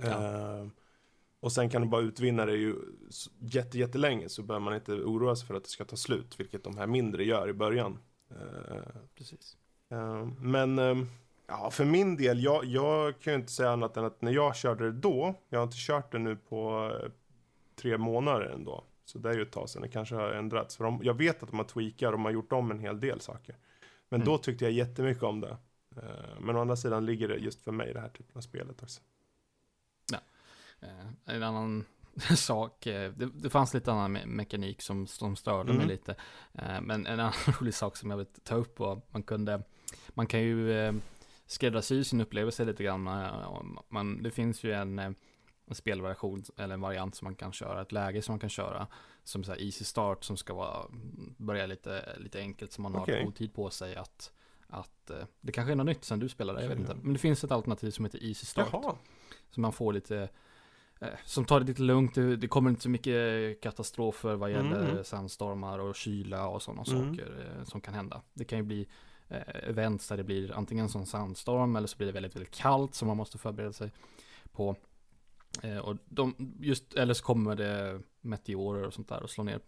Ja. 0.00 0.08
Eh, 0.08 0.66
och 1.40 1.52
sen 1.52 1.70
kan 1.70 1.82
du 1.82 1.88
bara 1.88 2.00
utvinna 2.00 2.46
det 2.46 2.56
ju 2.56 2.74
jätte, 3.38 3.78
jättelänge 3.78 4.28
så 4.28 4.42
behöver 4.42 4.64
man 4.64 4.74
inte 4.74 4.92
oroa 4.92 5.36
sig 5.36 5.46
för 5.46 5.54
att 5.54 5.64
det 5.64 5.70
ska 5.70 5.84
ta 5.84 5.96
slut, 5.96 6.40
vilket 6.40 6.64
de 6.64 6.76
här 6.76 6.86
mindre 6.86 7.24
gör 7.24 7.48
i 7.48 7.52
början. 7.52 7.98
Eh, 8.30 8.82
Precis. 9.14 9.56
Eh, 9.88 10.26
men 10.40 10.78
eh, 10.78 10.96
ja, 11.46 11.70
för 11.70 11.84
min 11.84 12.16
del, 12.16 12.42
jag, 12.42 12.64
jag 12.64 13.20
kan 13.20 13.32
ju 13.32 13.38
inte 13.38 13.52
säga 13.52 13.70
annat 13.70 13.96
än 13.96 14.04
att 14.04 14.22
när 14.22 14.32
jag 14.32 14.56
körde 14.56 14.84
det 14.84 14.92
då, 14.92 15.34
jag 15.48 15.58
har 15.58 15.64
inte 15.64 15.76
kört 15.78 16.12
det 16.12 16.18
nu 16.18 16.36
på 16.36 16.92
tre 17.76 17.98
månader 17.98 18.46
ändå. 18.46 18.84
Så 19.04 19.18
det 19.18 19.30
är 19.30 19.34
ju 19.34 19.42
ett 19.42 19.52
tag 19.52 19.68
sedan, 19.68 19.82
det 19.82 19.88
kanske 19.88 20.14
har 20.14 20.30
ändrats. 20.30 20.76
För 20.76 20.84
de, 20.84 21.00
jag 21.02 21.14
vet 21.14 21.42
att 21.42 21.48
de 21.48 21.58
har 21.58 21.66
tweakat 21.66 22.06
och 22.06 22.12
de 22.12 22.24
har 22.24 22.32
gjort 22.32 22.52
om 22.52 22.70
en 22.70 22.78
hel 22.78 23.00
del 23.00 23.20
saker. 23.20 23.56
Men 24.08 24.20
mm. 24.20 24.32
då 24.32 24.38
tyckte 24.38 24.64
jag 24.64 24.72
jättemycket 24.72 25.22
om 25.22 25.40
det. 25.40 25.56
Men 26.40 26.56
å 26.56 26.60
andra 26.60 26.76
sidan 26.76 27.06
ligger 27.06 27.28
det 27.28 27.36
just 27.36 27.60
för 27.60 27.72
mig 27.72 27.92
det 27.92 28.00
här 28.00 28.08
typen 28.08 28.36
av 28.36 28.40
spelet 28.40 28.82
också. 28.82 29.00
Ja. 30.12 30.18
En 31.24 31.42
annan 31.42 31.84
sak. 32.36 32.86
Eh, 32.86 33.12
det, 33.12 33.26
det, 33.34 33.50
fanns 33.50 33.74
lite 33.74 33.92
annan 33.92 34.12
me 34.12 34.26
mekanik 34.26 34.82
som, 34.82 35.06
som 35.06 35.36
störde 35.36 35.70
mm. 35.70 35.76
mig 35.76 35.86
lite. 35.86 36.14
Eh, 36.52 36.80
men 36.80 37.06
en 37.06 37.20
annan 37.20 37.32
rolig 37.60 37.74
sak 37.74 37.96
som 37.96 38.10
jag 38.10 38.16
vill 38.16 38.26
ta 38.26 38.54
upp 38.54 38.78
var 38.78 39.00
man 39.10 39.22
kunde, 39.22 39.62
man 40.08 40.26
kan 40.26 40.40
ju 40.40 40.72
eh, 40.72 40.92
skräddarsy 41.46 42.04
sin 42.04 42.20
upplevelse 42.20 42.64
lite 42.64 42.84
grann. 42.84 43.02
Man, 43.88 44.22
det 44.22 44.30
finns 44.30 44.64
ju 44.64 44.72
en, 44.72 44.98
en 44.98 45.14
spelversion 45.72 46.44
eller 46.56 46.74
en 46.74 46.80
variant 46.80 47.14
som 47.14 47.26
man 47.26 47.34
kan 47.34 47.52
köra, 47.52 47.82
ett 47.82 47.92
läge 47.92 48.22
som 48.22 48.32
man 48.32 48.40
kan 48.40 48.50
köra 48.50 48.86
som 49.24 49.44
så 49.44 49.54
easy 49.54 49.84
start 49.84 50.24
som 50.24 50.36
ska 50.36 50.54
vara, 50.54 50.86
börja 51.36 51.66
lite, 51.66 52.16
lite 52.18 52.38
enkelt 52.38 52.72
så 52.72 52.82
man 52.82 52.94
har 52.94 53.02
okay. 53.02 53.24
god 53.24 53.34
tid 53.34 53.54
på 53.54 53.70
sig 53.70 53.96
att, 53.96 54.32
att 54.66 55.10
det 55.40 55.52
kanske 55.52 55.72
är 55.72 55.76
något 55.76 55.86
nytt 55.86 56.04
sen 56.04 56.18
du 56.18 56.28
spelade, 56.28 56.62
jag 56.62 56.68
vet 56.68 56.78
inte. 56.78 56.94
Men 57.02 57.12
det 57.12 57.18
finns 57.18 57.44
ett 57.44 57.50
alternativ 57.50 57.90
som 57.90 58.04
heter 58.04 58.24
easy 58.24 58.46
start. 58.46 58.68
Jaha. 58.72 58.96
Så 59.50 59.60
man 59.60 59.72
får 59.72 59.92
lite 59.92 60.28
som 61.24 61.44
tar 61.44 61.60
det 61.60 61.66
lite 61.66 61.82
lugnt. 61.82 62.14
Det, 62.14 62.48
kommer 62.48 62.70
inte 62.70 62.82
så 62.82 62.88
mycket 62.90 63.60
katastrofer 63.60 64.34
vad 64.34 64.50
gäller 64.50 64.90
mm. 64.90 65.04
sandstormar 65.04 65.78
och 65.78 65.94
kyla 65.94 66.48
och 66.48 66.62
sådana 66.62 66.84
mm. 66.88 67.16
saker 67.16 67.56
eh, 67.58 67.64
som 67.64 67.80
kan 67.80 67.94
hända. 67.94 68.22
Det 68.34 68.44
kan 68.44 68.58
ju 68.58 68.64
bli 68.64 68.88
eh, 69.28 69.68
events 69.68 70.08
där 70.08 70.16
det 70.16 70.24
blir 70.24 70.52
antingen 70.52 70.88
som 70.88 71.06
sandstorm 71.06 71.76
eller 71.76 71.86
så 71.86 71.96
blir 71.96 72.06
det 72.06 72.12
väldigt, 72.12 72.36
väldigt 72.36 72.54
kallt 72.54 72.94
som 72.94 73.08
man 73.08 73.16
måste 73.16 73.38
förbereda 73.38 73.72
sig 73.72 73.92
på. 74.52 74.76
Eh, 75.62 75.78
och 75.78 75.96
de, 76.08 76.34
just, 76.60 76.94
eller 76.94 77.14
så 77.14 77.24
kommer 77.24 77.56
det 77.56 78.00
meteorer 78.20 78.82
och 78.82 78.94
sånt 78.94 79.08
där 79.08 79.22
och 79.22 79.30
slår 79.30 79.44
ner. 79.44 79.60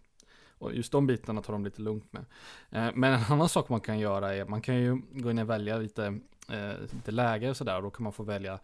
Och 0.59 0.75
just 0.75 0.93
de 0.93 1.07
bitarna 1.07 1.43
tar 1.43 1.53
de 1.53 1.65
lite 1.65 1.83
lugnt 1.83 2.13
med. 2.13 2.25
Eh, 2.71 2.91
men 2.95 3.13
en 3.13 3.25
annan 3.29 3.49
sak 3.49 3.69
man 3.69 3.81
kan 3.81 3.99
göra 3.99 4.35
är, 4.35 4.45
man 4.45 4.63
kan 4.63 4.77
ju 4.77 5.03
gå 5.13 5.31
in 5.31 5.39
och 5.39 5.51
välja 5.51 5.79
lite, 5.79 6.07
eh, 6.49 6.81
lite 6.81 7.11
läge 7.11 7.51
och 7.51 7.57
sådär. 7.57 7.77
Och 7.77 7.83
då 7.83 7.91
kan 7.91 8.05
man 8.05 8.13
få 8.13 8.23
välja 8.23 8.59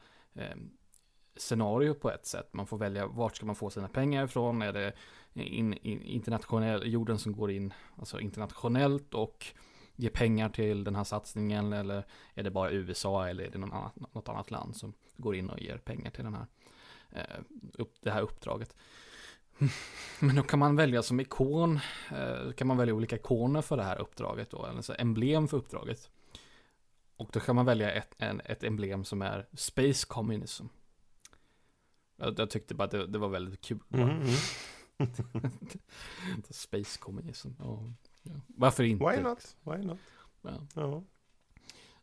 scenario 1.37 1.95
på 1.95 2.11
ett 2.11 2.27
sätt. 2.27 2.49
Man 2.53 2.67
får 2.67 2.79
välja 2.79 3.07
vart 3.07 3.37
ska 3.37 3.47
man 3.47 3.55
få 3.55 3.71
sina 3.71 3.89
pengar 3.89 4.25
ifrån. 4.25 4.63
Är 4.63 4.73
det 4.73 4.93
in, 5.35 5.75
in, 5.75 6.03
internationell, 6.03 6.93
jorden 6.93 7.19
som 7.19 7.33
går 7.33 7.51
in 7.51 7.75
alltså 7.97 8.21
internationellt 8.21 9.15
och 9.15 9.47
ger 9.97 10.11
pengar 10.11 10.49
till 10.49 10.85
den 10.85 10.97
här 10.97 11.05
satsningen 11.05 11.73
eller 11.73 12.05
är 12.35 12.43
det 12.43 12.51
bara 12.51 12.71
USA 12.71 13.29
eller 13.29 13.45
är 13.45 13.51
det 13.51 13.59
någon 13.59 13.73
annat, 13.73 14.15
något 14.15 14.29
annat 14.29 14.51
land 14.51 14.77
som 14.77 14.93
går 15.17 15.37
in 15.37 15.51
och 15.51 15.61
ger 15.61 15.79
pengar 15.79 16.11
till 16.11 16.25
den 16.25 16.35
här, 16.35 16.47
eh, 17.11 17.41
upp, 17.75 17.95
det 18.01 18.11
här 18.11 18.23
uppdraget. 18.23 18.77
Men 20.21 20.37
då 20.37 20.43
kan 20.43 20.59
man 20.59 20.77
välja 20.77 21.03
som 21.03 21.21
ikon, 21.21 21.81
eh, 22.11 22.53
kan 22.53 22.67
man 22.67 22.77
välja 22.77 22.95
olika 22.95 23.17
ikoner 23.17 23.63
för 23.63 23.77
det 23.77 23.83
här 23.83 24.01
uppdraget 24.01 24.51
då, 24.51 24.67
alltså 24.67 24.95
emblem 24.99 25.49
för 25.49 25.57
uppdraget. 25.57 26.11
Och 27.17 27.31
då 27.33 27.41
kan 27.41 27.57
man 27.57 27.67
välja 27.67 27.93
ett, 27.93 28.15
en, 28.19 28.41
ett 28.45 28.65
emblem 28.65 29.05
som 29.05 29.23
är 29.23 29.47
Space 29.53 30.07
Communism. 30.07 30.67
Jag, 32.17 32.39
jag 32.39 32.51
tyckte 32.51 32.75
bara 32.75 32.85
att 32.85 32.91
det, 32.91 33.07
det 33.07 33.19
var 33.19 33.29
väldigt 33.29 33.61
kul. 33.61 33.79
Mm, 33.93 34.09
mm. 34.11 34.23
Space 36.51 36.99
Communism. 36.99 37.49
Ja. 37.59 37.83
Ja. 38.23 38.33
Varför 38.47 38.85
inte? 38.85 39.05
Why 39.05 39.23
not? 39.23 39.57
Why 39.63 39.77
not? 39.77 39.99
Ja. 40.43 40.51
Ja. 40.75 41.03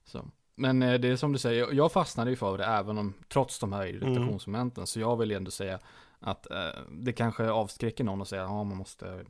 Så. 0.03 0.25
Men 0.55 0.83
eh, 0.83 0.99
det 0.99 1.07
är 1.07 1.15
som 1.15 1.33
du 1.33 1.39
säger, 1.39 1.73
jag 1.73 1.91
fastnade 1.91 2.29
ju 2.29 2.35
för 2.35 2.57
det 2.57 2.65
även 2.65 2.97
om, 2.97 3.13
trots 3.27 3.59
de 3.59 3.73
här 3.73 3.85
irritationsmomenten. 3.85 4.87
Så 4.87 4.99
jag 4.99 5.17
vill 5.17 5.31
ändå 5.31 5.51
säga 5.51 5.79
att 6.19 6.51
eh, 6.51 6.81
det 6.91 7.13
kanske 7.13 7.49
avskräcker 7.49 8.03
någon 8.03 8.21
att 8.21 8.27
säga 8.27 8.43
att 8.43 8.49
ja, 8.49 8.63
man 8.63 8.77
måste 8.77 9.25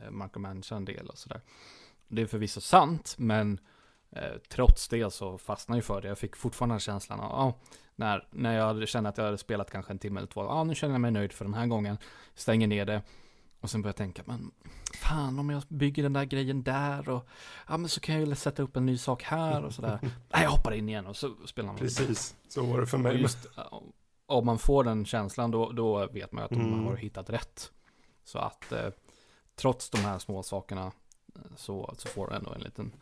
eh, 0.00 0.10
micromanagera 0.10 0.76
en 0.76 0.84
del 0.84 1.06
och 1.06 1.18
sådär. 1.18 1.40
Det 2.08 2.22
är 2.22 2.26
förvisso 2.26 2.60
sant, 2.60 3.14
men 3.18 3.60
trots 4.48 4.88
det 4.88 5.10
så 5.12 5.38
fastnade 5.38 5.76
jag 5.78 5.84
för 5.84 6.00
det. 6.02 6.08
Jag 6.08 6.18
fick 6.18 6.36
fortfarande 6.36 6.80
känslan 6.80 7.20
av, 7.20 7.30
ja, 7.30 7.54
när, 7.96 8.28
när 8.30 8.56
jag 8.56 8.88
kände 8.88 9.08
att 9.10 9.18
jag 9.18 9.24
hade 9.24 9.38
spelat 9.38 9.70
kanske 9.70 9.92
en 9.92 9.98
timme 9.98 10.20
eller 10.20 10.28
två, 10.28 10.44
ja 10.44 10.64
nu 10.64 10.74
känner 10.74 10.94
jag 10.94 11.00
mig 11.00 11.10
nöjd 11.10 11.32
för 11.32 11.44
den 11.44 11.54
här 11.54 11.66
gången, 11.66 11.98
stänger 12.34 12.66
ner 12.66 12.84
det. 12.86 13.02
Och 13.60 13.70
sen 13.70 13.82
börjar 13.82 13.90
jag 13.90 13.96
tänka, 13.96 14.22
men 14.26 14.50
fan 14.94 15.38
om 15.38 15.50
jag 15.50 15.62
bygger 15.68 16.02
den 16.02 16.12
där 16.12 16.24
grejen 16.24 16.62
där 16.62 17.08
och 17.08 17.26
ja 17.68 17.76
men 17.76 17.88
så 17.88 18.00
kan 18.00 18.14
jag 18.20 18.28
ju 18.28 18.34
sätta 18.34 18.62
upp 18.62 18.76
en 18.76 18.86
ny 18.86 18.98
sak 18.98 19.22
här 19.22 19.64
och 19.64 19.74
sådär. 19.74 19.98
Nej 20.02 20.42
jag 20.42 20.50
hoppar 20.50 20.72
in 20.72 20.88
igen 20.88 21.06
och 21.06 21.16
så 21.16 21.34
spelar 21.46 21.66
man. 21.68 21.76
Precis, 21.76 22.36
så 22.48 22.62
var 22.66 22.80
det 22.80 22.86
för 22.86 22.98
mig. 22.98 23.20
just, 23.20 23.38
om 24.26 24.46
man 24.46 24.58
får 24.58 24.84
den 24.84 25.04
känslan 25.06 25.50
då, 25.50 25.72
då 25.72 26.06
vet 26.06 26.32
man 26.32 26.44
att 26.44 26.50
Mm. 26.52 26.70
man 26.70 26.84
har 26.84 26.96
hittat 26.96 27.30
rätt. 27.30 27.70
Så 28.24 28.38
att 28.38 28.72
eh, 28.72 28.88
trots 29.56 29.90
de 29.90 29.98
här 29.98 30.18
små 30.18 30.42
sakerna 30.42 30.86
eh, 31.34 31.40
så, 31.56 31.94
så 31.98 32.08
får 32.08 32.26
du 32.28 32.34
ändå 32.36 32.52
en 32.52 32.60
liten 32.60 32.92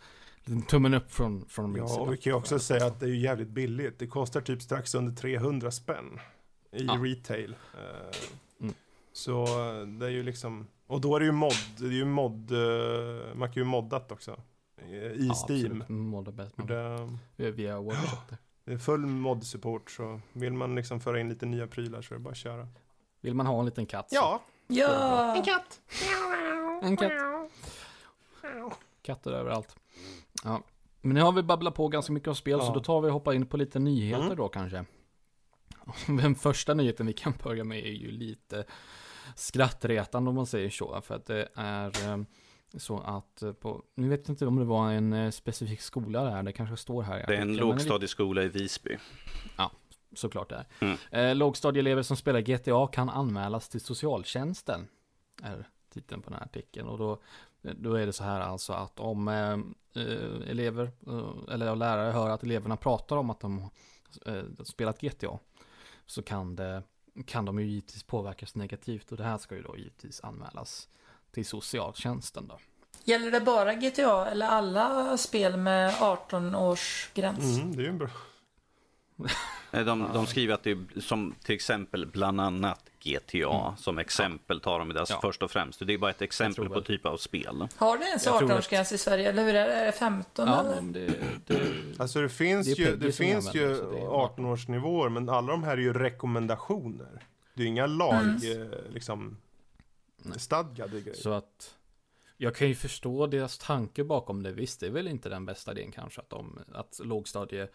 tummen 0.68 0.94
upp 0.94 1.12
från, 1.12 1.46
från 1.48 1.72
min 1.72 1.82
Ja, 1.82 1.88
sida. 1.88 2.00
och 2.00 2.12
vi 2.12 2.16
kan 2.16 2.30
ju 2.32 2.36
också 2.36 2.58
säga 2.58 2.86
att 2.86 3.00
det 3.00 3.06
är 3.06 3.10
ju 3.10 3.18
jävligt 3.20 3.48
billigt. 3.48 3.98
Det 3.98 4.06
kostar 4.06 4.40
typ 4.40 4.62
strax 4.62 4.94
under 4.94 5.12
300 5.16 5.70
spänn 5.70 6.20
i 6.72 6.84
Ja. 6.84 6.92
retail. 7.02 7.56
Eh, 7.74 8.16
Mm. 8.60 8.74
Så 9.12 9.42
eh, 9.44 9.86
det 9.86 10.06
är 10.06 10.10
ju 10.10 10.22
liksom, 10.22 10.66
och 10.86 11.00
då 11.00 11.16
är 11.16 11.20
det 11.20 11.26
ju 11.26 11.32
mod, 11.32 11.52
det 11.78 11.86
är 11.86 11.90
ju 11.90 12.04
mod, 12.04 12.52
eh, 12.52 13.34
man 13.34 13.48
kan 13.52 13.54
ju 13.62 13.64
moddat 13.64 14.12
också. 14.12 14.40
I 14.88 15.26
Ja, 15.28 15.34
Steam. 15.48 15.70
absolut. 15.72 15.88
Måla 15.88 16.32
bäst. 16.32 16.54
Det, 16.56 16.64
Via- 17.36 17.80
där. 17.80 18.36
det 18.64 18.72
är 18.72 18.78
full 18.78 19.06
mod-support 19.06 19.90
så 19.90 20.20
vill 20.32 20.52
man 20.52 20.74
liksom 20.74 21.00
föra 21.00 21.20
in 21.20 21.28
lite 21.28 21.46
nya 21.46 21.66
prylar 21.66 22.02
så 22.02 22.14
är 22.14 22.18
det 22.18 22.24
bara 22.24 22.30
att 22.30 22.36
köra. 22.36 22.68
Vill 23.20 23.34
man 23.34 23.46
ha 23.46 23.58
en 23.58 23.64
liten 23.64 23.86
katt? 23.86 24.10
så- 24.10 24.16
Ja, 24.16 24.42
Ja! 24.66 25.42
katt! 25.46 25.80
En 26.82 26.96
katt. 26.96 27.12
Katter 29.02 29.30
överallt. 29.32 29.76
Ja. 30.44 30.62
Men 31.00 31.14
nu 31.14 31.20
har 31.22 31.32
vi 31.32 31.42
babblat 31.42 31.74
på 31.74 31.88
ganska 31.88 32.12
mycket 32.12 32.28
om 32.28 32.34
spel, 32.34 32.60
så 32.60 32.66
Ja. 32.66 32.72
då 32.74 32.80
tar 32.80 33.00
vi 33.00 33.08
och 33.08 33.12
hoppar 33.12 33.32
in 33.32 33.46
på 33.46 33.56
lite 33.56 33.78
nyheter 33.78 34.24
Mm. 34.24 34.36
då 34.36 34.48
kanske. 34.48 34.84
Den 36.06 36.34
första 36.34 36.74
nyheten 36.74 37.06
vi 37.06 37.12
kan 37.12 37.32
börja 37.42 37.64
med 37.64 37.78
är 37.78 37.92
ju 37.92 38.10
lite 38.10 38.64
skrattretande 39.36 40.28
om 40.30 40.34
man 40.36 40.46
säger 40.46 40.70
så. 40.70 41.00
För 41.00 41.14
att 41.14 41.26
det 41.26 41.48
är 41.54 42.08
eh, 42.12 42.18
så 42.76 42.98
att 42.98 43.42
eh, 43.42 43.52
på, 43.52 43.82
nu 43.94 44.08
vet 44.08 44.20
jag 44.28 44.32
inte 44.32 44.46
om 44.46 44.56
det 44.56 44.64
var 44.64 44.90
en 44.92 45.12
eh, 45.12 45.30
specifik 45.30 45.80
skola 45.80 46.24
där, 46.24 46.42
det 46.42 46.52
kanske 46.52 46.76
står 46.76 47.02
här. 47.02 47.24
Det 47.26 47.36
är 47.36 47.40
en 47.40 47.56
lågstadieskola 47.56 48.42
i 48.42 48.48
Visby. 48.48 48.96
Såklart 50.16 50.48
det 50.50 50.56
är. 50.56 50.66
Mm. 50.86 50.96
Eh, 51.10 51.34
lågstadieelever 51.36 52.02
som 52.02 52.16
spelar 52.16 52.40
GTA 52.40 52.86
kan 52.86 53.08
anmälas 53.08 53.68
till 53.68 53.80
socialtjänsten. 53.80 54.88
Är 55.42 55.68
titeln 55.92 56.22
på 56.22 56.30
den 56.30 56.38
här 56.38 56.44
artikeln. 56.46 56.88
Och 56.88 56.98
då, 56.98 57.20
då 57.72 57.94
är 57.94 58.06
det 58.06 58.12
så 58.12 58.24
här 58.24 58.40
alltså 58.40 58.72
att 58.72 59.00
om 59.00 59.28
eh, 59.28 59.58
elever 60.50 60.90
eh, 61.06 61.54
eller 61.54 61.76
lärare 61.76 62.12
hör 62.12 62.30
att 62.30 62.42
eleverna 62.42 62.76
pratar 62.76 63.16
om 63.16 63.30
att 63.30 63.40
de 63.40 63.70
eh, 64.26 64.42
spelat 64.64 65.00
GTA. 65.00 65.38
Så 66.06 66.22
kan, 66.22 66.56
det, 66.56 66.82
kan 67.26 67.44
de 67.44 67.58
ju 67.58 67.66
givetvis 67.66 68.02
påverkas 68.02 68.54
negativt. 68.54 69.12
Och 69.12 69.16
det 69.16 69.24
här 69.24 69.38
ska 69.38 69.54
ju 69.54 69.62
då 69.62 69.76
givetvis 69.76 70.20
anmälas 70.20 70.88
till 71.30 71.46
socialtjänsten 71.46 72.48
då. 72.48 72.58
Gäller 73.04 73.30
det 73.30 73.40
bara 73.40 73.74
GTA 73.74 74.26
eller 74.26 74.46
alla 74.46 75.16
spel 75.16 75.56
med 75.56 75.94
18 76.00 76.54
års 76.54 77.10
gräns? 77.14 77.58
Mm, 77.58 77.76
det 77.76 77.82
är 77.82 77.84
ju 77.84 77.90
en 77.90 77.98
bra. 77.98 78.10
De, 79.70 80.10
de 80.14 80.26
skriver 80.26 80.54
att 80.54 80.62
det 80.62 80.70
är 80.70 81.00
som 81.00 81.34
till 81.44 81.54
exempel 81.54 82.06
bland 82.06 82.40
annat 82.40 82.80
GTA 83.04 83.76
som 83.78 83.98
exempel 83.98 84.60
tar 84.60 84.78
de 84.78 84.88
det. 84.88 85.00
Alltså 85.00 85.14
Ja. 85.14 85.20
först 85.20 85.42
och 85.42 85.50
främst. 85.50 85.86
Det 85.86 85.94
är 85.94 85.98
bara 85.98 86.10
ett 86.10 86.22
exempel 86.22 86.68
på 86.68 86.80
typ 86.80 87.06
av 87.06 87.16
spel. 87.16 87.68
Har 87.76 87.98
det 87.98 88.04
ens 88.04 88.26
Jag 88.26 88.38
tror 88.38 88.48
18-årsgräns 88.48 88.94
i 88.94 88.98
Sverige? 88.98 89.28
Eller 89.28 89.44
hur 89.44 89.54
är 89.54 89.68
det? 89.68 89.74
Är 89.74 89.86
det 89.86 89.92
15 89.92 90.48
Ja, 90.48 90.60
eller? 90.60 90.80
det, 90.92 91.14
det, 91.46 91.60
Alltså 91.98 92.20
det 92.20 92.28
finns 92.28 92.66
Det 92.66 92.82
ju, 92.82 92.96
det 92.96 93.12
finns 93.12 93.54
ju 93.54 93.76
så 93.76 93.90
det 93.90 93.98
är 93.98 94.06
18-årsnivåer, 94.06 95.08
men 95.08 95.28
alla 95.28 95.52
de 95.52 95.62
här 95.64 95.72
är 95.72 95.80
ju 95.82 95.92
rekommendationer. 95.92 97.22
Det 97.54 97.62
är 97.62 97.64
ju 97.64 97.70
inga 97.70 97.86
lag, 97.86 98.14
Mm. 98.24 98.62
eh, 98.72 98.78
liksom, 98.92 99.36
stadgade 100.36 101.00
grejer. 101.00 101.14
Så 101.18 101.30
att 101.32 101.74
jag 102.36 102.54
kan 102.56 102.68
ju 102.68 102.74
förstå 102.74 103.26
deras 103.26 103.58
tanke 103.58 104.04
bakom 104.04 104.42
det. 104.42 104.52
Visst, 104.52 104.80
det 104.80 104.86
är 104.86 104.90
väl 104.90 105.08
inte 105.08 105.28
den 105.28 105.46
bästa 105.46 105.72
idén 105.72 105.92
kanske 105.92 106.20
att, 106.20 106.30
de, 106.30 106.58
att 106.74 107.00
lågstadie, 107.04 107.68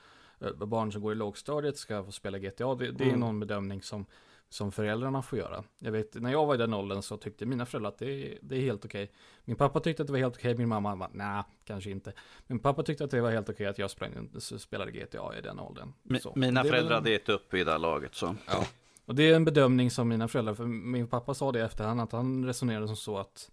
barn 0.65 0.91
som 0.91 1.01
går 1.01 1.11
i 1.11 1.15
lågstadiet 1.15 1.77
ska 1.77 2.03
få 2.03 2.11
spela 2.11 2.37
GTA. 2.39 2.75
Det, 2.75 2.91
det 2.91 3.03
är 3.03 3.07
Mm. 3.07 3.19
någon 3.19 3.39
bedömning 3.39 3.81
som, 3.81 4.05
som 4.49 4.71
föräldrarna 4.71 5.21
får 5.21 5.39
göra. 5.39 5.63
Jag 5.79 5.91
vet, 5.91 6.15
när 6.15 6.31
jag 6.31 6.45
var 6.45 6.55
i 6.55 6.57
den 6.57 6.73
åldern 6.73 7.01
så 7.01 7.17
tyckte 7.17 7.45
mina 7.45 7.65
föräldrar 7.65 7.89
att 7.91 7.97
det, 7.97 8.37
det 8.41 8.55
är 8.57 8.61
helt 8.61 8.85
okej. 8.85 9.11
Min 9.45 9.55
pappa 9.55 9.79
tyckte 9.79 10.03
att 10.03 10.07
det 10.07 10.13
var 10.13 10.19
helt 10.19 10.35
okej, 10.37 10.57
min 10.57 10.69
mamma 10.69 10.95
bara, 10.95 11.09
nej, 11.13 11.43
kanske 11.65 11.89
inte. 11.91 12.13
Min 12.47 12.59
pappa 12.59 12.83
tyckte 12.83 13.03
att 13.03 13.11
det 13.11 13.21
var 13.21 13.31
helt 13.31 13.49
okej 13.49 13.65
att 13.65 13.77
jag 13.79 13.91
sprang, 13.91 14.29
spelade 14.39 14.91
GTA 14.91 15.37
i 15.37 15.41
den 15.41 15.59
åldern. 15.59 15.93
Mi-. 16.03 16.19
Mina 16.35 16.63
Det 16.63 16.69
föräldrar 16.69 16.95
hade 16.95 17.11
gett 17.11 17.29
upp 17.29 17.53
i 17.53 17.63
det 17.63 17.71
här 17.71 17.79
laget 17.79 18.15
så. 18.15 18.35
och 19.05 19.15
det 19.15 19.23
är 19.31 19.35
en 19.35 19.45
bedömning 19.45 19.91
som 19.91 20.07
mina 20.07 20.27
föräldrar, 20.27 20.53
för 20.53 20.65
min 20.65 21.07
pappa 21.07 21.33
sa 21.33 21.51
det 21.51 21.61
efterhand, 21.61 22.01
att 22.01 22.11
han 22.11 22.45
resonerade 22.45 22.87
som 22.87 22.95
så 22.95 23.17
att, 23.17 23.51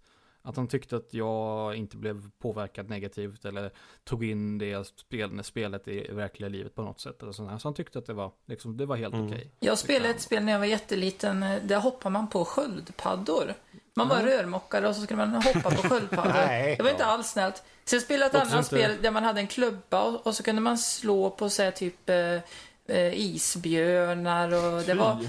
att 0.49 0.55
han 0.55 0.67
tyckte 0.67 0.95
att 0.95 1.13
jag 1.13 1.75
inte 1.75 1.97
blev 1.97 2.29
påverkad 2.41 2.89
negativt 2.89 3.45
eller 3.45 3.71
tog 4.03 4.23
in 4.25 4.57
det 4.57 4.87
spel, 4.99 5.43
spelet 5.43 5.87
i 5.87 6.07
verkliga 6.11 6.49
livet 6.49 6.75
på 6.75 6.81
något 6.81 6.99
sätt. 6.99 7.21
Eller 7.23 7.31
sånt 7.31 7.49
här. 7.51 7.57
Så 7.57 7.67
han 7.67 7.73
tyckte 7.75 7.99
att 7.99 8.05
det 8.05 8.13
var, 8.13 8.31
liksom, 8.47 8.77
det 8.77 8.85
var 8.85 8.95
helt 8.95 9.13
Mm. 9.13 9.27
okej. 9.27 9.51
Jag 9.59 9.77
spelade 9.77 10.09
ett 10.09 10.21
spel 10.21 10.43
när 10.43 10.51
jag 10.51 10.59
var 10.59 10.65
jätteliten. 10.65 11.45
Där 11.63 11.79
hoppar 11.79 12.09
man 12.09 12.29
på 12.29 12.45
sköldpaddor. 12.45 13.53
Man 13.95 14.07
var 14.07 14.17
rörmokare 14.21 14.87
och 14.87 14.95
så 14.95 15.01
skulle 15.01 15.17
man 15.25 15.29
hoppa 15.43 15.71
på 15.71 15.89
sköldpaddor. 15.89 16.31
Nej. 16.47 16.75
Det 16.77 16.83
var 16.83 16.89
inte 16.89 17.05
alls 17.05 17.27
snällt. 17.31 17.63
Sen 17.85 18.01
spelade 18.01 18.37
jag 18.37 18.47
ett 18.47 18.53
annat 18.53 18.71
inte- 18.71 18.83
spel 18.85 18.97
där 19.01 19.11
man 19.11 19.23
hade 19.23 19.39
en 19.39 19.47
klubba 19.47 20.01
och, 20.03 20.27
och 20.27 20.35
så 20.35 20.43
kunde 20.43 20.61
man 20.61 20.77
slå 20.77 21.29
på 21.29 21.49
så 21.49 21.63
här, 21.63 21.71
typ 21.71 22.09
eh, 22.09 22.15
eh, 22.97 23.13
isbjörnar 23.19 24.47
och 24.53 24.81
det 24.83 24.93
var 24.93 25.25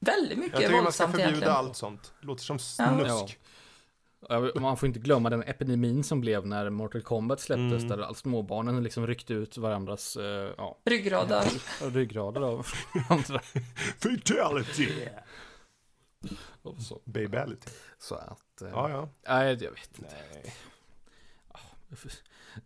väldigt 0.00 0.30
Jag 0.30 0.38
mycket 0.38 0.58
tycker 0.60 0.70
man 0.70 0.92
ska 0.92 1.04
våldsamt 1.06 1.10
förbjuda 1.10 1.28
egentligen. 1.28 1.54
allt 1.56 1.76
sånt. 1.76 2.12
Det 2.20 2.26
låter 2.26 2.42
som 2.44 2.58
Ja. 2.78 2.88
snusk. 2.88 3.10
Ja, 3.10 3.28
Man 4.60 4.76
får 4.76 4.86
inte 4.86 4.98
glömma 5.00 5.30
den 5.30 5.42
epidemin 5.42 6.04
som 6.04 6.20
blev 6.20 6.46
när 6.46 6.70
Mortal 6.70 7.02
Kombat 7.02 7.40
släpptes, 7.40 7.82
Mm. 7.84 7.88
där 7.88 7.98
all 7.98 8.14
småbarnen 8.14 8.82
liksom 8.82 9.06
ryckte 9.06 9.34
ut 9.34 9.56
varandras 9.58 10.16
eh, 10.16 10.52
ja, 10.58 10.78
Ryggrader. 10.84 11.44
ryggrader 11.90 12.40
av 12.40 12.66
andra. 13.08 13.40
Fatality! 13.98 14.88
Och 16.62 16.78
så, 16.82 17.00
Babality. 17.04 17.70
så 17.98 18.14
att... 18.14 18.62
eh, 18.62 18.68
Ja, 18.72 18.90
ja. 18.90 19.08
Nej, 19.28 19.48
jag 19.64 19.70
vet 19.70 19.98
inte. 19.98 20.14
Nej. 20.42 20.54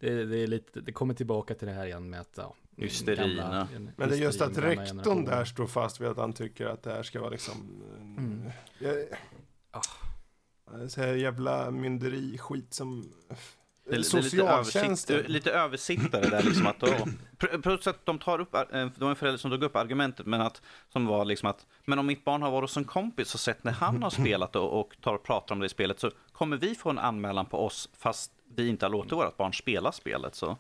Det, 0.00 0.24
det, 0.24 0.36
är 0.38 0.46
lite, 0.46 0.80
det 0.80 0.92
kommer 0.92 1.14
tillbaka 1.14 1.54
till 1.54 1.68
det 1.68 1.74
här 1.74 1.86
igen 1.86 2.10
med 2.10 2.20
att 2.20 2.32
ja, 2.36 2.54
Hysterierna. 2.76 3.68
Men 3.96 4.08
det 4.08 4.16
är 4.16 4.18
just 4.20 4.40
att 4.40 4.58
rektorn 4.58 5.24
där 5.24 5.44
står 5.44 5.66
fast 5.66 6.00
vid 6.00 6.08
att 6.08 6.16
han 6.16 6.32
tycker 6.32 6.66
att 6.66 6.82
det 6.82 6.90
här 6.92 7.02
ska 7.02 7.20
vara 7.20 7.30
liksom... 7.30 7.82
Mm. 8.18 8.50
Jag, 8.78 9.04
Ah. 9.70 9.80
Så 10.88 11.00
här 11.00 11.14
jävla 11.14 11.70
mynderi-skit 11.70 12.74
som... 12.74 13.12
Det 13.86 13.96
är, 13.96 13.96
det 13.96 13.96
är 13.96 14.22
lite, 14.22 14.42
översikt, 14.42 14.70
Socialtjänsten. 14.70 15.22
lite 15.26 15.52
översittare 15.52 16.28
där 16.30 16.42
liksom 16.42 16.66
att 16.66 16.80
då, 16.80 16.88
plus 17.62 17.86
att 17.86 18.06
de 18.06 18.18
tar 18.18 18.40
upp, 18.40 18.54
eh, 18.54 18.88
var 18.98 19.10
en 19.10 19.16
förälder 19.16 19.38
som 19.38 19.50
tog 19.50 19.62
upp 19.62 19.76
argumentet 19.76 20.26
men 20.26 20.40
att, 20.40 20.62
som 20.92 21.06
var 21.06 21.24
liksom 21.24 21.48
att, 21.48 21.66
men 21.84 21.98
om 21.98 22.06
mitt 22.06 22.24
barn 22.24 22.42
har 22.42 22.50
varit 22.50 22.62
hos 22.62 22.76
en 22.76 22.84
kompis 22.84 23.34
och 23.34 23.40
sett 23.40 23.64
när 23.64 23.72
han 23.72 24.02
har 24.02 24.10
spelat 24.10 24.56
och, 24.56 24.80
och 24.80 24.96
tar 25.00 25.14
och 25.14 25.22
pratar 25.22 25.54
om 25.54 25.60
det 25.60 25.66
i 25.66 25.68
spelet 25.68 26.00
så 26.00 26.10
kommer 26.32 26.56
vi 26.56 26.74
få 26.74 26.90
en 26.90 26.98
anmälan 26.98 27.46
på 27.46 27.66
oss 27.66 27.88
fast 27.98 28.32
vi 28.56 28.68
inte 28.68 28.86
har 28.86 28.90
låtit 28.90 29.12
vårt 29.12 29.36
barn 29.36 29.52
spela 29.52 29.92
spelet 29.92 30.34
så. 30.34 30.56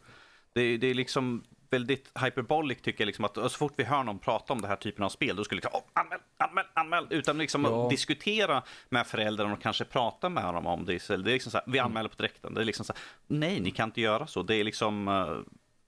Det, 0.52 0.60
är- 0.60 0.78
det 0.78 0.86
är 0.86 0.94
liksom 0.94 1.44
väldigt 1.70 2.12
hyperbolic 2.24 2.82
tycker 2.82 3.00
jag, 3.04 3.06
liksom 3.06 3.24
att 3.24 3.34
så 3.34 3.48
fort 3.48 3.72
vi 3.76 3.84
hör 3.84 4.04
någon 4.04 4.18
prata 4.18 4.52
om 4.52 4.60
den 4.60 4.68
här 4.70 4.76
typen 4.76 5.04
av 5.04 5.08
spel, 5.08 5.36
då 5.36 5.44
skulle 5.44 5.60
det 5.60 5.66
liksom, 5.66 5.80
oh, 5.80 6.00
anmäl, 6.02 6.18
anmäl, 6.84 6.98
anmäl, 7.04 7.18
utan 7.18 7.38
liksom 7.38 7.64
Ja. 7.64 7.84
att 7.84 7.90
diskutera 7.90 8.62
med 8.88 9.06
föräldrarna 9.06 9.52
och 9.52 9.62
kanske 9.62 9.84
prata 9.84 10.28
med 10.28 10.44
dem 10.54 10.66
om 10.66 10.84
det. 10.84 11.08
Det 11.08 11.14
är 11.14 11.18
liksom 11.18 11.52
så 11.52 11.58
här, 11.58 11.64
vi 11.66 11.78
anmäler 11.78 12.08
på 12.08 12.14
direkten. 12.16 12.54
Det 12.54 12.60
är 12.60 12.64
liksom 12.64 12.84
så 12.84 12.92
här, 12.92 13.02
nej, 13.26 13.60
ni 13.60 13.70
kan 13.70 13.88
inte 13.88 14.00
göra 14.00 14.26
så. 14.26 14.42
Det 14.42 14.54
är 14.56 14.64
liksom, 14.64 15.08
eh, 15.08 15.36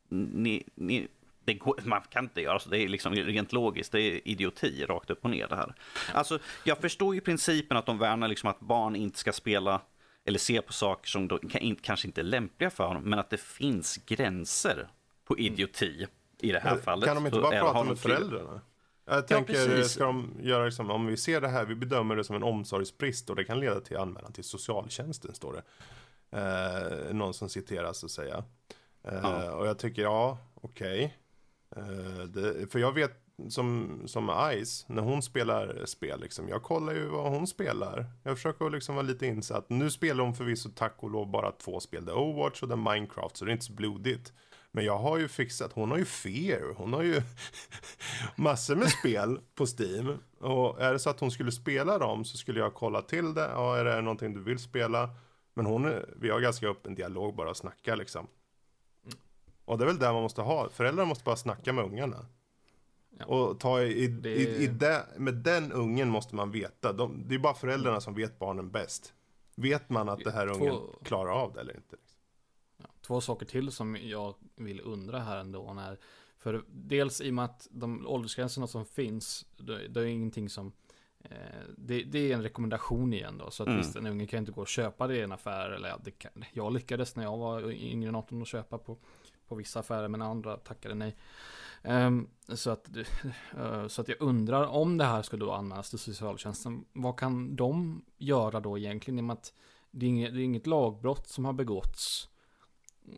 ni, 0.08 0.64
ni, 0.74 1.08
går, 1.54 1.80
man 1.84 2.00
kan 2.10 2.24
inte 2.24 2.40
göra 2.40 2.58
så, 2.58 2.68
det 2.68 2.78
är 2.78 2.88
liksom 2.88 3.14
rent 3.14 3.52
logiskt, 3.52 3.92
det 3.92 4.00
är 4.00 4.28
idioti 4.28 4.84
rakt 4.86 5.10
upp 5.10 5.24
och 5.24 5.30
ner 5.30 5.48
det 5.48 5.56
här. 5.56 5.74
Alltså, 6.14 6.38
jag 6.64 6.78
förstår 6.78 7.14
ju 7.14 7.20
principen 7.20 7.76
att 7.76 7.86
de 7.86 7.98
värnar 7.98 8.28
liksom 8.28 8.50
att 8.50 8.60
barn 8.60 8.96
inte 8.96 9.18
ska 9.18 9.32
spela 9.32 9.80
eller 10.24 10.38
se 10.38 10.62
på 10.62 10.72
saker 10.72 11.08
som 11.08 11.28
inte- 11.60 11.82
kanske 11.82 12.06
inte 12.08 12.20
är 12.20 12.24
lämpliga 12.24 12.70
för 12.70 12.94
dem, 12.94 13.02
men 13.02 13.18
att 13.18 13.30
det 13.30 13.40
finns 13.40 13.96
gränser 13.96 14.88
på 15.24 15.38
idioti 15.38 16.06
i 16.40 16.52
det 16.52 16.60
här 16.60 16.76
fallet. 16.76 17.06
Kan 17.06 17.16
de 17.16 17.26
inte 17.26 17.38
bara 17.40 17.60
prata 17.60 17.84
med 17.84 17.98
föräldrarna? 17.98 18.60
Jag 19.08 19.28
tänker, 19.28 19.52
precis. 19.54 19.92
ska 19.92 20.04
de 20.04 20.32
göra 20.40 20.64
liksom, 20.64 20.90
om 20.90 21.06
vi 21.06 21.16
ser 21.16 21.40
det 21.40 21.48
här, 21.48 21.64
vi 21.66 21.74
bedömer 21.74 22.16
det 22.16 22.24
som 22.24 22.36
en 22.36 22.42
omsorgsbrist 22.42 23.30
och 23.30 23.36
det 23.36 23.44
kan 23.44 23.60
leda 23.60 23.80
till 23.80 23.96
anmälan 23.96 24.32
till 24.32 24.44
socialtjänsten, 24.44 25.34
står 25.34 25.52
det. 25.52 25.62
Eh, 26.38 27.14
någon 27.14 27.34
som 27.34 27.48
citeras 27.48 28.04
och 28.04 28.10
säga. 28.10 28.44
Eh, 29.04 29.18
Ja. 29.22 29.52
Och 29.52 29.66
jag 29.66 29.78
tycker, 29.78 30.02
ja, 30.02 30.38
okej. 30.54 31.16
Eh, 31.76 32.24
det- 32.28 32.72
för 32.72 32.78
jag 32.78 32.92
vet, 32.92 33.12
som, 33.48 34.00
som 34.06 34.30
Ice, 34.64 34.84
när 34.88 35.02
hon 35.02 35.22
spelar 35.22 35.82
spel, 35.86 36.20
liksom, 36.20 36.48
jag 36.48 36.62
kollar 36.62 36.92
ju 36.94 37.06
vad 37.06 37.30
hon 37.32 37.46
spelar. 37.46 38.06
Jag 38.22 38.36
försöker 38.36 38.70
liksom 38.70 38.94
vara 38.94 39.06
lite 39.06 39.26
insatt. 39.26 39.70
Nu 39.70 39.90
spelar 39.90 40.24
hon 40.24 40.34
förvisso 40.34 40.68
tack 40.74 40.94
och 40.98 41.10
lov 41.10 41.30
bara 41.30 41.52
två 41.52 41.80
spel, 41.80 42.04
det 42.04 42.12
är 42.12 42.18
Overwatch 42.18 42.62
och 42.62 42.68
det 42.68 42.74
är 42.74 42.92
Minecraft, 42.94 43.36
så 43.36 43.44
det 43.44 43.50
är 43.50 43.52
inte 43.52 43.64
så 43.64 43.72
blodigt. 43.72 44.32
Men 44.76 44.84
jag 44.84 44.98
har 44.98 45.18
ju 45.18 45.28
fixat, 45.28 45.72
hon 45.72 45.90
har 45.90 45.98
ju 45.98 46.04
Fear, 46.04 46.74
hon 46.76 46.92
har 46.92 47.02
ju 47.02 47.22
massor 48.36 48.76
med 48.76 48.88
spel 48.90 49.40
på 49.54 49.66
Steam. 49.78 50.18
Och 50.40 50.80
är 50.82 50.92
det 50.92 50.98
så 50.98 51.10
att 51.10 51.20
hon 51.20 51.30
skulle 51.30 51.52
spela 51.52 51.98
dem 51.98 52.24
så 52.24 52.36
skulle 52.36 52.60
jag 52.60 52.74
kolla 52.74 53.02
till 53.02 53.34
det. 53.34 53.40
Ja, 53.54 53.76
är 53.76 53.84
det 53.84 54.00
någonting 54.00 54.34
du 54.34 54.40
vill 54.42 54.58
spela? 54.58 55.10
Men 55.54 55.66
hon, 55.66 55.84
är- 55.84 56.14
vi 56.16 56.30
har 56.30 56.40
ganska 56.40 56.68
öppen 56.68 56.94
dialog 56.94 57.34
bara 57.36 57.50
och 57.50 57.56
snacka 57.56 57.94
liksom. 57.94 58.26
Och 59.64 59.78
det 59.78 59.84
är 59.84 59.86
väl 59.86 59.98
där 59.98 60.12
man 60.12 60.22
måste 60.22 60.42
ha, 60.42 60.68
föräldrar 60.68 61.04
måste 61.04 61.24
bara 61.24 61.36
snacka 61.36 61.72
med 61.72 61.84
ungarna. 61.84 62.26
Ja. 63.18 63.24
Och 63.24 63.60
ta 63.60 63.82
i, 63.82 64.06
Det- 64.06 64.30
i, 64.34 64.62
i 64.64 64.66
det, 64.66 65.06
med 65.16 65.34
den 65.34 65.72
ungen 65.72 66.08
måste 66.08 66.34
man 66.34 66.50
veta. 66.50 66.92
De, 66.92 67.24
det 67.28 67.34
är 67.34 67.38
bara 67.38 67.54
föräldrarna 67.54 68.00
som 68.00 68.14
vet 68.14 68.38
barnen 68.38 68.70
bäst. 68.70 69.12
Vet 69.54 69.90
man 69.90 70.08
att 70.08 70.24
det 70.24 70.30
här 70.30 70.46
Två- 70.46 70.54
ungen 70.54 70.76
klarar 71.04 71.30
av 71.30 71.52
det 71.52 71.60
eller 71.60 71.76
inte? 71.76 71.96
Två 73.06 73.20
saker 73.20 73.46
till 73.46 73.72
som 73.72 73.96
jag 74.02 74.34
vill 74.56 74.80
undra 74.80 75.18
här 75.18 75.36
ändå. 75.36 75.72
När, 75.74 75.98
för 76.38 76.64
dels 76.68 77.20
i 77.20 77.30
och 77.30 77.34
med 77.34 77.44
att 77.44 77.68
de 77.70 78.06
åldersgränserna 78.06 78.66
som 78.66 78.84
finns, 78.84 79.46
det, 79.56 79.88
det 79.88 80.00
är 80.00 80.04
ingenting 80.04 80.48
som 80.48 80.72
eh, 81.20 81.30
det, 81.76 82.02
det 82.02 82.18
är 82.18 82.34
en 82.34 82.42
rekommendation 82.42 83.12
igen 83.12 83.38
då. 83.38 83.50
Så 83.50 83.62
att 83.62 83.66
Mm. 83.66 83.78
visst, 83.78 83.96
en 83.96 84.06
unge 84.06 84.26
kan 84.26 84.38
inte 84.38 84.52
gå 84.52 84.60
och 84.60 84.68
köpa 84.68 85.06
det 85.06 85.16
i 85.16 85.20
en 85.20 85.32
affär. 85.32 85.70
Eller 85.70 85.88
ja, 85.88 85.98
det 86.04 86.10
kan, 86.10 86.44
jag 86.52 86.72
lyckades 86.72 87.16
när 87.16 87.24
jag 87.24 87.36
var 87.36 87.70
yngre 87.70 88.08
än 88.08 88.14
18 88.16 88.42
att 88.42 88.48
köpa 88.48 88.78
på, 88.78 88.98
på 89.48 89.54
vissa 89.54 89.80
affärer, 89.80 90.08
men 90.08 90.22
andra 90.22 90.56
tackade 90.56 90.94
nej. 90.94 91.16
Ehm, 91.82 92.28
så, 92.48 92.70
att, 92.70 92.88
eh, 93.56 93.86
så 93.86 94.00
att 94.00 94.08
jag 94.08 94.16
undrar 94.20 94.66
om 94.66 94.96
det 94.98 95.04
här 95.04 95.22
skulle 95.22 95.44
då 95.44 95.52
anmälas 95.52 95.90
till 95.90 95.98
socialtjänsten. 95.98 96.84
Vad 96.92 97.18
kan 97.18 97.56
de 97.56 98.04
göra 98.18 98.60
då 98.60 98.78
egentligen? 98.78 99.18
I 99.18 99.20
och 99.20 99.24
med 99.24 99.34
att 99.34 99.52
det 99.90 100.06
är 100.06 100.10
inget, 100.10 100.34
det 100.34 100.40
är 100.40 100.44
inget 100.44 100.66
lagbrott 100.66 101.28
som 101.28 101.44
har 101.44 101.52
begåtts. 101.52 102.28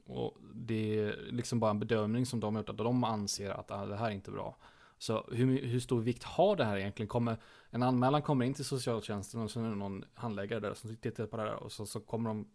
Och 0.06 0.36
det 0.54 0.98
är 1.00 1.16
liksom 1.30 1.60
bara 1.60 1.70
en 1.70 1.78
bedömning 1.78 2.26
som 2.26 2.40
de 2.40 2.54
har 2.54 2.62
gjort, 2.62 2.68
att 2.68 2.76
de 2.78 3.04
anser 3.04 3.50
att 3.50 3.70
ah, 3.70 3.86
det 3.86 3.96
här 3.96 4.06
är 4.06 4.10
inte 4.10 4.30
bra. 4.30 4.56
Så 4.98 5.26
hur, 5.32 5.62
hur 5.66 5.80
stor 5.80 6.00
vikt 6.00 6.22
har 6.24 6.56
det 6.56 6.64
här 6.64 6.76
egentligen? 6.76 7.08
Kommer, 7.08 7.36
en 7.70 7.82
anmälan 7.82 8.22
kommer 8.22 8.44
in 8.44 8.54
till 8.54 8.64
socialtjänsten 8.64 9.40
och 9.40 9.50
så 9.50 9.60
är 9.60 9.64
det 9.64 9.74
någon 9.74 10.04
handläggare 10.14 10.60
där 10.60 10.74
som 10.74 10.96
tittar 10.96 11.26
på 11.26 11.36
det 11.36 11.42
här 11.42 11.54
och 11.54 11.72
så, 11.72 11.86
så 11.86 12.00
kommer 12.00 12.30
de 12.30 12.48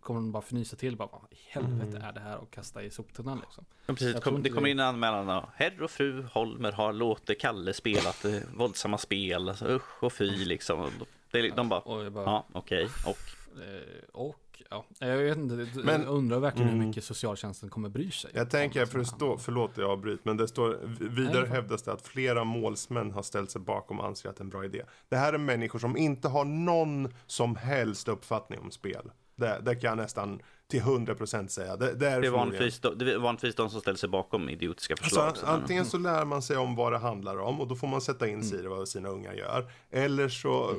kommer 0.00 0.20
de 0.20 0.32
bara 0.32 0.42
fnysa 0.42 0.76
till, 0.76 0.96
bara 0.96 1.08
vad 1.12 1.32
i 1.32 1.36
helvete 1.48 1.96
Mm. 1.96 2.02
är 2.02 2.12
det 2.12 2.20
här 2.20 2.36
och 2.38 2.50
kasta 2.50 2.82
i 2.82 2.90
soptunnan 2.90 3.38
liksom. 3.40 3.64
Ja, 3.86 3.94
precis. 3.94 4.20
Kom, 4.20 4.42
det 4.42 4.50
kommer 4.50 4.68
in 4.68 4.78
en 4.78 4.86
anmälan. 4.86 5.28
och, 5.42 5.48
Herr 5.54 5.82
och 5.82 5.90
fru 5.90 6.22
Holmer 6.22 6.72
har 6.72 6.92
låtit 6.92 7.40
Kalle 7.40 7.72
spelat 7.72 8.24
eh, 8.24 8.38
våldsamma 8.56 8.98
spel. 8.98 9.48
Alltså, 9.48 9.66
usch 9.68 10.02
och 10.02 10.12
fy 10.12 10.44
liksom. 10.44 10.90
Det, 11.30 11.38
är- 11.38 11.56
de 11.56 11.68
bara, 11.68 12.10
bara, 12.10 12.24
ja 12.24 12.46
okej. 12.52 12.88
Och 13.06 13.18
eh, 13.62 14.04
och 14.12 14.47
ja, 14.70 14.84
jag 14.98 15.16
vet 15.16 15.36
inte, 15.38 15.68
Men- 15.82 16.02
jag 16.02 16.10
undrar 16.10 16.38
verkligen 16.38 16.68
Mm. 16.68 16.80
hur 16.80 16.86
mycket 16.88 17.04
socialtjänsten 17.04 17.68
kommer 17.70 17.88
bry 17.88 18.10
sig. 18.10 18.30
Jag 18.34 18.50
tänker, 18.50 18.86
för 18.86 18.98
det 18.98 19.04
står, 19.04 19.36
förlåt 19.36 19.70
jag 19.76 19.90
avbryter, 19.90 20.20
men 20.24 20.36
det 20.36 20.48
står, 20.48 20.78
vidare 21.00 21.42
Nej, 21.42 21.50
hävdas 21.50 21.82
det 21.82 21.92
att 21.92 22.02
flera 22.06 22.44
målsmän 22.44 23.10
har 23.12 23.22
ställt 23.22 23.50
sig 23.50 23.60
bakom 23.60 24.00
och 24.00 24.06
anser 24.06 24.28
att 24.28 24.36
det 24.36 24.40
är 24.40 24.44
en 24.44 24.50
bra 24.50 24.64
idé. 24.64 24.82
Det 25.08 25.16
här 25.16 25.32
är 25.32 25.38
människor 25.38 25.78
som 25.78 25.96
inte 25.96 26.28
har 26.28 26.44
någon 26.44 27.14
som 27.26 27.56
helst 27.56 28.08
uppfattning 28.08 28.58
om 28.60 28.70
spel. 28.70 29.10
Det, 29.36 29.60
det 29.64 29.74
kan 29.74 29.88
jag 29.88 29.96
nästan 29.96 30.40
till 30.70 30.80
100% 30.82 31.48
säga. 31.48 31.76
Det, 31.76 31.94
det 31.94 32.08
är 32.08 32.20
det 32.20 32.26
är, 32.26 32.30
vanligtvis, 32.30 32.80
de- 32.80 32.98
det 32.98 33.12
är 33.12 33.18
vanligtvis 33.18 33.54
de 33.54 33.70
som 33.70 33.80
ställer 33.80 33.98
sig 33.98 34.08
bakom 34.08 34.48
idiotiska 34.48 34.96
förslag. 34.96 35.26
Alltså, 35.28 35.46
Så, 35.46 35.52
antingen 35.52 35.84
så 35.84 35.98
lär 35.98 36.24
man 36.24 36.42
sig 36.42 36.56
om 36.56 36.74
vad 36.74 36.92
det 36.92 36.98
handlar 36.98 37.38
om 37.38 37.60
och 37.60 37.68
då 37.68 37.76
får 37.76 37.86
man 37.88 38.00
sätta 38.00 38.28
in 38.28 38.44
sig 38.44 38.58
i 38.58 38.62
det 38.62 38.68
vad 38.68 38.88
sina 38.88 39.08
unga 39.08 39.34
gör. 39.34 39.70
Eller 39.90 40.28
så 40.28 40.74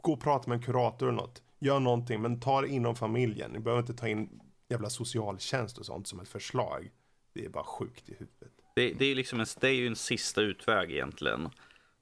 gå 0.00 0.12
och 0.12 0.20
prata 0.20 0.48
med 0.48 0.56
en 0.56 0.62
kurator 0.62 1.06
eller 1.08 1.16
något. 1.16 1.42
Gör 1.64 1.80
någonting, 1.80 2.22
men 2.22 2.40
ta 2.40 2.60
det 2.60 2.68
inom 2.68 2.96
familjen. 2.96 3.50
Ni 3.50 3.58
behöver 3.58 3.80
inte 3.80 3.94
ta 3.94 4.08
in 4.08 4.40
jävla 4.68 4.90
socialtjänst 4.90 5.78
och 5.78 5.86
sånt 5.86 6.06
som 6.06 6.20
ett 6.20 6.28
förslag. 6.28 6.90
Det 7.32 7.44
är 7.44 7.48
bara 7.48 7.64
sjukt 7.64 8.08
i 8.08 8.12
huvudet. 8.12 8.52
det, 8.74 8.92
det, 8.92 9.04
är 9.04 9.14
liksom 9.14 9.40
en, 9.40 9.46
det 9.60 9.68
är 9.68 9.72
ju 9.72 9.86
en 9.86 9.96
sista 9.96 10.40
utväg 10.40 10.90
egentligen. 10.90 11.48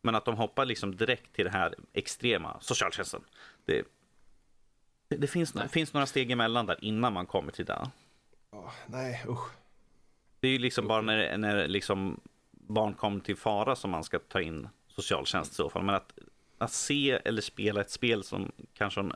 Men 0.00 0.14
att 0.14 0.24
de 0.24 0.36
hoppar 0.36 0.64
liksom 0.64 0.96
direkt 0.96 1.32
till 1.32 1.44
det 1.44 1.50
här 1.50 1.74
extrema, 1.92 2.60
socialtjänsten. 2.60 3.20
Det, 3.64 3.84
det, 5.08 5.16
det 5.16 5.26
finns, 5.26 5.54
finns 5.70 5.92
några 5.92 6.06
steg 6.06 6.30
emellan 6.30 6.66
där 6.66 6.84
innan 6.84 7.12
man 7.12 7.26
kommer 7.26 7.52
till 7.52 7.64
det. 7.64 7.90
Åh, 8.50 8.72
nej, 8.86 9.24
usch. 9.28 9.50
Det 10.40 10.48
är 10.48 10.52
ju 10.52 10.58
liksom 10.58 10.88
bara 10.88 11.02
när, 11.02 11.38
när 11.38 11.68
liksom 11.68 12.20
barn 12.50 12.94
kommer 12.94 13.20
till 13.20 13.36
fara 13.36 13.76
som 13.76 13.90
man 13.90 14.04
ska 14.04 14.18
ta 14.18 14.40
in 14.40 14.68
socialtjänst 14.88 15.52
i 15.52 15.54
så 15.54 15.70
fall. 15.70 15.82
Men 15.82 15.94
att, 15.94 16.18
att 16.58 16.72
se 16.72 17.10
eller 17.10 17.42
spela 17.42 17.80
ett 17.80 17.90
spel 17.90 18.24
som 18.24 18.52
kanske 18.74 19.00
en 19.00 19.12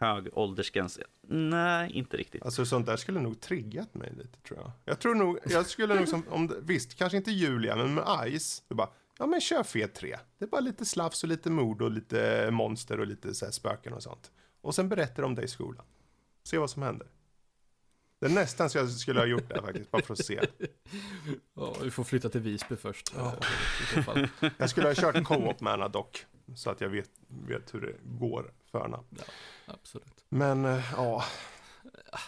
hög 0.00 0.28
åldersgräns, 0.32 0.98
nej, 1.28 1.90
inte 1.92 2.16
riktigt. 2.16 2.42
Alltså 2.44 2.66
sånt 2.66 2.86
där 2.86 2.96
skulle 2.96 3.20
nog 3.20 3.40
triggat 3.40 3.94
mig 3.94 4.12
lite 4.16 4.38
tror 4.38 4.58
jag. 4.58 4.72
Jag 4.84 4.98
tror 4.98 5.14
nog, 5.14 5.38
jag 5.46 5.66
skulle 5.66 5.94
nog 5.94 6.08
som, 6.08 6.22
om 6.28 6.54
visst, 6.62 6.94
kanske 6.94 7.16
inte 7.16 7.30
Julia, 7.30 7.76
men 7.76 7.94
med 7.94 8.38
Ice, 8.38 8.62
det 8.68 8.74
bara, 8.74 8.90
ja 9.18 9.26
men 9.26 9.40
kör 9.40 9.62
fet 9.62 9.94
3. 9.94 10.18
Det 10.38 10.44
är 10.44 10.48
bara 10.48 10.60
lite 10.60 10.84
slafs 10.84 11.22
och 11.22 11.28
lite 11.28 11.50
mord 11.50 11.82
och 11.82 11.90
lite 11.90 12.50
monster 12.50 13.00
och 13.00 13.06
lite 13.06 13.34
så 13.34 13.44
här 13.44 13.52
spöken 13.52 13.92
och 13.92 14.02
sånt. 14.02 14.30
Och 14.60 14.74
sen 14.74 14.88
berättar 14.88 15.22
om 15.22 15.34
det 15.34 15.42
i 15.42 15.48
skolan. 15.48 15.84
Se 16.42 16.58
vad 16.58 16.70
som 16.70 16.82
händer. 16.82 17.06
Det 18.20 18.26
är 18.26 18.30
nästan 18.30 18.70
så 18.70 18.78
jag 18.78 18.90
skulle 18.90 19.20
ha 19.20 19.26
gjort 19.26 19.48
det 19.48 19.60
faktiskt, 19.60 19.90
bara 19.90 20.02
för 20.02 20.14
att 20.14 20.24
se. 20.24 20.40
Ja, 21.54 21.76
vi 21.82 21.90
får 21.90 22.04
flytta 22.04 22.28
till 22.28 22.40
Visby 22.40 22.76
först. 22.76 23.12
Ja. 23.16 23.26
eh, 23.26 23.82
i 23.82 23.94
så 23.94 24.02
fall. 24.02 24.28
Jag 24.58 24.70
skulle 24.70 24.86
ha 24.86 24.94
kört 24.94 25.24
co-op 25.24 25.60
med 25.60 25.72
Anna 25.72 25.88
dock, 25.88 26.26
så 26.54 26.70
att 26.70 26.80
jag 26.80 26.88
vet, 26.88 27.10
vet 27.28 27.74
hur 27.74 27.80
det 27.80 27.94
går 28.04 28.52
för 28.64 28.80
Anna. 28.80 29.04
Absolut. 29.66 30.24
Men, 30.28 30.64
eh, 30.64 30.92
ja, 30.96 31.24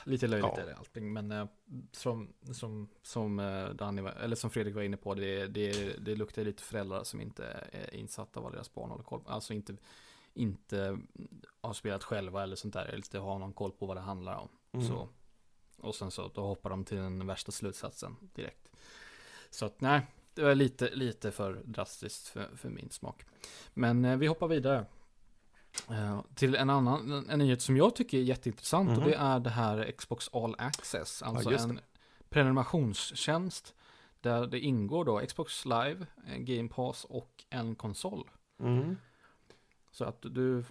Lite 0.04 0.26
löjligt 0.26 0.50
Ja. 0.56 0.62
är 0.62 0.66
det 0.66 0.76
allting, 0.76 1.12
men 1.12 1.30
eh, 1.32 1.46
som, 1.92 2.32
som, 2.52 2.88
som, 3.02 3.38
eh, 3.38 3.68
Danny, 3.68 4.02
eller 4.02 4.36
som 4.36 4.50
Fredrik 4.50 4.74
var 4.74 4.82
inne 4.82 4.96
på, 4.96 5.14
det, 5.14 5.46
det, 5.46 5.96
det 6.04 6.14
luktar 6.14 6.44
lite 6.44 6.62
föräldrar 6.62 7.04
som 7.04 7.20
inte 7.20 7.68
är 7.72 7.94
insatta 7.94 8.40
vad 8.40 8.52
deras 8.52 8.74
barn 8.74 8.90
håller 8.90 9.04
koll 9.04 9.20
på. 9.20 9.30
Alltså 9.30 9.54
inte, 9.54 9.76
inte 10.34 10.98
har 11.60 11.72
spelat 11.72 12.04
själva 12.04 12.42
eller 12.42 12.56
sånt 12.56 12.74
där, 12.74 12.84
eller 12.84 12.96
inte 12.96 13.18
har 13.18 13.38
någon 13.38 13.52
koll 13.52 13.72
på 13.72 13.86
vad 13.86 13.96
det 13.96 14.00
handlar 14.00 14.36
om. 14.36 14.48
Mm. 14.72 14.86
Så, 14.86 15.08
och 15.78 15.94
sen 15.94 16.10
så 16.10 16.28
då 16.34 16.46
hoppar 16.46 16.70
de 16.70 16.84
till 16.84 16.96
den 16.96 17.26
värsta 17.26 17.52
slutsatsen 17.52 18.16
direkt. 18.34 18.68
Så 19.50 19.66
att 19.66 19.80
nej, 19.80 20.06
det 20.34 20.42
var 20.42 20.54
lite, 20.54 20.90
lite 20.94 21.30
för 21.30 21.62
drastiskt 21.64 22.28
för, 22.28 22.56
för 22.56 22.68
min 22.68 22.90
smak. 22.90 23.24
Men 23.74 24.04
eh, 24.04 24.16
vi 24.16 24.26
hoppar 24.26 24.48
vidare. 24.48 24.86
Eh, 25.90 26.20
till 26.34 26.54
en 26.54 26.70
annan 26.70 27.26
en 27.30 27.38
nyhet 27.38 27.62
som 27.62 27.76
jag 27.76 27.96
tycker 27.96 28.18
är 28.18 28.22
jätteintressant 28.22 28.88
Mhm. 28.90 28.98
och 28.98 29.04
det 29.04 29.14
är 29.14 29.40
det 29.40 29.50
här 29.50 29.92
Xbox 29.98 30.28
All 30.32 30.54
Access. 30.58 31.22
Alltså 31.22 31.50
det. 31.50 31.56
en 31.60 31.80
prenumerationstjänst 32.28 33.74
där 34.20 34.46
det 34.46 34.60
ingår 34.60 35.04
då 35.04 35.20
Xbox 35.26 35.64
Live, 35.64 36.06
eh, 36.26 36.36
Game 36.38 36.68
Pass 36.68 37.04
och 37.04 37.44
en 37.50 37.74
konsol. 37.74 38.30
mm. 38.60 38.96
Så 39.94 40.04
att 40.04 40.18
du, 40.22 40.64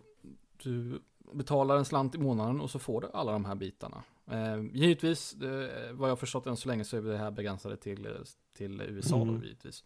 du 0.63 1.01
betalar 1.33 1.77
en 1.77 1.85
slant 1.85 2.15
i 2.15 2.17
månaden 2.17 2.61
och 2.61 2.71
så 2.71 2.79
får 2.79 3.01
du 3.01 3.09
alla 3.13 3.31
de 3.31 3.45
här 3.45 3.55
bitarna. 3.55 4.03
Eh, 4.27 4.61
givetvis, 4.73 5.33
eh, 5.33 5.91
vad 5.93 6.09
jag 6.09 6.19
förstått 6.19 6.45
än 6.47 6.57
så 6.57 6.69
länge 6.69 6.83
så 6.83 6.97
är 6.97 7.01
det 7.01 7.17
här 7.17 7.31
begränsade 7.31 7.77
till, 7.77 8.05
eh, 8.05 8.11
till 8.53 8.81
USA 8.81 9.15
Mm. 9.21 9.27
då 9.39 9.43
givetvis. 9.45 9.83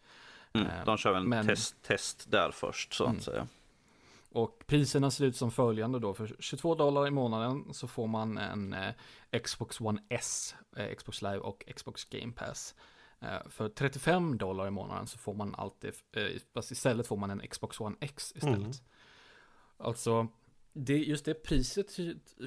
Mm, 0.54 0.68
Eh, 0.68 0.86
de 0.86 0.98
kör 0.98 1.14
väl 1.14 1.24
en 1.24 1.30
men- 1.30 1.48
test, 1.48 1.82
test 1.82 2.32
där 2.32 2.52
först, 2.52 2.94
så 2.94 3.04
att 3.04 3.10
Mm. 3.10 3.22
säga. 3.22 3.48
Och 4.32 4.64
priserna 4.68 5.12
ser 5.12 5.26
ut 5.26 5.36
som 5.36 5.52
följande 5.52 6.00
då. 6.00 6.14
För 6.14 6.36
22 6.40 6.76
dollar 6.76 7.08
i 7.08 7.12
månaden 7.12 7.74
så 7.74 7.88
får 7.88 8.08
man 8.08 8.38
en 8.38 8.74
eh, 8.74 8.94
Xbox 9.44 9.82
One 9.82 10.02
S, 10.10 10.56
eh, 10.76 10.96
Xbox 10.96 11.22
Live 11.22 11.38
och 11.38 11.64
Xbox 11.76 12.06
Game 12.06 12.32
Pass. 12.34 12.76
Eh, 13.20 13.48
för 13.50 13.70
35 13.70 14.38
dollar 14.38 14.68
i 14.68 14.72
månaden 14.72 15.08
så 15.08 15.18
får 15.18 15.34
man 15.34 15.56
alltid, 15.56 15.94
eh, 16.12 16.62
istället 16.72 17.08
får 17.08 17.18
man 17.18 17.30
en 17.30 17.42
Xbox 17.48 17.80
One 17.80 17.96
X 18.00 18.34
istället. 18.36 18.58
Mm. 18.58 18.72
Alltså, 19.78 20.28
det, 20.78 20.98
just 20.98 21.26
det 21.26 21.34
priset 21.34 21.98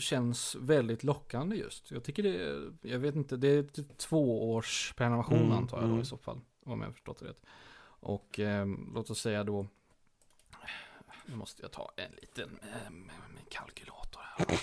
känns 0.00 0.54
väldigt 0.54 1.04
lockande 1.04 1.56
just. 1.56 1.90
Jag 1.90 2.04
tycker 2.04 2.22
det, 2.22 2.72
jag 2.90 2.98
vet 2.98 3.16
inte, 3.16 3.36
det 3.36 3.48
är 3.48 3.62
typ 3.62 3.98
två 3.98 4.52
års 4.52 4.94
prenumeration 4.96 5.38
Mm, 5.38 5.52
antar 5.52 5.76
jag 5.76 5.86
då 5.86 5.90
mm. 5.90 6.02
i 6.02 6.04
så 6.04 6.16
fall. 6.16 6.40
Om 6.64 6.80
jag 6.80 6.92
förstått 6.92 7.18
det 7.18 7.24
rätt. 7.24 7.42
Och 8.00 8.40
eh, 8.40 8.66
låt 8.94 9.10
oss 9.10 9.20
säga 9.20 9.44
då, 9.44 9.66
nu 11.26 11.36
måste 11.36 11.62
jag 11.62 11.72
ta 11.72 11.90
en 11.96 12.12
liten 12.20 12.58
eh, 12.62 13.12
kalkylator 13.50 14.20
här. 14.24 14.60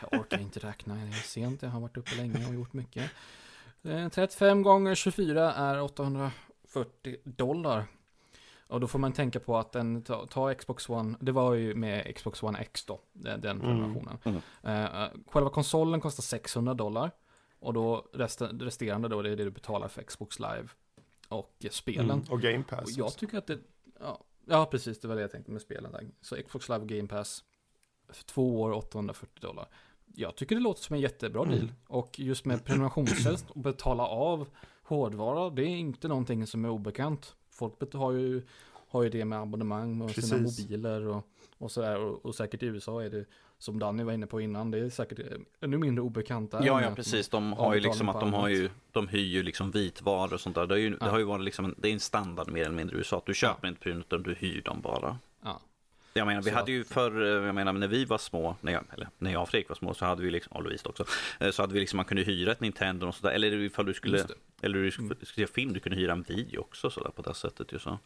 Jag 0.00 0.20
orkar 0.20 0.40
inte 0.40 0.60
räkna, 0.60 0.94
det 0.94 1.00
är 1.00 1.12
sent, 1.12 1.62
jag 1.62 1.70
har 1.70 1.80
varit 1.80 1.96
uppe 1.96 2.16
länge 2.16 2.46
och 2.48 2.54
gjort 2.54 2.72
mycket. 2.72 3.10
Eh, 3.82 4.08
35 4.08 4.62
gånger 4.62 4.94
24 4.94 5.52
är 5.52 5.80
840 5.80 6.32
dollar. 7.24 7.86
Och 8.70 8.80
då 8.80 8.86
får 8.86 8.98
man 8.98 9.12
tänka 9.12 9.40
på 9.40 9.56
att 9.58 9.72
den, 9.72 10.02
ta, 10.02 10.26
ta 10.26 10.54
Xbox 10.54 10.88
One, 10.88 11.16
det 11.20 11.32
var 11.32 11.54
ju 11.54 11.74
med 11.74 12.16
Xbox 12.16 12.42
One 12.42 12.58
X 12.58 12.84
då, 12.84 13.00
den, 13.12 13.40
den 13.40 13.50
Mm. 13.60 13.60
prenumerationen. 13.60 14.18
Mm. 14.62 14.84
Eh, 14.84 15.08
själva 15.26 15.50
konsolen 15.50 16.00
kostar 16.00 16.22
600 16.22 16.74
dollar. 16.74 17.10
Och 17.58 17.72
då 17.72 18.08
resten, 18.12 18.60
resterande 18.60 19.08
då, 19.08 19.22
det 19.22 19.30
är 19.30 19.36
det 19.36 19.44
du 19.44 19.50
betalar 19.50 19.88
för 19.88 20.02
Xbox 20.02 20.38
Live 20.38 20.68
och 21.28 21.66
spelen. 21.70 22.10
Mm. 22.10 22.24
Och 22.30 22.40
Game 22.40 22.62
Pass. 22.68 22.82
Och 22.82 22.90
jag 22.98 23.16
tycker 23.16 23.38
att 23.38 23.46
det, 23.46 23.58
ja, 24.00 24.20
ja 24.46 24.66
precis, 24.70 25.00
det 25.00 25.08
var 25.08 25.14
det 25.14 25.20
jag 25.20 25.30
tänkte 25.30 25.52
med 25.52 25.62
spelen 25.62 25.92
där. 25.92 26.06
Så 26.20 26.36
Xbox 26.48 26.68
Live 26.68 26.80
och 26.80 26.88
Game 26.88 27.08
Pass, 27.08 27.44
för 28.08 28.24
två 28.24 28.60
år 28.60 28.72
840 28.72 29.40
dollar. 29.40 29.68
Jag 30.14 30.36
tycker 30.36 30.54
det 30.54 30.60
låter 30.62 30.82
som 30.82 30.94
en 30.94 31.00
jättebra 31.00 31.42
Mm. 31.42 31.54
deal. 31.58 31.72
Och 31.86 32.18
just 32.20 32.44
med 32.44 32.64
prenumerationstjänst 32.64 33.50
och 33.50 33.60
betala 33.60 34.06
av 34.06 34.48
hårdvara, 34.82 35.50
det 35.50 35.62
är 35.62 35.76
inte 35.76 36.08
någonting 36.08 36.46
som 36.46 36.64
är 36.64 36.68
obekant. 36.70 37.36
Folk 37.60 37.94
har 37.94 38.12
ju, 38.12 38.42
har 38.88 39.02
ju 39.02 39.08
det 39.08 39.24
med 39.24 39.38
abonnemang 39.40 40.00
och 40.02 40.10
sina 40.10 40.38
Precis. 40.38 40.60
mobiler 40.68 41.06
och, 41.06 41.26
och 41.58 41.70
sådär. 41.70 41.98
Och, 42.00 42.24
och 42.26 42.34
säkert 42.34 42.62
i 42.62 42.66
USA 42.66 43.02
är 43.04 43.10
det, 43.10 43.24
som 43.58 43.78
Danny 43.78 44.02
var 44.02 44.12
inne 44.12 44.26
på 44.26 44.40
innan, 44.40 44.70
det 44.70 44.78
är 44.78 44.90
säkert 44.90 45.18
ännu 45.60 45.78
mindre 45.78 46.02
obekant 46.02 46.50
där. 46.50 46.62
Ja, 46.66 46.82
ja 46.82 46.94
precis. 46.94 47.28
De 47.28 47.52
har 47.52 47.74
ju 47.74 47.80
liksom 47.80 48.08
att 48.08 48.20
de 48.20 48.32
har 48.32 48.48
ju, 48.48 48.70
de 48.92 49.08
hyr 49.08 49.26
ju 49.26 49.42
liksom 49.42 49.70
vitvaror 49.70 50.34
och 50.34 50.40
sånt 50.40 50.54
där. 50.54 50.66
Det, 50.66 50.74
är 50.74 50.78
ju, 50.78 50.90
Ja. 51.00 51.04
det 51.06 51.10
har 51.10 51.18
ju 51.18 51.24
varit 51.24 51.44
liksom 51.44 51.64
en, 51.64 51.74
det 51.78 51.88
är 51.88 51.92
en 51.92 52.00
standard 52.00 52.50
mer 52.52 52.60
eller 52.64 52.74
mindre 52.76 52.96
i 52.96 52.98
USA. 52.98 53.16
att 53.18 53.26
Du 53.26 53.34
köper 53.34 53.68
inte 53.68 53.80
prylar 53.80 54.00
utan 54.00 54.22
du 54.22 54.34
hyr 54.34 54.62
dem 54.62 54.80
bara. 54.80 55.18
Ja. 56.12 56.20
Jag 56.20 56.26
menar, 56.26 56.42
vi 56.42 56.50
Så 56.50 56.56
hade 56.56 56.72
ju 56.72 56.84
förr, 56.84 57.22
eh, 57.22 57.46
jag 57.46 57.54
menar 57.54 57.72
när 57.72 57.88
vi 57.88 58.04
var 58.04 58.18
små, 58.18 58.56
när 58.60 58.72
jag, 58.72 58.84
eller 58.92 59.08
när 59.18 59.32
jag 59.32 59.42
och 59.42 59.48
Fredrik 59.48 59.68
var 59.68 59.76
små 59.76 59.94
så 59.94 60.04
hade 60.04 60.22
vi 60.22 60.30
liksom, 60.30 60.56
och 60.56 60.62
Louise 60.62 60.88
också, 60.88 61.04
eh, 61.40 61.50
så 61.50 61.62
hade 61.62 61.74
vi 61.74 61.80
liksom, 61.80 61.96
man 61.96 62.06
kunde 62.06 62.22
hyra 62.22 62.52
ett 62.52 62.60
Nintendo 62.60 63.06
och 63.06 63.14
sådär, 63.14 63.30
eller 63.34 63.52
ifall 63.52 63.86
du 63.86 63.94
skulle, 63.94 64.26
eller 64.62 64.78
du 64.78 64.90
skulle 64.90 65.14
se 65.24 65.46
film, 65.46 65.72
du 65.72 65.80
kunde 65.80 65.98
hyra 65.98 66.12
en 66.12 66.22
video 66.22 66.60
också 66.60 66.90
sådär 66.90 67.10
på 67.10 67.22
det 67.22 67.34
sättet 67.34 67.72
ju 67.72 67.78
så. 67.78 67.98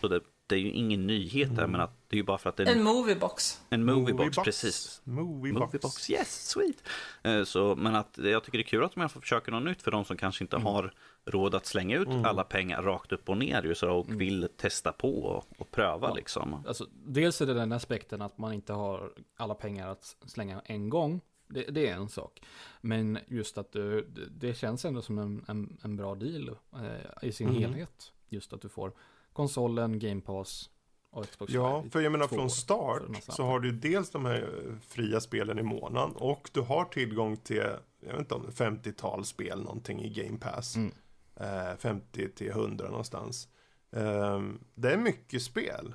Så 0.00 0.08
det, 0.08 0.20
det 0.46 0.54
är 0.54 0.58
ju 0.58 0.70
ingen 0.70 1.06
nyhet 1.06 1.48
där, 1.56 1.58
Mm. 1.62 1.70
men 1.72 1.80
att 1.80 1.90
det 2.08 2.16
är 2.16 2.18
ju 2.18 2.22
bara 2.24 2.38
för 2.38 2.50
att 2.50 2.56
det 2.56 2.62
är 2.62 2.66
en, 2.72 2.78
En 2.78 2.84
moviebox. 2.84 3.62
en 3.70 3.84
moviebox, 3.84 4.36
precis. 4.38 5.00
Moviebox. 5.04 5.60
Moviebox, 5.72 6.10
yes, 6.10 6.48
sweet. 6.48 6.82
Eh, 7.22 7.44
Så, 7.44 7.76
men 7.76 7.94
att 7.94 8.18
jag 8.22 8.44
tycker 8.44 8.58
det 8.58 8.62
är 8.62 8.66
kul 8.68 8.84
att 8.84 8.94
de 8.94 9.08
får 9.08 9.20
försöka 9.20 9.50
något 9.50 9.62
nytt 9.64 9.82
för 9.82 9.90
de 9.90 10.04
som 10.04 10.16
kanske 10.16 10.44
inte 10.44 10.56
Mm. 10.56 10.66
har 10.66 10.94
råd 11.24 11.54
att 11.54 11.66
slänga 11.66 11.96
ut 11.98 12.08
Mm. 12.08 12.24
alla 12.24 12.44
pengar 12.44 12.82
rakt 12.82 13.12
upp 13.12 13.28
och 13.28 13.36
ner 13.36 13.62
ju, 13.62 13.74
så, 13.74 13.90
och 13.90 14.06
Mm. 14.06 14.18
vill 14.18 14.48
testa 14.56 14.92
på 14.92 15.18
och, 15.24 15.44
och 15.58 15.70
pröva 15.70 16.08
Ja. 16.08 16.14
liksom. 16.14 16.64
Alltså, 16.66 16.86
dels 17.06 17.40
är 17.40 17.46
det 17.46 17.54
den 17.54 17.72
aspekten 17.72 18.22
att 18.22 18.38
man 18.38 18.52
inte 18.52 18.72
har 18.72 19.12
alla 19.36 19.54
pengar 19.54 19.88
att 19.88 20.16
slänga 20.26 20.60
en 20.64 20.88
gång. 20.88 21.20
Det, 21.48 21.62
det 21.62 21.88
är 21.88 21.94
en 21.94 22.08
sak. 22.08 22.42
Men 22.80 23.18
just 23.28 23.58
att 23.58 23.72
du, 23.72 24.02
det, 24.06 24.48
det 24.48 24.54
känns 24.54 24.84
ändå 24.84 25.02
som 25.02 25.18
en, 25.18 25.44
en, 25.48 25.76
en 25.82 25.96
bra 25.96 26.14
deal 26.14 26.48
eh, 26.74 27.28
i 27.28 27.32
sin 27.32 27.48
Mm. 27.48 27.60
helhet. 27.62 28.12
Just 28.28 28.52
att 28.52 28.60
du 28.62 28.68
får 28.68 28.92
konsolen, 29.34 29.98
Game 29.98 30.20
Pass 30.20 30.70
och 31.10 31.30
Xbox 31.30 31.52
Ja, 31.52 31.84
för 31.90 32.00
jag 32.00 32.12
menar 32.12 32.28
från 32.28 32.50
start 32.50 33.02
så 33.28 33.44
har 33.44 33.60
du 33.60 33.72
dels 33.72 34.10
de 34.10 34.24
här 34.24 34.42
eh, 34.42 34.74
fria 34.88 35.20
spelen 35.20 35.58
i 35.58 35.62
månaden 35.62 36.16
och 36.16 36.50
du 36.52 36.60
har 36.60 36.84
tillgång 36.84 37.36
till, 37.36 37.56
jag 38.00 38.12
vet 38.12 38.18
inte 38.18 38.34
om 38.34 38.46
50-tal 38.46 39.24
spel 39.24 39.62
någonting 39.62 40.02
i 40.02 40.08
Game 40.08 40.38
Pass. 40.38 40.76
Mm. 40.76 40.92
Eh, 41.36 41.76
50 41.78 42.28
till 42.28 42.48
100 42.50 42.88
någonstans. 42.88 43.48
Ehm, 43.92 44.60
det 44.74 44.92
är 44.92 44.96
mycket 44.96 45.42
spel. 45.42 45.94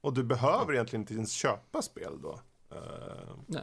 Och 0.00 0.14
du 0.14 0.24
behöver 0.24 0.72
egentligen 0.72 1.02
inte 1.02 1.14
ens 1.14 1.32
köpa 1.32 1.82
spel 1.82 2.12
då. 2.22 2.40
Ehm, 2.70 3.38
Nej. 3.46 3.62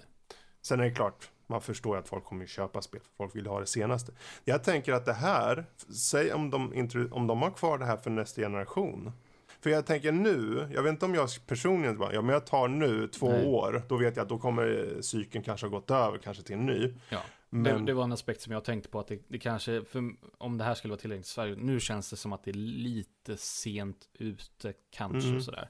Sen 0.61 0.79
är 0.79 0.83
det 0.83 0.91
klart, 0.91 1.31
man 1.51 1.61
förstår 1.61 1.95
ju 1.95 1.99
att 2.01 2.07
folk 2.07 2.23
kommer 2.23 2.45
köpa 2.45 2.81
spel, 2.81 3.01
för 3.01 3.11
folk 3.17 3.35
vill 3.35 3.47
ha 3.47 3.59
det 3.59 3.65
senaste. 3.65 4.11
Jag 4.43 4.63
tänker 4.63 4.93
att 4.93 5.05
det 5.05 5.13
här, 5.13 5.65
säg 5.95 6.33
om 6.33 6.49
de, 6.49 6.87
om 7.11 7.27
de 7.27 7.41
har 7.41 7.51
kvar 7.51 7.77
det 7.77 7.85
här 7.85 7.97
för 7.97 8.09
nästa 8.09 8.41
generation. 8.41 9.11
För 9.59 9.69
jag 9.69 9.85
tänker 9.85 10.11
nu, 10.11 10.67
jag 10.73 10.83
vet 10.83 10.89
inte 10.89 11.05
om 11.05 11.15
jag 11.15 11.29
personligen 11.47 11.97
bara, 11.97 12.13
ja 12.13 12.21
men 12.21 12.33
jag 12.33 12.45
tar 12.45 12.67
nu 12.67 13.07
två 13.07 13.29
Nej. 13.29 13.45
år, 13.45 13.81
då 13.89 13.97
vet 13.97 14.15
jag 14.15 14.23
att 14.23 14.29
då 14.29 14.37
kommer 14.37 14.97
cykeln 15.01 15.43
kanske 15.43 15.67
ha 15.67 15.71
gått 15.71 15.91
över, 15.91 16.17
kanske 16.17 16.43
till 16.43 16.55
en 16.55 16.65
ny. 16.65 16.93
Ja. 17.09 17.21
Men, 17.49 17.63
Det, 17.63 17.85
det 17.85 17.93
var 17.93 18.03
en 18.03 18.11
aspekt 18.11 18.41
som 18.41 18.53
jag 18.53 18.63
tänkte 18.63 18.89
på 18.89 18.99
att 18.99 19.07
det, 19.07 19.19
det 19.27 19.39
kanske, 19.39 19.83
för 19.85 20.03
om 20.37 20.57
det 20.57 20.63
här 20.63 20.73
skulle 20.75 20.91
vara 20.91 20.99
tillgängligt 21.01 21.27
i 21.27 21.29
Sverige, 21.29 21.55
nu 21.55 21.79
känns 21.79 22.09
det 22.09 22.15
som 22.15 22.33
att 22.33 22.43
det 22.43 22.51
är 22.51 22.53
lite 22.83 23.37
sent 23.37 24.09
ute 24.13 24.73
kanske 24.91 25.29
Mm. 25.29 25.41
sådär. 25.41 25.69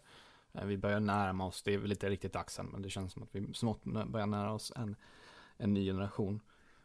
Eh, 0.54 0.66
Vi 0.66 0.78
börjar 0.78 1.00
närma 1.00 1.46
oss, 1.46 1.64
det 1.64 1.74
är 1.74 1.78
väl 1.78 1.92
inte 1.92 2.10
riktigt 2.10 2.34
dags 2.34 2.60
än, 2.60 2.66
men 2.66 2.82
det 2.82 2.90
känns 2.90 3.14
som 3.14 3.24
att 3.24 3.30
vi 3.32 3.54
smått 3.54 3.84
börjar 3.84 4.28
nära 4.28 4.52
oss 4.54 4.72
en, 4.76 4.96
en 5.62 5.74
ny 5.74 5.86
generation. 5.86 6.42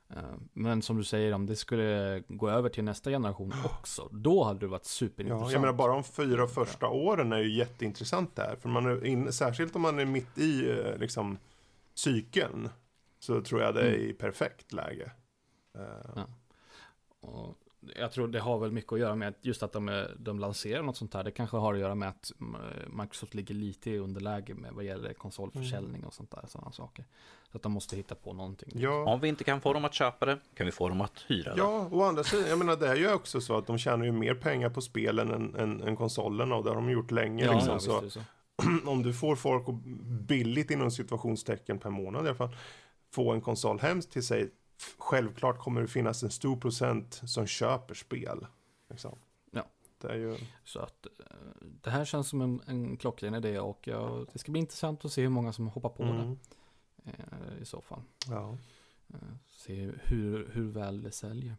Eh, 0.08 0.22
Men 0.52 0.82
som 0.82 0.96
du 0.96 1.04
säger, 1.04 1.32
om 1.32 1.46
det 1.46 1.56
skulle 1.56 2.22
gå 2.28 2.50
över 2.50 2.68
till 2.68 2.84
nästa 2.84 3.10
generation 3.10 3.52
också, 3.64 4.08
då 4.12 4.44
hade 4.44 4.60
det 4.60 4.66
varit 4.66 4.84
superintressant. 4.84 5.50
Ja, 5.50 5.52
jag 5.52 5.60
menar 5.60 5.72
bara 5.74 5.92
de 5.92 6.04
fyra 6.04 6.46
första 6.46 6.88
åren 6.88 7.32
är 7.32 7.38
ju 7.38 7.56
jätteintressant 7.58 8.36
där. 8.36 8.56
För 8.60 8.68
man 8.68 8.86
är 8.86 9.04
in, 9.04 9.32
särskilt 9.32 9.76
om 9.76 9.82
man 9.82 9.98
är 9.98 10.04
mitt 10.04 10.38
i 10.38 10.70
eh, 10.70 10.98
liksom 10.98 11.38
cykeln. 11.94 12.68
Så 13.18 13.42
tror 13.42 13.60
jag 13.62 13.74
det 13.74 13.80
är 13.80 13.94
Mm. 13.94 14.00
i 14.00 14.12
perfekt 14.12 14.72
läge. 14.72 15.10
Eh, 15.74 16.10
Ja. 16.14 16.26
Och 17.20 17.58
jag 17.96 18.12
tror 18.12 18.28
det 18.28 18.40
har 18.40 18.58
väl 18.58 18.72
mycket 18.72 18.92
att 18.92 18.98
göra 18.98 19.14
med 19.14 19.34
just 19.40 19.62
att 19.62 19.72
de, 19.72 19.88
är- 19.88 20.16
de 20.18 20.38
lanserar 20.38 20.82
något 20.82 20.96
sånt 20.96 21.14
här. 21.14 21.24
Det 21.24 21.30
kanske 21.30 21.56
har 21.56 21.74
att 21.74 21.80
göra 21.80 21.94
med 21.94 22.08
att 22.08 22.32
mm, 22.40 22.60
Microsoft 23.00 23.34
ligger 23.34 23.54
lite 23.54 23.90
i 23.90 23.98
underläge 23.98 24.54
med 24.54 24.72
vad 24.72 24.84
gäller 24.84 25.12
konsolförsäljning 25.12 26.04
och 26.04 26.14
sånt 26.14 26.30
där. 26.30 26.44
Sådana 26.48 26.72
saker. 26.72 27.04
Så 27.56 27.58
att 27.58 27.62
de 27.62 27.72
måste 27.72 27.96
hitta 27.96 28.14
på 28.14 28.32
någonting. 28.32 28.68
ja, 28.74 29.04
Om 29.04 29.20
vi 29.20 29.28
inte 29.28 29.44
kan 29.44 29.60
få 29.60 29.72
dem 29.72 29.84
att 29.84 29.94
köpa 29.94 30.26
det, 30.26 30.38
kan 30.54 30.66
vi 30.66 30.72
få 30.72 30.88
dem 30.88 31.00
att 31.00 31.24
hyra 31.28 31.54
det. 31.54 31.58
ja, 31.60 31.88
å 31.92 32.02
andra 32.02 32.24
sidan, 32.24 32.48
jag 32.48 32.58
menar 32.58 32.76
det 32.76 32.88
är 32.88 32.96
ju 32.96 33.12
också 33.12 33.40
så 33.40 33.58
att 33.58 33.66
de 33.66 33.78
tjänar 33.78 34.04
ju 34.04 34.12
mer 34.12 34.34
pengar 34.34 34.70
på 34.70 34.80
spelen 34.80 35.30
än, 35.30 35.54
än, 35.54 35.82
än 35.82 35.96
konsolerna 35.96 36.54
och 36.54 36.64
det 36.64 36.70
har 36.70 36.76
de 36.76 36.90
gjort 36.90 37.10
länge. 37.10 37.44
ja, 37.44 37.52
liksom, 37.52 37.72
ja, 37.72 37.78
så 37.80 38.00
visst 38.00 38.14
så. 38.14 38.20
om 38.90 39.02
du 39.02 39.12
får 39.12 39.36
folk 39.36 39.68
att 39.68 39.74
billigt 40.28 40.70
inom 40.70 40.90
situationstecken 40.90 41.78
per 41.78 41.90
månad 41.90 42.24
i 42.24 42.28
alla 42.28 42.36
fall 42.36 42.56
få 43.12 43.32
en 43.32 43.40
konsol 43.40 43.78
hem 43.80 44.00
till 44.00 44.22
sig. 44.26 44.50
Självklart 44.98 45.58
kommer 45.58 45.80
det 45.80 45.88
finnas 45.88 46.22
en 46.22 46.30
stor 46.30 46.56
procent 46.56 47.22
som 47.24 47.46
köper 47.46 47.94
spel. 47.94 48.46
Liksom. 48.90 49.18
Ja. 49.50 49.62
Det 50.00 50.08
är 50.08 50.16
ju... 50.16 50.36
Så 50.64 50.80
att 50.80 51.06
eh, 51.06 51.36
det 51.82 51.90
här 51.90 52.04
känns 52.04 52.28
som 52.28 52.40
en, 52.40 52.60
en 52.66 52.96
klockren 52.96 53.34
idé 53.34 53.58
och 53.58 53.88
jag, 53.88 54.26
det 54.32 54.38
ska 54.38 54.52
bli 54.52 54.58
intressant 54.60 55.04
att 55.04 55.12
se 55.12 55.22
hur 55.22 55.28
många 55.28 55.52
som 55.52 55.68
hoppar 55.68 55.88
på 55.88 56.02
Mm. 56.02 56.16
det 56.30 56.36
i 57.60 57.64
så 57.64 57.80
fall. 57.80 58.02
Ja. 58.30 58.56
Eh, 59.14 59.18
Se 59.50 59.90
hur, 60.02 60.48
hur 60.52 60.68
väl 60.72 61.02
det 61.02 61.10
säljer. 61.12 61.56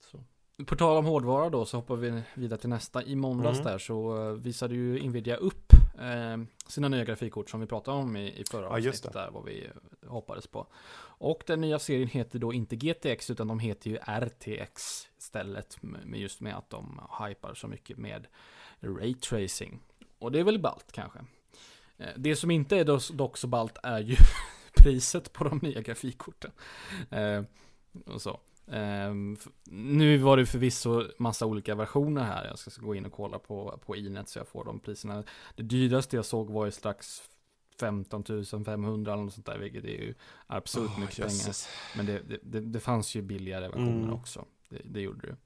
Så. 0.00 0.24
På 0.66 0.76
tal 0.76 0.96
om 0.96 1.04
hårdvara 1.04 1.50
då 1.50 1.64
så 1.64 1.76
hoppar 1.76 1.96
vi 1.96 2.22
vidare 2.34 2.60
till 2.60 2.68
nästa. 2.68 3.02
I 3.02 3.16
måndags 3.16 3.58
Mm. 3.58 3.72
där 3.72 3.78
så 3.78 4.26
eh, 4.28 4.32
visade 4.32 4.74
ju 4.74 5.08
Nvidia 5.08 5.36
upp 5.36 5.72
eh, 5.98 6.36
sina 6.66 6.88
nya 6.88 7.04
grafikkort 7.04 7.50
som 7.50 7.60
vi 7.60 7.66
pratade 7.66 7.96
om 7.98 8.16
i, 8.16 8.40
i 8.40 8.44
förra 8.50 8.62
Ja, 8.80 8.88
avsnittet 8.88 9.12
där 9.12 9.30
vad 9.30 9.44
vi 9.44 9.64
eh, 10.02 10.08
hoppades 10.10 10.46
på. 10.46 10.66
Och 11.16 11.42
den 11.46 11.60
nya 11.60 11.78
serien 11.78 12.08
heter 12.08 12.38
då 12.38 12.52
inte 12.52 12.76
GTX 12.76 13.30
utan 13.30 13.48
de 13.48 13.58
heter 13.58 13.90
ju 13.90 13.96
RTX 13.96 15.08
istället 15.18 15.82
med 15.82 16.20
just 16.20 16.40
med 16.40 16.56
att 16.56 16.70
de 16.70 17.00
hypar 17.28 17.54
så 17.54 17.68
mycket 17.68 17.98
med 17.98 18.26
Ray 18.80 19.14
Tracing. 19.14 19.80
Och 20.18 20.32
det 20.32 20.40
är 20.40 20.44
väl 20.44 20.58
ballt 20.60 20.92
kanske. 20.92 21.18
Eh, 21.98 22.08
Det 22.16 22.36
som 22.36 22.50
inte 22.50 22.76
är 22.76 22.84
dock- 22.84 23.36
så 23.38 23.46
ballt 23.46 23.78
är 23.82 24.00
ju 24.00 24.16
priset 24.76 25.32
på 25.32 25.44
de 25.44 25.58
nya 25.62 25.80
grafikkorten. 25.80 26.50
Eh, 27.10 27.42
och 28.06 28.22
så. 28.22 28.40
F- 28.66 29.48
nu 29.70 30.18
var 30.18 30.36
det 30.36 30.46
förvisso 30.46 31.02
massa 31.18 31.46
olika 31.46 31.74
versioner 31.74 32.22
här. 32.24 32.44
Jag 32.46 32.58
ska 32.58 32.82
gå 32.82 32.94
in 32.94 33.06
och 33.06 33.12
kolla 33.12 33.38
på, 33.38 33.80
på 33.86 33.96
Inet 33.96 34.28
så 34.28 34.38
jag 34.38 34.48
får 34.48 34.64
de 34.64 34.80
priserna. 34.80 35.24
Det 35.56 35.62
dyraste 35.62 36.16
jag 36.16 36.24
såg 36.24 36.50
var 36.50 36.64
ju 36.64 36.70
strax 36.70 37.22
15 37.80 38.24
500 38.64 39.12
eller 39.12 39.22
något 39.22 39.34
sånt 39.34 39.46
där, 39.46 39.58
vilket 39.58 39.84
är 39.84 39.88
ju 39.88 40.14
absurt 40.46 40.90
Åh, 40.94 41.00
mycket 41.00 41.18
jösses. 41.18 41.68
pengar. 41.94 42.06
Men 42.06 42.22
det, 42.28 42.38
det, 42.42 42.60
det, 42.60 42.80
fanns 42.80 43.14
ju 43.14 43.22
billigare 43.22 43.68
versioner 43.68 44.02
Mm. 44.02 44.12
också. 44.14 44.44
Det, 44.68 44.80
det 44.84 45.00
gjorde 45.00 45.20
det 45.20 45.26
ju. 45.26 45.36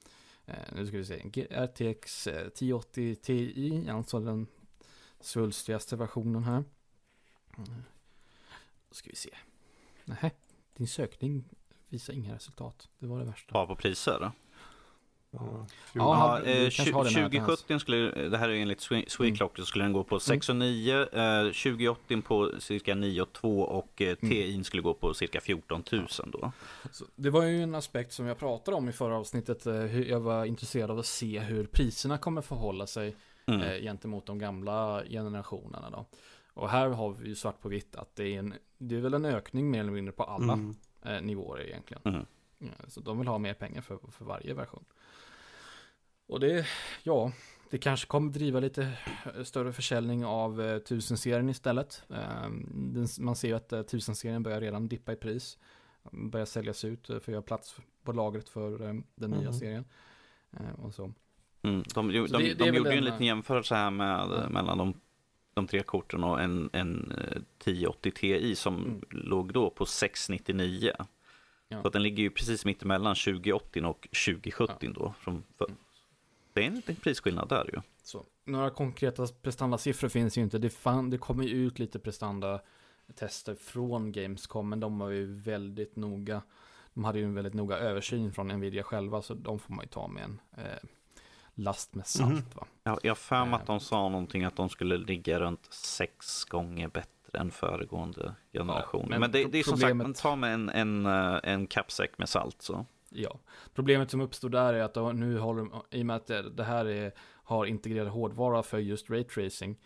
Eh, 0.46 0.74
nu 0.76 0.86
ska 0.86 0.96
vi 0.96 1.04
se. 1.04 1.22
G- 1.24 1.46
RTX 1.50 2.26
eh, 2.26 2.46
1080 2.46 3.14
Ti, 3.22 3.88
alltså 3.90 4.20
den 4.20 4.46
svulstigaste 5.20 5.96
versionen 5.96 6.44
här. 6.44 6.64
Mm. 7.58 7.82
Då 8.88 8.94
ska 8.94 9.10
vi 9.10 9.16
se. 9.16 9.30
Nej, 10.04 10.34
din 10.76 10.88
sökning 10.88 11.44
visar 11.88 12.12
inga 12.14 12.34
resultat. 12.34 12.88
Det 12.98 13.06
var 13.06 13.18
det 13.18 13.24
värsta. 13.24 13.52
Bara 13.52 13.66
på 13.66 13.76
priser. 13.76 14.18
Ja, 14.20 14.32
Ja, 15.30 15.66
Ja, 15.94 16.40
du 16.44 16.50
eh, 16.50 16.70
kanske 16.70 16.94
har 16.94 17.04
den 17.04 17.14
här 17.14 17.22
2070 17.28 17.78
skulle, 17.78 18.28
det 18.28 18.38
här 18.38 18.48
är 18.48 18.54
enligt 18.54 18.80
Sweclock, 18.80 19.50
Mm. 19.50 19.64
så 19.64 19.64
skulle 19.66 19.84
den 19.84 19.92
gå 19.92 20.04
på 20.04 20.20
6 20.20 20.48
och 20.48 20.56
9, 20.56 21.00
eh, 21.02 21.42
2080 21.52 22.22
på 22.22 22.52
cirka 22.60 22.94
9 22.94 23.22
och 23.22 23.32
2 23.32 23.60
och 23.60 24.02
eh, 24.02 24.16
Mm. 24.22 24.30
TI 24.30 24.64
skulle 24.64 24.82
gå 24.82 24.94
på 24.94 25.14
cirka 25.14 25.40
14 25.40 25.84
000 25.92 26.06
då. 26.26 26.52
Så 26.92 27.04
det 27.16 27.30
var 27.30 27.42
ju 27.44 27.62
en 27.62 27.74
aspekt 27.74 28.12
som 28.12 28.26
jag 28.26 28.38
pratade 28.38 28.76
om 28.76 28.88
i 28.88 28.92
förra 28.92 29.16
avsnittet. 29.16 29.66
eh, 29.66 29.72
Hur 29.74 30.04
jag 30.04 30.20
var 30.20 30.44
intresserad 30.44 30.90
av 30.90 30.98
att 30.98 31.06
se 31.06 31.38
hur 31.40 31.66
priserna 31.66 32.18
kommer 32.18 32.42
förhålla 32.42 32.86
sig 32.86 33.16
Mm. 33.48 33.60
eh, 33.60 33.80
gentemot 33.82 34.26
de 34.26 34.38
gamla 34.38 35.02
generationerna. 35.04 35.90
Då. 35.90 36.06
Och 36.54 36.68
här 36.70 36.88
har 36.88 37.10
vi 37.12 37.28
ju 37.28 37.34
svart 37.34 37.60
på 37.60 37.68
vitt 37.68 37.96
att 37.96 38.16
det 38.16 38.24
är, 38.34 38.38
en, 38.38 38.54
det 38.78 38.96
är 38.96 39.00
väl 39.00 39.14
en 39.14 39.24
ökning 39.24 39.70
mer 39.70 39.80
eller 39.80 39.92
mindre 39.92 40.12
på 40.12 40.22
alla 40.22 40.52
Mm. 40.52 40.74
eh, 41.02 41.20
nivåer 41.22 41.60
egentligen. 41.60 42.02
Mm. 42.04 42.26
Ja, 42.58 42.88
så 42.88 43.00
de 43.00 43.18
vill 43.18 43.28
ha 43.28 43.38
mer 43.38 43.54
pengar 43.54 43.80
för, 43.82 43.98
för 44.10 44.24
varje 44.24 44.54
version. 44.54 44.84
Och 46.26 46.40
det, 46.40 46.66
ja, 47.02 47.32
det 47.70 47.78
kanske 47.78 48.06
kommer 48.06 48.32
driva 48.32 48.60
lite 48.60 48.92
större 49.44 49.72
försäljning 49.72 50.24
av 50.24 50.60
eh, 50.60 50.76
1000-serien 50.76 51.48
istället. 51.48 52.02
Eh, 52.10 52.50
den, 52.74 53.06
man 53.18 53.36
ser 53.36 53.48
ju 53.48 53.54
att 53.54 53.72
eh, 53.72 53.80
1000-serien 53.80 54.42
börjar 54.42 54.60
redan 54.60 54.88
dippa 54.88 55.12
i 55.12 55.16
pris. 55.16 55.58
Börjar 56.12 56.46
säljas 56.46 56.84
ut 56.84 57.10
eh, 57.10 57.14
för 57.14 57.22
att 57.22 57.28
göra 57.28 57.42
plats 57.42 57.76
på 58.02 58.12
lagret 58.12 58.48
för 58.48 58.82
eh, 58.88 58.94
den 59.14 59.30
nya 59.30 59.50
Mhm. 59.50 59.52
serien. 59.52 59.84
Eh, 60.52 60.80
och 60.84 60.94
så. 60.94 61.12
Mm. 61.62 61.82
De, 61.94 62.08
de, 62.12 62.26
de, 62.26 62.26
det- 62.42 62.54
det 62.54 62.54
de 62.54 62.76
gjorde 62.76 62.92
ju 62.92 62.98
en 62.98 63.04
liten 63.04 63.26
jämförelse 63.26 63.74
här 63.74 63.90
med, 63.90 64.28
Ja. 64.30 64.48
mellan 64.48 64.78
de, 64.78 65.00
de 65.54 65.66
tre 65.66 65.82
korten 65.82 66.24
och 66.24 66.40
en, 66.40 66.70
en 66.72 67.12
eh, 67.12 67.42
1080 67.58 68.10
Ti 68.10 68.54
som 68.54 68.74
Mm. 68.84 69.00
låg 69.10 69.52
då 69.52 69.70
på 69.70 69.86
699. 69.86 70.92
Ja. 71.68 71.82
Så 71.82 71.86
att 71.86 71.92
den 71.92 72.02
ligger 72.02 72.22
ju 72.22 72.30
precis 72.30 72.64
mitt 72.64 72.82
emellan 72.82 73.14
2080 73.14 73.84
och 73.84 74.08
2070 74.26 74.92
då. 74.94 75.14
Från, 75.20 75.42
för, 75.58 75.64
Mm. 75.64 75.76
det 76.52 76.62
är 76.62 76.66
en 76.66 76.74
liten 76.74 76.96
prisskillnad 76.96 77.48
där 77.48 77.70
ju. 77.74 77.80
Så. 78.02 78.24
Några 78.44 78.70
konkreta 78.70 79.26
prestandasiffror 79.42 80.08
finns 80.08 80.38
ju 80.38 80.42
inte. 80.42 80.58
Det, 80.58 80.70
fan, 80.70 81.10
det 81.10 81.18
kommer 81.18 81.44
ju 81.44 81.66
ut 81.66 81.78
lite 81.78 81.98
prestanda 81.98 82.60
tester 83.14 83.54
från 83.54 84.12
Gamescom, 84.12 84.68
men 84.68 84.80
de 84.80 84.98
var 84.98 85.10
ju 85.10 85.26
väldigt 85.40 85.96
noga. 85.96 86.42
De 86.94 87.04
hade 87.04 87.18
ju 87.18 87.24
en 87.24 87.34
väldigt 87.34 87.54
noga 87.54 87.76
översyn 87.78 88.32
från 88.32 88.48
Nvidia 88.48 88.82
själva, 88.82 89.22
så 89.22 89.34
de 89.34 89.58
får 89.58 89.74
man 89.74 89.84
ju 89.84 89.88
ta 89.88 90.08
med 90.08 90.22
en 90.24 90.40
eh, 90.56 90.64
last 91.58 91.94
med 91.94 92.06
salt. 92.06 92.30
Mhm. 92.32 92.42
Va? 92.54 92.66
Jag 92.82 92.98
jag 93.02 93.10
har 93.10 93.14
för 93.16 93.44
mig 93.44 93.48
Eh. 93.54 93.54
att 93.60 93.66
de 93.66 93.80
sa 93.80 94.08
någonting 94.08 94.44
att 94.44 94.56
de 94.56 94.68
skulle 94.68 94.96
ligga 94.96 95.40
runt 95.40 95.72
sex 95.72 96.44
gånger 96.44 96.88
bättre 96.88 97.38
än 97.38 97.50
föregående 97.50 98.34
generation. 98.52 99.06
men 99.10 99.20
men 99.20 99.30
det, 99.32 99.44
det 99.44 99.58
är 99.58 99.62
som 99.62 99.72
sagt, 99.78 99.80
problemet- 99.82 100.06
man 100.06 100.14
tar 100.14 100.36
med 100.36 100.54
en, 100.54 100.68
en, 100.68 101.06
eh, 101.06 101.38
en 101.42 101.66
kappsäck 101.66 102.18
med 102.18 102.28
salt 102.28 102.62
så. 102.62 102.86
Ja, 103.10 103.38
problemet 103.74 104.10
som 104.10 104.20
uppstår 104.20 104.48
där 104.48 104.74
är 104.74 104.82
att 104.82 105.16
nu 105.16 105.38
håller 105.38 105.60
de, 105.62 105.82
i 105.90 106.02
och 106.02 106.06
med 106.06 106.16
att 106.16 106.26
det, 106.56 106.64
här 106.64 106.84
är, 106.84 107.12
har 107.44 107.66
integrerad 107.66 108.08
hårdvara 108.08 108.62
för 108.62 108.78
just 108.78 109.10
raytracing, 109.10 109.76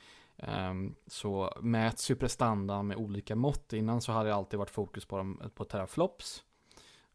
um, 0.70 0.94
så 1.06 1.58
mäts 1.60 2.10
ju 2.10 2.14
prestandan 2.16 2.86
med 2.86 2.96
olika 2.96 3.36
mått. 3.36 3.72
Innan 3.72 4.00
så 4.00 4.12
hade 4.12 4.28
det 4.28 4.34
alltid 4.34 4.58
varit 4.58 4.70
fokus 4.70 5.04
på, 5.04 5.16
dem, 5.16 5.42
på 5.54 5.64
teraflops, 5.64 6.42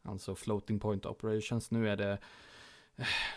alltså 0.02 0.34
floating 0.34 0.80
point 0.80 1.06
operations. 1.06 1.70
Nu 1.70 1.88
är 1.88 1.96
det, 1.96 2.12
eh, 2.12 2.18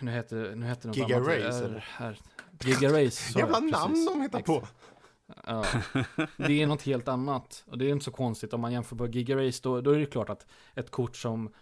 nu 0.01 0.11
heter, 0.11 0.55
nu 0.55 0.65
heter 0.65 0.81
det 0.81 0.88
något 0.88 0.97
Giga 0.97 1.15
annat. 1.17 1.27
Race, 1.27 1.65
eller? 1.65 1.85
Här, 1.89 2.19
Giga 2.63 3.05
Race. 3.05 3.39
Jävla 3.39 3.59
namn 3.59 4.05
de 4.05 4.21
hittar 4.21 4.41
på! 4.41 4.67
Ja, 5.45 5.65
det 6.38 6.61
är 6.61 6.67
något 6.67 6.81
helt 6.81 7.07
annat. 7.07 7.63
Och 7.67 7.77
det 7.77 7.85
är 7.85 7.89
inte 7.89 8.05
så 8.05 8.11
konstigt 8.11 8.53
om 8.53 8.61
man 8.61 8.71
jämför 8.71 8.95
på 8.95 9.07
Giga 9.07 9.38
Race. 9.47 9.59
Då, 9.63 9.81
då 9.81 9.91
är 9.91 9.99
det 9.99 10.05
klart 10.05 10.29
att 10.29 10.45
ett 10.75 10.91
kort 10.91 11.15
som 11.15 11.53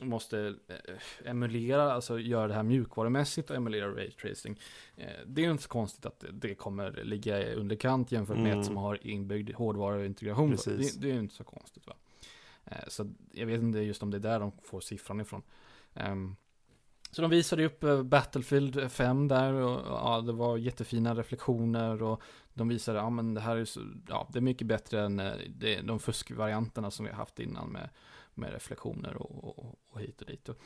måste 0.00 0.54
eh, 0.68 1.30
emulera, 1.30 1.92
alltså 1.92 2.18
göra 2.18 2.48
det 2.48 2.54
här 2.54 2.62
mjukvarumässigt 2.62 3.50
och 3.50 3.56
emulera 3.56 3.88
raytracing. 3.94 4.60
Eh, 4.96 5.06
det 5.26 5.40
är 5.42 5.44
ju 5.44 5.50
inte 5.50 5.62
så 5.62 5.68
konstigt 5.68 6.06
att 6.06 6.24
det 6.32 6.54
kommer 6.54 6.90
ligga 7.04 7.54
underkant 7.54 8.12
jämfört 8.12 8.36
med 8.36 8.46
Mm. 8.46 8.60
ett 8.60 8.66
som 8.66 8.76
har 8.76 9.06
inbyggd 9.06 9.54
hårdvaruintegration. 9.54 10.56
Det, 10.64 11.00
det 11.00 11.08
är 11.08 11.12
ju 11.12 11.18
inte 11.18 11.34
så 11.34 11.44
konstigt. 11.44 11.86
Va? 11.86 11.94
Eh, 12.64 12.88
så 12.88 13.12
jag 13.32 13.46
vet 13.46 13.62
inte 13.62 13.78
just 13.78 14.02
om 14.02 14.10
det 14.10 14.16
är 14.16 14.20
där 14.20 14.40
de 14.40 14.52
får 14.64 14.80
siffran 14.80 15.20
ifrån. 15.20 15.42
Ehm, 15.94 16.36
så 17.14 17.22
de 17.22 17.30
visade 17.30 17.64
upp 17.64 17.84
eh, 17.84 18.02
Battlefield 18.02 18.92
5 18.92 19.28
där 19.28 19.52
och 19.52 19.80
ja, 19.86 20.20
det 20.20 20.32
var 20.32 20.56
jättefina 20.56 21.14
reflektioner 21.14 22.02
och 22.02 22.22
de 22.54 22.68
visade, 22.68 22.98
ja 22.98 23.10
men 23.10 23.34
det 23.34 23.40
här 23.40 23.56
är 23.56 23.64
så, 23.64 23.80
ja 24.08 24.28
det 24.32 24.38
är 24.38 24.40
mycket 24.40 24.66
bättre 24.66 25.00
än 25.00 25.20
eh, 25.20 25.32
det, 25.48 25.80
de 25.80 25.98
fuskvarianterna 25.98 26.90
som 26.90 27.04
vi 27.04 27.10
har 27.10 27.18
haft 27.18 27.38
innan 27.38 27.68
med, 27.68 27.88
med 28.34 28.52
reflektioner 28.52 29.16
och, 29.16 29.58
och, 29.58 29.78
och 29.88 30.00
hit 30.00 30.20
och 30.20 30.26
dit. 30.26 30.48
Och 30.48 30.60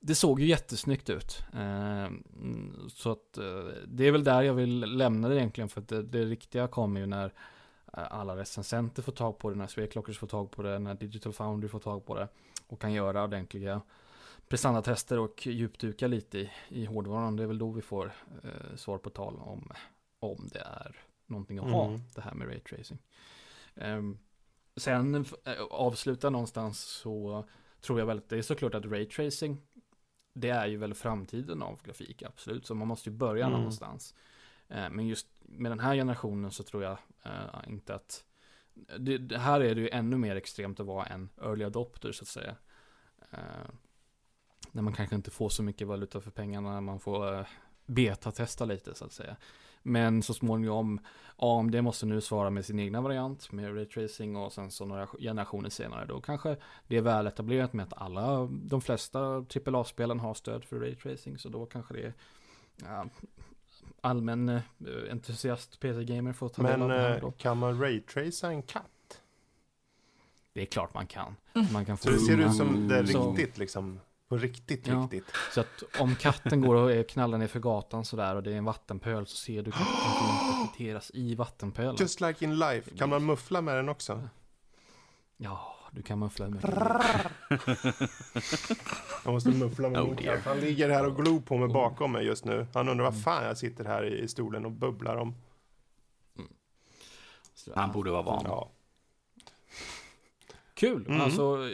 det 0.00 0.14
såg 0.14 0.40
ju 0.40 0.46
jättesnyggt 0.46 1.10
ut. 1.10 1.42
Eh, 1.52 2.04
mm, 2.04 2.88
så 2.88 3.10
att 3.10 3.38
eh, 3.38 3.64
det 3.86 4.06
är 4.06 4.12
väl 4.12 4.24
där 4.24 4.42
jag 4.42 4.54
vill 4.54 4.80
lämna 4.80 5.28
det 5.28 5.36
egentligen 5.36 5.68
för 5.68 5.80
att 5.80 5.88
det, 5.88 6.02
det 6.02 6.24
riktiga 6.24 6.68
kommer 6.68 7.00
ju 7.00 7.06
när 7.06 7.32
alla 7.92 8.36
recensenter 8.36 9.02
får 9.02 9.12
tag 9.12 9.38
på 9.38 9.50
det, 9.50 9.56
när 9.56 9.66
Sweclockers 9.66 10.18
får 10.18 10.26
tag 10.26 10.50
på 10.50 10.62
det, 10.62 10.78
när 10.78 10.94
Digital 10.94 11.32
Foundry 11.32 11.68
får 11.68 11.78
tag 11.78 12.06
på 12.06 12.14
det 12.14 12.28
och 12.66 12.80
kan 12.80 12.92
göra 12.92 13.24
ordentliga 13.24 13.80
prestandatester 14.50 15.18
och 15.18 15.46
djupduka 15.46 16.06
lite 16.06 16.38
i, 16.38 16.50
i 16.68 16.84
hårdvaran. 16.84 17.36
Det 17.36 17.42
är 17.42 17.46
väl 17.46 17.58
då 17.58 17.70
vi 17.70 17.82
får 17.82 18.12
eh, 18.44 18.76
svar 18.76 18.98
på 18.98 19.10
tal 19.10 19.36
om, 19.36 19.72
om 20.20 20.48
det 20.52 20.58
är 20.60 20.96
någonting 21.26 21.58
att 21.58 21.70
ha, 21.70 21.86
Mm. 21.88 22.00
det 22.14 22.20
här 22.20 22.34
med 22.34 22.48
raytracing. 22.48 22.98
Um, 23.74 24.18
sen 24.76 25.14
eh, 25.44 25.60
avsluta 25.70 26.30
någonstans 26.30 26.80
så 26.80 27.44
tror 27.80 27.98
jag 27.98 28.06
väl 28.06 28.18
att 28.18 28.28
det 28.28 28.38
är 28.38 28.42
såklart 28.42 28.74
att 28.74 28.84
raytracing 28.86 29.62
det 30.32 30.48
är 30.48 30.66
ju 30.66 30.76
väl 30.76 30.94
framtiden 30.94 31.62
av 31.62 31.82
grafik, 31.82 32.22
absolut. 32.22 32.66
Så 32.66 32.74
man 32.74 32.88
måste 32.88 33.10
ju 33.10 33.16
börja 33.16 33.46
Mm. 33.46 33.58
någonstans. 33.58 34.14
Eh, 34.68 34.90
men 34.90 35.06
just 35.06 35.26
med 35.40 35.70
den 35.72 35.80
här 35.80 35.94
generationen 35.94 36.50
så 36.50 36.62
tror 36.62 36.82
jag 36.82 36.98
eh, 37.22 37.68
inte 37.68 37.94
att 37.94 38.24
det, 38.98 39.18
det 39.18 39.38
här 39.38 39.60
är 39.60 39.74
det 39.74 39.80
ju 39.80 39.88
ännu 39.88 40.16
mer 40.16 40.36
extremt 40.36 40.80
att 40.80 40.86
vara 40.86 41.06
en 41.06 41.28
early 41.42 41.64
adopter 41.64 42.12
så 42.12 42.22
att 42.24 42.28
säga. 42.28 42.56
När 44.72 44.82
man 44.82 44.92
kanske 44.92 45.16
inte 45.16 45.30
får 45.30 45.48
så 45.48 45.62
mycket 45.62 45.86
valuta 45.88 46.20
för 46.20 46.30
pengarna, 46.30 46.70
när 46.74 46.80
man 46.80 47.00
får 47.00 47.38
eh, 47.38 47.46
beta-testa 47.86 48.64
lite 48.64 48.94
så 48.94 49.04
att 49.04 49.12
säga. 49.12 49.36
Men 49.82 50.22
så 50.22 50.34
småningom, 50.34 51.00
AMD 51.36 51.82
måste 51.82 52.06
nu 52.06 52.20
svara 52.20 52.50
med 52.50 52.64
sin 52.64 52.78
egna 52.78 53.00
variant 53.00 53.52
med 53.52 53.76
raytracing 53.76 54.36
och 54.36 54.52
sen 54.52 54.70
så 54.70 54.84
några 54.86 55.06
generationer 55.06 55.70
senare 55.70 56.06
då 56.06 56.20
kanske 56.20 56.56
det 56.86 56.96
är 56.96 57.02
väl 57.02 57.26
etablerat 57.26 57.72
med 57.72 57.86
att 57.86 58.02
alla, 58.02 58.48
de 58.50 58.80
flesta 58.80 59.20
AAA-spelen 59.66 60.20
har 60.20 60.34
stöd 60.34 60.64
för 60.64 60.80
raytracing 60.80 61.38
så 61.38 61.48
då 61.48 61.66
kanske 61.66 61.94
det 61.94 62.02
är 62.02 62.12
ja, 62.84 63.06
allmän 64.00 64.48
eh, 64.48 64.60
entusiast 65.10 65.80
PC-gamer 65.80 66.32
får 66.32 66.48
ta 66.48 66.62
del 66.62 66.82
av 66.82 66.88
det 66.88 67.00
här 67.00 67.14
eh, 67.14 67.20
då. 67.20 67.30
kan 67.30 67.58
man 67.58 67.80
raytraca 67.80 68.46
en 68.48 68.62
katt? 68.62 69.20
Det 70.52 70.62
är 70.62 70.66
klart 70.66 70.94
man 70.94 71.06
kan. 71.06 71.36
Man 71.72 71.84
kan 71.84 71.96
få 71.96 72.04
Så 72.04 72.10
det 72.10 72.18
ser 72.18 72.38
ut 72.38 72.54
som 72.54 72.88
det 72.88 72.98
är 72.98 73.04
Så- 73.04 73.32
riktigt 73.32 73.58
liksom? 73.58 74.00
På 74.30 74.36
riktigt, 74.36 74.86
Ja. 74.86 74.94
riktigt? 75.02 75.24
Så 75.52 75.60
att 75.60 75.82
om 76.00 76.14
katten 76.16 76.60
går 76.60 76.74
och 76.74 77.08
knallar 77.08 77.38
ner 77.38 77.46
för 77.46 77.60
gatan 77.60 78.04
sådär 78.04 78.36
och 78.36 78.42
det 78.42 78.52
är 78.52 78.56
en 78.56 78.64
vattenpöl 78.64 79.26
så 79.26 79.36
ser 79.36 79.62
du 79.62 79.70
katten 79.70 79.86
reflekteras 80.52 81.10
i 81.14 81.34
vattenpölen. 81.34 81.96
Just 82.00 82.20
like 82.20 82.44
in 82.44 82.58
life, 82.58 82.90
kan 82.96 83.08
man 83.10 83.24
muffla 83.26 83.60
med 83.60 83.76
den 83.76 83.88
också? 83.88 84.28
Ja, 85.36 85.74
du 85.92 86.02
kan 86.02 86.18
muffla 86.18 86.46
hur 86.46 86.52
mycket 86.52 88.10
Jag 89.24 89.32
måste 89.32 89.48
muffla 89.50 89.88
med 89.88 90.00
Oh 90.00 90.14
min. 90.16 90.28
Han 90.44 90.60
ligger 90.60 90.90
här 90.90 91.06
och 91.06 91.16
glor 91.16 91.40
på 91.40 91.56
mig 91.58 91.68
bakom 91.68 92.12
mig 92.12 92.24
just 92.26 92.44
nu. 92.44 92.66
Han 92.74 92.88
undrar 92.88 93.04
vad 93.04 93.22
fan 93.22 93.44
jag 93.44 93.58
sitter 93.58 93.84
här 93.84 94.04
i 94.04 94.28
stolen 94.28 94.64
och 94.64 94.70
bubblar 94.72 95.16
om. 95.16 95.34
Så- 97.54 97.72
Han 97.74 97.92
borde 97.92 98.10
vara 98.10 98.22
van. 98.22 98.42
Ja. 98.46 98.70
Kul! 100.80 101.06
Mm. 101.06 101.20
Alltså, 101.20 101.68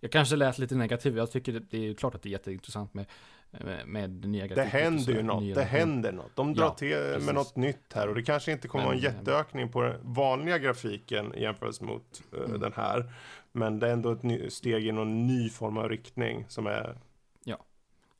jag 0.00 0.12
kanske 0.12 0.36
lät 0.36 0.58
lite 0.58 0.74
negativ. 0.74 1.16
Jag 1.16 1.30
tycker 1.30 1.52
det, 1.52 1.58
det 1.70 1.88
är 1.88 1.94
klart 1.94 2.14
att 2.14 2.22
det 2.22 2.28
är 2.28 2.30
jätteintressant 2.30 2.94
med, 2.94 3.06
med, 3.50 3.88
med 3.88 4.10
nya 4.28 4.46
Det 4.46 4.62
händer 4.64 5.12
ju 5.12 5.22
något, 5.22 5.54
det 5.54 5.64
händer 5.64 6.12
något. 6.12 6.36
De 6.36 6.54
drar 6.54 6.64
Ja, 6.64 6.74
till 6.74 6.92
precis. 6.94 7.26
med 7.26 7.34
något 7.34 7.56
nytt 7.56 7.92
här 7.94 8.08
och 8.08 8.14
det 8.14 8.22
kanske 8.22 8.52
inte 8.52 8.68
kommer 8.68 8.84
en 8.84 8.90
Men, 8.90 8.98
eh, 8.98 9.04
jätteökning 9.04 9.72
på 9.72 9.82
den 9.82 10.00
vanliga 10.02 10.58
grafiken 10.58 11.34
i 11.34 11.42
jämförelse 11.42 11.84
mot 11.84 12.22
eh, 12.32 12.38
Mm. 12.44 12.60
den 12.60 12.72
här. 12.72 13.12
Men 13.52 13.78
det 13.78 13.88
är 13.88 13.92
ändå 13.92 14.12
ett 14.12 14.22
ny, 14.22 14.50
steg 14.50 14.86
i 14.86 14.92
någon 14.92 15.26
ny 15.26 15.50
form 15.50 15.76
av 15.76 15.88
riktning 15.88 16.44
som 16.48 16.66
är... 16.66 16.98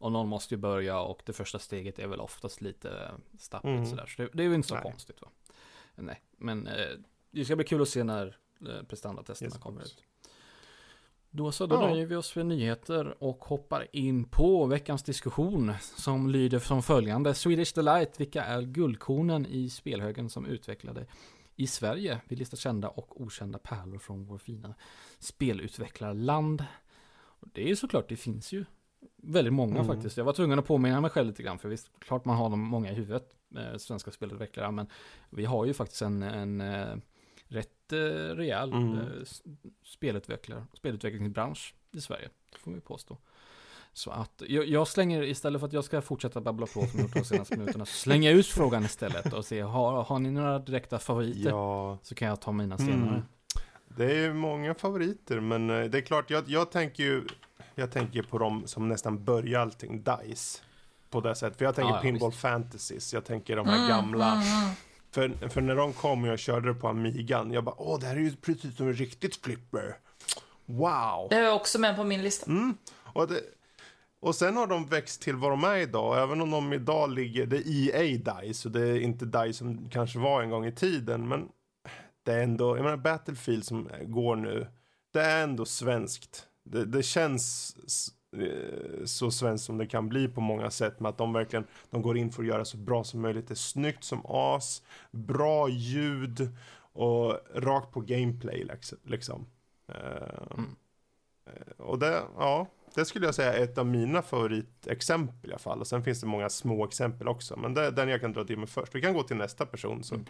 Och 0.00 0.12
någon 0.12 0.28
måste 0.28 0.54
ju 0.54 0.58
börja 0.58 1.00
och 1.00 1.22
det 1.26 1.32
första 1.32 1.58
steget 1.58 1.98
är 1.98 2.06
väl 2.06 2.20
oftast 2.20 2.60
lite 2.60 3.10
stappligt 3.38 3.76
Mm. 3.76 3.86
sådär. 3.86 4.06
Så 4.06 4.22
det, 4.22 4.28
det 4.32 4.42
är 4.42 4.48
ju 4.48 4.54
inte 4.54 4.68
så 4.68 4.74
Nej. 4.74 4.82
konstigt 4.82 5.22
va. 5.22 5.28
Nej, 5.94 6.22
men 6.36 6.66
eh, 6.66 6.74
det 7.30 7.44
ska 7.44 7.56
bli 7.56 7.64
kul 7.64 7.82
att 7.82 7.88
se 7.88 8.04
när 8.04 8.36
eh, 8.68 8.82
prestandatesterna 8.88 9.48
Yes, 9.50 9.58
kommer 9.58 9.82
ut. 9.82 10.04
Då 11.30 11.52
så, 11.52 11.66
då 11.66 11.76
Ja. 11.76 11.80
nöjer 11.90 12.06
vi 12.06 12.16
oss 12.16 12.30
för 12.30 12.44
nyheter 12.44 13.22
och 13.24 13.44
hoppar 13.44 13.86
in 13.92 14.24
på 14.24 14.66
veckans 14.66 15.02
diskussion 15.02 15.72
som 15.80 16.30
lyder 16.30 16.58
som 16.58 16.82
följande. 16.82 17.34
Swedish 17.34 17.74
Delight, 17.74 18.20
vilka 18.20 18.44
är 18.44 18.62
guldkornen 18.62 19.46
i 19.46 19.70
spelhögen 19.70 20.30
som 20.30 20.46
utvecklade 20.46 21.06
i 21.56 21.66
Sverige? 21.66 22.20
Vi 22.28 22.36
listar 22.36 22.56
kända 22.56 22.88
och 22.88 23.20
okända 23.20 23.58
pärlor 23.58 23.98
från 23.98 24.24
vår 24.24 24.38
fina 24.38 24.74
spelutvecklarland. 25.18 26.64
Och 27.40 27.48
det 27.52 27.62
är 27.62 27.68
ju 27.68 27.76
såklart, 27.76 28.08
det 28.08 28.16
finns 28.16 28.52
ju 28.52 28.64
Väldigt 29.22 29.52
många 29.54 29.74
Mm. 29.74 29.86
faktiskt. 29.86 30.16
Jag 30.16 30.24
var 30.24 30.32
tvungen 30.32 30.58
att 30.58 30.66
påminna 30.66 31.00
mig 31.00 31.10
själv 31.10 31.28
lite 31.28 31.42
grann, 31.42 31.58
för 31.58 31.68
visst, 31.68 31.90
klart 31.98 32.24
man 32.24 32.36
har 32.36 32.50
dem 32.50 32.60
många 32.60 32.90
i 32.90 32.94
huvudet, 32.94 33.32
eh, 33.56 33.76
svenska 33.76 34.10
spelutvecklare, 34.10 34.70
men 34.70 34.86
vi 35.30 35.44
har 35.44 35.64
ju 35.64 35.74
faktiskt 35.74 36.02
en, 36.02 36.22
en 36.22 36.60
eh, 36.60 36.96
rätt 37.48 37.92
eh, 37.92 37.98
rejäl 38.36 38.72
Mm. 38.72 38.98
eh, 38.98 39.04
spelutvecklare, 39.84 40.64
spelutvecklingsbransch 40.74 41.74
i 41.92 42.00
Sverige, 42.00 42.28
det 42.52 42.58
får 42.58 42.70
vi 42.70 42.80
påstå. 42.80 43.18
Så 43.92 44.10
att 44.10 44.42
jag, 44.48 44.66
jag 44.68 44.88
slänger, 44.88 45.22
istället 45.22 45.60
för 45.60 45.66
att 45.66 45.72
jag 45.72 45.84
ska 45.84 46.02
fortsätta 46.02 46.40
babbla 46.40 46.66
på 46.66 46.72
som 46.86 46.88
jag 46.94 47.00
gjort 47.00 47.14
de 47.14 47.24
senaste 47.24 47.56
minuterna, 47.58 47.86
så 47.86 47.92
slänger 47.92 48.30
jag 48.30 48.38
ut 48.38 48.46
frågan 48.46 48.84
istället 48.84 49.32
och 49.32 49.44
se, 49.44 49.60
har, 49.60 50.02
har 50.04 50.18
ni 50.18 50.30
några 50.30 50.58
direkta 50.58 50.98
favoriter? 50.98 51.50
Ja, 51.50 51.98
Så 52.02 52.14
kan 52.14 52.28
jag 52.28 52.40
ta 52.40 52.52
mina 52.52 52.78
senare. 52.78 53.08
Mm. 53.08 53.22
det 53.88 54.04
är 54.04 54.14
ju 54.20 54.32
många 54.34 54.74
favoriter, 54.74 55.40
men 55.40 55.70
eh, 55.70 55.84
det 55.84 55.98
är 55.98 56.02
klart, 56.02 56.30
jag, 56.30 56.48
jag 56.48 56.70
tänker 56.70 57.02
ju 57.04 57.22
jag 57.74 57.92
tänker 57.92 58.22
på 58.22 58.38
dem 58.38 58.62
som 58.66 58.88
nästan 58.88 59.24
börjar 59.24 59.60
allting, 59.60 60.02
DICE. 60.02 60.62
På 61.10 61.20
det 61.20 61.34
sättet, 61.34 61.58
för 61.58 61.64
jag 61.64 61.74
tänker 61.74 61.90
Ja, 61.90 61.96
ja, 61.96 62.02
Pinball 62.02 62.30
visst. 62.30 62.40
Fantasies, 62.42 63.14
jag 63.14 63.24
tänker 63.24 63.56
de 63.56 63.66
här 63.68 63.76
Mm, 63.76 63.88
gamla. 63.88 64.42
För, 65.10 65.48
för 65.48 65.60
när 65.60 65.76
de 65.76 65.92
kom 65.92 66.22
och 66.22 66.28
jag 66.28 66.38
körde 66.38 66.68
det 66.68 66.74
på 66.74 66.88
Amigan, 66.88 67.52
jag 67.52 67.64
bara 67.64 67.74
åh, 67.78 68.00
det 68.00 68.06
här 68.06 68.16
är 68.16 68.20
ju 68.20 68.36
precis 68.36 68.76
som 68.76 68.86
en 68.86 68.94
riktigt 68.94 69.36
flipper. 69.36 69.96
Wow! 70.66 71.28
Det 71.30 71.36
jag 71.36 71.56
också 71.56 71.78
med 71.78 71.96
på 71.96 72.04
min 72.04 72.22
lista. 72.22 72.46
Mm. 72.46 72.74
Och, 73.12 73.28
det, 73.28 73.40
och 74.20 74.34
sen 74.34 74.56
har 74.56 74.66
de 74.66 74.86
växt 74.86 75.22
till 75.22 75.36
vad 75.36 75.50
de 75.50 75.64
är 75.64 75.76
idag. 75.76 76.22
Även 76.22 76.40
om 76.40 76.50
de 76.50 76.72
idag 76.72 77.10
ligger, 77.10 77.46
det 77.46 77.56
är 77.56 77.94
EA 77.94 78.18
DICE 78.18 78.68
och 78.68 78.72
det 78.72 78.88
är 78.88 79.00
inte 79.00 79.24
DICE 79.24 79.52
som 79.52 79.88
kanske 79.90 80.18
var 80.18 80.42
en 80.42 80.50
gång 80.50 80.66
i 80.66 80.72
tiden. 80.72 81.28
Men 81.28 81.48
det 82.22 82.32
är 82.32 82.42
ändå, 82.42 82.76
jag 82.76 82.84
menar 82.84 82.96
Battlefield 82.96 83.64
som 83.64 83.88
går 84.02 84.36
nu, 84.36 84.66
det 85.12 85.20
är 85.20 85.42
ändå 85.42 85.64
svenskt. 85.64 86.46
Det, 86.64 86.84
det 86.84 87.02
känns 87.02 87.76
så 89.04 89.30
svenskt 89.30 89.64
som 89.66 89.78
det 89.78 89.86
kan 89.86 90.08
bli 90.08 90.28
på 90.28 90.40
många 90.40 90.70
sätt 90.70 91.00
med 91.00 91.08
att 91.10 91.18
de 91.18 91.32
verkligen 91.32 91.66
de 91.90 92.02
går 92.02 92.18
in 92.18 92.32
för 92.32 92.42
att 92.42 92.48
göra 92.48 92.64
så 92.64 92.76
bra 92.76 93.04
som 93.04 93.20
möjligt. 93.20 93.48
Det 93.48 93.54
är 93.54 93.56
snyggt 93.56 94.04
som 94.04 94.22
as, 94.28 94.82
bra 95.10 95.68
ljud 95.68 96.48
och 96.92 97.40
rakt 97.54 97.92
på 97.92 98.00
gameplay 98.00 98.68
liksom. 99.04 99.46
Eh, 99.88 99.94
Mm. 100.50 100.76
eh, 101.46 101.72
Och 101.84 101.98
det, 101.98 102.22
ja, 102.38 102.66
det 102.94 103.04
skulle 103.04 103.26
jag 103.26 103.34
säga 103.34 103.52
är 103.54 103.62
ett 103.64 103.78
av 103.78 103.86
mina 103.86 104.22
favoritexempel 104.22 105.50
i 105.50 105.52
alla 105.52 105.58
fall. 105.58 105.80
Och 105.80 105.86
sen 105.86 106.04
finns 106.04 106.20
det 106.20 106.26
många 106.26 106.48
små 106.48 106.84
exempel 106.84 107.28
också. 107.28 107.56
Men 107.56 107.74
det 107.74 107.86
är 107.86 107.90
den 107.90 108.08
jag 108.08 108.20
kan 108.20 108.32
dra 108.32 108.44
till 108.44 108.58
med 108.58 108.68
först. 108.68 108.94
Vi 108.94 109.00
kan 109.00 109.14
gå 109.14 109.22
till 109.22 109.36
nästa 109.36 109.66
person. 109.66 110.04
Så. 110.04 110.14
Mm. 110.14 110.26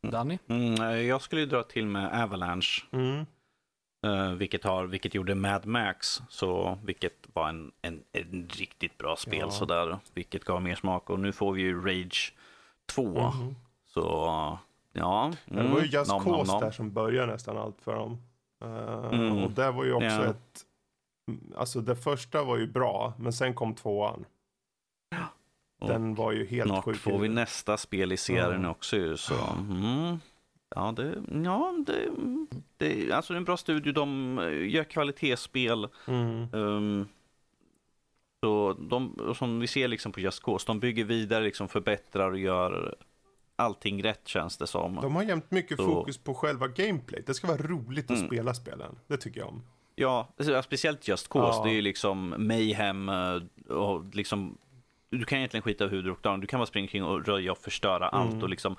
Danny? 0.00 0.38
Mm, 0.46 1.06
jag 1.06 1.22
skulle 1.22 1.40
ju 1.40 1.46
dra 1.46 1.62
till 1.62 1.86
med 1.86 2.22
Avalanche. 2.22 2.82
Mm. 2.92 3.26
Eh, 4.04 4.32
vilket, 4.32 4.64
har, 4.64 4.84
vilket 4.86 5.14
gjorde 5.14 5.34
Mad 5.34 5.66
Max. 5.66 6.22
Så, 6.28 6.78
vilket 6.84 7.26
var 7.32 7.48
en, 7.48 7.72
en, 7.82 8.02
en 8.12 8.48
riktigt 8.48 8.98
bra 8.98 9.16
spel 9.16 9.38
Ja. 9.38 9.50
sådär. 9.50 9.98
Vilket 10.14 10.44
gav 10.44 10.62
mer 10.62 10.74
smak. 10.74 11.10
Och 11.10 11.20
nu 11.20 11.32
får 11.32 11.52
vi 11.52 11.62
ju 11.62 11.80
Rage 11.86 12.34
2. 12.86 13.02
Mhm. 13.20 13.54
Så 13.86 14.00
ja. 14.92 15.32
Men 15.46 15.56
det 15.56 15.62
var 15.62 15.80
ju 15.80 15.86
mm, 15.86 15.90
Just 15.92 16.10
nom, 16.10 16.24
Cause 16.24 16.52
nom. 16.52 16.60
där 16.60 16.70
som 16.70 16.92
började 16.92 17.32
nästan 17.32 17.56
allt 17.58 17.80
för 17.82 17.94
dem. 17.94 18.18
Eh, 18.64 19.08
Mm. 19.12 19.44
Och 19.44 19.50
det 19.50 19.70
var 19.70 19.84
ju 19.84 19.92
också 19.92 20.06
Ja. 20.06 20.24
ett... 20.24 20.64
Alltså 21.56 21.80
det 21.80 21.96
första 21.96 22.44
var 22.44 22.56
ju 22.56 22.66
bra, 22.66 23.12
men 23.18 23.32
sen 23.32 23.54
kom 23.54 23.74
tvåan. 23.74 24.24
Och 25.80 25.88
Den 25.88 26.14
var 26.14 26.32
ju 26.32 26.46
helt 26.46 26.68
Snart 26.70 26.84
sjuk. 26.84 26.96
får 26.96 27.18
vi 27.18 27.28
nästa 27.28 27.76
spel 27.76 28.12
i 28.12 28.16
serien 28.16 28.66
också 28.66 28.96
ju, 28.96 29.16
så 29.16 29.34
mm. 29.70 30.20
Ja, 30.78 30.92
det, 30.96 31.14
ja 31.44 31.74
det, 31.86 32.08
det, 32.76 33.12
alltså 33.12 33.32
det 33.32 33.36
är 33.36 33.38
en 33.38 33.44
bra 33.44 33.56
studio. 33.56 33.92
De 33.92 34.38
eh, 34.38 34.68
gör 34.68 34.84
kvalitetsspel. 34.84 35.88
Mm. 36.06 36.48
Um, 36.54 37.08
så 38.40 38.72
de, 38.72 39.32
som 39.38 39.60
vi 39.60 39.66
ser 39.66 39.88
liksom 39.88 40.12
på 40.12 40.20
Just 40.20 40.42
Cause, 40.42 40.64
de 40.66 40.80
bygger 40.80 41.04
vidare, 41.04 41.44
liksom 41.44 41.68
förbättrar 41.68 42.30
och 42.30 42.38
gör 42.38 42.94
allting 43.56 44.02
rätt 44.04 44.28
känns 44.28 44.56
det 44.56 44.66
som. 44.66 44.94
De 44.94 45.16
har 45.16 45.22
jämt 45.22 45.50
mycket 45.50 45.76
Så- 45.76 45.84
fokus 45.84 46.18
på 46.18 46.34
själva 46.34 46.68
gameplay. 46.68 47.22
Det 47.26 47.34
ska 47.34 47.46
vara 47.46 47.62
roligt 47.62 48.10
att 48.10 48.16
Mm. 48.16 48.26
spela 48.28 48.54
spelen. 48.54 48.96
Det 49.06 49.16
tycker 49.16 49.40
jag 49.40 49.48
om. 49.48 49.62
Ja, 49.94 50.28
alltså, 50.38 50.62
speciellt 50.62 51.08
Just 51.08 51.28
Cause. 51.28 51.58
Ja. 51.58 51.64
Det 51.64 51.70
är 51.70 51.74
ju 51.74 51.82
liksom 51.82 52.34
mayhem 52.38 53.08
eh, 53.08 53.42
och 53.76 54.14
liksom 54.14 54.58
du 55.10 55.24
kan 55.24 55.38
egentligen 55.38 55.62
skita 55.62 55.84
i 55.84 56.10
och 56.10 56.18
down. 56.22 56.40
Du 56.40 56.46
kan 56.46 56.60
bara 56.60 56.66
springa 56.66 56.88
kring 56.88 57.04
och 57.04 57.26
röja 57.26 57.52
och 57.52 57.58
förstöra 57.58 58.08
Mm. 58.08 58.20
allt 58.20 58.42
och 58.42 58.48
liksom 58.48 58.76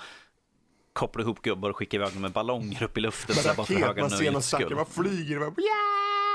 koppla 0.99 1.21
ihop 1.21 1.41
gubbar 1.41 1.69
och 1.69 1.76
skicka 1.77 1.97
iväg 1.97 2.13
dem 2.13 2.21
med 2.21 2.31
ballonger 2.31 2.84
upp 2.84 2.97
i 2.97 3.01
luften. 3.01 3.35
Med 3.35 3.45
raket, 3.81 4.01
man 4.01 4.09
ser 4.09 4.31
någon 4.31 4.41
stackare, 4.41 4.76
man 4.76 4.85
flyger. 4.85 5.39
Man, 5.39 5.53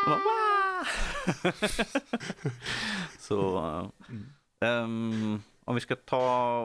Bara, 0.06 0.18
"Wah!" 0.24 0.86
Så, 3.18 3.58
eh, 4.60 4.68
ehm, 4.68 5.42
om 5.64 5.74
vi 5.74 5.80
ska 5.80 5.96
ta, 5.96 6.60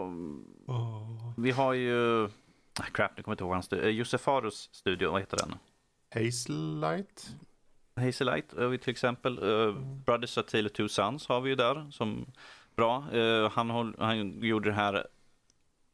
Åh. 0.67 1.33
vi 1.37 1.51
har 1.51 1.73
ju, 1.73 2.25
ah, 2.79 2.83
crap 2.93 3.17
nu 3.17 3.23
kommer 3.23 3.31
jag 3.31 3.33
inte 3.33 3.43
ihåg 3.43 3.53
hans 3.53 3.65
studio, 3.65 3.89
Josef 3.89 4.21
Farus 4.21 4.69
studio, 4.71 5.11
vad 5.11 5.21
heter 5.21 5.37
den? 5.37 5.55
Hazelight? 6.13 7.29
Hazelight 7.95 8.53
har 8.57 8.67
vi 8.67 8.77
till 8.77 8.91
exempel. 8.91 9.39
Uh, 9.39 9.79
Brothers 10.05 10.35
Tale 10.35 10.65
of 10.65 10.71
Two 10.71 10.87
Sons 10.87 11.27
har 11.27 11.41
vi 11.41 11.49
ju 11.49 11.55
där 11.55 11.91
som 11.91 12.25
bra. 12.75 13.13
Eh, 13.13 13.51
han, 13.51 13.69
håll, 13.69 13.95
han 13.99 14.43
gjorde 14.43 14.69
det 14.69 14.75
här 14.75 15.07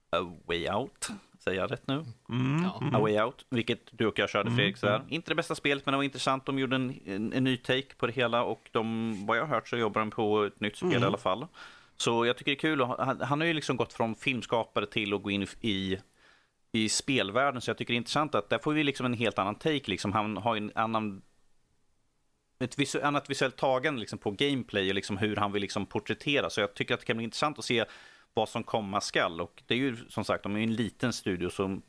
A 0.10 0.38
Way 0.45 0.69
Out, 0.69 1.10
säger 1.47 1.61
jag 1.61 1.72
rätt 1.72 1.88
nu? 1.88 1.93
Mm. 2.30 2.63
Ja. 2.63 2.77
mm. 2.81 2.95
A 2.95 2.99
Way 2.99 3.19
Out, 3.22 3.45
vilket 3.49 3.80
du 3.91 4.05
och 4.07 4.19
jag 4.19 4.30
körde 4.30 4.47
Mm, 4.47 4.57
Fredrik. 4.57 4.77
Sådär. 4.77 4.95
mm. 4.95 5.07
Inte 5.09 5.31
det 5.31 5.35
bästa 5.35 5.55
spelet, 5.55 5.85
men 5.85 5.91
det 5.93 5.97
var 5.97 6.03
intressant. 6.03 6.45
De 6.45 6.59
gjorde 6.59 6.76
en, 6.76 6.99
en, 7.05 7.34
en 7.34 7.43
ny 7.43 7.57
take 7.57 7.95
på 7.97 8.07
det 8.07 8.13
hela 8.13 8.43
och 8.43 8.69
de, 8.72 9.13
vad 9.26 9.38
jag 9.38 9.41
har 9.45 9.55
hört 9.55 9.67
så 9.67 9.77
jobbar 9.77 10.01
de 10.01 10.11
på 10.11 10.43
ett 10.43 10.59
nytt 10.59 10.76
spel 10.77 10.89
Mm. 10.91 11.03
i 11.03 11.05
alla 11.05 11.17
fall. 11.17 11.47
Så 11.97 12.26
jag 12.26 12.38
tycker 12.38 12.51
det 12.51 12.55
är 12.55 12.59
kul. 12.59 12.81
Han, 12.81 13.22
han 13.22 13.39
har 13.39 13.47
ju 13.47 13.53
liksom 13.53 13.77
gått 13.77 13.93
från 13.93 14.15
filmskapare 14.15 14.85
till 14.85 15.13
att 15.13 15.23
gå 15.23 15.31
in 15.31 15.47
i, 15.61 15.97
i 16.72 16.89
spelvärlden, 16.89 17.61
så 17.61 17.69
jag 17.69 17.77
tycker 17.77 17.93
det 17.93 17.95
är 17.95 17.97
intressant 17.97 18.35
att 18.35 18.49
där 18.49 18.59
får 18.59 18.73
vi 18.73 18.84
liksom 18.84 19.05
en 19.05 19.13
helt 19.13 19.39
annan 19.39 19.55
take. 19.55 19.84
Liksom. 19.85 20.13
Han 20.13 20.38
har 20.38 20.55
ju 20.55 20.57
en 20.57 20.72
annan 20.76 21.22
ett 22.59 22.80
visu 22.80 23.01
annat 23.01 23.30
visuellt 23.30 23.55
tagande 23.57 23.99
liksom 23.99 24.19
på 24.19 24.31
gameplay 24.31 24.89
och 24.89 24.95
liksom 24.95 25.17
hur 25.17 25.35
han 25.35 25.51
vill 25.51 25.61
liksom 25.61 25.85
porträttera. 25.85 26.49
Så 26.49 26.61
jag 26.61 26.73
tycker 26.73 26.93
att 26.93 26.99
det 26.99 27.05
kan 27.05 27.17
bli 27.17 27.23
intressant 27.23 27.59
att 27.59 27.65
se 27.65 27.85
vad 28.36 28.49
som 28.49 28.64
komma 28.64 29.02
skall. 29.02 29.41
Och 29.41 29.64
det 29.66 29.74
är 29.74 29.78
ju 29.78 29.98
som 30.10 30.24
sagt, 30.26 30.44
de 30.44 30.53
är 30.56 30.57
ju 30.60 30.64
en 30.64 30.74
liten 30.76 31.14
studio 31.14 31.49
som 31.49 31.82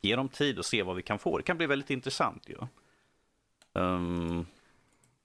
ger 0.00 0.16
dem 0.16 0.28
tid 0.28 0.58
att 0.58 0.66
se 0.66 0.82
vad 0.82 0.96
vi 0.96 1.02
kan 1.02 1.18
få. 1.18 1.36
Det 1.36 1.42
kan 1.42 1.56
bli 1.56 1.66
väldigt 1.66 1.90
intressant 1.90 2.48
ju. 2.48 2.56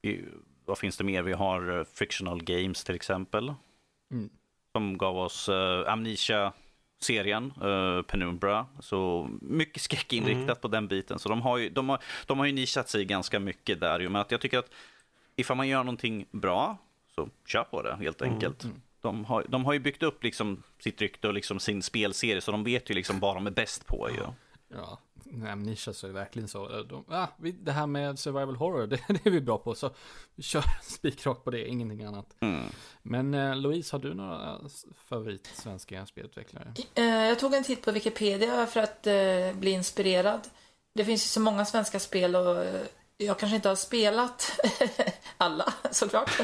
Vi- 0.01 0.25
vad 0.65 0.77
finns 0.77 0.97
det 0.97 1.03
mer? 1.03 1.23
Vi 1.23 1.33
har 1.33 1.77
eh, 1.79 1.83
Frictional 1.93 2.43
Games 2.43 2.83
till 2.83 2.95
exempel. 2.95 3.53
Mm. 4.11 4.29
Som 4.71 4.97
gav 4.97 5.17
oss 5.17 5.49
uh, 5.49 5.83
Amnesia-serien, 5.87 7.53
uh, 7.63 8.01
Penumbra. 8.01 8.65
Så 8.79 9.29
mycket 9.41 9.81
skräckinriktat 9.81 10.43
Mm. 10.43 10.55
på 10.61 10.67
den 10.67 10.87
biten. 10.87 11.19
Så 11.19 11.29
de 11.29 11.41
har 11.41 11.57
ju, 11.57 11.69
de 11.69 11.89
har, 11.89 11.99
de 12.25 12.39
har 12.39 12.45
ju 12.45 12.51
nischat 12.51 12.89
sig 12.89 13.05
ganska 13.05 13.39
mycket 13.39 13.79
där. 13.79 13.99
ju. 13.99 14.09
Men 14.09 14.21
att 14.21 14.31
jag 14.31 14.41
tycker 14.41 14.57
att 14.59 14.71
ifall 15.35 15.57
man 15.57 15.67
gör 15.67 15.83
någonting 15.83 16.25
bra, 16.31 16.77
så 17.15 17.29
kör 17.45 17.63
på 17.63 17.81
det 17.81 17.95
helt 17.95 18.21
Mm. 18.65 18.81
De, 19.01 19.25
har, 19.25 19.45
de 19.49 19.65
har 19.65 19.73
ju 19.73 19.79
byggt 19.79 20.03
upp 20.03 20.23
liksom 20.23 20.63
sitt 20.79 21.01
rykte 21.01 21.27
och 21.27 21.33
liksom 21.33 21.59
sin 21.59 21.81
spelserie, 21.83 22.41
så 22.41 22.51
de 22.51 22.63
vet 22.63 22.89
ju 22.89 22.93
liksom 22.93 23.19
vad 23.19 23.35
de 23.35 23.47
är 23.47 23.51
bäst 23.51 23.85
på. 23.85 24.09
Ju. 24.09 24.21
Ja, 24.77 24.99
Nisha 25.55 25.93
så 25.93 26.07
är 26.07 26.09
det 26.09 26.13
verkligen 26.13 26.47
så. 26.47 26.83
De, 26.83 27.05
ah, 27.07 27.27
vi, 27.37 27.51
det 27.51 27.71
här 27.71 27.87
med 27.87 28.19
survival 28.19 28.55
horror, 28.55 28.87
det, 28.87 28.99
det 29.07 29.25
är 29.25 29.31
vi 29.31 29.41
bra 29.41 29.57
på. 29.57 29.75
Så 29.75 29.91
vi 30.35 30.43
kör 30.43 30.63
spikrakt 30.81 31.43
på 31.43 31.51
det, 31.51 31.67
ingenting 31.67 32.03
annat. 32.03 32.35
Mm. 32.39 32.63
Men 33.01 33.33
eh, 33.33 33.55
Louise, 33.55 33.95
har 33.95 33.99
du 33.99 34.13
några 34.13 34.59
favorit 35.07 35.47
svenska 35.53 36.05
spelutvecklare? 36.05 36.73
Eh, 36.95 37.03
Jag 37.05 37.39
tog 37.39 37.53
en 37.53 37.63
titt 37.63 37.85
på 37.85 37.91
Wikipedia 37.91 38.65
för 38.67 38.79
att 38.79 39.07
eh, 39.07 39.53
bli 39.53 39.71
inspirerad. 39.71 40.47
Det 40.95 41.05
finns 41.05 41.23
ju 41.23 41.27
så 41.27 41.39
många 41.39 41.65
svenska 41.65 41.99
spel 41.99 42.35
och 42.35 42.63
eh, 42.63 42.81
jag 43.17 43.39
kanske 43.39 43.55
inte 43.55 43.69
har 43.69 43.75
spelat 43.75 44.59
alla 45.39 45.73
såklart. 45.91 46.39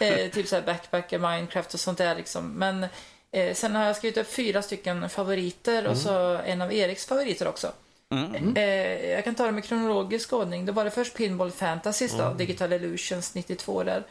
eh, 0.00 0.30
typ 0.30 0.48
så 0.48 0.56
här 0.56 0.62
Backpacker, 0.62 1.18
Minecraft 1.18 1.74
och 1.74 1.80
sånt 1.80 1.98
där 1.98 2.14
liksom. 2.16 2.52
Men 2.52 2.86
eh, 3.32 3.54
sen 3.54 3.76
har 3.76 3.84
jag 3.84 3.96
skrivit 3.96 4.16
upp 4.18 4.32
fyra 4.32 4.62
stycken 4.62 5.08
favoriter 5.08 5.86
och 5.86 5.96
så 5.96 6.10
en 6.44 6.62
av 6.62 6.72
Eriks 6.72 7.06
favoriter 7.06 7.48
också. 7.48 7.72
Mm. 8.10 8.56
Eh, 8.56 9.10
jag 9.10 9.24
kan 9.24 9.34
ta 9.34 9.46
dem 9.46 9.58
i 9.58 9.62
kronologisk 9.62 10.32
ordning. 10.32 10.66
Då 10.66 10.72
var 10.72 10.84
det 10.84 10.90
först 10.90 11.14
Pinball 11.16 11.50
Fantasies 11.50 12.12
då, 12.12 12.34
Digital 12.34 12.72
Illusions 12.72 13.34
92 13.34 13.82
där. 13.82 14.02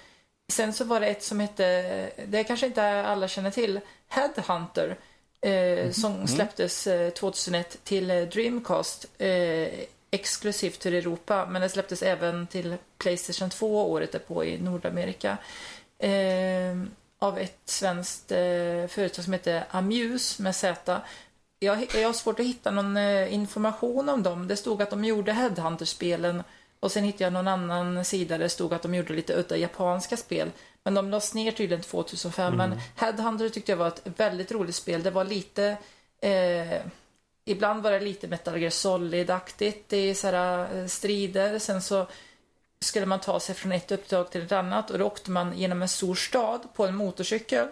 Sen 0.52 0.74
så 0.74 0.84
var 0.84 1.00
det 1.00 1.08
ett 1.08 1.24
som 1.24 1.40
hette, 1.40 2.10
det 2.28 2.44
kanske 2.44 2.66
inte 2.66 2.84
alla 2.84 3.28
känner 3.28 3.52
till, 3.52 3.80
Headhunter. 4.08 4.98
Eh, 5.42 5.92
Som 5.92 6.28
släpptes 6.28 6.88
eh, 6.88 7.10
2001 7.10 7.78
till 7.84 8.12
eh, 8.12 8.22
Dreamcast. 8.22 9.06
Exklusivt 10.12 10.80
till 10.80 10.94
Europa, 10.94 11.48
men 11.50 11.62
det 11.62 11.70
släpptes 11.70 12.02
även 12.02 12.48
till 12.48 12.76
Playstation 12.98 13.50
2 13.50 13.92
året 13.92 14.12
därpå 14.12 14.46
i 14.46 14.62
Nordamerika. 14.62 15.38
Eh, 16.00 16.76
av 17.20 17.40
ett 17.40 17.62
svenskt 17.66 18.32
eh, 18.32 18.88
företag 18.88 19.24
som 19.24 19.34
heter 19.34 19.64
Amuse 19.72 20.44
med 20.44 20.56
Z. 20.56 21.02
Jag, 21.60 21.88
jag 21.96 22.08
har 22.08 22.14
svårt 22.14 22.40
att 22.40 22.46
hitta 22.46 22.72
någon 22.72 22.98
eh, 22.98 23.34
information 23.34 24.10
om 24.10 24.24
dem. 24.24 24.48
Det 24.48 24.56
stod 24.56 24.82
att 24.82 24.90
de 24.90 25.06
gjorde 25.06 25.34
Headhunter-spelen 25.34 26.44
och 26.80 26.92
sen 26.92 27.04
hittade 27.04 27.24
jag 27.24 27.34
någon 27.34 27.48
annan 27.48 28.06
sida 28.06 28.38
där 28.38 28.44
det 28.44 28.50
stod 28.50 28.74
att 28.74 28.82
de 28.82 28.96
gjorde 28.96 29.14
lite 29.14 29.34
udda 29.40 29.58
japanska 29.58 30.18
spel. 30.18 30.52
Men 30.84 30.94
de 30.94 31.10
lades 31.10 31.34
ner 31.34 31.52
tydligen 31.52 31.84
2005. 31.84 32.54
Mm. 32.54 32.70
Men 32.70 32.80
Headhunter 32.96 33.50
tyckte 33.50 33.72
jag 33.72 33.78
var 33.78 33.88
ett 33.88 34.02
väldigt 34.04 34.52
roligt 34.52 34.76
spel. 34.76 35.04
Det 35.04 35.12
var 35.12 35.24
lite... 35.24 35.78
Eh, 36.22 36.82
ibland 37.48 37.84
var 37.84 37.92
det 37.92 38.00
lite 38.00 38.28
Metal 38.28 38.62
Gear 38.62 38.70
Solid-aktigt 38.70 39.94
i 39.94 40.16
så 40.16 40.28
här, 40.28 40.76
eh, 40.76 40.88
strider. 40.88 41.60
Sen 41.60 41.82
så 41.82 42.08
skulle 42.80 43.06
man 43.06 43.20
ta 43.20 43.40
sig 43.40 43.56
från 43.56 43.72
ett 43.72 43.92
uppdrag 43.92 44.32
till 44.32 44.42
ett 44.42 44.52
annat 44.52 44.92
och 44.92 45.00
då 45.00 45.06
åkte 45.06 45.32
man 45.32 45.58
genom 45.58 45.82
en 45.82 45.88
stor 45.88 46.16
stad 46.16 46.68
på 46.74 46.86
en 46.86 46.96
motorcykel. 46.96 47.68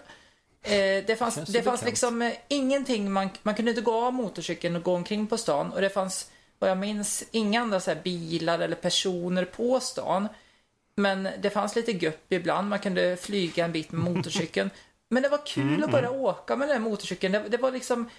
Eh, 0.61 1.03
det 1.07 1.19
fanns, 1.19 1.35
det 1.35 1.61
fanns 1.61 1.85
liksom 1.85 2.21
eh, 2.21 2.33
ingenting, 2.47 3.11
man, 3.11 3.29
man 3.43 3.55
kunde 3.55 3.71
inte 3.71 3.81
gå 3.81 4.05
av 4.05 4.13
motorcykeln 4.13 4.75
och 4.75 4.83
gå 4.83 4.93
omkring 4.93 5.27
på 5.27 5.37
stan 5.37 5.71
och 5.71 5.81
det 5.81 5.89
fanns, 5.89 6.31
vad 6.59 6.69
jag 6.69 6.77
minns, 6.77 7.23
inga 7.31 7.61
andra 7.61 7.79
så 7.79 7.95
bilar 8.03 8.59
eller 8.59 8.75
personer 8.75 9.45
på 9.45 9.79
stan. 9.79 10.27
Men 10.95 11.29
det 11.41 11.49
fanns 11.49 11.75
lite 11.75 11.93
gupp 11.93 12.31
ibland, 12.31 12.69
man 12.69 12.79
kunde 12.79 13.17
flyga 13.17 13.65
en 13.65 13.71
bit 13.71 13.91
med 13.91 14.13
motorcykeln. 14.13 14.69
Men 15.09 15.23
det 15.23 15.29
var 15.29 15.45
kul 15.45 15.83
att 15.83 15.91
bara 15.91 16.11
åka 16.11 16.55
med 16.55 16.67
den 16.67 16.81
här 16.81 16.89
motorcykeln. 16.89 17.33
Det, 17.33 17.43
det 17.49 17.57
var 17.57 17.71
liksom 17.71 18.09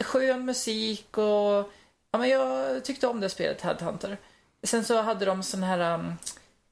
skön 0.00 0.44
musik 0.44 1.18
och 1.18 1.70
ja, 2.10 2.18
men 2.18 2.28
jag 2.28 2.84
tyckte 2.84 3.06
om 3.06 3.20
det 3.20 3.28
spelet, 3.28 3.60
Headhunter. 3.60 4.18
Sen 4.62 4.84
så 4.84 5.02
hade 5.02 5.24
de 5.24 5.42
sån 5.42 5.62
här 5.62 5.94
um, 5.94 6.16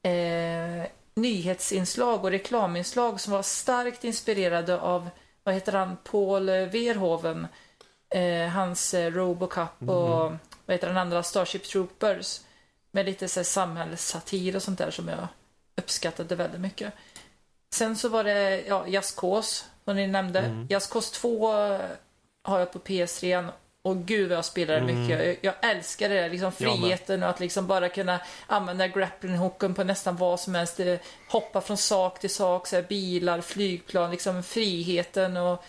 eh, 0.03 0.89
nyhetsinslag 1.15 2.25
och 2.25 2.31
reklaminslag 2.31 3.21
som 3.21 3.33
var 3.33 3.43
starkt 3.43 4.05
inspirerade 4.05 4.81
av, 4.81 5.11
vad 5.43 5.55
heter 5.55 5.73
han, 5.73 5.97
Paul 6.05 6.47
Verhoeven. 6.47 7.47
Eh, 8.11 8.49
hans 8.49 8.95
eh, 8.95 9.11
Robocop 9.11 9.83
och 9.83 10.33
vad 10.67 10.75
heter 10.75 10.89
den 10.89 10.97
andra, 10.97 11.23
Starship 11.23 11.65
Troopers. 11.65 12.41
Med 12.91 13.07
lite 13.07 13.29
så 13.29 13.41
här, 13.41 13.45
samhällssatir 13.45 14.57
och 14.57 14.63
sånt 14.63 14.79
där 14.79 14.91
som 14.91 15.09
jag 15.09 15.29
uppskattade 15.77 16.35
väldigt 16.35 16.61
mycket. 16.61 16.93
Sen 17.75 17.97
så 17.97 18.09
var 18.09 18.25
det 18.25 18.61
ja, 18.67 18.87
Jazzkås, 18.87 19.65
som 19.85 19.97
ni 19.97 20.07
nämnde. 20.07 20.39
Mm. 20.39 20.67
Jazzkås 20.71 21.11
2 21.11 21.79
har 22.49 22.59
jag 22.59 22.73
på 22.73 22.79
PS3 22.79 23.49
och 23.83 23.97
gud 23.97 24.29
vad 24.29 24.39
jag 24.39 24.45
spelade 24.45 24.79
Mm. 24.79 25.01
mycket. 25.03 25.27
Jag, 25.27 25.55
jag 25.63 25.71
älskar 25.71 26.09
det, 26.09 26.29
liksom 26.29 26.53
friheten 26.53 27.23
och 27.23 27.29
att 27.29 27.41
liksom 27.41 27.67
bara 27.67 27.89
kunna 27.89 28.21
använda 28.47 28.87
grappling-hooken 28.89 29.75
på 29.75 29.85
nästan 29.85 30.17
vad 30.17 30.41
som 30.41 30.55
helst. 30.55 30.81
Eh, 30.81 30.99
Hoppa 31.29 31.61
från 31.61 31.77
sak 31.77 32.21
till 32.21 32.31
sak, 32.31 32.67
så 32.67 32.77
här, 32.77 32.83
bilar, 32.83 33.41
flygplan, 33.41 34.11
liksom 34.11 34.43
friheten 34.43 35.37
och 35.37 35.65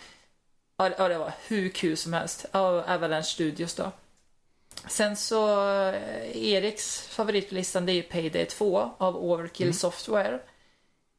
ja, 0.76 1.08
det 1.08 1.18
var 1.18 1.32
hur 1.48 1.68
kul 1.68 1.96
som 1.96 2.12
helst. 2.12 2.46
Av 2.52 2.84
Avalanche 2.88 3.22
Studios 3.22 3.74
då. 3.74 3.92
Sen 4.88 5.16
så, 5.16 5.60
eh, 5.88 6.36
Eriks 6.52 7.00
favorit 7.08 7.48
på 7.48 7.54
listan 7.54 7.86
det 7.86 7.92
är 7.92 7.94
ju 7.94 8.02
Payday 8.02 8.46
2 8.46 8.90
av 8.98 9.16
Overkill 9.16 9.66
Mm. 9.66 9.74
Software. 9.74 10.38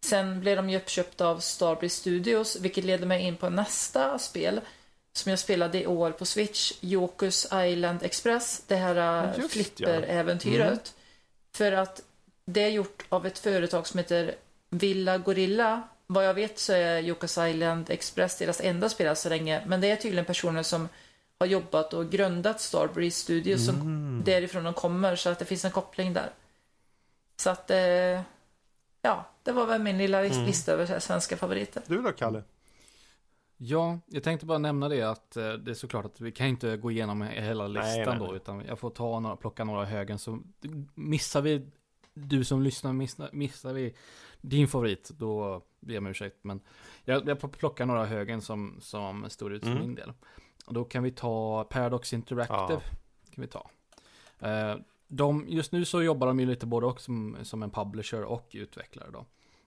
Sen 0.05 0.39
blev 0.39 0.57
de 0.57 0.69
ju 0.69 0.77
uppköpta 0.77 1.27
av 1.27 1.39
Starbreeze 1.39 1.95
Studios, 1.95 2.55
vilket 2.59 2.83
leder 2.83 3.05
mig 3.05 3.21
in 3.23 3.35
på 3.37 3.49
nästa 3.49 4.19
spel 4.19 4.61
som 5.13 5.29
jag 5.29 5.39
spelade 5.39 5.81
i 5.81 5.87
år 5.87 6.11
på 6.11 6.25
Switch, 6.25 6.73
Jokus 6.79 7.47
Island 7.53 8.03
Express, 8.03 8.63
det 8.67 8.75
här 8.75 8.95
Ja, 8.95 9.23
uh, 9.23 9.39
just 9.39 9.53
flipper-äventyret. 9.53 10.67
Mm. 10.67 10.79
För 11.55 11.71
att 11.71 12.01
det 12.45 12.61
är 12.61 12.69
gjort 12.69 13.05
av 13.09 13.25
ett 13.25 13.39
företag 13.39 13.87
som 13.87 13.97
heter 13.97 14.35
Villa 14.69 15.17
Gorilla. 15.17 15.83
Vad 16.07 16.25
jag 16.25 16.33
vet 16.33 16.59
så 16.59 16.73
är 16.73 16.99
Jokus 16.99 17.37
Island 17.37 17.89
Express 17.89 18.37
deras 18.37 18.61
enda 18.61 18.89
spel 18.89 19.15
så 19.15 19.29
länge, 19.29 19.61
men 19.65 19.81
det 19.81 19.91
är 19.91 19.95
tydligen 19.95 20.25
personer 20.25 20.63
som 20.63 20.89
har 21.39 21.47
jobbat 21.47 21.93
och 21.93 22.09
grundat 22.09 22.61
Starbreeze 22.61 23.19
Studios 23.19 23.65
som 23.65 23.75
Mm. 23.75 24.21
därifrån 24.25 24.63
de 24.63 24.73
kommer, 24.73 25.15
så 25.15 25.29
att 25.29 25.39
det 25.39 25.45
finns 25.45 25.65
en 25.65 25.71
koppling 25.71 26.13
där. 26.13 26.29
Så 27.37 27.49
att, 27.49 27.71
eh, 27.71 28.21
ja, 29.01 29.25
det 29.43 29.51
var 29.51 29.65
väl 29.65 29.81
min 29.81 29.97
lilla 29.97 30.25
Mm. 30.25 30.45
lista 30.45 30.71
över 30.71 30.85
så 30.85 30.93
här 30.93 30.99
svenska 30.99 31.37
favoriter. 31.37 31.83
Du 31.87 32.01
då, 32.01 32.11
Kalle? 32.11 32.43
Ja, 33.63 33.99
jag 34.05 34.23
tänkte 34.23 34.45
bara 34.45 34.57
nämna 34.57 34.89
det 34.89 35.01
att 35.01 35.37
eh, 35.37 35.53
det 35.53 35.71
är 35.71 35.75
såklart 35.75 36.05
att 36.05 36.21
vi 36.21 36.31
kan 36.31 36.47
inte 36.47 36.77
gå 36.77 36.91
igenom 36.91 37.21
hela 37.21 37.67
listan 37.67 37.95
Nej, 37.95 38.05
nej, 38.05 38.17
då, 38.19 38.25
nej. 38.25 38.35
utan 38.35 38.63
jag 38.67 38.79
får 38.79 38.89
ta 38.89 39.19
några, 39.19 39.35
plocka 39.35 39.63
några 39.63 39.85
högen. 39.85 40.19
Så 40.19 40.39
missar 40.95 41.41
vi, 41.41 41.67
du 42.13 42.43
som 42.43 42.61
lyssnar, 42.61 42.93
missar, 42.93 43.29
missar 43.33 43.73
vi 43.73 43.95
din 44.41 44.67
favorit, 44.67 45.11
då 45.17 45.61
ber 45.79 45.93
jag 45.93 46.01
om 46.01 46.07
ursäkt. 46.07 46.37
Men 46.41 46.61
jag, 47.05 47.27
jag 47.27 47.39
får 47.39 47.47
plocka 47.47 47.85
några 47.85 48.05
högen 48.05 48.41
som, 48.41 48.77
som 48.79 49.29
står 49.29 49.53
ut 49.53 49.63
för 49.63 49.71
Mm. 49.71 49.81
min 49.81 49.95
del. 49.95 50.13
Och 50.65 50.73
då 50.73 50.83
kan 50.83 51.03
vi 51.03 51.11
ta 51.11 51.63
Paradox 51.63 52.13
Interactive. 52.13 52.81
Kan 53.35 53.41
vi 53.41 53.47
ta. 53.47 53.69
Eh, 54.39 54.75
de, 55.07 55.45
just 55.47 55.71
nu 55.71 55.85
så 55.85 56.01
jobbar 56.03 56.27
de 56.27 56.39
ju 56.39 56.45
lite 56.45 56.65
både 56.65 56.85
och 56.87 57.01
som, 57.01 57.37
som 57.41 57.63
en 57.63 57.71
publisher 57.71 58.23
och 58.23 58.49
utvecklare 58.53 59.11
då. 59.11 59.25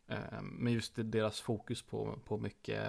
Eh, 0.08 0.16
Men 0.42 0.72
just 0.72 0.92
deras 0.96 1.40
fokus 1.40 1.82
på, 1.82 2.18
på 2.24 2.38
mycket 2.38 2.82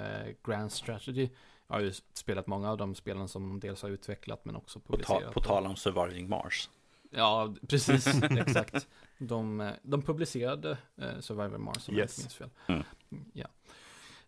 Grand 0.44 0.72
Strategy. 0.72 1.30
Jag 1.68 1.76
har 1.76 1.82
ju 1.82 1.92
spelat 2.14 2.48
många 2.48 2.72
av 2.72 2.78
de 2.78 2.96
spelen 2.96 3.28
som 3.28 3.50
de 3.50 3.60
dels 3.68 3.82
har 3.82 3.90
utvecklat 3.90 4.46
men 4.46 4.56
också 4.56 4.80
På, 4.80 4.86
ta, 4.86 4.98
publicerat. 4.98 5.34
på 5.34 5.40
tal 5.42 5.66
om 5.66 5.76
Surviving 5.76 6.30
Mars. 6.30 6.70
Ja, 7.10 7.54
precis, 7.68 8.08
exakt. 8.24 8.88
De, 9.18 9.62
eh, 9.62 9.72
de 9.84 10.02
publicerade 10.02 10.78
eh, 10.98 11.20
Survivor 11.20 11.58
Mars 11.58 11.90
om 11.90 11.96
jag 11.96 12.02
Yes. 12.04 12.18
inte 12.20 12.24
minns 12.24 12.36
fel. 12.36 12.50
Mm. 12.68 13.26
Ja. 13.34 13.48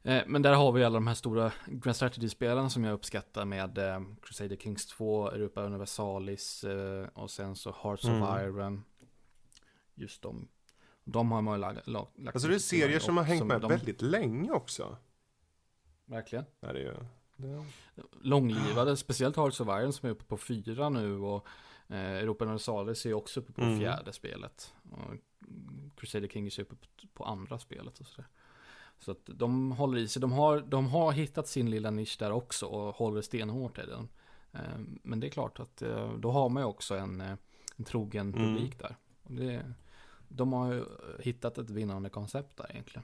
Eh, 0.03 0.23
men 0.27 0.41
där 0.41 0.53
har 0.53 0.71
vi 0.71 0.83
alla 0.83 0.93
de 0.93 1.07
här 1.07 1.13
stora 1.13 1.51
Grand 1.67 1.95
Strategy-spelen 1.95 2.69
som 2.69 2.83
jag 2.83 2.93
uppskattar 2.93 3.45
med 3.45 3.77
eh, 3.77 4.01
Crusader 4.21 4.55
Kings 4.55 4.85
2, 4.85 5.29
Europa 5.31 5.61
Universalis 5.61 6.63
eh, 6.63 7.07
och 7.13 7.31
sen 7.31 7.55
så 7.55 7.75
Hearts 7.83 8.03
Mm. 8.05 8.23
of 8.23 8.41
Iron. 8.41 8.83
Just 9.95 10.21
de. 10.21 10.47
De 11.09 11.31
har 11.31 11.41
man 11.41 11.53
ju 11.55 11.59
lag, 11.61 11.77
lag, 11.85 12.07
lagt 12.15 12.35
Alltså 12.35 12.49
det 12.49 12.55
är 12.55 12.59
serier 12.59 12.99
som 12.99 13.17
har 13.17 13.23
hängt 13.23 13.45
med 13.45 13.61
de- 13.61 13.69
väldigt 13.69 14.01
länge 14.01 14.51
också. 14.51 14.97
Verkligen. 16.05 16.45
Ja, 16.59 16.73
det 16.73 16.79
är 16.79 16.83
ju... 16.83 16.95
Det... 17.37 17.63
långlivade, 18.21 18.97
speciellt 18.97 19.35
Hearts 19.35 19.61
of 19.61 19.67
Iron 19.67 19.93
som 19.93 20.07
är 20.07 20.11
uppe 20.13 20.23
på 20.25 20.37
fyra 20.37 20.89
nu 20.89 21.17
och 21.19 21.47
eh, 21.87 21.97
Europa 21.97 22.45
Universalis 22.45 23.05
är 23.05 23.13
också 23.13 23.39
uppe 23.39 23.53
på 23.53 23.61
Mm. 23.61 23.79
fjärde 23.79 24.13
spelet. 24.13 24.73
Och 24.91 25.13
Crusader 25.97 26.27
Kings 26.27 26.57
är 26.59 26.63
uppe 26.63 26.75
på, 26.75 27.07
på 27.13 27.23
andra 27.25 27.59
spelet 27.59 27.99
och 27.99 28.07
sådär. 28.07 28.27
Så 28.99 29.11
att 29.11 29.21
de 29.25 29.71
håller 29.71 29.97
i 29.97 30.07
sig, 30.07 30.21
de 30.21 30.31
har, 30.31 30.59
de 30.61 30.87
har 30.87 31.11
hittat 31.11 31.47
sin 31.47 31.69
lilla 31.69 31.91
nisch 31.91 32.15
där 32.19 32.31
också 32.31 32.65
och 32.65 32.95
håller 32.95 33.21
stenhårt 33.21 33.77
i 33.77 33.81
den. 33.85 34.09
Eh, 34.53 34.79
men 35.03 35.19
det 35.19 35.27
är 35.27 35.31
klart 35.31 35.59
att 35.59 35.81
eh, 35.81 36.13
då 36.13 36.31
har 36.31 36.49
man 36.49 36.63
ju 36.63 36.67
också 36.67 36.95
en, 36.97 37.21
eh, 37.21 37.33
en 37.75 37.85
trogen 37.85 38.33
Mm. 38.33 38.39
publik 38.55 38.79
där. 38.79 38.95
Och 39.23 39.33
det, 39.33 39.73
de 40.27 40.53
har 40.53 40.73
ju 40.73 40.85
hittat 41.19 41.57
ett 41.57 41.69
vinnande 41.69 42.09
koncept 42.09 42.57
där 42.57 42.71
egentligen. 42.71 43.03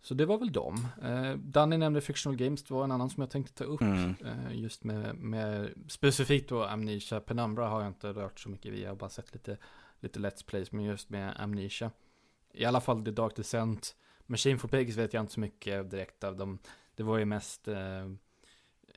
Så 0.00 0.14
det 0.14 0.26
var 0.26 0.38
väl 0.38 0.52
dem. 0.52 0.86
Eh, 1.02 1.34
Danny 1.34 1.76
nämnde 1.76 2.00
Fictional 2.00 2.36
Games, 2.36 2.62
det 2.62 2.74
var 2.74 2.84
en 2.84 2.92
annan 2.92 3.10
som 3.10 3.20
jag 3.20 3.30
tänkte 3.30 3.54
ta 3.54 3.64
upp. 3.64 3.80
Mm. 3.80 4.14
Eh, 4.24 4.58
Just 4.58 4.84
med, 4.84 5.16
med 5.16 5.70
specifikt 5.88 6.48
då 6.48 6.64
Amnesia. 6.64 7.20
Penumbra 7.20 7.68
har 7.68 7.80
jag 7.80 7.88
inte 7.88 8.12
rört 8.12 8.40
så 8.40 8.48
mycket. 8.48 8.78
Jag 8.78 8.88
har 8.88 8.96
bara 8.96 9.10
sett 9.10 9.32
lite, 9.32 9.56
lite 10.00 10.20
Let's 10.20 10.46
Plays. 10.46 10.72
Men 10.72 10.84
just 10.84 11.10
med 11.10 11.40
Amnesia. 11.40 11.90
I 12.52 12.64
alla 12.64 12.80
fall 12.80 13.04
The 13.04 13.10
Dark 13.10 13.36
Descent. 13.36 13.96
Machine 14.26 14.58
for 14.58 14.68
Pigs 14.68 14.96
vet 14.96 15.12
jag 15.12 15.22
inte 15.22 15.32
så 15.32 15.40
mycket 15.40 15.90
direkt 15.90 16.24
av 16.24 16.36
dem. 16.36 16.58
Det 16.94 17.02
var 17.02 17.18
ju 17.18 17.24
mest, 17.24 17.68
eh, 17.68 18.08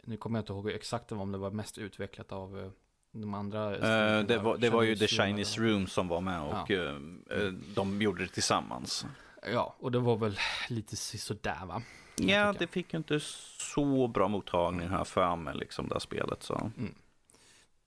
nu 0.04 0.18
kommer 0.18 0.40
jag 0.40 0.44
inte 0.44 0.54
ihåg 0.54 0.70
exakt 0.70 1.12
om 1.12 1.32
det 1.32 1.38
var 1.38 1.52
mest 1.52 1.78
utvecklat 1.78 2.32
av 2.32 2.60
eh, 2.60 2.72
de 3.12 3.34
andra. 3.34 3.76
Eh, 3.76 4.24
det, 4.26 4.38
var, 4.38 4.58
det 4.58 4.70
var 4.70 4.84
ju 4.84 4.96
The 4.96 5.08
Chinese 5.08 5.62
Room 5.62 5.88
som 5.88 6.08
var 6.08 6.22
med 6.22 6.42
och 6.42 6.72
eh, 6.72 6.96
eh, 7.32 7.48
de 7.76 8.02
gjorde 8.02 8.24
det 8.24 8.30
tillsammans. 8.32 9.06
Ja, 9.54 9.76
och 9.80 9.92
det 9.92 10.00
var 10.00 10.18
väl 10.18 10.38
lite 10.70 10.96
sådär 10.96 11.66
va? 11.66 11.82
Ja, 12.16 12.54
det 12.60 12.68
fick 12.68 12.94
ju 12.94 12.98
inte 12.98 13.20
så 13.74 14.08
bra 14.08 14.28
mottagning 14.28 14.90
här 14.90 15.04
för 15.04 15.36
mig, 15.36 15.56
liksom, 15.56 15.88
det 15.88 15.96
här 15.96 16.00
spelet. 16.00 16.44
Så. 16.44 16.72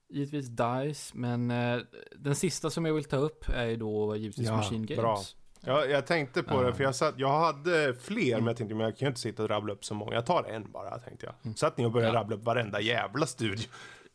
Givetvis 0.08 0.46
DICE, 0.46 1.12
men 1.14 1.50
eh, 1.50 1.78
den 2.16 2.34
sista 2.34 2.70
som 2.70 2.84
jag 2.84 2.94
vill 2.94 3.04
ta 3.04 3.16
upp 3.16 3.44
är 3.48 3.64
ju 3.66 3.76
då 3.76 4.16
givetvis 4.16 4.46
Ja, 4.46 4.56
Machine 4.56 4.86
Games. 4.86 5.00
bra. 5.00 5.20
Ja, 5.60 5.84
jag 5.84 6.06
tänkte 6.06 6.42
på 6.42 6.54
Ja. 6.54 6.62
det, 6.62 6.74
för 6.74 6.84
jag, 6.84 6.94
satt, 6.94 7.14
jag 7.18 7.40
hade 7.40 7.94
fler, 7.94 8.36
men 8.36 8.46
jag 8.46 8.56
tänkte 8.56 8.74
men 8.74 8.84
jag 8.84 8.96
kan 8.98 9.06
ju 9.06 9.08
inte 9.10 9.20
sitta 9.20 9.42
och 9.42 9.48
rabbla 9.48 9.72
upp 9.72 9.84
så 9.84 9.94
många. 9.94 10.14
Jag 10.14 10.26
tar 10.26 10.44
en 10.44 10.70
bara, 10.72 10.98
tänkte 10.98 11.34
jag. 11.42 11.58
Satt 11.58 11.78
ni 11.78 11.86
och 11.86 11.92
började 11.92 12.14
Ja. 12.14 12.20
rabbla 12.20 12.36
upp 12.36 12.44
varenda 12.44 12.80
jävla 12.80 13.26
studio. 13.26 13.68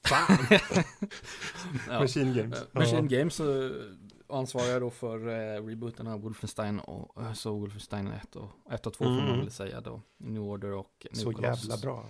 Fan! 0.08 0.38
Ja. 1.88 2.00
Machine 2.00 2.34
Games. 2.34 2.58
Eh, 2.62 2.68
Machine 2.72 3.08
Games 3.08 3.40
eh, 3.40 3.72
ansvarar 4.30 4.80
då 4.80 4.90
för 4.90 5.28
eh, 5.28 5.66
rebooten 5.66 6.08
av 6.08 6.22
Wolfenstein 6.22 6.80
och 6.80 7.22
eh, 7.24 7.34
så 7.34 7.54
Wolfenstein 7.60 8.08
1 8.08 8.36
och 8.36 8.52
1 8.72 8.88
och 8.88 8.94
2 8.94 9.04
får 9.06 9.12
man 9.12 9.28
Mm. 9.28 9.40
väl 9.40 9.52
säga 9.52 9.82
då. 9.82 10.02
New 10.18 10.42
Order 10.42 10.72
och 10.72 11.08
New 11.12 11.22
Så 11.24 11.34
Colossus. 11.34 11.70
jävla 11.70 11.78
bra. 11.82 12.06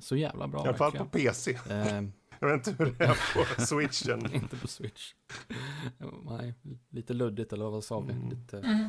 Så 0.00 0.16
jävla 0.16 0.48
bra 0.48 0.64
I 0.64 0.68
alla 0.68 0.76
fall 0.76 0.92
på. 0.92 1.04
PC. 1.04 1.50
Eh, 1.70 2.02
Jag 2.40 2.48
vet 2.48 2.66
inte 2.66 2.84
hur 2.84 2.92
det 2.98 3.04
är 3.04 3.54
på 3.56 3.60
switchen. 3.66 4.34
inte 4.34 4.56
på 4.56 4.68
Switch. 4.68 5.12
Nej, 6.24 6.54
lite 6.90 7.14
luddigt 7.14 7.52
eller 7.52 7.70
vad 7.70 7.84
sa 7.84 8.00
vi? 8.00 8.12
Mm. 8.12 8.30
Lite, 8.30 8.58
Mm. 8.58 8.88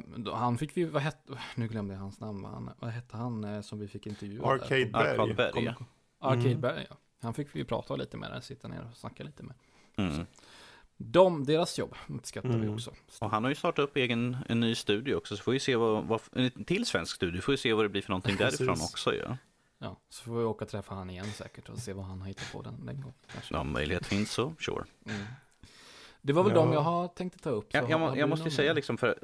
eh, 0.00 0.06
då, 0.16 0.34
han 0.34 0.58
fick 0.58 0.76
vi, 0.76 0.84
vad 0.84 1.02
hette, 1.02 1.38
nu 1.56 1.68
glömde 1.68 1.94
jag 1.94 2.00
hans 2.00 2.20
namn, 2.20 2.42
vad, 2.42 2.52
han, 2.52 2.70
vad 2.78 2.90
hette 2.90 3.16
han 3.16 3.44
eh, 3.44 3.60
som 3.60 3.78
vi 3.78 3.88
fick 3.88 4.06
intervjua? 4.06 4.42
där? 4.46 4.54
Arcade 4.54 4.86
Berg. 4.86 5.10
Arcade 5.10 5.34
Berg, 5.34 5.52
Kom- 5.52 5.64
ja. 5.64 5.74
Arcade 6.18 6.70
Mm. 6.70 6.84
Ja. 6.90 6.96
Han 7.22 7.34
fick 7.34 7.48
vi 7.56 7.64
prata 7.64 7.96
lite 7.96 8.16
med 8.16 8.30
där, 8.30 8.40
sitta 8.40 8.68
ner 8.68 8.86
och 8.90 8.96
snacka 8.96 9.24
lite 9.24 9.42
med. 9.42 9.54
Mm. 9.96 10.26
de, 10.96 11.44
deras 11.44 11.78
jobb 11.78 11.94
uppskattar 12.08 12.48
vi 12.48 12.54
Mm. 12.54 12.74
också. 12.74 12.92
Och 13.20 13.30
han 13.30 13.44
har 13.44 13.48
ju 13.50 13.54
startat 13.54 13.82
upp 13.82 13.96
egen, 13.96 14.36
en 14.48 14.60
ny 14.60 14.74
studio 14.74 15.14
också, 15.14 15.36
så 15.36 15.42
får 15.42 15.52
vi 15.52 15.60
se 15.60 15.76
vad, 15.76 16.04
vad 16.04 16.20
en 16.32 16.64
till 16.64 16.86
svensk 16.86 17.16
studio, 17.16 17.40
får 17.40 17.52
vi 17.52 17.58
se 17.58 17.72
vad 17.72 17.84
det 17.84 17.88
blir 17.88 18.02
för 18.02 18.10
någonting 18.10 18.36
därifrån 18.38 18.68
också 18.80 19.12
ju. 19.14 19.18
Ja. 19.20 19.36
Ja, 19.78 19.96
så 20.08 20.24
får 20.24 20.38
vi 20.38 20.44
åka 20.44 20.64
och 20.64 20.70
träffa 20.70 20.94
han 20.94 21.10
igen 21.10 21.32
säkert 21.32 21.68
och 21.68 21.78
se 21.78 21.92
vad 21.92 22.04
han 22.04 22.20
har 22.20 22.28
hittat 22.28 22.52
på 22.52 22.62
den, 22.62 22.86
den 22.86 23.00
gången. 23.00 23.14
Kanske. 23.32 23.56
Om 23.56 23.72
möjlighet 23.72 24.06
finns 24.06 24.30
så, 24.32 24.54
sure. 24.58 24.84
Mm. 25.06 25.22
Det 26.22 26.32
var 26.32 26.42
väl 26.42 26.52
Ja. 26.52 26.58
de 26.60 26.72
jag 26.72 26.80
har 26.80 27.08
tänkt 27.08 27.42
ta 27.42 27.50
upp. 27.50 27.72
så 27.72 27.76
Jag, 27.78 27.90
jag, 27.90 28.18
jag 28.18 28.28
måste 28.28 28.44
ju 28.48 28.54
säga 28.54 28.72
liksom, 28.72 28.98
för 28.98 29.18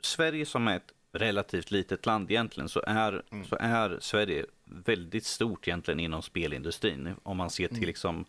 Sverige 0.00 0.46
som 0.46 0.68
är 0.68 0.76
ett 0.76 0.92
relativt 1.12 1.70
litet 1.70 2.06
land 2.06 2.30
egentligen, 2.30 2.68
så 2.68 2.82
är, 2.86 3.22
Mm. 3.30 3.46
så 3.46 3.56
är 3.60 3.98
Sverige 4.00 4.46
väldigt 4.70 5.24
stort 5.26 5.68
egentligen 5.68 6.00
inom 6.00 6.22
spelindustrin. 6.22 7.14
Om 7.22 7.36
man 7.36 7.50
ser 7.50 7.68
till 7.68 7.76
Mm. 7.76 7.86
liksom 7.86 8.24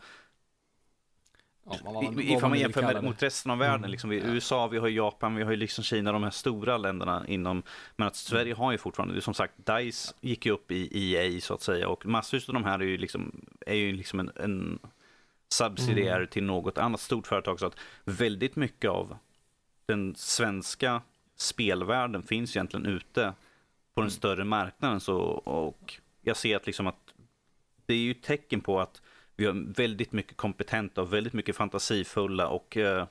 Ja, 1.65 1.77
man- 1.83 1.93
vad 1.93 2.19
Ifall 2.19 2.41
man 2.41 2.49
man 2.49 2.59
jämför 2.59 2.81
med, 2.81 3.03
mot 3.03 3.23
resten 3.23 3.51
av 3.51 3.57
världen, 3.57 3.77
Mm. 3.79 3.91
liksom 3.91 4.09
vi, 4.09 4.19
Ja. 4.19 4.25
USA, 4.27 4.67
vi 4.67 4.77
har 4.77 4.87
Japan, 4.87 5.35
vi 5.35 5.43
har 5.43 5.51
ju 5.51 5.57
liksom 5.57 5.83
Kina, 5.83 6.11
de 6.11 6.23
här 6.23 6.29
stora 6.31 6.77
länderna 6.77 7.27
inom, 7.27 7.63
men 7.95 8.07
att 8.07 8.15
Sverige 8.15 8.53
har 8.53 8.71
ju 8.71 8.77
fortfarande, 8.77 9.21
som 9.21 9.33
sagt, 9.33 9.53
DICE 9.57 10.13
gick 10.21 10.45
ju 10.45 10.51
upp 10.51 10.71
i 10.71 10.89
EA 11.15 11.41
så 11.41 11.53
att 11.53 11.61
säga 11.61 11.87
och 11.89 12.05
massvis 12.05 12.49
av 12.49 12.53
de 12.53 12.63
här 12.63 12.79
är 12.79 12.83
ju 12.83 12.97
liksom, 12.97 13.45
är 13.65 13.75
ju 13.75 13.91
liksom 13.95 14.19
en, 14.19 14.31
en 14.35 14.79
subsidiär 15.49 16.15
Mm. 16.17 16.27
till 16.27 16.43
något 16.43 16.77
annat 16.77 16.99
stort 16.99 17.27
företag 17.27 17.59
så 17.59 17.65
att 17.65 17.75
väldigt 18.05 18.55
mycket 18.55 18.89
av 18.91 19.17
den 19.85 20.15
svenska 20.15 21.01
spelvärlden 21.35 22.23
finns 22.23 22.55
egentligen 22.55 22.85
ute 22.85 23.33
på 23.93 24.01
den 24.01 24.03
Mm. 24.03 24.11
större 24.11 24.43
marknaden 24.43 24.99
så, 24.99 25.17
och 25.19 25.93
jag 26.21 26.37
ser 26.37 26.55
att 26.55 26.65
liksom 26.65 26.87
att 26.87 27.13
det 27.85 27.93
är 27.93 27.97
ju 27.97 28.13
tecken 28.13 28.61
på 28.61 28.79
att 28.79 29.01
vi 29.35 29.45
har 29.45 29.73
väldigt 29.73 30.11
mycket 30.11 30.37
kompetenta 30.37 31.01
och 31.01 31.13
väldigt 31.13 31.33
mycket 31.33 31.55
fantasifulla 31.55 32.47
och 32.47 32.77
eh, 32.77 33.05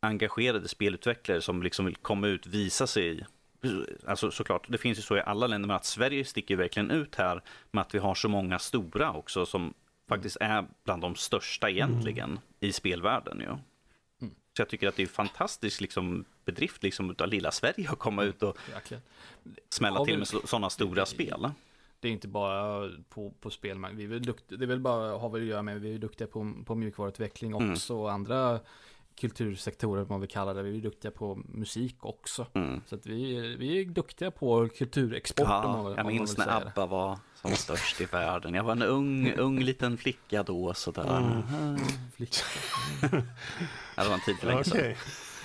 engagerade 0.00 0.68
spelutvecklare 0.68 1.40
som 1.40 1.62
liksom 1.62 1.84
vill 1.86 1.96
komma 1.96 2.26
ut, 2.26 2.46
visa 2.46 2.86
sig. 2.86 3.26
Alltså 4.06 4.30
såklart, 4.30 4.66
det 4.68 4.78
finns 4.78 4.98
ju 4.98 5.02
så 5.02 5.16
i 5.16 5.20
alla 5.20 5.46
länder, 5.46 5.66
men 5.66 5.76
att 5.76 5.84
Sverige 5.84 6.24
sticker 6.24 6.56
verkligen 6.56 6.90
ut 6.90 7.14
här 7.14 7.42
med 7.70 7.82
att 7.82 7.94
vi 7.94 7.98
har 7.98 8.14
så 8.14 8.28
många 8.28 8.58
stora 8.58 9.12
också 9.12 9.46
som 9.46 9.74
faktiskt 10.08 10.36
är 10.40 10.66
bland 10.84 11.02
de 11.02 11.14
största 11.14 11.70
egentligen 11.70 12.40
i 12.60 12.72
spelvärlden. 12.72 13.40
Ja. 13.40 13.60
Mm. 14.20 14.34
Så 14.56 14.60
jag 14.62 14.68
tycker 14.68 14.88
att 14.88 14.96
det 14.96 15.02
är 15.02 15.06
fantastisk 15.06 15.80
liksom, 15.80 16.24
bedrift 16.44 16.82
liksom, 16.82 17.10
utav 17.10 17.28
lilla 17.28 17.50
Sverige 17.50 17.90
att 17.90 17.98
komma 17.98 18.22
ut 18.22 18.42
och 18.42 18.56
Verkligen. 18.72 19.02
smälla 19.70 20.04
till 20.04 20.18
med 20.18 20.28
sådana 20.28 20.70
stora 20.70 21.06
spel. 21.06 21.50
Det 22.00 22.08
är 22.08 22.12
inte 22.12 22.28
bara 22.28 22.90
på, 23.08 23.30
på 23.40 23.50
spelmarknaden. 23.50 23.98
Vi 23.98 24.04
är 24.04 24.08
väl 24.18 24.22
duktiga, 24.26 24.58
det 24.58 24.64
är 24.64 24.66
väl 24.66 24.80
bara, 24.80 25.18
har 25.18 25.28
väl 25.28 25.42
att 25.42 25.48
göra 25.48 25.62
med, 25.62 25.80
vi 25.80 25.94
är 25.94 25.98
duktiga 25.98 26.28
på, 26.28 26.52
på 26.66 26.74
mjukvaruutveckling 26.74 27.52
Mm. 27.52 27.72
också. 27.72 27.96
Och 27.96 28.12
andra 28.12 28.60
kultursektorer, 29.20 30.06
man 30.08 30.20
vill 30.20 30.30
kalla 30.30 30.54
det. 30.54 30.62
Vi 30.62 30.76
är 30.78 30.82
duktiga 30.82 31.10
på 31.10 31.38
musik 31.48 31.96
också. 32.00 32.46
Mm. 32.52 32.80
Så 32.86 32.94
att 32.94 33.06
vi, 33.06 33.36
är- 33.36 33.56
vi 33.58 33.80
är 33.80 33.84
duktiga 33.84 34.30
på 34.30 34.68
kulturexport. 34.68 35.48
om 35.48 35.52
man, 35.52 35.64
Ja, 35.64 35.78
om 35.80 35.86
jag 35.96 36.04
man 36.04 36.12
minns 36.12 36.38
när. 36.38 36.48
ABBA 36.56 36.86
var 36.86 37.18
som 37.34 37.50
störst 37.50 38.00
i 38.00 38.04
världen. 38.04 38.54
Jag 38.54 38.64
var 38.64 38.72
en 38.72 38.82
ung, 38.82 39.32
ung 39.32 39.60
liten 39.60 39.98
flicka 39.98 40.42
då 40.42 40.74
sådär. 40.74 41.18
Mm. 41.18 41.78
Flicka. 42.16 42.36
Ja, 43.96 44.02
det 44.02 44.08
var 44.08 44.14
en 44.14 44.20
tid 44.20 44.36
för 44.36 44.46
länge 44.46 44.64
sedan. 44.64 44.94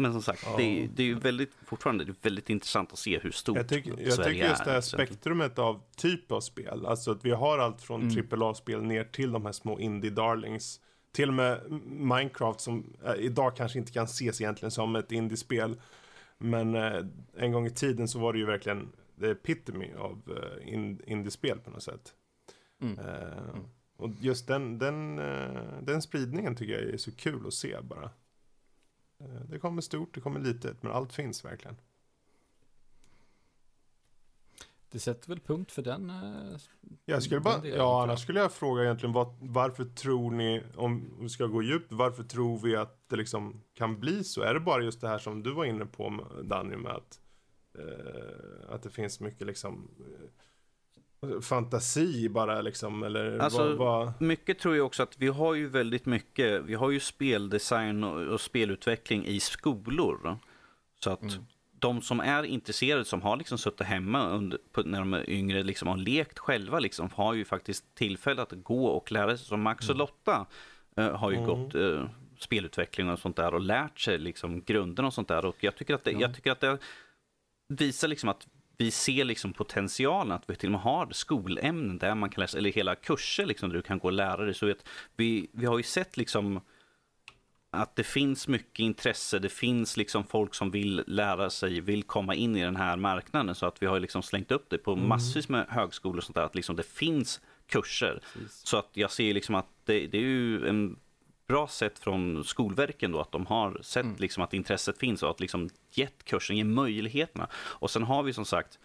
Men 0.01 0.13
som 0.13 0.21
sagt, 0.21 0.43
Ja. 0.45 0.53
det, 0.57 0.63
är, 0.83 0.87
det 0.95 1.03
är 1.03 1.07
ju 1.07 1.15
väldigt, 1.19 1.51
fortfarande 1.65 2.03
det 2.05 2.11
är 2.11 2.15
väldigt 2.21 2.49
intressant 2.49 2.93
att 2.93 2.99
se 2.99 3.19
hur 3.19 3.31
stort 3.31 3.57
Jag, 3.57 3.67
tycker, 3.67 3.89
jag 3.99 4.13
Sverige 4.13 4.33
tycker 4.33 4.49
just 4.49 4.61
är. 4.61 4.65
det 4.65 4.71
här 4.71 4.81
spektrumet 4.81 5.59
av 5.59 5.81
typ 5.95 6.31
av 6.31 6.41
spel. 6.41 6.85
Alltså 6.85 7.11
att 7.11 7.25
vi 7.25 7.31
har 7.31 7.57
allt 7.59 7.81
från 7.81 8.01
Mm. 8.09 8.27
AAA-spel 8.41 8.81
ner 8.83 9.03
till 9.03 9.31
de 9.31 9.45
här 9.45 9.51
små 9.53 9.79
indie-darlings. 9.79 10.79
Till 11.11 11.27
och 11.27 11.33
med 11.33 11.71
Minecraft 11.85 12.59
som 12.61 12.93
eh, 13.05 13.13
idag 13.19 13.55
kanske 13.55 13.79
inte 13.79 13.91
kan 13.91 14.05
ses 14.05 14.41
egentligen 14.41 14.71
som 14.71 14.95
ett 14.95 15.11
indiespel. 15.11 15.81
Men 16.37 16.75
eh, 16.75 17.05
en 17.37 17.51
gång 17.51 17.65
i 17.67 17.71
tiden 17.71 18.07
så 18.07 18.19
var 18.19 18.33
det 18.33 18.39
ju 18.39 18.45
verkligen 18.45 18.91
the 19.19 19.29
epitome 19.31 19.87
av 19.97 20.21
eh, 20.37 20.73
in, 20.73 21.01
indiespel 21.07 21.57
på 21.59 21.69
något 21.71 21.83
sätt. 21.83 22.13
Mm. 22.81 22.99
Eh, 22.99 23.55
Och 23.97 24.09
just 24.19 24.47
den, 24.47 24.79
den, 24.79 25.15
den 25.85 26.01
spridningen 26.01 26.55
tycker 26.55 26.73
jag 26.73 26.93
är 26.93 26.97
så 26.97 27.11
kul 27.11 27.47
att 27.47 27.53
se 27.53 27.77
bara. 27.81 28.09
Eh, 29.21 29.41
det 29.49 29.59
kommer 29.59 29.81
stort, 29.81 30.13
det 30.13 30.21
kommer 30.21 30.39
litet, 30.39 30.83
men 30.83 30.91
allt 30.91 31.13
finns 31.13 31.45
verkligen. 31.45 31.77
Det 34.91 34.99
sätter 34.99 35.29
väl 35.29 35.39
punkt 35.39 35.71
för 35.71 35.81
den. 35.81 36.09
eh, 36.09 36.57
Jag 37.05 37.23
skulle 37.23 37.39
bara, 37.39 37.57
delen, 37.57 37.77
ja 37.77 37.83
jag. 37.83 38.03
annars 38.03 38.19
skulle 38.21 38.39
jag 38.39 38.51
fråga 38.51 38.83
egentligen 38.83 39.13
vad, 39.13 39.35
varför 39.39 39.85
tror 39.85 40.31
ni, 40.31 40.63
om 40.75 41.17
vi 41.19 41.29
ska 41.29 41.45
gå 41.45 41.61
djupt, 41.63 41.91
varför 41.91 42.23
tror 42.23 42.59
vi 42.59 42.75
att 42.75 43.09
det 43.09 43.15
liksom 43.15 43.61
kan 43.73 43.99
bli 43.99 44.23
så? 44.23 44.41
Är 44.41 44.53
det 44.53 44.59
bara 44.59 44.83
just 44.83 45.01
det 45.01 45.07
här 45.07 45.19
som 45.19 45.43
du 45.43 45.53
var 45.53 45.65
inne 45.65 45.85
på 45.85 46.27
Danny 46.43 46.75
med 46.75 46.91
att, 46.91 47.21
eh, 47.79 48.73
att 48.73 48.83
det 48.83 48.89
finns 48.89 49.19
mycket 49.19 49.47
liksom 49.47 49.91
eh, 49.99 50.29
fantasi 51.41 52.29
bara 52.29 52.61
liksom 52.61 53.03
eller 53.03 53.39
Alltså, 53.39 53.75
vad, 53.75 53.77
vad, 53.77 54.21
Mycket 54.21 54.59
tror 54.59 54.75
jag 54.75 54.85
också 54.85 55.03
att 55.03 55.15
vi 55.17 55.27
har 55.27 55.53
ju 55.53 55.67
väldigt 55.67 56.05
mycket, 56.05 56.61
vi 56.65 56.73
har 56.73 56.91
ju 56.91 56.99
speldesign 56.99 58.03
och, 58.03 58.21
och 58.33 58.41
spelutveckling 58.41 59.25
i 59.25 59.39
skolor. 59.39 60.37
Så 61.03 61.09
att 61.09 61.21
Mm. 61.21 61.33
de 61.79 62.01
som 62.01 62.19
är 62.19 62.43
intresserade, 62.43 63.05
som 63.05 63.21
har 63.21 63.37
liksom 63.37 63.57
suttit 63.57 63.87
hemma 63.87 64.29
under, 64.29 64.59
på, 64.71 64.81
när 64.81 64.99
de 64.99 65.13
är 65.13 65.29
yngre, 65.29 65.63
liksom 65.63 65.87
har 65.87 65.97
lekt 65.97 66.39
själva, 66.39 66.79
liksom, 66.79 67.09
har 67.15 67.33
ju 67.33 67.45
faktiskt 67.45 67.95
tillfälle 67.95 68.41
att 68.41 68.51
gå 68.63 68.85
och 68.85 69.11
lära 69.11 69.37
sig. 69.37 69.45
Som 69.47 69.61
Max 69.61 69.89
och 69.89 69.95
Lotta 69.95 70.45
eh, 70.97 71.15
har 71.15 71.31
ju 71.31 71.37
Mm. 71.37 71.47
gått 71.49 71.75
eh, 71.75 72.09
spelutveckling 72.39 73.09
och 73.09 73.19
sånt 73.19 73.35
där 73.35 73.53
och 73.53 73.61
lärt 73.61 73.99
sig 73.99 74.17
liksom 74.17 74.61
grunderna 74.61 75.07
och 75.07 75.13
sånt 75.13 75.27
där. 75.27 75.45
Och 75.45 75.55
jag 75.59 75.75
tycker 75.75 75.95
att 75.95 76.03
det, 76.03 76.11
Ja. 76.11 76.19
jag 76.21 76.35
tycker 76.35 76.51
att 76.51 76.59
det 76.61 76.77
visar 77.67 78.07
liksom 78.07 78.29
att 78.29 78.47
vi 78.81 78.91
ser 78.91 79.25
liksom 79.25 79.53
potentialen 79.53 80.31
att 80.31 80.49
vi 80.49 80.55
till 80.55 80.67
och 80.67 80.71
med 80.71 80.81
har 80.81 81.07
skolämnen 81.11 81.97
där 81.97 82.15
man 82.15 82.29
kan 82.29 82.41
läsa, 82.41 82.57
eller 82.57 82.71
hela 82.71 82.95
kurser 82.95 83.45
liksom 83.45 83.69
där 83.69 83.75
du 83.75 83.81
kan 83.81 83.99
gå 83.99 84.07
och 84.07 84.13
lära 84.13 84.45
dig. 84.45 84.53
Så 84.53 84.65
vet, 84.65 84.85
vi, 85.15 85.49
vi 85.51 85.65
har 85.65 85.77
ju 85.77 85.83
sett 85.83 86.17
liksom 86.17 86.61
att 87.71 87.95
det 87.95 88.03
finns 88.03 88.47
mycket 88.47 88.79
intresse, 88.79 89.39
det 89.39 89.49
finns 89.49 89.97
liksom 89.97 90.23
folk 90.23 90.55
som 90.55 90.71
vill 90.71 91.03
lära 91.07 91.49
sig, 91.49 91.81
vill 91.81 92.03
komma 92.03 92.35
in 92.35 92.55
i 92.55 92.61
den 92.61 92.75
här 92.75 92.97
marknaden. 92.97 93.55
Så 93.55 93.65
att 93.65 93.81
vi 93.81 93.85
har 93.85 93.99
liksom 93.99 94.23
slängt 94.23 94.51
upp 94.51 94.69
det 94.69 94.77
på 94.77 94.93
Mm. 94.93 95.07
massvis 95.07 95.49
med 95.49 95.65
högskolor 95.69 96.17
och 96.17 96.23
sånt 96.23 96.35
där, 96.35 96.43
att 96.43 96.55
liksom 96.55 96.75
det 96.75 96.85
finns 96.85 97.41
kurser. 97.67 98.21
Precis. 98.33 98.61
Så 98.65 98.77
att 98.77 98.89
jag 98.93 99.11
ser 99.11 99.33
liksom 99.33 99.55
att 99.55 99.69
det, 99.85 100.07
det 100.07 100.17
är 100.17 100.21
ju 100.21 100.67
en 100.67 100.99
bra 101.51 101.67
sätt 101.67 101.99
från 101.99 102.43
Skolverken 102.43 103.11
då 103.11 103.19
att 103.19 103.31
de 103.31 103.45
har 103.45 103.79
sett 103.81 104.05
Mm. 104.05 104.15
liksom 104.19 104.43
att 104.43 104.53
intresset 104.53 104.97
finns 104.97 105.23
och 105.23 105.29
att 105.29 105.39
liksom 105.39 105.69
gett 105.91 106.23
kursen, 106.23 106.57
ge 106.57 106.63
möjligheterna. 106.63 107.47
Och 107.81 107.89
sen 107.91 108.03
har 108.03 108.23
vi 108.23 108.33
som 108.33 108.45
sagt 108.45 108.79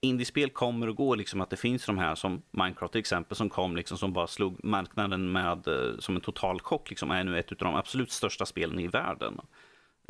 Indiespel 0.00 0.50
kommer 0.50 0.88
och 0.88 0.96
går, 0.96 1.16
liksom 1.16 1.40
att 1.40 1.50
det 1.50 1.56
finns 1.56 1.86
de 1.86 1.98
här 1.98 2.14
som 2.14 2.42
Minecraft 2.50 2.92
till 2.92 2.98
exempel 2.98 3.36
som 3.36 3.48
kom 3.50 3.76
liksom 3.76 3.98
som 3.98 4.12
bara 4.12 4.26
slog 4.26 4.64
marknaden 4.64 5.32
med 5.32 5.68
eh, 5.68 5.98
som 5.98 6.16
en 6.16 6.20
total 6.22 6.60
chock, 6.60 6.90
liksom 6.90 7.10
är 7.10 7.24
nu 7.24 7.38
ett 7.38 7.52
av 7.52 7.58
de 7.58 7.74
absolut 7.74 8.10
största 8.10 8.46
spelen 8.46 8.80
i 8.80 8.86
världen. 8.88 9.40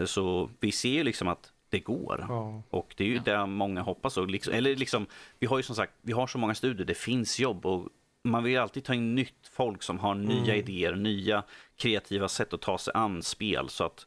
Så 0.05 0.51
vi 0.61 0.73
ser 0.73 0.89
ju 0.93 1.05
liksom 1.05 1.29
att 1.29 1.53
det 1.69 1.79
går. 1.81 2.27
ja. 2.29 2.63
Och 2.71 2.95
det 2.97 3.05
är 3.05 3.09
ju 3.09 3.15
Ja. 3.15 3.23
det 3.25 3.47
många 3.47 3.83
hoppas. 3.83 4.17
Och 4.17 4.31
liksom, 4.31 4.53
eller 4.55 4.77
liksom, 4.77 5.07
vi 5.39 5.47
har 5.47 5.57
ju 5.57 5.63
som 5.63 5.77
sagt, 5.77 5.93
vi 6.03 6.13
har 6.13 6.27
så 6.27 6.39
många 6.39 6.55
studier, 6.55 6.87
det 6.87 6.95
finns 6.95 7.41
jobb 7.41 7.67
och 7.67 7.89
man 8.31 8.45
vill 8.45 8.59
alltid 8.59 8.85
ta 8.85 8.95
in 8.95 9.15
nytt 9.15 9.49
folk 9.51 9.83
som 9.83 9.99
har 9.99 10.15
nya 10.15 10.55
Mm. 10.55 10.57
idéer, 10.59 10.95
nya 10.95 11.45
kreativa 11.77 12.29
sätt 12.29 12.53
att 12.53 12.61
ta 12.63 12.79
sig 12.79 12.93
an 12.97 13.23
spel. 13.23 13.69
Så 13.69 13.85
att 13.85 14.07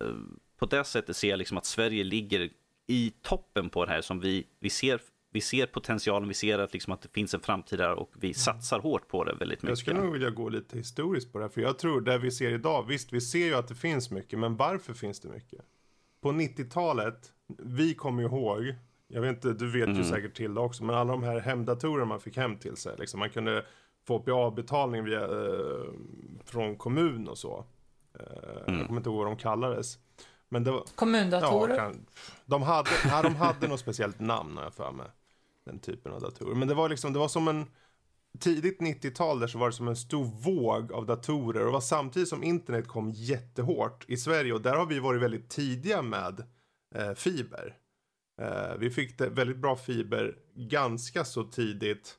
eh, 0.00 0.06
på 0.58 0.66
det 0.66 0.84
sättet 0.84 1.16
ser 1.16 1.28
jag 1.30 1.38
liksom 1.38 1.58
att 1.58 1.66
Sverige 1.66 2.04
ligger 2.04 2.50
i 2.86 3.12
toppen 3.22 3.70
på 3.70 3.84
det 3.84 3.90
här 3.92 4.00
som 4.00 4.20
vi, 4.20 4.46
vi 4.60 4.70
ser. 4.70 5.00
Vi 5.32 5.40
ser 5.40 5.66
potentialen, 5.66 6.28
vi 6.28 6.34
ser 6.34 6.58
att, 6.58 6.72
liksom 6.72 6.92
att 6.92 7.02
det 7.02 7.08
finns 7.12 7.34
en 7.34 7.40
framtid 7.40 7.78
där 7.78 7.92
och 7.92 8.12
vi 8.18 8.34
satsar 8.34 8.80
hårt 8.80 9.08
på 9.08 9.24
det 9.24 9.34
väldigt 9.34 9.62
Jag 9.62 9.68
mycket. 9.70 9.78
skulle 9.78 10.00
nog 10.00 10.12
vilja 10.12 10.30
gå 10.30 10.48
lite 10.48 10.78
historiskt 10.78 11.32
på 11.32 11.38
det 11.38 11.44
här, 11.44 11.48
för 11.50 11.60
jag 11.60 11.78
tror 11.78 12.00
det 12.00 12.18
vi 12.18 12.30
ser 12.30 12.52
idag, 12.52 12.86
visst 12.88 13.12
vi 13.12 13.20
ser 13.20 13.46
ju 13.46 13.54
att 13.54 13.68
det 13.68 13.74
finns 13.74 14.10
mycket, 14.10 14.38
men 14.38 14.56
varför 14.56 14.94
finns 14.94 15.20
det 15.20 15.28
mycket? 15.28 15.60
På 16.20 16.32
90-talet, 16.32 17.32
vi 17.58 17.94
kommer 17.94 18.22
ihåg, 18.22 18.74
jag 19.10 19.20
vet 19.20 19.30
inte, 19.30 19.52
du 19.52 19.66
vet 19.70 19.88
ju 19.88 19.92
Mm. 19.92 20.04
säkert 20.04 20.36
till 20.36 20.54
det 20.54 20.60
också, 20.60 20.84
men 20.84 20.96
alla 20.96 21.12
de 21.12 21.22
här 21.22 21.40
hemdatorerna 21.40 22.04
man 22.04 22.20
fick 22.20 22.36
hem 22.36 22.56
till 22.56 22.76
sig, 22.76 22.96
liksom, 22.98 23.20
man 23.20 23.30
kunde 23.30 23.64
få 24.06 24.14
OPA-betalning 24.16 25.04
via, 25.04 25.20
eh, 25.24 25.84
från 26.44 26.76
kommun 26.76 27.28
och 27.28 27.38
så. 27.38 27.64
Eh, 28.20 28.26
Mm. 28.66 28.78
Jag 28.78 28.86
kommer 28.86 29.00
inte 29.00 29.10
ihåg 29.10 29.18
vad 29.18 29.26
de 29.26 29.36
kallades. 29.36 29.98
Men 30.48 30.64
det 30.64 30.70
var, 30.70 30.84
Kommundatorer. 30.94 31.74
Ja, 31.76 31.80
kan, 31.80 32.06
de, 32.46 32.62
hade, 32.62 32.90
ja, 33.08 33.22
de 33.22 33.34
hade 33.36 33.68
något 33.68 33.80
speciellt 33.80 34.20
namn 34.20 34.56
har 34.56 34.64
jag 34.64 34.74
för 34.74 34.92
mig. 34.92 35.06
Den 35.64 35.78
typen 35.78 36.12
av 36.12 36.20
datorer. 36.20 36.54
Men 36.54 36.68
det 36.68 36.74
var 36.74 36.88
liksom, 36.88 37.12
det 37.12 37.18
var 37.18 37.28
som 37.28 37.48
en 37.48 37.66
tidigt 38.38 38.80
90-tal 38.80 39.40
där 39.40 39.46
så 39.46 39.58
var 39.58 39.66
det 39.66 39.72
som 39.72 39.88
en 39.88 39.96
stor 39.96 40.24
våg 40.24 40.92
av 40.92 41.06
datorer. 41.06 41.60
Och 41.60 41.66
det 41.66 41.72
var 41.72 41.80
samtidigt 41.80 42.28
som 42.28 42.42
internet 42.42 42.88
kom 42.88 43.10
jättehårt 43.10 44.04
i 44.08 44.16
Sverige. 44.16 44.52
Och 44.52 44.60
där 44.62 44.76
har 44.76 44.86
vi 44.86 44.98
varit 44.98 45.22
väldigt 45.22 45.48
tidiga 45.48 46.02
med 46.02 46.44
eh, 46.94 47.12
fiber. 47.14 47.76
Eh, 48.40 48.76
vi 48.78 48.90
fick 48.90 49.20
väldigt 49.20 49.56
bra 49.56 49.76
fiber 49.76 50.36
ganska 50.54 51.24
så 51.24 51.44
tidigt 51.44 52.18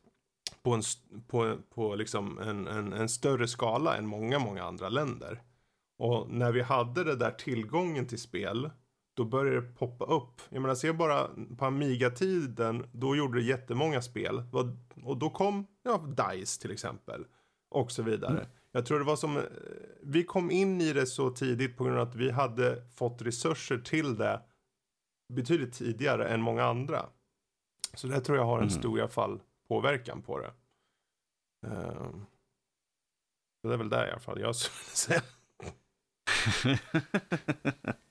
på 0.63 0.73
en, 0.73 0.81
på, 1.27 1.57
på 1.69 1.95
liksom 1.95 2.39
en, 2.39 2.67
en, 2.67 2.93
en 2.93 3.09
större 3.09 3.47
skala 3.47 3.97
än 3.97 4.07
många, 4.07 4.39
många 4.39 4.63
andra 4.63 4.89
länder. 4.89 5.41
Och 5.99 6.29
när 6.29 6.51
vi 6.51 6.61
hade 6.61 7.03
det 7.03 7.15
där 7.15 7.31
tillgången 7.31 8.07
till 8.07 8.19
spel, 8.19 8.69
då 9.13 9.25
började 9.25 9.61
det 9.61 9.75
poppa 9.75 10.05
upp. 10.05 10.41
Jag 10.49 10.61
menar, 10.61 10.75
se 10.75 10.91
bara 10.91 11.27
på 11.57 11.65
Amiga-tiden, 11.65 12.85
då 12.91 13.15
gjorde 13.15 13.39
det 13.39 13.45
jättemånga 13.45 14.01
spel. 14.01 14.43
Och 15.03 15.17
då 15.17 15.29
kom, 15.29 15.67
ja, 15.83 15.97
DICE 15.97 16.61
till 16.61 16.71
exempel. 16.71 17.25
Och 17.69 17.91
så 17.91 18.03
vidare. 18.03 18.31
Mm. 18.31 18.45
Jag 18.71 18.85
tror 18.85 18.99
det 18.99 19.05
var 19.05 19.15
som, 19.15 19.37
eh, 19.37 19.43
vi 20.03 20.23
kom 20.23 20.51
in 20.51 20.81
i 20.81 20.93
det 20.93 21.05
så 21.05 21.29
tidigt 21.29 21.77
på 21.77 21.83
grund 21.83 21.99
av 21.99 22.07
att 22.07 22.15
vi 22.15 22.31
hade 22.31 22.83
fått 22.95 23.21
resurser 23.21 23.77
till 23.77 24.17
det 24.17 24.41
betydligt 25.31 25.73
tidigare 25.73 26.29
än 26.29 26.41
många 26.41 26.63
andra. 26.63 27.05
Så 27.93 28.07
det 28.07 28.21
tror 28.21 28.37
jag 28.37 28.45
har 28.45 28.57
en 28.57 28.67
mm. 28.67 28.79
stor 28.79 28.97
i 28.97 29.01
alla 29.01 29.09
fall 29.09 29.39
påverkan 29.67 30.21
på 30.21 30.39
det. 30.39 30.53
Um, 31.67 32.25
det 33.63 33.73
är 33.73 33.77
väl 33.77 33.89
där 33.89 34.07
i 34.07 34.11
alla 34.11 34.19
fall 34.19 34.39
jag 34.41 34.55
skulle 34.55 34.95
säga. 34.95 35.21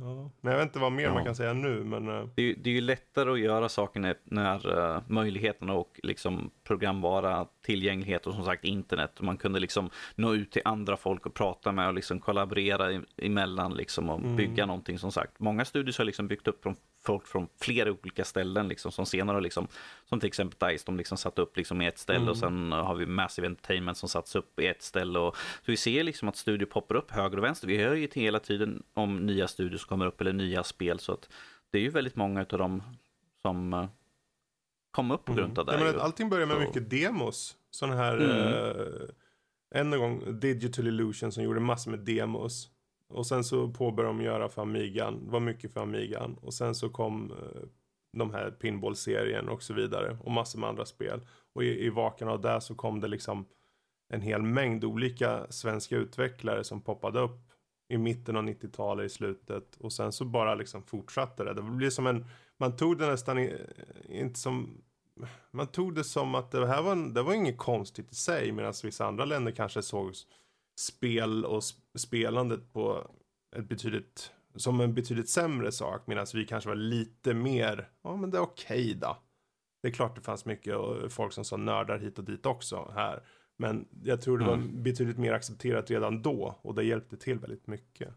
Ja. 0.00 0.30
Men 0.40 0.52
jag 0.52 0.58
vet 0.58 0.68
inte 0.68 0.78
vad 0.78 0.92
mer 0.92 1.04
ja. 1.04 1.14
man 1.14 1.24
kan 1.24 1.34
säga 1.34 1.52
nu. 1.52 1.84
Men... 1.84 2.08
Eh, 2.08 2.28
det, 2.34 2.42
är, 2.42 2.54
det 2.56 2.70
är 2.70 2.74
ju 2.74 2.80
lättare 2.80 3.30
att 3.30 3.40
göra 3.40 3.68
saker 3.68 4.00
när, 4.00 4.16
när 4.24 4.78
uh, 4.78 5.02
möjligheterna 5.06 5.72
och 5.72 6.00
liksom 6.02 6.50
programvara, 6.64 7.46
tillgänglighet 7.62 8.26
och 8.26 8.34
som 8.34 8.44
sagt 8.44 8.64
internet. 8.64 9.20
Man 9.20 9.36
kunde 9.36 9.60
liksom 9.60 9.90
nå 10.14 10.34
ut 10.34 10.50
till 10.50 10.62
andra 10.64 10.96
folk 10.96 11.26
och 11.26 11.34
prata 11.34 11.72
med 11.72 11.88
och 11.88 11.94
liksom 11.94 12.20
kollaborera 12.20 13.02
emellan 13.16 13.74
liksom 13.74 14.10
och 14.10 14.18
mm. 14.18 14.36
bygga 14.36 14.66
någonting 14.66 14.98
som 14.98 15.12
sagt. 15.12 15.40
Många 15.40 15.64
studier 15.64 15.98
har 15.98 16.04
liksom 16.04 16.28
byggt 16.28 16.48
upp 16.48 16.62
från 16.62 16.76
folk 17.04 17.26
från 17.26 17.48
flera 17.60 17.92
olika 17.92 18.24
ställen 18.24 18.68
liksom 18.68 18.92
som 18.92 19.06
senare 19.06 19.40
liksom, 19.40 19.68
som 20.04 20.20
till 20.20 20.26
exempel 20.26 20.68
DICE, 20.68 20.82
de 20.86 20.96
liksom 20.96 21.18
satt 21.18 21.38
upp 21.38 21.56
liksom 21.56 21.82
i 21.82 21.86
ett 21.86 21.98
ställe 21.98 22.18
mm. 22.18 22.28
och 22.28 22.36
sen 22.36 22.72
har 22.72 22.94
vi 22.94 23.06
Massive 23.06 23.46
Entertainment 23.46 23.96
som 23.96 24.08
satts 24.08 24.36
upp 24.36 24.60
i 24.60 24.66
ett 24.66 24.82
ställe 24.82 25.18
och 25.18 25.36
så 25.36 25.70
vi 25.70 25.76
ser 25.76 26.04
liksom 26.04 26.28
att 26.28 26.36
studier 26.36 26.66
poppar 26.66 26.94
upp 26.94 27.10
höger 27.10 27.38
och 27.38 27.44
vänster. 27.44 27.68
Vi 27.68 27.76
hör 27.76 27.94
ju 27.94 28.08
hela 28.12 28.40
tiden 28.40 28.82
om 28.94 29.26
nya 29.26 29.48
studier 29.48 29.78
som 29.78 29.88
kommer 29.88 30.06
upp 30.06 30.20
eller 30.20 30.32
nya 30.32 30.64
spel 30.64 30.98
så 30.98 31.12
att 31.12 31.28
det 31.70 31.78
är 31.78 31.82
ju 31.82 31.90
väldigt 31.90 32.16
många 32.16 32.40
av 32.40 32.58
dem 32.58 32.82
som 33.42 33.72
eh, 33.72 33.88
kom 34.90 35.10
upp 35.10 35.24
på 35.24 35.32
mm. 35.32 35.44
grund 35.44 35.58
av 35.58 35.66
det. 35.66 35.72
Ja, 35.72 35.84
men 35.84 36.00
allting 36.00 36.30
börjar 36.30 36.46
med 36.46 36.56
så... 36.56 36.60
mycket 36.60 36.90
demos. 36.90 37.56
Sådana 37.70 37.96
här, 37.96 38.16
mm. 38.16 38.30
eh, 38.30 39.80
än 39.80 39.92
en 39.92 39.98
gång, 39.98 40.40
Digital 40.40 40.86
Illusion 40.86 41.32
som 41.32 41.42
gjorde 41.42 41.60
massor 41.60 41.90
med 41.90 42.00
demos. 42.00 42.68
Och 43.08 43.26
sen 43.26 43.44
så 43.44 43.68
påbörjade 43.68 44.18
de 44.18 44.24
göra 44.24 44.48
för 44.48 44.62
Amigan, 44.62 45.24
det 45.24 45.30
var 45.32 45.40
mycket 45.40 45.72
för 45.72 45.80
Amigan. 45.80 46.38
Och 46.42 46.54
sen 46.54 46.74
så 46.74 46.88
kom 46.88 47.30
eh, 47.30 47.68
de 48.18 48.30
här 48.30 48.50
Pinball-serien 48.50 49.48
och 49.48 49.62
så 49.62 49.74
vidare. 49.74 50.18
Och 50.20 50.30
massor 50.30 50.58
med 50.58 50.68
andra 50.68 50.84
spel. 50.84 51.20
Och 51.54 51.64
i, 51.64 51.86
i 51.86 51.90
vakan 51.90 52.28
av 52.28 52.40
det 52.40 52.60
så 52.60 52.74
kom 52.74 53.00
det 53.00 53.08
liksom 53.08 53.46
en 54.08 54.20
hel 54.20 54.42
mängd 54.42 54.84
olika 54.84 55.46
svenska 55.50 55.96
utvecklare 55.96 56.64
som 56.64 56.80
poppade 56.80 57.20
upp 57.20 57.40
i 57.88 57.98
mitten 57.98 58.36
av 58.36 58.44
90-talet, 58.44 59.06
i 59.06 59.08
slutet. 59.08 59.76
Och 59.76 59.92
sen 59.92 60.12
så 60.12 60.24
bara 60.24 60.54
liksom 60.54 60.82
fortsatte 60.82 61.44
det. 61.44 61.54
Det 61.54 61.62
blir 61.62 61.90
som 61.90 62.06
en, 62.06 62.24
man 62.58 62.76
tog 62.76 62.98
det 62.98 63.06
nästan 63.06 63.38
i, 63.38 63.56
inte 64.08 64.40
som, 64.40 64.82
man 65.50 65.66
tog 65.66 65.94
det 65.94 66.04
som 66.04 66.34
att 66.34 66.50
det 66.50 66.66
här 66.66 66.82
var, 66.82 67.14
det 67.14 67.22
var 67.22 67.34
inget 67.34 67.58
konstigt 67.58 68.12
i 68.12 68.14
sig. 68.14 68.52
Medan 68.52 68.74
vissa 68.84 69.06
andra 69.06 69.24
länder 69.24 69.52
kanske 69.52 69.82
såg 69.82 70.14
spel 70.78 71.44
och 71.44 71.62
spelandet 71.94 72.72
på 72.72 73.10
ett 73.56 73.68
betydligt, 73.68 74.32
som 74.56 74.80
en 74.80 74.94
betydligt 74.94 75.28
sämre 75.28 75.72
sak. 75.72 76.06
Medan 76.06 76.26
vi 76.34 76.46
kanske 76.46 76.68
var 76.68 76.76
lite 76.76 77.34
mer, 77.34 77.88
ja 78.02 78.16
men 78.16 78.30
det 78.30 78.38
är 78.38 78.42
okej 78.42 78.80
okay 78.80 78.94
då. 78.94 79.18
Det 79.82 79.88
är 79.88 79.92
klart 79.92 80.14
det 80.16 80.20
fanns 80.20 80.44
mycket 80.44 80.76
och 80.76 81.12
folk 81.12 81.32
som 81.32 81.44
sa 81.44 81.56
nördar 81.56 81.98
hit 81.98 82.18
och 82.18 82.24
dit 82.24 82.46
också 82.46 82.92
här. 82.94 83.22
Men 83.56 83.88
jag 84.04 84.22
tror 84.22 84.38
det 84.38 84.44
var 84.44 84.54
mm. 84.54 84.82
betydligt 84.82 85.18
mer 85.18 85.32
accepterat 85.32 85.90
redan 85.90 86.22
då 86.22 86.58
och 86.62 86.74
det 86.74 86.84
hjälpte 86.84 87.16
till 87.16 87.38
väldigt 87.38 87.66
mycket. 87.66 88.08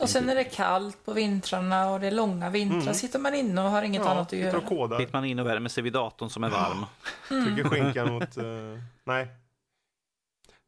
Och 0.00 0.08
sen 0.08 0.28
är 0.28 0.34
det 0.34 0.44
kallt 0.44 1.04
på 1.04 1.12
vintrarna 1.12 1.90
och 1.90 2.00
det 2.00 2.06
är 2.06 2.10
långa 2.10 2.50
vintrar. 2.50 2.80
Mm. 2.80 2.94
Sitter 2.94 3.18
man 3.18 3.34
inne 3.34 3.62
och 3.62 3.70
har 3.70 3.82
inget 3.82 4.02
ja, 4.04 4.10
annat 4.10 4.26
att 4.26 4.38
göra. 4.38 4.58
Och 4.58 4.96
Sitter 5.00 5.12
man 5.12 5.24
inne 5.24 5.42
och 5.42 5.48
värmer 5.48 5.68
sig 5.68 5.82
vid 5.82 5.92
datorn 5.92 6.30
som 6.30 6.44
är 6.44 6.50
varm. 6.50 6.84
Mm. 7.30 7.44
Trycker 7.44 7.70
skinkan 7.70 8.12
mot... 8.12 8.38
Uh, 8.38 8.78
nej. 9.04 9.28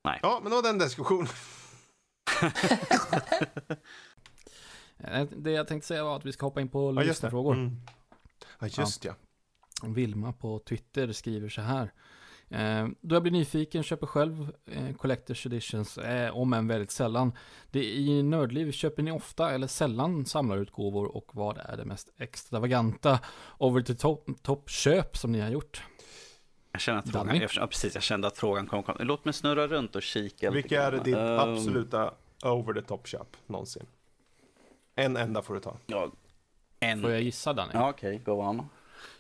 Nej. 0.04 0.20
Ja, 0.22 0.40
men 0.42 0.50
då 0.50 0.56
var 0.56 0.62
den 0.62 0.78
diskussionen. 0.78 1.28
Det 5.36 5.50
jag 5.50 5.68
tänkte 5.68 5.88
säga 5.88 6.04
var 6.04 6.16
att 6.16 6.26
vi 6.26 6.32
ska 6.32 6.46
hoppa 6.46 6.60
in 6.60 6.68
på 6.68 6.94
ja, 6.96 7.02
lyssnarfrågor. 7.02 7.54
Mm. 7.54 7.76
Ja, 8.58 8.66
just 8.66 9.04
ja. 9.04 9.14
ja. 9.82 9.88
Vilma 9.88 10.32
på 10.32 10.58
Twitter 10.58 11.12
skriver 11.12 11.48
så 11.48 11.60
här. 11.60 11.92
Eh, 12.50 12.86
då 13.00 13.14
jag 13.14 13.22
blir 13.22 13.32
nyfiken, 13.32 13.82
köper 13.82 14.06
själv 14.06 14.52
eh, 14.66 14.88
Collector's 14.88 15.46
Editions, 15.46 15.98
eh, 15.98 16.36
om 16.36 16.52
än 16.52 16.68
väldigt 16.68 16.90
sällan. 16.90 17.32
Det 17.70 17.84
I 17.84 18.22
Nördliv, 18.22 18.72
köper 18.72 19.02
ni 19.02 19.12
ofta 19.12 19.50
eller 19.50 19.66
sällan 19.66 20.26
samlarutgåvor 20.26 21.16
och 21.16 21.30
vad 21.32 21.58
är 21.58 21.76
det 21.76 21.84
mest 21.84 22.12
extravaganta 22.18 23.20
over 23.58 23.82
the 23.82 23.94
top, 23.94 24.42
top 24.42 24.70
köp 24.70 25.16
som 25.16 25.32
ni 25.32 25.40
har 25.40 25.50
gjort? 25.50 25.82
Jag 26.72 26.80
känner 26.80 26.98
att 26.98 27.10
frågan, 27.10 27.40
jag, 27.40 27.50
ja, 27.56 27.66
precis, 27.66 27.94
jag 27.94 28.02
kände 28.02 28.26
att 28.26 28.38
frågan 28.38 28.66
kom, 28.66 28.82
kom. 28.82 28.96
Låt 29.00 29.24
mig 29.24 29.34
snurra 29.34 29.66
runt 29.66 29.96
och 29.96 30.02
kika. 30.02 30.50
Vilka 30.50 30.82
är 30.82 30.92
ditt 30.92 31.16
um, 31.16 31.38
absoluta 31.38 32.14
over 32.42 32.74
the 32.74 32.82
top 32.82 33.06
köp 33.06 33.36
någonsin? 33.46 33.86
En 34.94 35.16
enda 35.16 35.42
får 35.42 35.54
du 35.54 35.60
ta. 35.60 35.76
Ja, 35.86 36.10
en. 36.80 37.02
Får 37.02 37.10
jag 37.10 37.22
gissa 37.22 37.52
Danny? 37.52 37.70
Ja, 37.74 37.90
okej, 37.90 38.16
okay, 38.16 38.34
go 38.34 38.42
on. 38.42 38.68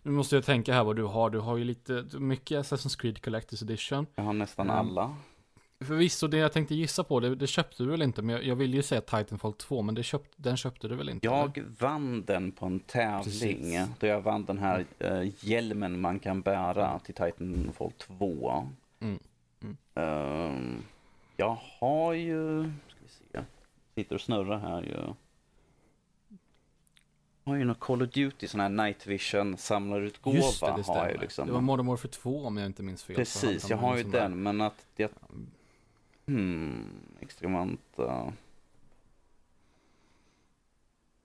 Nu 0.02 0.10
måste 0.10 0.34
jag 0.34 0.44
tänka 0.44 0.74
här 0.74 0.84
vad 0.84 0.96
du 0.96 1.02
har. 1.02 1.30
Du 1.30 1.38
har 1.38 1.56
ju 1.56 1.64
lite, 1.64 2.04
mycket 2.12 2.58
Assassin's 2.58 3.00
Creed 3.00 3.18
Collector's 3.18 3.62
Edition. 3.62 4.06
Jag 4.14 4.24
har 4.24 4.32
nästan 4.32 4.70
mm. 4.70 4.78
alla. 4.78 5.16
Förvisso, 5.80 6.26
det 6.28 6.36
jag 6.36 6.52
tänkte 6.52 6.74
gissa 6.74 7.04
på, 7.04 7.20
det, 7.20 7.34
det 7.34 7.46
köpte 7.46 7.82
du 7.82 7.90
väl 7.90 8.02
inte? 8.02 8.22
Men 8.22 8.34
jag, 8.34 8.44
jag 8.44 8.56
vill 8.56 8.74
ju 8.74 8.82
säga 8.82 9.00
Titanfall 9.00 9.52
2, 9.52 9.82
men 9.82 9.94
det 9.94 10.02
köpt, 10.02 10.32
den 10.36 10.56
köpte 10.56 10.88
du 10.88 10.96
väl 10.96 11.08
inte? 11.08 11.26
Jag 11.26 11.58
eller? 11.58 11.68
vann 11.78 12.24
den 12.24 12.52
på 12.52 12.66
en 12.66 12.80
tävling. 12.80 13.24
Precis. 13.24 13.88
Då 13.98 14.06
jag 14.06 14.20
vann 14.20 14.44
den 14.44 14.58
här 14.58 14.84
uh, 15.04 15.32
hjälmen 15.40 16.00
man 16.00 16.18
kan 16.18 16.40
bära 16.40 16.98
till 16.98 17.14
Titanfall 17.14 17.92
2. 17.98 18.68
Mm. 19.00 19.18
Mm. 19.62 19.76
Uh, 19.98 20.80
jag 21.36 21.58
har 21.80 22.12
ju, 22.12 22.72
sitter 23.98 24.14
och 24.14 24.20
snurrar 24.20 24.58
här 24.58 24.82
ju 24.82 25.14
har 27.48 27.56
ju 27.56 27.64
någon 27.64 27.74
Call 27.74 28.02
of 28.02 28.10
Duty, 28.10 28.48
sån 28.48 28.60
här 28.60 28.68
Night 28.68 29.06
Vision 29.06 29.56
samlarutgåva. 29.56 30.36
Just 30.36 30.60
det, 30.60 30.74
det 30.76 30.82
stämmer. 30.82 31.00
Har 31.00 31.08
jag 31.08 31.20
liksom. 31.20 31.46
Det 31.46 31.52
var 31.52 31.60
Modern 31.60 31.86
Warfare 31.86 32.10
2 32.10 32.46
om 32.46 32.56
jag 32.56 32.66
inte 32.66 32.82
minns 32.82 33.04
fel. 33.04 33.16
Precis, 33.16 33.70
jag 33.70 33.76
har 33.76 33.96
ju 33.96 34.02
den, 34.02 34.12
där. 34.12 34.28
men 34.28 34.60
att 34.60 34.86
det... 34.96 35.12
Hmm, 36.26 36.84
extremanta... 37.20 38.32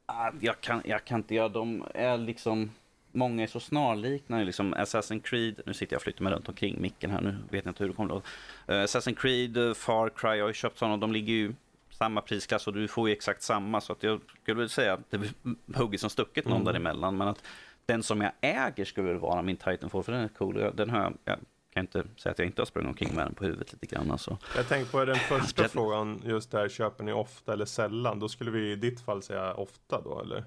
Ah, 0.06 0.32
jag, 0.40 0.62
kan, 0.62 0.82
jag 0.86 1.06
kan 1.06 1.20
inte 1.20 1.36
göra, 1.36 1.50
de 1.50 1.86
är 1.94 2.18
liksom... 2.18 2.72
Många 3.12 3.44
är 3.44 3.48
så 3.48 3.60
snarlikna, 3.60 4.44
liksom 4.44 4.76
Assassin's 4.76 5.22
Creed, 5.22 5.62
nu 5.66 5.74
sitter 5.74 5.94
jag 5.94 5.98
och 5.98 6.04
flyttar 6.04 6.24
mig 6.24 6.34
runt 6.34 6.50
omkring 6.50 6.82
micken 6.82 7.12
här, 7.12 7.22
nu 7.22 7.38
vet 7.50 7.66
jag 7.66 7.72
inte 7.72 7.84
hur 7.84 7.90
det 7.90 7.95
kommer 7.95 8.18
att 8.18 8.24
uh, 8.70 8.76
Assassin's 8.76 9.16
Creed, 9.16 9.78
Far 9.78 10.10
Cry, 10.10 10.30
jag 10.30 10.44
har 10.44 10.50
ju 10.50 10.54
köpt 10.54 10.78
sådana, 10.78 10.98
de 10.98 11.12
ligger 11.12 11.34
ju 11.34 11.54
samma 11.98 12.22
prisklass 12.22 12.68
och 12.68 12.74
du 12.74 12.88
får 12.88 13.10
ju 13.10 13.14
exakt 13.14 13.41
samma. 13.41 13.82
Så 13.82 13.94
att 13.94 14.03
jag 14.03 14.22
skulle 14.41 14.60
väl 14.60 14.70
säga 14.70 14.94
att 14.94 15.11
det 15.11 15.18
är 15.18 15.30
hugget 15.78 16.02
som 16.02 16.10
stucket 16.10 16.45
någon 16.45 16.61
mm. 16.61 16.65
däremellan. 16.65 17.18
Men 17.18 17.28
att 17.28 17.44
den 17.86 18.03
som 18.03 18.22
jag 18.22 18.32
äger 18.41 18.86
skulle 18.86 19.14
vara 19.14 19.41
min 19.41 19.57
Titanfall, 19.57 20.03
för 20.03 20.11
den 20.11 20.22
är 20.22 20.28
cool. 20.28 20.72
Den 20.76 20.90
har 20.90 20.99
jag, 20.99 21.14
jag 21.26 21.38
kan 21.74 21.84
inte 21.84 22.03
säga 22.15 22.32
att 22.32 22.40
jag 22.40 22.45
inte 22.45 22.61
har 22.61 22.65
sprungit 22.65 22.90
omkring 22.90 23.15
med 23.15 23.26
den 23.26 23.36
på 23.36 23.44
huvudet 23.44 23.74
lite 23.74 23.95
grann. 23.95 24.11
Alltså. 24.11 24.38
Jag 24.56 24.68
tänkte 24.68 24.91
på 24.91 25.06
den 25.06 25.15
första 25.15 25.68
frågan, 25.68 26.22
just 26.26 26.52
där, 26.52 26.70
köper 26.70 27.03
ni 27.03 27.14
ofta 27.14 27.53
eller 27.53 27.65
sällan? 27.65 28.20
Då 28.20 28.30
skulle 28.30 28.52
vi 28.52 28.72
i 28.72 28.76
ditt 28.76 29.02
fall 29.02 29.24
säga 29.24 29.53
ofta 29.53 30.02
då, 30.02 30.22
eller? 30.22 30.44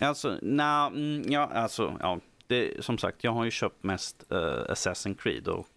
Alltså, 0.00 0.38
nej, 0.42 0.86
mm, 0.86 1.32
ja, 1.32 1.40
alltså, 1.40 1.96
ja. 2.00 2.20
Det, 2.46 2.84
som 2.84 2.98
sagt, 2.98 3.24
jag 3.24 3.32
har 3.32 3.44
ju 3.44 3.50
köpt 3.50 3.82
mest 3.82 4.24
uh, 4.32 4.38
Assassin's 4.38 5.14
Creed 5.14 5.48
och 5.48 5.68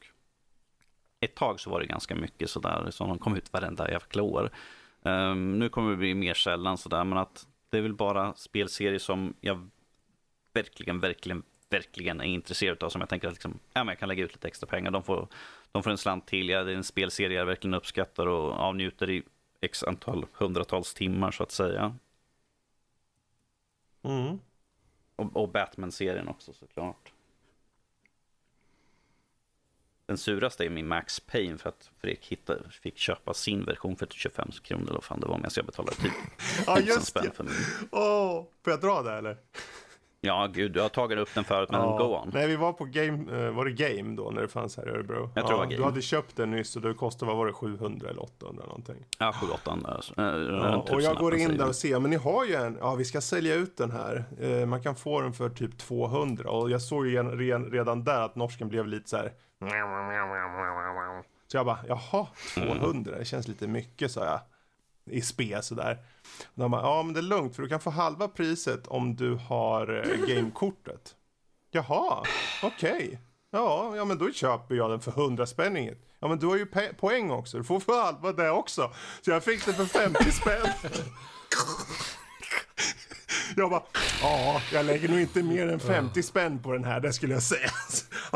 ett 1.19 1.36
tag 1.36 1.60
så 1.60 1.69
var 1.69 1.80
det 1.80 1.86
ganska 1.86 2.15
mycket 2.15 2.49
sådär 2.49 2.88
som 2.91 3.10
de 3.10 3.19
kom 3.19 3.36
ut 3.36 3.53
varenda 3.53 3.91
jävla 3.91 4.23
år. 4.23 4.49
Um, 5.06 5.60
nu 5.60 5.69
kommer 5.69 5.91
det 5.91 5.98
bli 5.98 6.15
mer 6.15 6.34
sällan 6.34 6.77
sådär, 6.77 7.03
men 7.03 7.18
att 7.18 7.48
det 7.69 7.77
är 7.77 7.82
väl 7.82 7.94
bara 7.94 8.34
spelserier 8.34 8.99
som 8.99 9.34
jag 9.41 9.69
verkligen, 10.53 10.99
verkligen, 10.99 11.44
verkligen 11.69 12.22
är 12.22 12.26
intresserad 12.26 12.84
av. 12.84 12.90
Som 12.90 13.02
jag 13.02 13.10
tänker 13.10 13.27
att 13.27 13.34
liksom, 13.34 13.60
ja, 13.73 13.84
men 13.84 13.88
jag 13.88 13.99
kan 13.99 14.10
lägga 14.10 14.23
ut 14.23 14.34
lite 14.34 14.48
extra 14.48 14.68
pengar. 14.68 14.91
De 14.91 15.03
får, 15.03 15.27
de 15.72 15.84
får 15.84 15.91
en 15.91 15.98
slant 15.98 16.27
till. 16.27 16.49
Ja, 16.49 16.64
det 16.64 16.72
är 16.72 16.76
en 16.76 16.84
spelserie 16.84 17.38
jag 17.38 17.45
verkligen 17.45 17.73
uppskattar 17.73 18.27
och 18.27 18.53
avnjuter 18.53 19.10
i 19.10 19.23
x 19.61 19.84
antal 19.84 20.26
hundratals 20.34 20.94
timmar 20.94 21.32
så 21.32 21.44
att 21.44 21.52
säga. 21.52 21.95
Mm. 24.03 24.40
Och, 25.15 25.38
och 25.38 25.49
Batman-serien 25.49 26.27
också 26.27 26.53
såklart. 26.53 27.14
Den 30.07 30.18
suraste 30.18 30.65
är 30.65 30.69
min 30.69 30.88
Max 30.88 31.19
Payne 31.19 31.57
för 31.57 31.69
att 31.69 31.90
Fredrik 32.02 32.26
hittade, 32.26 32.60
fick 32.84 32.98
köpa 32.98 33.34
sin 33.34 33.65
version 33.65 33.95
för 33.95 34.07
25 34.11 34.49
kronor 34.64 34.84
eller 34.84 34.94
vad 34.94 35.03
fan 35.03 35.19
det 35.19 35.27
var. 35.27 35.38
Medan 35.38 35.52
jag 35.56 35.65
betalade 35.65 35.95
typ 35.95 36.11
Ja 36.68 36.80
just 36.80 37.06
spänn 37.07 37.32
för 37.34 37.44
min. 37.44 37.53
Oh, 37.91 38.44
får 38.64 38.72
jag 38.73 38.82
dra 38.82 39.02
det 39.02 39.11
eller? 39.18 39.38
Ja, 40.22 40.48
gud, 40.53 40.72
du 40.72 40.82
har 40.82 40.90
tagit 40.90 41.18
upp 41.19 41.30
den 41.36 41.44
förut, 41.44 41.69
men 41.72 41.82
Ja. 41.82 41.98
go 41.98 42.03
on. 42.15 42.32
Nej, 42.34 42.48
vi 42.48 42.56
var 42.56 42.73
på 42.73 42.86
Game, 42.86 43.45
eh, 43.45 43.52
var 43.52 43.65
det 43.65 43.72
Game 43.72 44.15
då 44.15 44.32
när 44.32 44.41
det 44.41 44.48
fanns 44.48 44.77
här 44.77 44.88
i 44.88 44.90
Örebro? 44.91 45.30
Jag 45.36 45.48
tror 45.48 45.52
det 45.53 45.57
var 45.57 45.65
Game. 45.65 45.76
Du 45.77 45.84
hade 45.84 46.02
köpt 46.02 46.36
den 46.36 46.52
nyss 46.52 46.76
och 46.76 46.82
det 46.82 46.94
kostade, 46.94 47.27
vad 47.30 47.38
var 47.38 47.45
det, 47.45 47.53
700 47.53 48.10
eller 48.10 48.23
800 48.23 48.65
någonting? 48.65 49.06
Ja, 49.19 49.34
7 49.41 49.48
8 49.53 49.77
Ja, 50.15 50.86
och 50.91 51.02
jag 51.02 51.18
går 51.18 51.36
in 51.36 51.57
där 51.57 51.68
och 51.68 51.76
ser, 51.76 51.99
men 51.99 52.10
ni 52.11 52.15
har 52.18 52.45
ju 52.45 52.53
en, 52.56 52.77
ja 52.82 52.95
vi 52.95 53.06
ska 53.06 53.22
sälja 53.22 53.56
ut 53.56 53.77
den 53.77 53.91
här. 53.91 54.23
Eh, 54.40 54.65
man 54.65 54.84
kan 54.84 54.95
få 54.95 55.22
den 55.22 55.34
för 55.34 55.49
typ 55.49 55.77
200 55.77 56.49
och 56.49 56.69
jag 56.72 56.82
såg 56.82 57.07
ju 57.07 57.15
ren- 57.23 57.72
redan 57.72 58.03
där 58.03 58.22
att 58.22 58.36
norsken 58.36 58.69
blev 58.69 58.88
lite 58.88 59.10
så 59.10 59.18
här. 59.18 59.32
Så 61.47 61.57
jag 61.57 61.65
bara, 61.65 61.79
jaha, 61.87 62.27
200, 62.53 63.17
det 63.17 63.25
känns 63.25 63.47
lite 63.47 63.67
mycket 63.67 64.11
sa 64.11 64.25
jag. 64.25 64.39
I 65.09 65.21
spe 65.21 65.61
sådär. 65.61 65.97
Och 66.45 66.61
De 66.61 66.71
bara, 66.71 66.81
ja 66.81 67.03
men 67.03 67.13
det 67.13 67.19
är 67.19 67.21
lugnt 67.21 67.55
för 67.55 67.63
du 67.63 67.69
kan 67.69 67.79
få 67.79 67.89
halva 67.89 68.27
priset 68.27 68.87
om 68.87 69.15
du 69.15 69.33
har 69.35 70.03
eh, 70.11 70.35
gamekortet. 70.35 71.15
Jaha, 71.71 72.23
okej. 72.63 73.19
Ja, 73.51 73.93
ja 73.95 74.05
men 74.05 74.17
då 74.17 74.31
köper 74.31 74.75
jag 74.75 74.89
den 74.89 75.01
för 75.01 75.11
100 75.11 75.45
spänn 75.45 75.77
inget. 75.77 76.01
Ja 76.19 76.27
men 76.27 76.39
du 76.39 76.45
har 76.47 76.55
ju 76.55 76.65
poäng 76.99 77.31
också, 77.31 77.57
du 77.57 77.63
får 77.63 77.79
för 77.79 78.03
halva 78.03 78.31
det 78.31 78.49
också. 78.49 78.91
Så 79.21 79.31
jag 79.31 79.43
fick 79.43 79.65
den 79.65 79.75
för 79.75 79.85
50 79.85 80.31
spänn. 80.31 80.67
Jag 83.55 83.69
bara, 83.69 83.83
ja, 84.21 84.61
jag 84.73 84.85
lägger 84.85 85.09
nog 85.09 85.19
inte 85.19 85.43
mer 85.43 85.67
än 85.67 85.79
50 85.79 86.23
spänn 86.23 86.59
på 86.61 86.71
den 86.73 86.83
här, 86.83 86.99
det 86.99 87.13
skulle 87.13 87.33
jag 87.33 87.43
säga. 87.43 87.69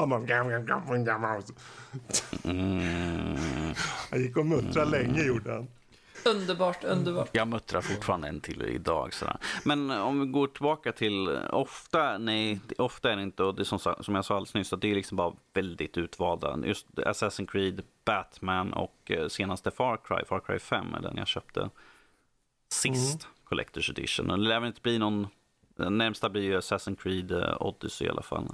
Gam, 0.08 0.26
gam. 0.26 0.84
Han 4.12 4.22
gick 4.22 4.38
och 4.38 4.46
muttrade 4.46 4.92
länge 4.92 5.24
gjorde 5.24 5.54
han. 5.54 5.68
Underbart, 6.26 6.84
underbart. 6.84 7.30
Jag 7.32 7.48
muttrar 7.48 7.82
fortfarande 7.82 8.28
en 8.28 8.42
till 8.42 8.62
idag. 8.62 9.14
Sådär. 9.14 9.38
Men 9.64 9.92
om 9.92 10.20
vi 10.20 10.26
går 10.26 10.48
tillbaka 10.48 10.92
till, 10.92 11.30
ofta, 11.50 12.18
nej, 12.18 12.60
ofta 12.78 13.12
är 13.12 13.16
det 13.16 13.24
inte, 13.24 13.44
och 13.44 13.56
det 13.56 13.62
är 13.62 13.78
som, 13.78 13.80
som 13.80 14.16
jag 14.16 14.26
sa 14.26 14.36
alldeles 14.36 14.54
nyss, 14.54 14.74
att 14.74 14.82
det 14.82 14.92
är 14.92 14.96
liksom 14.96 15.18
bara 15.18 15.34
väldigt 15.54 15.98
utvalda. 15.98 16.60
Just 16.66 16.88
Assassin's 16.96 17.48
Creed, 17.48 17.82
Batman 18.06 18.74
och 18.74 19.12
eh, 19.12 19.28
senaste 19.28 19.72
Far 19.72 19.98
Cry, 20.04 20.26
Far 20.26 20.40
Cry 20.40 20.60
5 20.60 20.94
är 20.94 21.02
den 21.02 21.18
jag 21.18 21.28
köpte 21.28 21.70
sist, 22.72 23.28
Collector's 23.50 23.92
Edition. 23.92 24.30
Och 24.32 24.38
det 24.38 24.44
lär 24.44 24.60
väl 24.60 24.68
inte 24.68 24.82
bli 24.82 25.00
någon, 25.00 25.28
närmsta 25.76 26.30
blir 26.30 26.44
ju 26.44 26.60
Assassin's 26.60 26.96
Creed 26.96 27.32
eh, 27.32 27.58
Odyssey 27.60 28.08
i 28.08 28.10
alla 28.10 28.22
fall. 28.22 28.48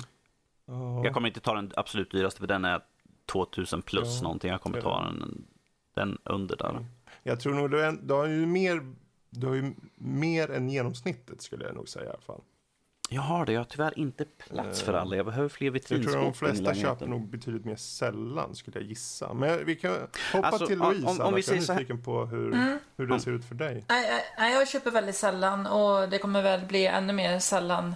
Jag 1.04 1.14
kommer 1.14 1.28
inte 1.28 1.40
ta 1.40 1.54
den 1.56 1.72
absolut 1.76 2.12
dyraste, 2.12 2.40
för 2.40 2.48
den 2.48 2.66
är 2.66 2.82
2000 3.32 3.82
plus 3.82 4.16
Ja. 4.18 4.24
någonting. 4.24 4.52
Jag 4.52 4.62
kommer 4.62 4.82
ta 4.82 5.04
den, 5.04 5.46
den 5.96 6.18
under 6.24 6.58
där. 6.58 6.86
Jag 7.24 7.40
tror 7.40 7.54
nog 7.54 7.72
du, 7.72 7.82
är, 7.82 7.92
du 7.92 8.14
har 8.14 8.26
ju 8.26 8.46
mer, 8.46 8.94
du 9.30 9.48
har 9.48 9.54
ju 9.56 9.74
mer 9.96 10.52
än 10.52 10.70
genomsnittet 10.70 11.42
skulle 11.42 11.66
jag 11.66 11.76
nog 11.76 11.90
säga 11.90 12.06
i 12.06 12.10
alla 12.10 12.22
fall. 12.22 12.42
Jag 13.10 13.22
har 13.22 13.46
det, 13.46 13.52
jag 13.54 13.60
har 13.60 13.66
tyvärr 13.66 14.00
inte 14.00 14.26
plats 14.26 14.82
för 14.82 14.94
alla. 14.94 15.16
Jag 15.16 15.26
behöver 15.26 15.50
fler 15.50 15.72
Jag 15.72 15.84
tror 15.84 15.98
vitrinskåp. 15.98 16.24
de 16.24 16.34
flesta 16.34 16.74
köper 16.76 17.08
nog 17.08 17.28
betydligt 17.30 17.66
mer 17.66 17.76
sällan 17.76 18.56
skulle 18.56 18.80
jag 18.80 18.90
gissa. 18.90 19.34
Men 19.34 19.66
vi 19.66 19.76
kan 19.76 19.92
hoppa 20.34 20.48
Alltså, 20.48 20.68
till 20.68 20.78
Louise 20.80 21.06
om- 21.06 21.10
om 21.12 21.16
vi 21.18 21.24
annars. 21.24 21.48
Jag 21.48 21.58
är 21.58 21.62
säger 21.62 21.80
nyfiken 21.80 22.04
på 22.04 22.26
hur, 22.26 22.54
Mm. 22.54 22.80
hur 22.98 23.08
det 23.08 23.20
ser 23.20 23.32
ut 23.32 23.46
för 23.46 23.56
dig. 23.56 23.86
Nej, 23.90 24.54
jag 24.54 24.68
köper 24.68 24.92
väldigt 24.92 25.16
sällan 25.16 25.68
och 25.68 26.10
det 26.10 26.18
kommer 26.18 26.42
väl 26.42 26.66
bli 26.66 26.86
ännu 26.88 27.14
mer 27.14 27.40
sällan 27.40 27.96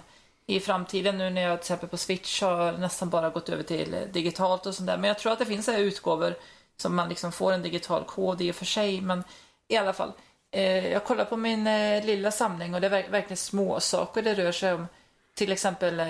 i 0.56 0.60
framtiden 0.60 1.18
nu 1.18 1.30
när 1.30 1.42
jag 1.42 1.58
till 1.58 1.62
exempel 1.62 1.88
på 1.88 1.96
Switch 1.96 2.42
har 2.42 2.72
nästan 2.72 3.10
bara 3.10 3.30
gått 3.30 3.48
över 3.48 3.62
till 3.62 3.96
digitalt 4.12 4.66
och 4.66 4.74
sånt 4.74 4.86
där. 4.86 4.96
Men 4.96 5.08
jag 5.08 5.18
tror 5.18 5.32
att 5.32 5.38
det 5.38 5.46
finns 5.46 5.68
utgåvor 5.68 6.34
som 6.76 6.96
man 6.96 7.08
liksom 7.08 7.32
får 7.32 7.52
en 7.52 7.62
digital 7.62 8.04
kod 8.04 8.40
i 8.42 8.50
och 8.50 8.54
för 8.54 8.64
sig. 8.64 9.00
Men 9.00 9.24
i 9.68 9.76
alla 9.76 9.92
fall, 9.92 10.12
eh, 10.50 10.88
jag 10.92 11.04
kollar 11.04 11.24
på 11.24 11.36
min 11.36 11.66
eh, 11.66 12.04
lilla 12.04 12.30
samling 12.30 12.74
och 12.74 12.80
det 12.80 12.86
är 12.86 12.90
verk- 12.90 13.10
verkligen 13.10 13.36
små 13.36 13.80
saker 13.80 14.22
det 14.22 14.34
rör 14.34 14.52
sig 14.52 14.72
om. 14.72 14.86
Till 15.34 15.52
exempel, 15.52 16.00
eh, 16.00 16.06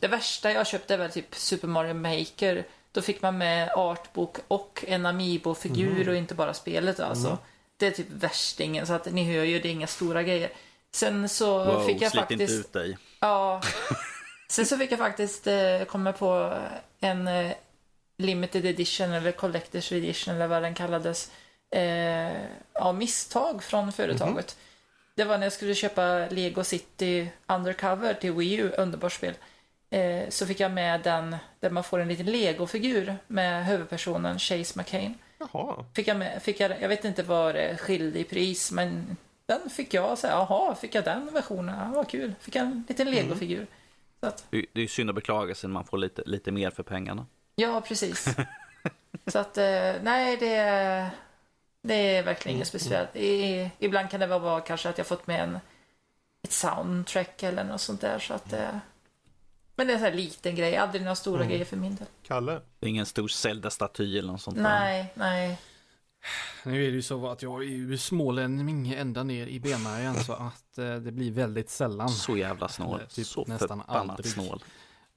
det 0.00 0.08
värsta 0.08 0.52
jag 0.52 0.66
köpte 0.66 0.94
är 0.94 0.98
väl 0.98 1.10
typ 1.10 1.34
Super 1.34 1.68
Mario 1.68 1.94
Maker. 1.94 2.64
Då 2.92 3.02
fick 3.02 3.22
man 3.22 3.38
med 3.38 3.70
artbok 3.76 4.36
och 4.48 4.84
en 4.88 5.06
Amiibo-figur 5.06 6.08
och 6.08 6.16
inte 6.16 6.34
bara 6.34 6.54
spelet 6.54 7.00
alltså. 7.00 7.38
Det 7.76 7.86
är 7.86 7.90
typ 7.90 8.06
värstingen, 8.10 8.86
så 8.86 8.92
att 8.92 9.12
ni 9.12 9.24
hör 9.36 9.44
ju, 9.44 9.60
det 9.60 9.68
är 9.68 9.72
inga 9.72 9.86
stora 9.86 10.22
grejer. 10.22 10.50
Sen 10.94 11.28
så 11.28 11.64
Wow, 11.64 11.86
fick 11.86 12.02
jag 12.02 12.12
faktiskt... 12.12 12.40
inte 12.40 12.52
ut 12.52 12.72
dig. 12.72 12.98
Ja. 13.26 13.60
Sen 14.48 14.66
så 14.66 14.78
fick 14.78 14.92
jag 14.92 14.98
faktiskt 14.98 15.46
eh, 15.46 15.84
komma 15.88 16.12
på 16.12 16.58
en 17.00 17.28
eh, 17.28 17.52
limited 18.18 18.64
edition 18.64 19.12
eller 19.12 19.32
collector's 19.32 19.94
edition 19.94 20.34
eller 20.34 20.46
vad 20.46 20.62
den 20.62 20.74
kallades. 20.74 21.30
Eh, 21.70 22.32
av 22.72 22.94
misstag 22.94 23.62
från 23.62 23.92
företaget. 23.92 24.56
Det 25.14 25.24
var 25.24 25.38
när 25.38 25.46
jag 25.46 25.52
skulle 25.52 25.74
köpa 25.74 26.26
Lego 26.30 26.64
City 26.64 27.28
Undercover 27.46 28.14
till 28.14 28.32
Wii 28.32 28.54
U, 28.54 28.72
underbart 28.78 29.12
spel. 29.12 29.34
Eh, 29.90 30.28
så 30.28 30.46
fick 30.46 30.60
jag 30.60 30.72
med 30.72 31.00
den 31.00 31.36
där 31.60 31.70
man 31.70 31.84
får 31.84 31.98
en 31.98 32.08
liten 32.08 32.26
Lego-figur 32.26 33.16
med 33.26 33.66
huvudpersonen 33.66 34.38
Chase 34.38 34.78
McCain. 34.78 35.14
Jaha, 35.38 35.84
Fick 35.94 36.08
jag, 36.08 36.16
med, 36.16 36.42
fick 36.42 36.60
jag, 36.60 36.72
jag 36.80 36.88
vet 36.88 37.04
inte 37.04 37.22
vad 37.22 37.54
det 37.54 37.76
skilde 37.76 38.18
i 38.18 38.24
pris, 38.24 38.72
men 38.72 39.16
den 39.46 39.70
fick 39.70 39.94
jag. 39.94 40.18
Så 40.18 40.26
här, 40.26 40.34
Jaha, 40.34 40.74
fick 40.74 40.94
jag 40.94 41.04
den 41.04 41.28
versionen? 41.32 41.78
Ja, 41.78 41.96
vad 41.96 42.08
kul. 42.08 42.34
Fick 42.40 42.54
jag 42.54 42.66
en 42.66 42.84
liten 42.88 43.10
Lego-figur. 43.10 43.66
Så 44.20 44.26
att, 44.26 44.46
Det 44.50 44.66
det 44.72 44.80
är 44.80 44.82
ju 44.82 44.88
synd 44.88 45.10
att 45.10 45.16
beklaga 45.16 45.54
sig 45.54 45.68
när 45.68 45.74
man 45.74 45.84
får 45.84 45.98
lite, 45.98 46.22
lite 46.26 46.50
mer 46.52 46.70
för 46.70 46.82
pengarna. 46.82 47.26
ja, 47.54 47.80
precis. 47.80 48.28
så 49.26 49.38
att, 49.38 49.58
eh, 49.58 49.92
nej, 50.02 50.36
det, 50.36 50.54
är- 50.54 51.10
det 51.82 51.94
är 51.94 52.22
verkligen 52.22 52.56
inget 52.56 52.68
speciellt. 52.68 53.16
I, 53.16 53.70
ibland 53.78 54.10
kan 54.10 54.20
det 54.20 54.26
vara 54.26 54.40
bara 54.40 54.60
kanske 54.60 54.88
att 54.88 54.98
jag 54.98 55.06
fått 55.06 55.26
med 55.26 55.40
en, 55.42 55.58
ett 56.42 56.52
soundtrack 56.52 57.42
eller 57.42 57.64
något 57.64 57.80
sånt 57.80 58.00
där. 58.00 58.18
Så 58.18 58.34
att, 58.34 58.52
eh, 58.52 58.76
men 59.76 59.86
det 59.86 59.92
är 59.92 59.94
en 59.94 60.00
sån 60.00 60.08
här 60.10 60.14
liten 60.16 60.54
grej, 60.56 60.76
aldrig 60.76 61.02
några 61.02 61.14
stora 61.14 61.44
grejer 61.44 61.64
för 61.64 61.76
min 61.76 61.94
del. 61.96 62.06
Kalle. 62.22 62.52
Det 62.78 62.86
är 62.86 62.90
ingen 62.90 63.06
stor 63.06 63.28
Zelda-staty 63.28 64.18
eller 64.18 64.32
något 64.32 64.40
sånt 64.42 64.56
där. 64.56 64.62
Nej, 64.62 65.12
nej. 65.14 65.58
Nu 66.64 66.84
är 66.86 66.90
det 66.90 66.94
ju 66.96 67.02
så 67.02 67.28
att 67.28 67.42
jag 67.42 67.62
är 67.62 67.66
ju 67.66 67.98
smålänning 67.98 68.92
ända 68.92 69.22
ner 69.22 69.46
i 69.46 69.60
benmärgen 69.60 70.14
så 70.14 70.32
att 70.32 70.78
eh, 70.78 70.96
det 70.96 71.12
blir 71.12 71.30
väldigt 71.32 71.70
sällan. 71.70 72.08
Så 72.08 72.36
jävla 72.36 72.68
snål. 72.68 72.96
Eller 73.00 73.06
typ 73.10 73.26
så 73.26 73.44
nästan 73.48 73.82
aldrig. 73.86 74.26
snål. 74.26 74.64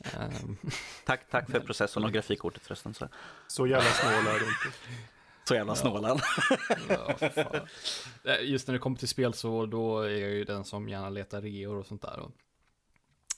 Ehm, 0.04 0.58
Tack, 1.06 1.30
tack 1.30 1.50
för 1.52 1.60
processorn 1.60 2.04
och 2.06 2.12
grafikkortet 2.14 2.62
förresten. 2.64 2.94
Så, 2.94 3.08
Så 3.48 3.68
jävla 3.68 3.90
snål 3.90 4.14
är 4.36 4.40
du 4.40 4.46
inte. 4.46 4.78
så 5.48 5.56
jävla 5.56 5.76
snål 5.76 6.06
han. 6.06 6.20
ja. 6.90 7.14
Eh, 8.32 8.42
Just 8.50 8.68
när 8.68 8.74
det 8.74 8.80
kommer 8.80 8.98
till 8.98 9.08
spel 9.08 9.34
så 9.34 9.66
då 9.66 10.02
är 10.02 10.10
jag 10.10 10.30
ju 10.32 10.44
den 10.44 10.64
som 10.64 10.90
gärna 10.90 11.10
letar 11.10 11.42
reor 11.42 11.76
och 11.78 11.86
sånt 11.86 12.02
där. 12.02 12.20
Och 12.20 12.32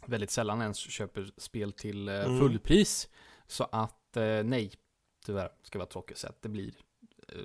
väldigt 0.05 0.31
sällan 0.31 0.61
ens 0.61 0.77
köper 0.77 1.31
spel 1.37 1.71
till 1.73 2.07
eh, 2.09 2.15
Mm. 2.25 2.39
fullpris. 2.39 3.07
Så 3.47 3.63
att 3.71 4.17
eh, 4.17 4.43
nej, 4.43 4.71
tyvärr 5.25 5.49
ska 5.63 5.79
vara 5.79 5.89
tråkigt 5.89 6.17
sett. 6.17 6.41
Det 6.41 6.49
blir 6.49 6.67
eh, 6.67 6.73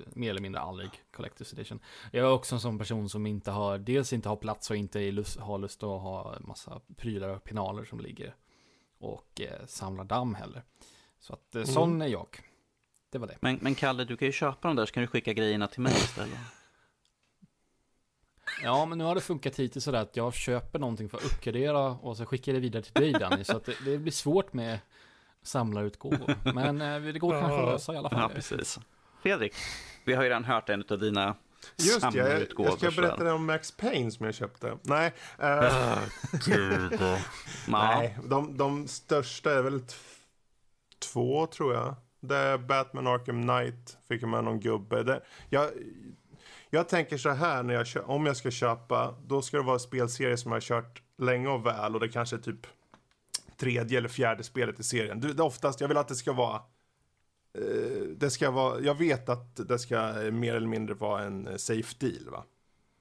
mer 0.06 0.30
eller 0.30 0.40
mindre 0.40 0.60
aldrig 0.60 0.90
Collector's 1.12 1.54
Edition. 1.54 1.80
Jag 2.12 2.26
är 2.26 2.30
också 2.30 2.54
en 2.54 2.60
sån 2.60 2.78
person 2.78 3.08
som 3.08 3.26
inte 3.26 3.50
har, 3.50 3.78
dels 3.78 4.12
inte 4.12 4.28
har 4.28 4.36
plats 4.36 4.70
och 4.70 4.76
inte 4.76 5.10
lust, 5.10 5.40
har 5.40 5.58
lust 5.58 5.82
att 5.82 6.00
ha 6.00 6.36
massa 6.40 6.80
prylar 6.96 7.28
och 7.28 7.44
pinaler 7.44 7.84
som 7.84 8.00
ligger 8.00 8.34
och 8.98 9.40
eh, 9.40 9.66
samlar 9.66 10.04
damm 10.04 10.34
heller. 10.34 10.62
Så 11.20 11.32
att 11.32 11.54
eh, 11.54 11.64
sån 11.64 12.02
är 12.02 12.06
jag. 12.06 12.28
Det 13.10 13.18
var 13.18 13.26
det. 13.26 13.36
Men, 13.40 13.58
men 13.62 13.74
Kalle, 13.74 14.04
du 14.04 14.16
kan 14.16 14.26
ju 14.26 14.32
köpa 14.32 14.68
dem 14.68 14.76
där 14.76 14.86
så 14.86 14.92
kan 14.92 15.00
du 15.00 15.06
skicka 15.06 15.32
grejerna 15.32 15.66
till 15.66 15.80
mig 15.80 15.92
istället. 15.92 16.38
Ja, 18.62 18.86
men 18.86 18.98
nu 18.98 19.04
har 19.04 19.14
det 19.14 19.20
funkat 19.20 19.58
hittills 19.58 19.84
sådär 19.84 20.02
att 20.02 20.16
jag 20.16 20.34
köper 20.34 20.78
någonting 20.78 21.08
för 21.08 21.18
att 21.18 21.24
uppgradera 21.24 21.80
och 21.80 22.16
så 22.16 22.26
skickar 22.26 22.52
jag 22.52 22.62
det 22.62 22.62
vidare 22.62 22.82
till 22.82 23.02
dig 23.02 23.12
Danny. 23.12 23.44
Så 23.44 23.56
att 23.56 23.64
det, 23.64 23.76
det 23.84 23.98
blir 23.98 24.12
svårt 24.12 24.52
med 24.52 24.78
samlarutgåvor. 25.42 26.52
Men 26.54 26.80
eh, 26.80 27.12
det 27.12 27.18
går 27.18 27.40
kanske 27.40 27.58
att 27.58 27.72
lösa 27.72 27.94
i 27.94 27.96
alla 27.96 28.10
fall. 28.10 28.20
Ja, 28.20 28.28
precis. 28.28 28.78
Fredrik, 29.26 29.54
vi 30.04 30.14
har 30.14 30.22
ju 30.22 30.28
redan 30.28 30.44
hört 30.44 30.68
en 30.68 30.84
av 30.90 30.98
dina 30.98 31.34
Just 31.76 32.12
det, 32.12 32.18
jag, 32.18 32.66
jag 32.66 32.78
ska 32.78 32.90
berätta 32.90 33.34
om 33.34 33.46
Max 33.46 33.70
Payne 33.70 34.10
som 34.10 34.26
jag 34.26 34.34
köpte. 34.34 34.78
Nej, 34.82 35.12
Ja. 35.38 35.98
nej 37.68 38.18
de, 38.24 38.56
de 38.56 38.88
största 38.88 39.58
är 39.58 39.62
väl 39.62 39.80
två 40.98 41.46
tror 41.46 41.74
jag. 41.74 41.94
Det 42.20 42.36
är 42.36 42.58
Batman 42.58 43.06
Arkham 43.06 43.42
Knight, 43.42 43.98
fick 44.08 44.22
jag 44.22 44.28
med 44.28 44.44
någon 44.44 44.60
gubbe. 44.60 45.02
Det, 45.02 45.20
jag, 45.50 45.70
jag 46.70 46.88
tänker 46.88 47.18
så 47.18 47.30
här, 47.30 47.62
när 47.62 47.74
jag, 47.74 47.86
om 48.10 48.26
jag 48.26 48.36
ska 48.36 48.50
köpa, 48.50 49.14
då 49.26 49.42
ska 49.42 49.56
det 49.56 49.62
vara 49.62 49.78
spelserie 49.78 50.36
som 50.36 50.52
jag 50.52 50.56
har 50.56 50.60
kört 50.60 51.02
länge 51.18 51.48
och 51.48 51.66
väl 51.66 51.94
och 51.94 52.00
det 52.00 52.08
kanske 52.08 52.36
är 52.36 52.40
typ 52.40 52.66
tredje 53.56 53.98
eller 53.98 54.08
fjärde 54.08 54.44
spelet 54.44 54.80
i 54.80 54.82
serien. 54.82 55.20
Det, 55.20 55.32
det 55.32 55.42
är 55.42 55.46
oftast, 55.46 55.80
jag 55.80 55.88
vill 55.88 55.96
att 55.96 56.08
det 56.08 56.14
ska 56.14 56.32
vara 56.32 56.60
det 58.16 58.30
ska 58.30 58.50
vara, 58.50 58.80
jag 58.80 58.94
vet 58.94 59.28
att 59.28 59.68
det 59.68 59.78
ska 59.78 60.24
eh, 60.24 60.32
mer 60.32 60.54
eller 60.54 60.68
mindre 60.68 60.94
vara 60.94 61.22
en 61.22 61.46
eh, 61.46 61.56
safe 61.56 61.94
deal 61.98 62.30
va? 62.30 62.44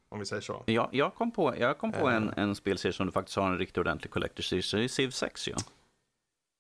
Om 0.10 0.19
vi 0.19 0.26
säger 0.26 0.41
så. 0.41 0.64
Ja, 0.65 0.90
jag 0.91 1.15
kom 1.15 1.32
på, 1.32 1.56
jag 1.60 1.77
kom 1.77 1.91
på 1.91 2.10
Eh. 2.10 2.15
en, 2.15 2.30
en 2.30 2.56
spelserie 2.56 2.94
som 2.94 3.06
du 3.06 3.11
faktiskt 3.11 3.38
har 3.38 3.48
en 3.52 3.57
riktigt 3.57 3.77
ordentlig 3.77 4.11
collector's 4.11 4.53
edition. 4.53 4.80
Det 4.80 4.84
är 4.86 4.88
Civ 4.88 5.10
6 5.10 5.48
ju. 5.48 5.53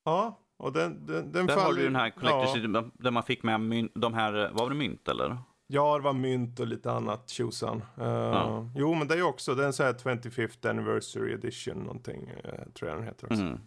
Ja, 0.05 0.39
och 0.57 0.73
den, 0.73 1.05
den, 1.05 1.31
den 1.31 1.45
Där 1.47 1.55
har 1.55 1.61
faller 1.63 1.77
du 1.77 1.83
den 1.83 1.95
här 1.95 2.09
collector's 2.09 2.73
ja, 2.73 2.89
där 2.93 3.11
man 3.11 3.23
fick 3.23 3.43
med 3.43 3.61
mynt, 3.61 3.91
de 3.95 4.13
här, 4.13 4.49
var 4.53 4.69
det 4.69 4.75
mynt 4.75 5.07
eller? 5.07 5.37
Ja, 5.67 5.97
det 5.97 6.03
var 6.03 6.13
mynt 6.13 6.59
och 6.59 6.67
lite 6.67 6.91
annat 6.91 7.29
tjosan. 7.29 7.77
Uh, 7.77 8.05
Ja. 8.07 8.69
Jo, 8.75 8.93
men 8.93 9.07
det 9.07 9.15
är 9.15 9.21
också, 9.23 9.55
det 9.55 9.63
är 9.63 9.67
en 9.67 9.73
sån 9.73 9.85
här 9.85 9.93
25th 9.93 10.69
anniversary 10.69 11.33
edition 11.33 11.77
någonting, 11.77 12.29
eh, 12.43 12.65
tror 12.73 12.89
jag 12.89 12.97
den 12.99 13.05
heter 13.07 13.25
också. 13.25 13.41
Mm. 13.41 13.59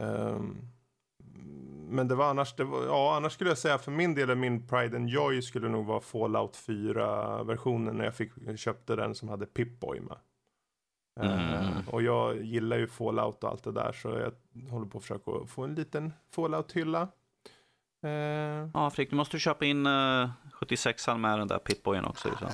Ehm, 0.00 0.56
men 1.92 2.08
det 2.08 2.14
var 2.14 2.30
annars, 2.30 2.54
det 2.54 2.64
var, 2.64 2.84
ja 2.84 3.16
annars 3.16 3.32
skulle 3.32 3.50
jag 3.50 3.58
säga 3.58 3.78
för 3.78 3.90
min 3.90 4.14
del 4.14 4.34
min 4.34 4.66
Pride 4.66 4.96
and 4.96 5.08
Joy 5.08 5.42
skulle 5.42 5.68
nog 5.68 5.86
vara 5.86 6.00
Fallout 6.00 6.56
4-versionen 6.56 7.96
när 7.96 8.04
jag 8.04 8.14
fick, 8.14 8.32
köpte 8.56 8.96
den 8.96 9.14
som 9.14 9.28
hade 9.28 9.46
Pip-Boy 9.46 10.00
med. 10.00 10.16
Mm. 11.20 11.38
Ehm, 11.38 11.88
och 11.88 12.02
jag 12.02 12.42
gillar 12.42 12.76
ju 12.76 12.86
Fallout 12.86 13.44
och 13.44 13.50
allt 13.50 13.64
det 13.64 13.72
där 13.72 13.92
så 13.92 14.08
jag 14.08 14.32
håller 14.70 14.86
på 14.86 14.98
att 14.98 15.04
försöka 15.04 15.46
få 15.46 15.62
en 15.64 15.74
liten 15.74 16.12
Fallout-hylla. 16.30 17.08
Ehm, 18.02 18.70
Ja, 18.74 18.90
Fredrik, 18.90 19.10
du 19.10 19.16
måste 19.16 19.38
köpa 19.38 19.64
in 19.64 19.86
uh, 19.86 20.30
76an 20.60 21.18
med 21.18 21.38
den 21.38 21.48
där 21.48 21.58
Pip-Boyen 21.58 22.04
också. 22.04 22.28
Så. 22.38 22.48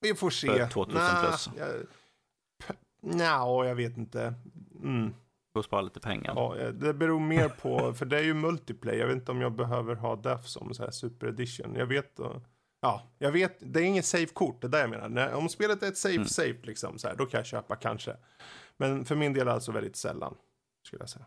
vi 0.00 0.14
får 0.14 0.30
se. 0.30 0.46
För 0.46 0.66
2000 0.66 1.00
plus. 1.20 1.50
Jag, 1.56 1.68
Nja, 3.02 3.66
jag 3.66 3.74
vet 3.74 3.96
inte. 3.96 4.34
Mm. 4.82 5.14
Får 5.54 5.62
spara 5.62 5.80
lite 5.80 6.00
pengar. 6.00 6.32
Ja, 6.36 6.56
eh, 6.56 6.68
det 6.68 6.94
beror 6.94 7.20
mer 7.20 7.48
på, 7.48 7.94
för 7.98 8.06
det 8.06 8.18
är 8.18 8.22
ju 8.22 8.34
multiplayer. 8.34 9.00
Jag 9.00 9.06
vet 9.06 9.16
inte 9.16 9.30
om 9.32 9.40
jag 9.40 9.52
behöver 9.52 9.94
ha 9.94 10.16
DEF 10.16 10.46
som 10.46 10.74
så 10.74 10.82
här 10.82 10.90
super 10.90 11.26
edition. 11.26 11.74
Jag 11.74 11.86
vet, 11.86 12.20
uh, 12.20 12.36
ja, 12.80 13.02
jag 13.18 13.32
vet, 13.32 13.56
det 13.60 13.80
är 13.80 13.84
inget 13.84 14.04
safe-kort, 14.04 14.60
det 14.60 14.66
är 14.66 14.70
det 14.70 14.80
jag 14.80 14.90
menar. 14.90 15.08
När, 15.08 15.34
om 15.34 15.48
spelet 15.48 15.82
är 15.82 15.88
ett 15.88 15.98
safe, 15.98 16.14
Mm. 16.14 16.28
safe 16.28 16.58
liksom, 16.62 16.98
så 16.98 17.08
här, 17.08 17.16
då 17.16 17.26
kan 17.26 17.38
jag 17.38 17.46
köpa 17.46 17.76
kanske. 17.76 18.16
Men 18.76 19.04
för 19.04 19.16
min 19.16 19.32
del 19.32 19.48
alltså 19.48 19.72
väldigt 19.72 19.96
sällan, 19.96 20.34
skulle 20.86 21.02
jag 21.02 21.10
säga. 21.10 21.26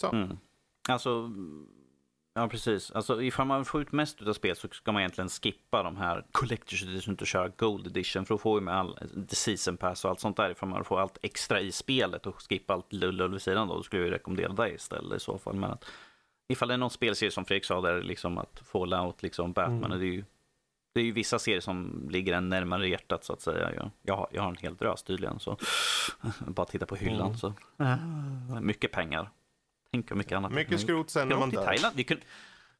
Så. 0.00 0.12
Mm. 0.12 0.36
Alltså, 0.88 1.30
ja 2.34 2.48
precis. 2.48 2.90
Alltså 2.90 3.22
ifall 3.22 3.46
man 3.46 3.64
får 3.64 3.82
ut 3.82 3.92
mest 3.92 4.22
av 4.22 4.32
spel 4.32 4.56
så 4.56 4.68
ska 4.68 4.92
man 4.92 5.00
egentligen 5.02 5.28
skippa 5.28 5.82
de 5.82 5.96
här 5.96 6.24
Collector's 6.32 6.88
Edition 6.90 7.16
och 7.20 7.26
köra 7.26 7.48
Gold 7.48 7.86
Edition 7.86 8.26
för 8.26 8.34
att 8.34 8.40
få 8.40 8.60
med 8.60 8.74
all 8.74 8.98
the 9.28 9.36
season 9.36 9.76
pass 9.76 10.04
och 10.04 10.10
allt 10.10 10.20
sånt 10.20 10.36
där. 10.36 10.50
Ifall 10.50 10.68
man 10.68 10.84
får 10.84 11.00
allt 11.00 11.18
extra 11.22 11.60
i 11.60 11.72
spelet 11.72 12.26
och 12.26 12.42
skippa 12.48 12.74
allt 12.74 12.92
lull 12.92 13.30
vid 13.32 13.42
sidan 13.42 13.68
då, 13.68 13.74
då 13.76 13.82
skulle 13.82 14.02
jag 14.02 14.06
ju 14.08 14.12
rekommendera 14.14 14.52
det 14.52 14.70
istället 14.70 15.16
i 15.16 15.20
så 15.24 15.38
fall. 15.38 15.54
Men 15.54 15.70
att, 15.70 15.84
ifall 16.48 16.68
det 16.68 16.74
är 16.74 16.78
någon 16.78 16.90
spelserie 16.90 17.30
som 17.30 17.44
Fredrik 17.44 17.64
sa 17.64 17.80
där, 17.80 18.02
liksom 18.02 18.38
att 18.38 18.62
Fallout, 18.64 19.22
liksom 19.22 19.52
Batman, 19.52 19.84
Mm. 19.84 19.98
det 19.98 20.04
är 20.06 20.12
ju 20.12 20.24
det 20.92 21.00
är 21.00 21.04
ju 21.04 21.12
vissa 21.12 21.38
serier 21.38 21.60
som 21.60 22.08
ligger 22.10 22.32
en 22.32 22.48
närmare 22.48 22.88
hjärtat 22.88 23.24
så 23.24 23.32
att 23.32 23.40
säga. 23.40 23.74
Jag, 23.74 23.90
jag, 24.02 24.16
har, 24.16 24.28
jag 24.32 24.42
har 24.42 24.48
en 24.48 24.56
hel 24.56 24.76
drös 24.76 25.02
tydligen. 25.02 25.38
Så 25.40 25.56
bara 26.46 26.66
titta 26.66 26.86
på 26.86 26.96
hyllan. 26.96 27.26
Mm. 27.26 27.36
Så. 27.38 27.54
Mycket 28.60 28.92
pengar. 28.92 29.30
Tänk 29.92 30.10
hur 30.10 30.16
mycket 30.16 30.32
annat. 30.32 30.52
Mycket 30.52 30.80
skrot 30.80 31.10
sen 31.10 31.28
vi 31.28 31.34
när 31.34 31.40
man 31.40 31.50
dör. 31.50 31.64
Thailand. 31.64 31.96
Vi 31.96 32.04
kunde, 32.04 32.22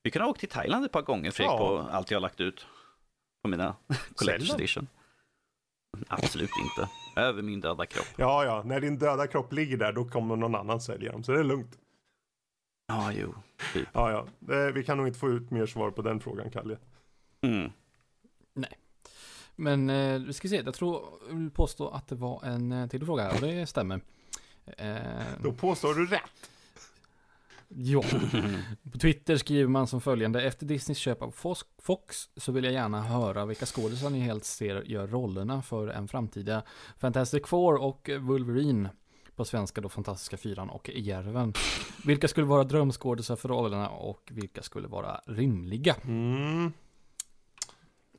vi 0.02 0.10
kunde 0.10 0.24
ha 0.24 0.30
åkt 0.30 0.40
till 0.40 0.48
Thailand 0.48 0.84
ett 0.84 0.92
par 0.92 1.02
gånger 1.02 1.30
Fredrik 1.30 1.52
Ja. 1.52 1.58
på 1.58 1.78
allt 1.78 2.10
jag 2.10 2.16
har 2.16 2.20
lagt 2.22 2.40
ut. 2.40 2.66
På 3.42 3.48
mina 3.48 3.76
Collector's. 4.14 4.54
Edition. 4.54 4.88
Absolut 6.08 6.50
inte. 6.62 6.90
Över 7.20 7.42
min 7.42 7.60
döda 7.60 7.86
kropp. 7.86 8.06
Ja, 8.16 8.44
ja, 8.44 8.62
när 8.64 8.80
din 8.80 8.98
döda 8.98 9.26
kropp 9.26 9.52
ligger 9.52 9.76
där, 9.76 9.92
då 9.92 10.04
kommer 10.04 10.36
någon 10.36 10.54
annan 10.54 10.80
sälja 10.80 11.12
dem, 11.12 11.22
så 11.24 11.32
det 11.32 11.38
är 11.40 11.44
lugnt. 11.44 11.78
Ja, 12.86 13.12
jo. 13.12 13.34
Typ. 13.72 13.88
Ja, 13.92 14.10
ja, 14.10 14.26
det, 14.38 14.72
vi 14.72 14.84
kan 14.84 14.96
nog 14.96 15.06
inte 15.06 15.18
få 15.18 15.28
ut 15.28 15.50
mer 15.50 15.66
svar 15.66 15.90
på 15.90 16.02
den 16.02 16.20
frågan, 16.20 16.50
Kalle. 16.50 16.76
Mm. 17.42 17.70
Men 19.56 19.90
eh, 19.90 20.18
vi 20.20 20.32
ska 20.32 20.48
se, 20.48 20.56
jag 20.64 20.74
tror, 20.74 21.02
jag 21.28 21.34
vill 21.36 21.50
påstå 21.50 21.88
att 21.88 22.08
det 22.08 22.14
var 22.14 22.44
en 22.44 22.72
eh, 22.72 22.88
till 22.88 23.04
fråga 23.06 23.22
här 23.22 23.34
och 23.34 23.40
det 23.40 23.66
stämmer. 23.66 24.00
Eh, 24.76 24.96
Då 25.42 25.52
påstår 25.52 25.94
du 25.94 26.06
rätt. 26.06 26.50
Ja, 27.74 28.02
på 28.92 28.98
Twitter 28.98 29.36
skriver 29.36 29.68
man 29.68 29.86
som 29.86 30.00
följande. 30.00 30.42
Efter 30.42 30.66
Disneys 30.66 30.98
köp 30.98 31.22
av 31.22 31.30
Fox, 31.82 32.28
så 32.36 32.52
vill 32.52 32.64
jag 32.64 32.72
gärna 32.72 33.02
höra 33.02 33.46
vilka 33.46 33.66
skådisar 33.66 34.10
ni 34.10 34.20
helst 34.20 34.56
ser 34.56 34.82
gör 34.82 35.06
rollerna 35.06 35.62
för 35.62 35.88
en 35.88 36.08
framtida 36.08 36.62
Fantastic 36.98 37.46
Four 37.46 37.82
och 37.82 38.10
Wolverine. 38.20 38.90
På 39.36 39.44
svenska 39.44 39.80
då 39.80 39.88
Fantastiska 39.88 40.36
Fyran 40.36 40.70
och 40.70 40.90
Järven. 40.94 41.52
Vilka 42.04 42.28
skulle 42.28 42.46
vara 42.46 42.64
drömskådisar 42.64 43.36
för 43.36 43.48
rollerna 43.48 43.88
och 43.88 44.28
vilka 44.30 44.62
skulle 44.62 44.88
vara 44.88 45.20
rimliga? 45.26 45.96
Mm. 46.04 46.72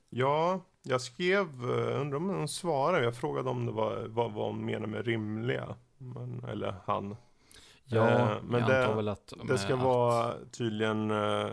Ja, 0.09 0.61
jag 0.83 1.01
skrev, 1.01 1.47
eh, 1.47 2.01
undrar 2.01 2.17
om 2.17 2.29
hon 2.29 2.47
svarade, 2.47 3.03
jag 3.03 3.15
frågade 3.15 3.49
om 3.49 3.65
det 3.65 3.71
var 3.71 4.07
vad, 4.09 4.33
vad 4.33 4.47
hon 4.47 4.65
menar 4.65 4.87
med 4.87 5.05
rimliga. 5.05 5.75
Men, 5.97 6.43
eller 6.43 6.75
han. 6.85 7.15
Ja, 7.91 8.09
Eh, 8.09 8.37
men 8.43 8.59
jag 8.61 8.69
det- 8.69 8.81
antar 8.83 8.95
väl 8.95 9.07
att... 9.07 9.33
Det 9.47 9.57
ska 9.57 9.73
att- 9.73 9.83
vara 9.83 10.33
tydligen 10.51 11.11
eh, 11.11 11.47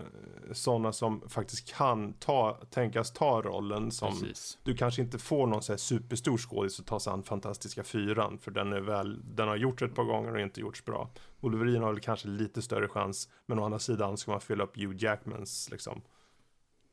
sådana 0.53 0.93
som 0.93 1.29
faktiskt 1.29 1.75
kan 1.75 2.13
ta, 2.13 2.59
tänkas 2.71 3.13
ta 3.13 3.43
rollen 3.43 3.91
som 3.91 4.09
Precis. 4.13 4.59
du 4.63 4.77
kanske 4.77 5.03
inte 5.03 5.19
får 5.19 5.47
någon 5.47 5.63
så 5.63 5.73
här 5.73 5.77
superstor 5.79 6.39
skådis 6.39 6.81
att 6.81 6.87
ta 6.87 7.01
sig 7.01 7.13
an 7.13 7.23
Fantastiska 7.23 7.85
Fyran 7.85 8.39
för 8.39 8.51
den 8.51 8.73
är 8.73 8.81
väl, 8.81 9.21
den 9.35 9.49
har 9.49 9.57
gjorts 9.57 9.83
ett 9.83 9.95
par 9.95 10.05
gånger 10.05 10.33
och 10.33 10.41
inte 10.41 10.61
gjorts 10.61 10.85
bra. 10.85 11.11
Wolverine 11.41 11.85
har 11.85 11.93
väl 11.93 12.01
kanske 12.03 12.29
lite 12.29 12.63
större 12.63 12.89
chans 12.89 13.29
men 13.47 13.59
å 13.59 13.65
andra 13.65 13.79
sidan 13.79 14.17
ska 14.17 14.31
man 14.31 14.41
fylla 14.41 14.65
upp 14.65 14.77
Hugh 14.77 14.97
Jackmans 15.05 15.69
liksom 15.71 16.03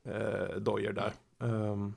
eh, 0.06 0.56
dojer 0.58 0.94
där. 0.94 1.12
Ehm, 1.40 1.94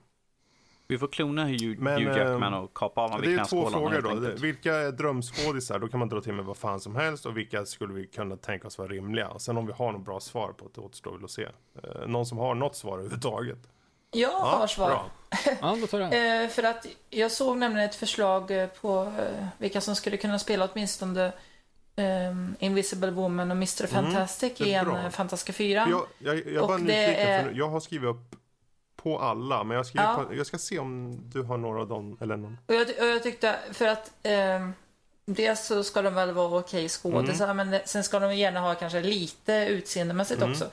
Vi 0.89 0.97
får 0.97 1.07
klona 1.07 1.45
Hugh, 1.45 1.79
Men, 1.79 1.93
Hugh 2.01 2.17
Jackman 2.17 2.53
eh, 2.53 2.59
och 2.59 2.73
kapa 2.73 3.01
av 3.01 3.09
honom 3.11 3.25
det 3.25 3.33
är 3.33 3.45
två 3.45 3.69
frågor 3.69 4.01
då. 4.01 4.09
enkelt. 4.09 4.39
Vilka 4.39 4.75
är 4.75 4.91
drömskådisar? 4.91 5.79
Då 5.79 5.87
kan 5.87 5.99
man 5.99 6.09
dra 6.09 6.21
till 6.21 6.33
med 6.33 6.45
vad 6.45 6.57
fan 6.57 6.79
som 6.79 6.95
helst 6.95 7.25
och 7.25 7.37
vilka 7.37 7.65
skulle 7.65 7.93
vi 7.93 8.07
kunna 8.07 8.37
tänka 8.37 8.67
oss 8.67 8.77
vara 8.77 8.87
rimliga? 8.87 9.27
Och 9.29 9.41
sen 9.41 9.57
om 9.57 9.67
vi 9.67 9.73
har 9.73 9.91
något 9.91 10.05
bra 10.05 10.19
svar 10.19 10.51
på 10.57 10.69
det, 10.75 10.81
återstår 10.81 11.11
väl 11.15 11.23
att 11.23 11.31
se. 11.31 11.43
Eh, 11.43 12.07
någon 12.07 12.25
som 12.25 12.37
har 12.37 12.55
något 12.55 12.75
svar 12.75 12.93
överhuvudtaget? 12.93 13.57
Jag 14.11 14.31
har 14.39 14.67
svar. 14.67 14.89
bra. 14.89 15.05
Ja, 15.61 15.77
då 15.81 15.87
tar 15.87 15.99
jag. 15.99 16.43
Eh, 16.43 16.49
för 16.49 16.63
att 16.63 16.85
jag 17.09 17.31
såg 17.31 17.57
nämligen 17.57 17.89
ett 17.89 17.95
förslag 17.95 18.51
eh, 18.51 18.67
på 18.67 19.13
vilka 19.57 19.81
som 19.81 19.95
skulle 19.95 20.17
kunna 20.17 20.39
spela 20.39 20.69
åtminstone 20.73 21.25
eh, 21.95 22.65
Invisible 22.65 23.11
Woman 23.11 23.51
och 23.51 23.57
Mr. 23.57 23.87
Fantastic 23.87 24.59
Mm, 24.61 24.69
det 24.85 24.93
är 24.93 25.01
i 25.01 25.05
en 25.05 25.11
Fantastiska 25.11 25.53
fyran. 25.53 25.89
Jag, 25.89 26.05
jag, 26.37 26.53
jag 26.53 26.69
Och 26.69 26.79
det 26.79 27.15
är- 27.15 27.51
jag 27.55 27.69
har 27.69 27.79
skrivit 27.79 28.07
upp 28.09 28.35
på 29.03 29.19
alla, 29.19 29.63
men 29.63 29.77
jag, 29.77 29.85
skriver 29.85 30.05
Ja. 30.07 30.25
jag 30.31 30.45
ska 30.45 30.57
se 30.57 30.79
om 30.79 31.19
du 31.33 31.41
har 31.43 31.57
några 31.57 31.81
av 31.81 31.87
dem, 31.87 32.17
eller 32.21 32.37
någon. 32.37 32.57
Och 32.65 32.73
jag, 32.73 32.81
och 32.99 33.07
jag 33.07 33.23
tyckte, 33.23 33.55
för 33.71 33.87
att 33.87 34.11
eh, 34.23 34.69
dels 35.25 35.65
så 35.65 35.83
ska 35.83 36.01
de 36.01 36.13
väl 36.15 36.31
vara 36.31 36.59
okej 36.59 36.89
skådisar, 36.89 37.49
Mm. 37.49 37.69
men 37.69 37.79
sen 37.85 38.03
ska 38.03 38.19
de 38.19 38.35
gärna 38.35 38.59
ha 38.59 38.75
kanske 38.75 39.01
lite 39.01 39.53
utseendemässigt 39.53 40.41
Mm. 40.41 40.51
också. 40.51 40.65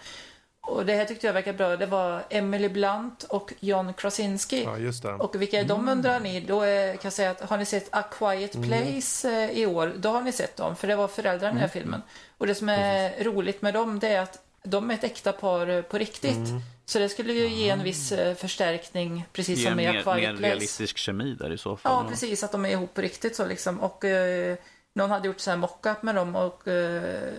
Och 0.68 0.86
det 0.86 0.94
här 0.94 1.04
tyckte 1.04 1.26
jag 1.26 1.34
verkade 1.34 1.58
bra. 1.58 1.76
Det 1.76 1.86
var 1.86 2.22
Emily 2.30 2.68
Blunt 2.68 3.22
och 3.22 3.52
John 3.60 3.94
Krasinski. 3.94 4.62
Ja, 4.64 4.78
just 4.78 5.02
det. 5.02 5.12
Och 5.12 5.42
vilka 5.42 5.60
är 5.60 5.64
de 5.64 5.88
undrar 5.88 6.20
ni? 6.20 6.40
Då 6.40 6.60
är, 6.62 6.92
kan 6.92 7.00
jag 7.02 7.12
säga 7.12 7.30
att 7.30 7.40
har 7.40 7.56
ni 7.58 7.64
sett 7.66 7.88
A 7.92 8.02
Quiet 8.18 8.54
Mm. 8.54 8.68
Place 8.68 9.30
eh, 9.30 9.50
i 9.50 9.66
år? 9.66 9.92
Då 9.96 10.08
har 10.08 10.20
ni 10.22 10.32
sett 10.32 10.56
dem, 10.56 10.76
för 10.76 10.86
det 10.88 10.96
var 10.96 11.08
föräldrarna 11.08 11.50
i 11.50 11.52
den 11.52 11.56
här 11.58 11.64
Mm. 11.76 11.82
filmen. 11.82 12.02
Och 12.38 12.46
det 12.46 12.54
som 12.54 12.68
är 12.68 13.24
roligt 13.24 13.62
med 13.62 13.74
dem, 13.74 13.98
det 13.98 14.08
är 14.08 14.20
att 14.20 14.38
de 14.66 14.90
är 14.90 14.94
ett 14.94 15.04
äkta 15.04 15.32
par 15.32 15.66
eh, 15.66 15.82
på 15.82 15.98
riktigt. 15.98 16.36
Mm. 16.48 16.60
Så 16.84 16.98
det 16.98 17.08
skulle 17.08 17.32
ju 17.32 17.48
ge 17.48 17.68
en 17.68 17.82
viss 17.82 18.12
eh, 18.12 18.34
förstärkning, 18.34 19.26
precis 19.32 19.64
som 19.64 19.80
i 19.80 19.86
A 19.86 19.92
Quiet 19.92 20.06
mer 20.06 20.36
Place. 20.36 20.42
realistisk 20.42 20.96
kemi 20.96 21.34
där 21.34 21.52
i 21.52 21.58
så 21.58 21.76
fall. 21.76 22.04
Ja, 22.04 22.10
precis. 22.10 22.44
Att 22.44 22.52
de 22.52 22.64
är 22.64 22.68
ihop 22.68 22.94
på 22.94 23.00
riktigt 23.00 23.36
så 23.36 23.46
liksom. 23.46 23.80
Och 23.80 24.04
eh, 24.04 24.56
någon 24.94 25.10
hade 25.10 25.26
gjort 25.28 25.40
så 25.40 25.50
här 25.50 25.56
mockup 25.56 26.02
med 26.02 26.14
dem 26.14 26.36
och 26.36 26.68
eh, 26.68 27.32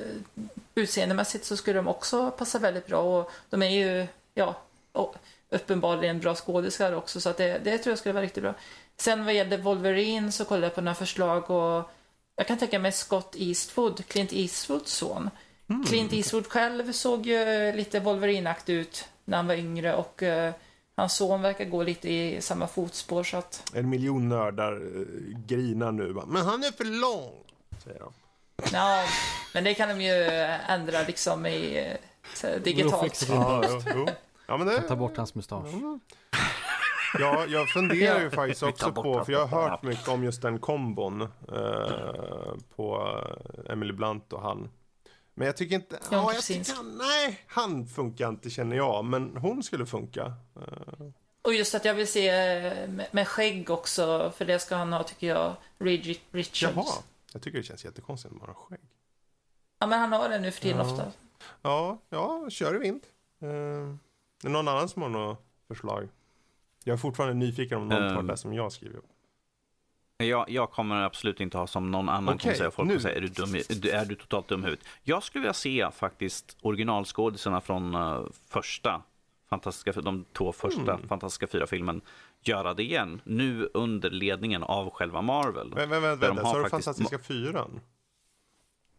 utseendemässigt 0.76 1.46
så 1.46 1.58
skulle 1.58 1.78
de 1.80 1.88
också 1.88 2.32
passa 2.32 2.60
väldigt 2.60 2.88
bra. 2.88 3.02
Och 3.02 3.32
de 3.50 3.62
är 3.62 3.70
ju, 3.70 4.08
ja, 4.34 4.56
uppenbarligen 5.50 6.20
bra 6.20 6.36
skådisar 6.36 6.94
också. 6.94 7.22
Så 7.22 7.30
att 7.30 7.38
det, 7.38 7.62
det 7.64 7.78
tror 7.78 7.92
jag 7.92 8.00
skulle 8.00 8.14
vara 8.14 8.24
riktigt 8.24 8.44
bra. 8.44 8.54
Sen 8.98 9.26
vad 9.26 9.34
gällde 9.34 9.58
Wolverine 9.58 10.32
så 10.32 10.46
kollade 10.46 10.66
jag 10.66 10.76
på 10.76 10.82
några 10.82 10.96
förslag 10.96 11.52
och 11.52 11.92
jag 12.36 12.48
kan 12.48 12.58
tänka 12.58 12.80
mig 12.80 12.92
Scott 12.92 13.36
Eastwood, 13.38 14.06
Clint 14.08 14.34
Eastwoods 14.34 14.92
son. 14.92 15.30
Clint 15.88 16.14
Eastwood 16.14 16.48
själv 16.48 16.92
såg 16.92 17.26
ju 17.26 17.72
lite 17.72 18.00
Wolverine-aktig 18.00 18.74
ut 18.74 19.10
när 19.26 19.38
han 19.38 19.48
var 19.48 19.56
yngre 19.56 19.96
och 19.96 20.24
eh, 20.24 20.54
hans 20.96 21.14
son 21.16 21.42
verkar 21.42 21.66
gå 21.66 21.84
lite 21.84 22.10
i 22.10 22.42
samma 22.42 22.68
fotspår 22.68 23.24
så 23.24 23.38
att 23.38 23.72
En 23.74 23.90
miljon 23.90 24.30
nördar 24.30 24.74
eh, 24.74 25.38
grinar 25.46 25.92
nu. 25.92 26.14
bara, 26.14 26.26
Men 26.26 26.46
han 26.46 26.64
är 26.64 26.72
för 26.72 26.86
lång, 26.86 27.44
säger 27.84 28.00
de. 28.00 28.14
Ja, 28.74 29.04
men 29.54 29.64
det 29.64 29.74
kan 29.74 29.90
de 29.90 30.02
ju 30.02 30.14
ändra 30.70 31.02
liksom 31.02 31.46
i 31.46 31.78
eh, 31.78 32.50
här, 32.50 32.60
digitalt. 32.60 33.04
fixar 33.04 33.36
Ja, 33.36 33.82
jo, 33.96 34.08
ja 34.48 34.58
men 34.58 34.68
det... 34.68 34.82
Ta 34.82 34.96
bort 34.96 35.18
hans 35.18 35.36
mustasch. 35.36 35.68
Ja, 37.20 37.46
jag 37.48 37.70
funderar 37.70 38.20
ju 38.22 38.30
faktiskt 38.42 38.64
också 38.64 38.92
på, 38.92 39.26
för 39.26 39.34
jag 39.34 39.46
har 39.48 39.70
hört 39.70 39.84
mycket 39.84 40.08
om 40.08 40.24
just 40.24 40.42
den 40.42 40.60
kombon 40.60 41.22
eh, 41.22 41.28
på 42.76 43.18
eh, 43.66 43.72
Emily 43.74 43.94
Blunt 43.94 44.34
och 44.34 44.42
han. 44.42 44.70
Men 45.38 45.46
jag 45.46 45.58
tycker 45.58 45.76
inte, 45.76 46.00
ja, 46.12 46.34
jag 46.34 46.44
tycker, 46.44 46.84
nej, 46.98 47.44
han 47.48 47.88
funkar 47.88 48.30
inte 48.30 48.50
känner 48.50 48.76
jag, 48.78 49.06
men 49.06 49.38
hon 49.38 49.64
skulle 49.64 49.86
funka. 49.86 50.34
Och 51.42 51.54
just 51.54 51.76
att 51.76 51.86
jag 51.86 51.94
vill 51.94 52.08
se 52.08 52.28
eh, 52.30 52.90
med, 53.12 53.28
skägg 53.28 53.70
också, 53.70 54.32
för 54.38 54.46
det 54.46 54.60
ska 54.60 54.76
han 54.76 54.94
ha 54.94 55.04
tycker 55.04 55.28
jag, 55.28 55.56
Reed 55.78 56.18
Richards. 56.32 56.76
jaha, 56.76 56.86
jag 57.34 57.42
tycker 57.42 57.58
det 57.58 57.64
känns 57.64 57.86
jättekonstigt 57.86 58.34
att 58.34 58.40
man 58.40 58.48
har 58.50 58.56
skägg. 58.56 58.80
Ja, 59.80 59.88
men 59.88 60.00
han 60.00 60.12
har 60.12 60.30
det 60.30 60.40
nu 60.40 60.52
för 60.52 60.62
tiden 60.62 60.78
Ja. 60.78 60.92
ofta. 60.94 61.12
Ja, 61.62 61.98
ja, 62.10 62.50
kör 62.50 62.76
i 62.76 62.80
vind. 62.80 63.02
Eh, 63.42 63.48
är 63.50 63.98
det 64.44 64.50
någon 64.50 64.68
annan 64.68 64.90
som 64.90 65.02
har 65.02 65.10
något 65.10 65.46
förslag. 65.68 66.10
Jag 66.84 66.94
är 66.94 66.98
fortfarande 66.98 67.36
nyfiken 67.36 67.78
om 67.78 67.88
någon 67.88 68.10
tar 68.10 68.20
Ehm. 68.20 68.28
det 68.28 68.38
som 68.38 68.54
jag 68.54 68.72
skriver. 68.72 69.02
Jag, 70.24 70.50
jag 70.50 70.72
kommer 70.72 71.02
absolut 71.02 71.40
inte 71.42 71.58
ha 71.58 71.68
som 71.68 71.92
någon 71.92 72.10
annan 72.10 72.30
Okej, 72.36 72.40
kommer 72.42 72.56
säga. 72.56 72.72
Folk 72.72 72.88
nu- 72.88 72.94
kommer 72.94 73.02
säga, 73.02 73.16
är 73.16 73.22
du, 73.22 73.28
dum, 73.28 73.56
är 73.94 74.06
du 74.06 74.16
totalt 74.16 74.48
dum 74.48 74.62
i 74.62 74.64
huvudet? 74.64 74.86
Jag 75.04 75.24
skulle 75.24 75.42
vilja 75.42 75.54
se 75.54 75.90
faktiskt 75.96 76.58
originalskådisarna 76.62 77.62
från 77.62 77.96
eh, 77.96 78.22
första 78.50 79.02
fantastiska, 79.50 80.02
de 80.02 80.26
två 80.34 80.52
första 80.52 80.94
Mm. 80.94 81.08
fantastiska 81.08 81.48
fyra 81.48 81.68
filmen 81.68 82.02
göra 82.44 82.74
det 82.74 82.84
igen. 82.84 83.22
Nu 83.24 83.70
under 83.74 84.10
ledningen 84.10 84.64
av 84.64 84.90
själva 84.90 85.22
Marvel. 85.22 85.74
Men, 85.76 85.90
men, 85.90 86.02
men 86.02 86.20
vänta, 86.20 86.44
har 86.44 86.56
du 86.64 86.70
faktiskt- 86.70 86.86
Fantastiska 86.86 87.20
Fyran? 87.20 87.80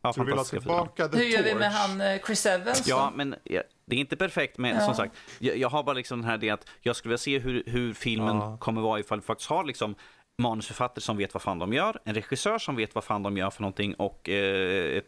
Ja, 0.03 0.13
Så 0.13 0.21
du 0.21 0.27
vill 0.27 0.37
ha 0.37 0.45
tillbaka 0.45 1.09
The 1.09 1.17
Hur 1.19 1.25
gör 1.25 1.43
vi 1.43 1.55
med 1.55 1.73
han 1.73 2.01
eh, 2.01 2.21
Chris 2.27 2.47
Evans 2.47 2.85
då? 2.85 2.91
Ja, 2.91 3.13
men 3.15 3.35
ja, 3.45 3.63
det 3.85 3.97
är 3.97 4.01
inte 4.01 4.17
perfekt, 4.17 4.59
men 4.59 4.75
Ja. 4.75 4.81
som 4.81 4.95
sagt, 4.95 5.17
jag, 5.39 5.57
jag 5.57 5.69
har 5.69 5.83
bara 5.83 5.93
liksom 5.95 6.21
den 6.21 6.29
här 6.31 6.37
idén 6.37 6.55
att 6.55 6.67
jag 6.81 6.97
skulle 6.97 7.11
vilja 7.11 7.19
se 7.19 7.39
hur, 7.39 7.63
hur 7.67 7.93
filmen 7.95 8.37
Ja. 8.37 8.57
kommer 8.61 8.81
vara 8.81 9.01
ifall 9.01 9.21
vi 9.21 9.27
faktiskt 9.27 9.51
har 9.51 9.65
liksom 9.65 9.95
manusförfattare 10.39 11.01
som 11.01 11.17
vet 11.17 11.35
vad 11.35 11.43
fan 11.43 11.59
de 11.59 11.73
gör, 11.73 12.01
en 12.05 12.15
regissör 12.15 12.59
som 12.59 12.77
vet 12.77 12.95
vad 12.95 13.05
fan 13.05 13.23
de 13.23 13.37
gör 13.37 13.51
för 13.51 13.63
någonting 13.63 13.95
och 13.95 14.29
eh, 14.29 14.97
ett, 14.97 15.07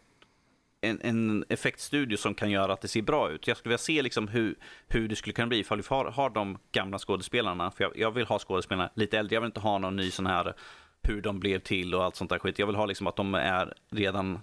en, 0.81 1.01
en 1.03 1.45
effektstudio 1.49 2.17
som 2.17 2.35
kan 2.35 2.51
göra 2.51 2.73
att 2.73 2.81
det 2.81 2.89
ser 2.89 3.03
bra 3.03 3.31
ut. 3.31 3.47
Jag 3.47 3.57
skulle 3.57 3.71
vilja 3.71 3.79
se 3.79 4.03
liksom 4.03 4.29
hur, 4.29 4.55
hur 4.89 5.09
det 5.09 5.17
skulle 5.17 5.33
kunna 5.33 5.47
bli 5.47 5.59
ifall 5.59 5.79
vi 5.79 5.85
har, 5.89 6.05
har 6.05 6.31
de 6.31 6.59
gamla 6.73 6.99
skådespelarna, 6.99 7.71
för 7.71 7.85
jag, 7.85 7.97
jag 7.97 8.11
vill 8.11 8.27
ha 8.27 8.39
skådespelarna 8.39 8.91
lite 8.95 9.19
äldre, 9.19 9.35
jag 9.35 9.41
vill 9.41 9.49
inte 9.49 9.61
ha 9.61 9.79
någon 9.79 9.97
ny 9.97 10.11
sån 10.11 10.27
här 10.27 10.55
hur 11.03 11.23
de 11.23 11.41
blev 11.41 11.59
till 11.59 11.95
och 11.95 12.05
allt 12.05 12.17
sånt 12.17 12.31
där 12.31 12.39
skit. 12.39 12.59
Jag 12.59 12.67
vill 12.67 12.77
ha 12.77 12.87
liksom 12.87 13.07
att 13.07 13.17
de 13.17 13.35
är 13.35 13.75
redan 13.91 14.41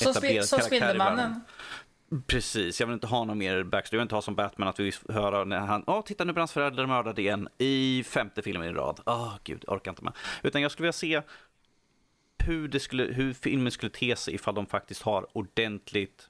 som 0.00 0.10
etablerade 0.10 0.46
som. 0.46 0.60
Spindelmannen. 0.60 1.40
Precis, 2.26 2.80
jag 2.80 2.86
vill 2.86 2.94
inte 2.94 3.06
ha 3.06 3.24
någon 3.24 3.38
mer 3.38 3.62
backstory. 3.62 3.96
Jag 3.96 4.00
vill 4.00 4.04
inte 4.04 4.14
ha 4.14 4.22
som 4.22 4.34
Batman 4.34 4.68
att 4.68 4.80
vi 4.80 4.92
hör 5.08 5.44
när 5.44 5.58
han, 5.58 5.84
åh 5.86 6.02
titta 6.02 6.24
nu 6.24 6.32
blir 6.32 6.40
hans 6.40 6.52
föräldrar 6.52 6.86
mördade 6.86 7.22
igen 7.22 7.48
i 7.58 8.04
femte 8.06 8.42
filmen 8.42 8.68
i 8.68 8.72
rad. 8.72 9.00
Åh 9.06 9.34
gud, 9.44 9.64
jag 9.66 9.74
orkar 9.74 9.90
inte 9.90 10.04
med. 10.04 10.12
Utan 10.42 10.62
jag 10.62 10.70
skulle 10.70 10.84
vilja 10.84 10.92
se 10.92 11.22
hur, 12.38 12.68
det 12.68 12.80
skulle, 12.80 13.02
hur 13.02 13.32
filmen 13.32 13.72
skulle 13.72 13.90
te 13.90 14.16
sig 14.16 14.34
ifall 14.34 14.54
de 14.54 14.66
faktiskt 14.66 15.02
har 15.02 15.26
ordentligt 15.32 16.28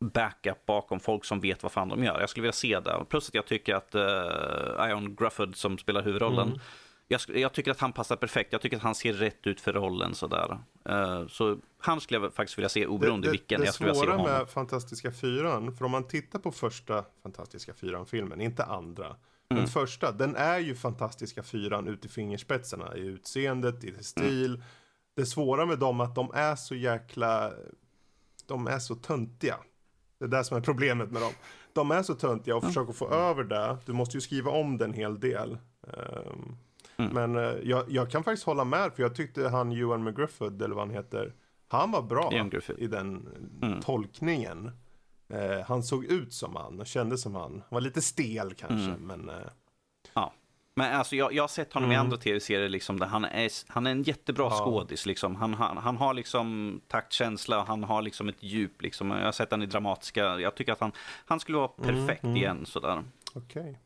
backup 0.00 0.66
bakom 0.66 1.00
folk 1.00 1.24
som 1.24 1.40
vet 1.40 1.62
vad 1.62 1.72
fan 1.72 1.88
de 1.88 2.04
gör. 2.04 2.20
Jag 2.20 2.30
skulle 2.30 2.42
vilja 2.42 2.52
se 2.52 2.80
det. 2.80 3.04
Plus 3.08 3.28
att 3.28 3.34
jag 3.34 3.46
tycker 3.46 3.74
att 3.74 3.94
uh, 3.94 4.90
Ion 4.90 5.16
Grufford 5.16 5.56
som 5.56 5.78
spelar 5.78 6.02
huvudrollen, 6.02 6.48
Mm 6.48 6.60
jag, 7.08 7.20
jag 7.28 7.52
tycker 7.52 7.70
att 7.70 7.80
han 7.80 7.92
passar 7.92 8.16
perfekt. 8.16 8.52
Jag 8.52 8.60
tycker 8.60 8.76
att 8.76 8.82
han 8.82 8.94
ser 8.94 9.12
rätt 9.12 9.46
ut 9.46 9.60
för 9.60 9.72
rollen 9.72 10.14
sådär. 10.14 10.58
Eh, 10.84 11.26
så 11.26 11.58
han 11.78 12.00
skulle 12.00 12.20
jag 12.20 12.34
faktiskt 12.34 12.58
vilja 12.58 12.68
se 12.68 12.86
oberoende 12.86 13.28
det, 13.28 13.32
vilken 13.32 13.60
det 13.60 13.66
jag 13.66 13.74
skulle 13.74 13.94
svåra 13.94 14.22
med 14.22 14.48
Fantastiska 14.48 15.12
Fyran, 15.12 15.76
för 15.76 15.84
om 15.84 15.90
man 15.90 16.08
tittar 16.08 16.38
på 16.38 16.52
första 16.52 17.04
Fantastiska 17.22 17.74
Fyran-filmen, 17.74 18.40
inte 18.40 18.64
andra. 18.64 19.06
Mm. 19.06 19.16
Den 19.62 19.66
första, 19.66 20.12
den 20.12 20.36
är 20.36 20.58
ju 20.58 20.74
Fantastiska 20.74 21.42
Fyran 21.42 21.88
ut 21.88 22.04
i 22.04 22.08
fingerspetsarna, 22.08 22.96
i 22.96 23.00
utseendet, 23.00 23.84
i 23.84 24.04
stil. 24.04 24.62
Det 25.16 25.26
svåra 25.26 25.66
med 25.66 25.78
dem 25.78 26.00
är 26.00 26.04
att 26.04 26.14
de 26.14 26.30
är 26.34 26.56
så 26.56 26.74
jäkla, 26.74 27.52
de 28.46 28.66
är 28.66 28.78
så 28.78 28.94
töntiga. 28.94 29.56
Det 30.18 30.24
är 30.24 30.28
det 30.28 30.44
som 30.44 30.56
är 30.56 30.60
problemet 30.60 31.10
med 31.10 31.22
dem. 31.22 31.32
De 31.72 31.90
är 31.90 32.02
så 32.02 32.14
töntiga 32.14 32.56
och 32.56 32.64
försöker 32.64 32.92
få 32.92 33.10
över 33.10 33.44
det. 33.44 33.76
Du 33.86 33.92
måste 33.92 34.16
ju 34.16 34.20
skriva 34.20 34.50
om 34.50 34.78
det 34.78 34.84
en 34.84 34.92
hel 34.92 35.20
del. 35.20 35.58
Ehm, 35.82 36.56
Mm. 36.98 37.12
Men 37.12 37.36
eh, 37.44 37.56
jag, 37.62 37.84
jag 37.88 38.10
kan 38.10 38.24
faktiskt 38.24 38.46
hålla 38.46 38.64
med, 38.64 38.92
för 38.92 39.02
jag 39.02 39.14
tyckte 39.14 39.48
han 39.48 39.72
Ewan 39.72 40.04
McGriffith, 40.04 40.64
eller 40.64 40.74
vad 40.74 40.86
han 40.86 40.94
heter, 40.96 41.32
han 41.68 41.90
var 41.90 42.02
bra 42.02 42.32
i 42.78 42.86
den 42.86 43.28
Mm. 43.62 43.80
tolkningen. 43.80 44.70
Eh, 45.28 45.60
han 45.66 45.82
såg 45.82 46.04
ut 46.04 46.32
som 46.32 46.56
han 46.56 46.80
och 46.80 46.86
kände 46.86 47.18
som 47.18 47.34
han. 47.34 47.52
Han 47.52 47.62
var 47.70 47.80
lite 47.80 48.02
stel 48.02 48.54
kanske, 48.54 48.90
Mm. 48.90 49.00
men... 49.06 49.28
Eh, 49.28 49.34
Men 50.74 50.96
alltså 50.96 51.16
jag, 51.16 51.32
jag 51.32 51.42
har 51.42 51.48
sett 51.48 51.72
honom 51.72 51.90
i 51.90 51.94
Mm. 51.94 52.06
andra 52.06 52.16
tv-serier 52.16 52.68
liksom, 52.68 52.98
där 52.98 53.06
han 53.06 53.24
är, 53.24 53.50
han 53.72 53.86
är 53.86 53.90
en 53.90 54.02
jättebra 54.02 54.44
Ja. 54.50 54.58
skådis. 54.64 55.06
Liksom. 55.06 55.36
Han, 55.36 55.54
han, 55.54 55.76
han 55.76 55.96
har 55.96 56.14
liksom 56.14 56.80
taktkänsla, 56.88 57.64
han 57.64 57.84
har 57.84 58.02
liksom 58.02 58.28
ett 58.28 58.42
djup. 58.42 58.82
Liksom. 58.82 59.10
Jag 59.10 59.24
har 59.24 59.32
sett 59.32 59.50
honom 59.50 59.62
i 59.64 59.66
dramatiska, 59.66 60.38
jag 60.40 60.54
tycker 60.54 60.72
att 60.72 60.80
han, 60.80 60.92
han 61.26 61.40
skulle 61.40 61.58
vara 61.58 61.70
Mm, 61.78 61.88
perfekt 62.06 62.24
mm. 62.24 62.36
igen. 62.36 62.66
Sådär. 62.66 63.04
Okej. 63.34 63.78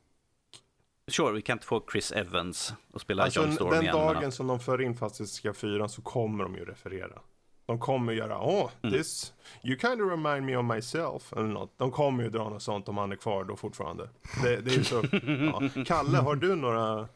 Sure, 1.08 1.32
vi 1.32 1.42
kan 1.42 1.56
inte 1.56 1.66
få 1.66 1.82
Chris 1.92 2.12
Evans 2.12 2.72
att 2.94 3.00
spela 3.00 3.22
Alltså 3.22 3.40
John 3.42 3.52
Storm 3.52 3.70
den 3.70 3.82
igen. 3.82 3.96
men 3.96 4.06
dagen 4.14 4.28
att- 4.28 4.34
som 4.34 4.46
de 4.46 4.60
för 4.60 4.82
in 4.82 4.94
Fantastiska 4.96 5.54
Fyran 5.54 5.88
så 5.88 6.02
kommer 6.02 6.44
de 6.44 6.54
ju 6.54 6.64
referera. 6.64 7.18
De 7.66 7.78
kommer 7.78 8.12
göra, 8.12 8.40
åh, 8.40 8.70
Mm. 8.82 8.92
this, 8.96 9.32
you 9.64 9.78
kind 9.78 10.02
of 10.02 10.10
remind 10.10 10.46
me 10.46 10.56
of 10.56 10.64
myself, 10.64 11.32
eller 11.32 11.48
något. 11.48 11.78
De 11.78 11.90
kommer 11.90 12.24
ju 12.24 12.30
dra 12.30 12.48
något 12.48 12.62
sånt 12.62 12.88
om 12.88 12.98
han 12.98 13.12
är 13.12 13.16
kvar 13.16 13.44
då 13.44 13.56
fortfarande. 13.56 14.08
Det, 14.42 14.56
det 14.60 14.70
är 14.70 14.74
ju 14.78 14.84
så, 14.84 15.02
ja. 15.76 15.84
Kalle, 15.86 16.18
har 16.18 16.34
du 16.36 16.56
några, 16.56 17.08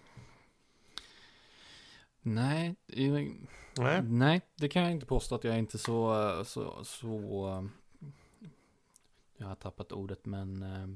Nej, 2.23 2.75
nej? 2.87 4.03
nej, 4.03 4.41
det 4.57 4.69
kan 4.69 4.83
jag 4.83 4.93
inte 4.93 5.07
påstå 5.07 5.35
att 5.35 5.45
jag 5.45 5.55
är 5.55 5.59
inte 5.59 5.79
så, 5.79 6.43
så, 6.45 6.85
så, 6.85 7.69
jag 9.37 9.47
har 9.47 9.55
tappat 9.55 9.93
ordet, 9.93 10.27
men 10.27 10.63
eh, 10.63 10.89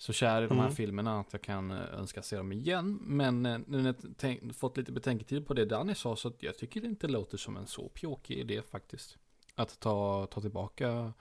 så 0.00 0.12
kär 0.12 0.42
i 0.42 0.46
de 0.46 0.54
här 0.58 0.64
Mm. 0.64 0.76
filmerna 0.76 1.20
att 1.20 1.32
jag 1.32 1.42
kan 1.42 1.70
eh, 1.70 1.94
önska 1.94 2.22
se 2.22 2.36
dem 2.36 2.52
igen. 2.52 2.98
Men 3.02 3.46
eh, 3.46 3.58
nu 3.66 3.82
när 3.82 3.86
jag 3.86 4.14
tänk, 4.16 4.54
fått 4.56 4.76
lite 4.76 4.92
betänketid 4.92 5.46
på 5.46 5.54
det 5.54 5.64
Danny 5.64 5.94
sa, 5.94 6.16
så 6.16 6.28
att 6.28 6.42
jag 6.42 6.58
tycker 6.58 6.80
det 6.80 6.86
inte 6.86 7.08
låter 7.08 7.36
som 7.38 7.56
en 7.56 7.66
så 7.66 7.88
pjåkig 7.88 8.38
idé 8.38 8.62
faktiskt. 8.62 9.18
Att 9.54 9.80
ta, 9.80 10.26
ta 10.26 10.40
tillbaka 10.40 11.12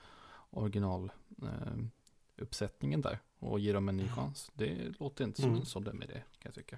original 0.49 1.11
eh, 1.41 2.97
där 2.97 3.19
och 3.39 3.59
ge 3.59 3.73
dem 3.73 3.89
en 3.89 3.97
ny 3.97 4.07
chans. 4.07 4.51
Det 4.53 4.99
låter 4.99 5.23
inte 5.23 5.41
som 5.41 5.49
Mm. 5.49 5.59
en 5.61 5.65
så 5.65 5.79
dum 5.79 6.03
idé, 6.03 6.13
kan 6.13 6.23
jag 6.41 6.53
tycka. 6.53 6.77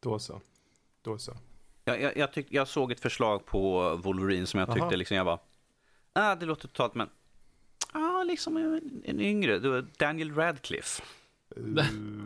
Då 0.00 0.18
så. 0.18 0.40
Då 1.02 1.18
så. 1.18 1.36
Jag, 1.84 2.00
jag, 2.00 2.16
jag, 2.16 2.32
tyck, 2.32 2.46
jag 2.50 2.68
såg 2.68 2.92
ett 2.92 3.00
förslag 3.00 3.46
på 3.46 3.94
Wolverine 3.96 4.46
som 4.46 4.60
jag 4.60 4.68
tyckte, 4.68 4.82
Aha. 4.82 4.90
liksom, 4.96 5.16
jag 5.16 5.26
bara, 5.26 5.38
ah, 6.12 6.34
det 6.34 6.46
låter 6.46 6.68
totalt, 6.68 6.94
men, 6.94 7.08
liksom 8.24 8.56
en, 8.56 9.02
en 9.04 9.20
yngre, 9.20 9.58
det 9.58 9.68
var 9.68 9.86
Daniel 9.98 10.34
Radcliffe. 10.34 11.02
Uh, 11.56 11.82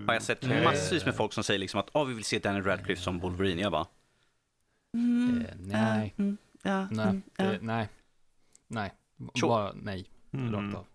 Har 0.06 0.14
jag 0.14 0.22
sett 0.22 0.42
Nej. 0.42 0.64
massvis 0.64 1.04
med 1.04 1.16
folk 1.16 1.32
som 1.32 1.44
säger 1.44 1.58
liksom 1.58 1.80
att, 1.80 1.88
ah, 1.92 2.04
vi 2.04 2.14
vill 2.14 2.24
se 2.24 2.38
Daniel 2.38 2.64
Radcliffe 2.64 3.02
som 3.02 3.18
Wolverine. 3.18 3.60
Jag 3.62 3.72
bara, 3.72 3.86
mm, 4.94 5.40
Eh, 5.40 5.54
nej. 5.58 6.14
mm, 6.18 6.36
ja, 6.62 6.88
Nej, 6.90 7.06
mm, 7.06 7.22
ja. 7.36 7.44
det, 7.44 7.58
nej. 7.62 7.88
Nej, 8.68 8.92
Sure. 9.34 9.48
bara 9.48 9.72
nej. 9.82 10.06
mm. 10.32 10.54
Rakt 10.54 10.76
av. 10.76 10.86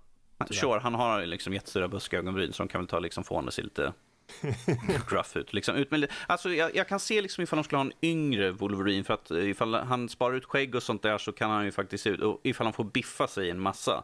Sure, 0.53 0.79
han 0.79 0.93
har 0.95 1.25
liksom 1.25 1.53
jättestora 1.53 1.87
buskögonbryn 1.87 2.53
så 2.53 2.63
de 2.63 2.67
kan 2.67 2.81
väl 2.81 2.87
ta 2.87 2.99
liksom 2.99 3.23
få 3.23 3.35
honom 3.35 3.51
se 3.51 3.61
lite 3.61 3.93
gruff 5.09 5.35
ut. 5.37 5.53
Liksom, 5.53 5.75
ut 5.75 5.91
med, 5.91 5.99
li- 5.99 6.07
alltså, 6.27 6.49
jag, 6.53 6.75
jag 6.75 6.87
kan 6.87 6.99
se 6.99 7.21
liksom 7.21 7.43
ifall 7.43 7.57
de 7.57 7.63
skulle 7.63 7.77
ha 7.77 7.85
en 7.85 7.91
yngre 8.01 8.51
Wolverine 8.51 9.03
för 9.03 9.13
att 9.13 9.31
eh, 9.31 9.49
ifall 9.49 9.73
han 9.75 10.09
sparar 10.09 10.35
ut 10.35 10.45
skägg 10.45 10.75
och 10.75 10.83
sånt 10.83 11.01
där 11.01 11.17
så 11.17 11.31
kan 11.31 11.49
han 11.51 11.65
ju 11.65 11.71
faktiskt 11.71 12.03
se 12.03 12.09
ut, 12.09 12.19
och 12.19 12.39
ifall 12.43 12.65
han 12.67 12.73
får 12.73 12.83
biffa 12.83 13.27
sig 13.27 13.49
en 13.49 13.59
massa. 13.59 14.03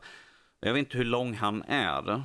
Jag 0.59 0.73
vet 0.73 0.79
inte 0.79 0.97
hur 0.97 1.05
lång 1.05 1.33
han 1.33 1.63
är. 1.67 2.23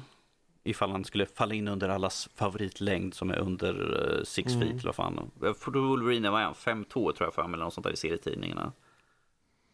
Ifall 0.64 0.90
han 0.90 1.04
skulle 1.04 1.26
falla 1.26 1.54
in 1.54 1.68
under 1.68 1.88
allas 1.88 2.28
favoritlängd 2.34 3.14
som 3.14 3.30
är 3.30 3.38
under 3.38 3.74
uh, 4.18 4.24
six 4.24 4.52
Mm. 4.54 4.60
feet 4.60 4.72
eller 4.80 4.84
vad 4.88 4.94
fan. 4.94 5.30
Jag 5.40 5.60
tror 5.60 5.88
Wolverine 5.88 6.30
var 6.30 6.40
han, 6.40 6.54
fem 6.54 6.84
tå 6.84 7.12
tror 7.12 7.26
jag 7.26 7.34
för 7.34 7.42
mig 7.42 7.54
eller 7.54 7.64
något 7.64 7.74
sånt 7.74 7.84
där 7.84 7.92
i 7.92 7.96
serietidningarna. 7.96 8.72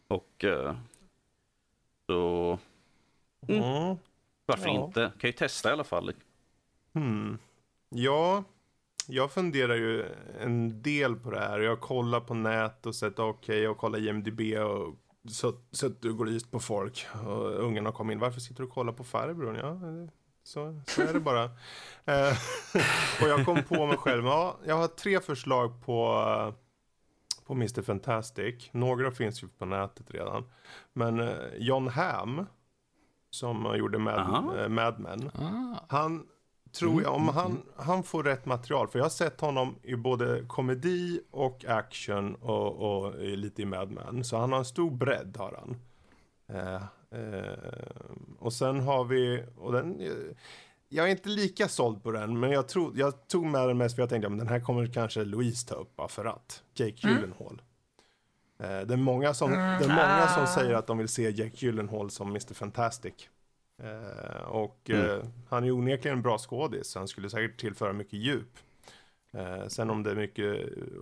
Och 0.07 0.43
eh, 0.43 0.75
så 2.07 2.59
Mm. 3.47 3.63
Mm. 3.63 3.97
varför 4.45 4.67
Ja. 4.67 4.85
inte? 4.85 5.11
Kan 5.19 5.27
ju 5.27 5.31
testa 5.31 5.69
i 5.69 5.73
alla 5.73 5.83
fall. 5.83 6.11
Hmm. 6.93 7.37
Ja, 7.89 8.43
jag 9.07 9.31
funderar 9.31 9.75
ju 9.75 10.05
en 10.39 10.81
del 10.81 11.15
på 11.15 11.31
det 11.31 11.39
här. 11.39 11.59
Jag 11.59 11.79
kollar 11.79 12.19
på 12.19 12.33
nät 12.33 12.85
och 12.85 12.95
sett 12.95 13.19
okej 13.19 13.67
och 13.67 13.77
kollar 13.77 13.99
IMDB 14.07 14.39
och 14.57 14.95
så- 15.29 15.61
suttit 15.71 16.05
och 16.05 16.17
glist 16.25 16.51
på 16.51 16.59
folk. 16.59 17.07
Och 17.25 17.49
ungarna 17.63 17.91
kom 17.91 18.11
in. 18.11 18.19
Varför 18.19 18.39
sitter 18.39 18.61
du 18.61 18.67
och 18.67 18.73
kollar 18.73 18.93
på 18.93 19.03
farbrorn? 19.03 19.55
Ja, 19.55 19.79
så, 20.43 20.81
så 20.87 21.01
är 21.01 21.13
det 21.13 21.19
bara. 21.19 21.43
Eh, 22.05 22.37
och 23.21 23.27
jag 23.29 23.45
kom 23.45 23.63
på 23.63 23.85
mig 23.85 23.97
själv. 23.97 24.25
Ja, 24.25 24.57
jag 24.65 24.75
har 24.75 24.87
tre 24.87 25.19
förslag 25.19 25.85
på, 25.85 26.23
på 27.45 27.53
Mr. 27.53 27.81
Fantastic. 27.81 28.69
Några 28.71 29.11
finns 29.11 29.43
ju 29.43 29.47
på 29.47 29.65
nätet 29.65 30.11
redan. 30.11 30.43
Men 30.93 31.19
eh, 31.19 31.35
John 31.57 31.87
Hamm, 31.87 32.45
som 33.29 33.75
gjorde 33.77 33.97
Mad, 33.97 34.59
eh, 34.59 34.67
Mad 34.69 34.99
Men. 34.99 35.31
Ah, 35.33 35.85
Han 35.89 36.27
tror 36.71 36.91
Mm, 36.91 37.03
jag, 37.03 37.13
om 37.13 37.21
mm, 37.21 37.35
han, 37.35 37.61
han 37.75 38.03
får 38.03 38.23
rätt 38.23 38.45
material, 38.45 38.87
för 38.87 38.99
jag 38.99 39.05
har 39.05 39.09
sett 39.09 39.41
honom 39.41 39.75
i 39.83 39.95
både 39.95 40.43
komedi 40.47 41.21
och 41.31 41.65
action 41.65 42.35
och, 42.35 42.75
och 42.75 43.19
lite 43.19 43.61
i 43.61 43.65
Mad 43.65 43.91
Men. 43.91 44.23
Så 44.23 44.37
han 44.37 44.51
har 44.51 44.59
en 44.59 44.65
stor 44.65 44.91
bredd 44.91 45.35
har 45.37 45.59
han. 45.59 45.77
Eh, 46.57 46.83
eh, 47.19 47.53
och 48.39 48.53
sen 48.53 48.79
har 48.79 49.05
vi, 49.05 49.43
och 49.57 49.71
den, 49.71 49.99
eh, 49.99 50.11
jag 50.89 51.05
är 51.05 51.11
inte 51.11 51.29
lika 51.29 51.67
såld 51.67 52.03
på 52.03 52.11
den, 52.11 52.39
men 52.39 52.51
jag, 52.51 52.67
tror, 52.67 52.97
jag 52.97 53.27
tog 53.27 53.45
med 53.45 53.67
den 53.67 53.77
mest 53.77 53.95
för 53.95 54.01
jag 54.01 54.09
tänkte 54.09 54.27
att 54.27 54.37
den 54.37 54.47
här 54.47 54.59
kommer 54.59 54.93
kanske 54.93 55.23
Louise 55.23 55.67
ta 55.67 55.75
upp 55.75 55.95
bara 55.95 56.07
för 56.07 56.25
att. 56.25 56.63
Jake 56.73 57.07
Mm. 57.07 57.15
Gyllenhaal. 57.15 57.61
Eh, 58.59 58.87
det 58.87 58.93
är 58.93 58.97
många 58.97 59.33
som, 59.33 59.53
Mm, 59.53 59.79
det 59.79 59.85
är 59.85 59.89
många 59.89 60.27
som 60.27 60.43
ah. 60.43 60.47
säger 60.47 60.73
att 60.73 60.87
de 60.87 60.97
vill 60.97 61.07
se 61.07 61.29
Jake 61.29 61.65
Gyllenhaal 61.65 62.11
som 62.11 62.29
Mr. 62.29 62.53
Fantastic. 62.53 63.29
Eh, 63.83 64.41
och 64.41 64.89
Mm. 64.89 65.09
eh, 65.09 65.25
han 65.49 65.63
är 65.63 65.71
onekligen 65.71 66.17
en 66.17 66.23
bra 66.23 66.37
skådis, 66.37 66.87
så 66.87 66.99
han 66.99 67.07
skulle 67.07 67.29
säkert 67.29 67.59
tillföra 67.59 67.93
mycket 67.93 68.13
djup. 68.19 68.57
Eh, 69.33 69.67
sen 69.67 69.89
om 69.89 70.03
det 70.03 70.11
är 70.11 70.15
mycket 70.15 70.55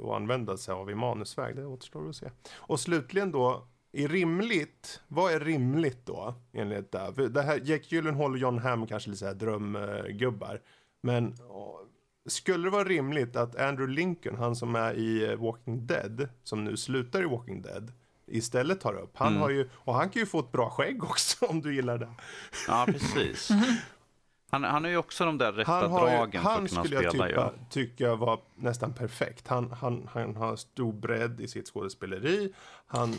att 0.04 0.12
använda 0.16 0.58
sig 0.58 0.74
av 0.74 0.92
i 0.92 0.96
manusväg, 0.96 1.56
det 1.56 1.66
återstår 1.66 2.10
att 2.10 2.16
se. 2.16 2.30
Och 2.56 2.80
slutligen 2.80 3.32
då, 3.32 3.68
är 3.92 4.08
rimligt, 4.08 5.02
vad 5.08 5.34
är 5.34 5.40
rimligt 5.40 6.06
då 6.06 6.36
enligt 6.54 6.92
det? 6.92 7.12
För 7.16 7.28
det 7.28 7.42
här, 7.42 7.62
Jake 7.64 7.86
Gyllenhaal 7.96 8.32
och 8.32 8.38
John 8.38 8.58
Hamm 8.60 8.88
kanske 8.88 9.10
lite 9.10 9.20
så 9.20 9.26
här 9.26 9.34
drömgubbar. 9.34 10.62
Men 11.02 11.36
åh, 11.50 11.80
skulle 12.26 12.64
det 12.64 12.70
vara 12.70 12.84
rimligt 12.84 13.36
att 13.36 13.56
Andrew 13.56 13.94
Lincoln, 14.02 14.36
han 14.38 14.56
som 14.56 14.76
är 14.76 14.94
i 14.94 15.26
eh, 15.32 15.36
Walking 15.36 15.88
Dead, 15.88 16.30
som 16.44 16.64
nu 16.64 16.78
slutar 16.78 17.22
i 17.22 17.26
Walking 17.26 17.62
Dead, 17.62 17.92
istället 18.28 18.82
tar 18.82 18.94
upp. 18.94 19.12
Han 19.18 19.28
Mm. 19.28 19.42
har 19.42 19.50
ju, 19.50 19.70
och 19.74 19.94
han 19.94 20.10
kan 20.10 20.20
ju 20.20 20.26
få 20.26 20.40
ett 20.40 20.52
bra 20.52 20.70
skägg 20.70 21.04
också 21.04 21.46
om 21.46 21.62
du 21.62 21.76
gillar 21.76 21.98
det. 21.98 22.10
Ja, 22.68 22.86
precis. 22.92 23.50
Han, 24.50 24.64
han 24.64 24.84
har 24.84 24.92
ju 24.92 24.98
också 24.98 25.26
de 25.26 25.38
där 25.38 25.52
rätta 25.52 25.72
Han, 25.72 25.92
har 25.92 26.10
ju, 26.10 26.16
dragen 26.18 26.44
för 26.44 26.50
han 26.50 26.64
att 26.64 26.70
kunna 26.70 26.84
skulle 26.84 27.02
jag 27.04 27.12
spela. 27.14 27.26
tycka, 27.28 27.42
Ja. 27.42 27.54
tycka 27.70 28.16
var 28.16 28.40
nästan 28.56 28.94
perfekt. 28.94 29.48
Han, 29.48 29.72
han, 29.72 30.10
han 30.14 30.36
har 30.36 30.56
stor 30.56 30.94
bredd 30.94 31.42
i 31.42 31.48
sitt 31.48 31.68
skådespeleri. 31.68 32.54
Han 32.88 33.16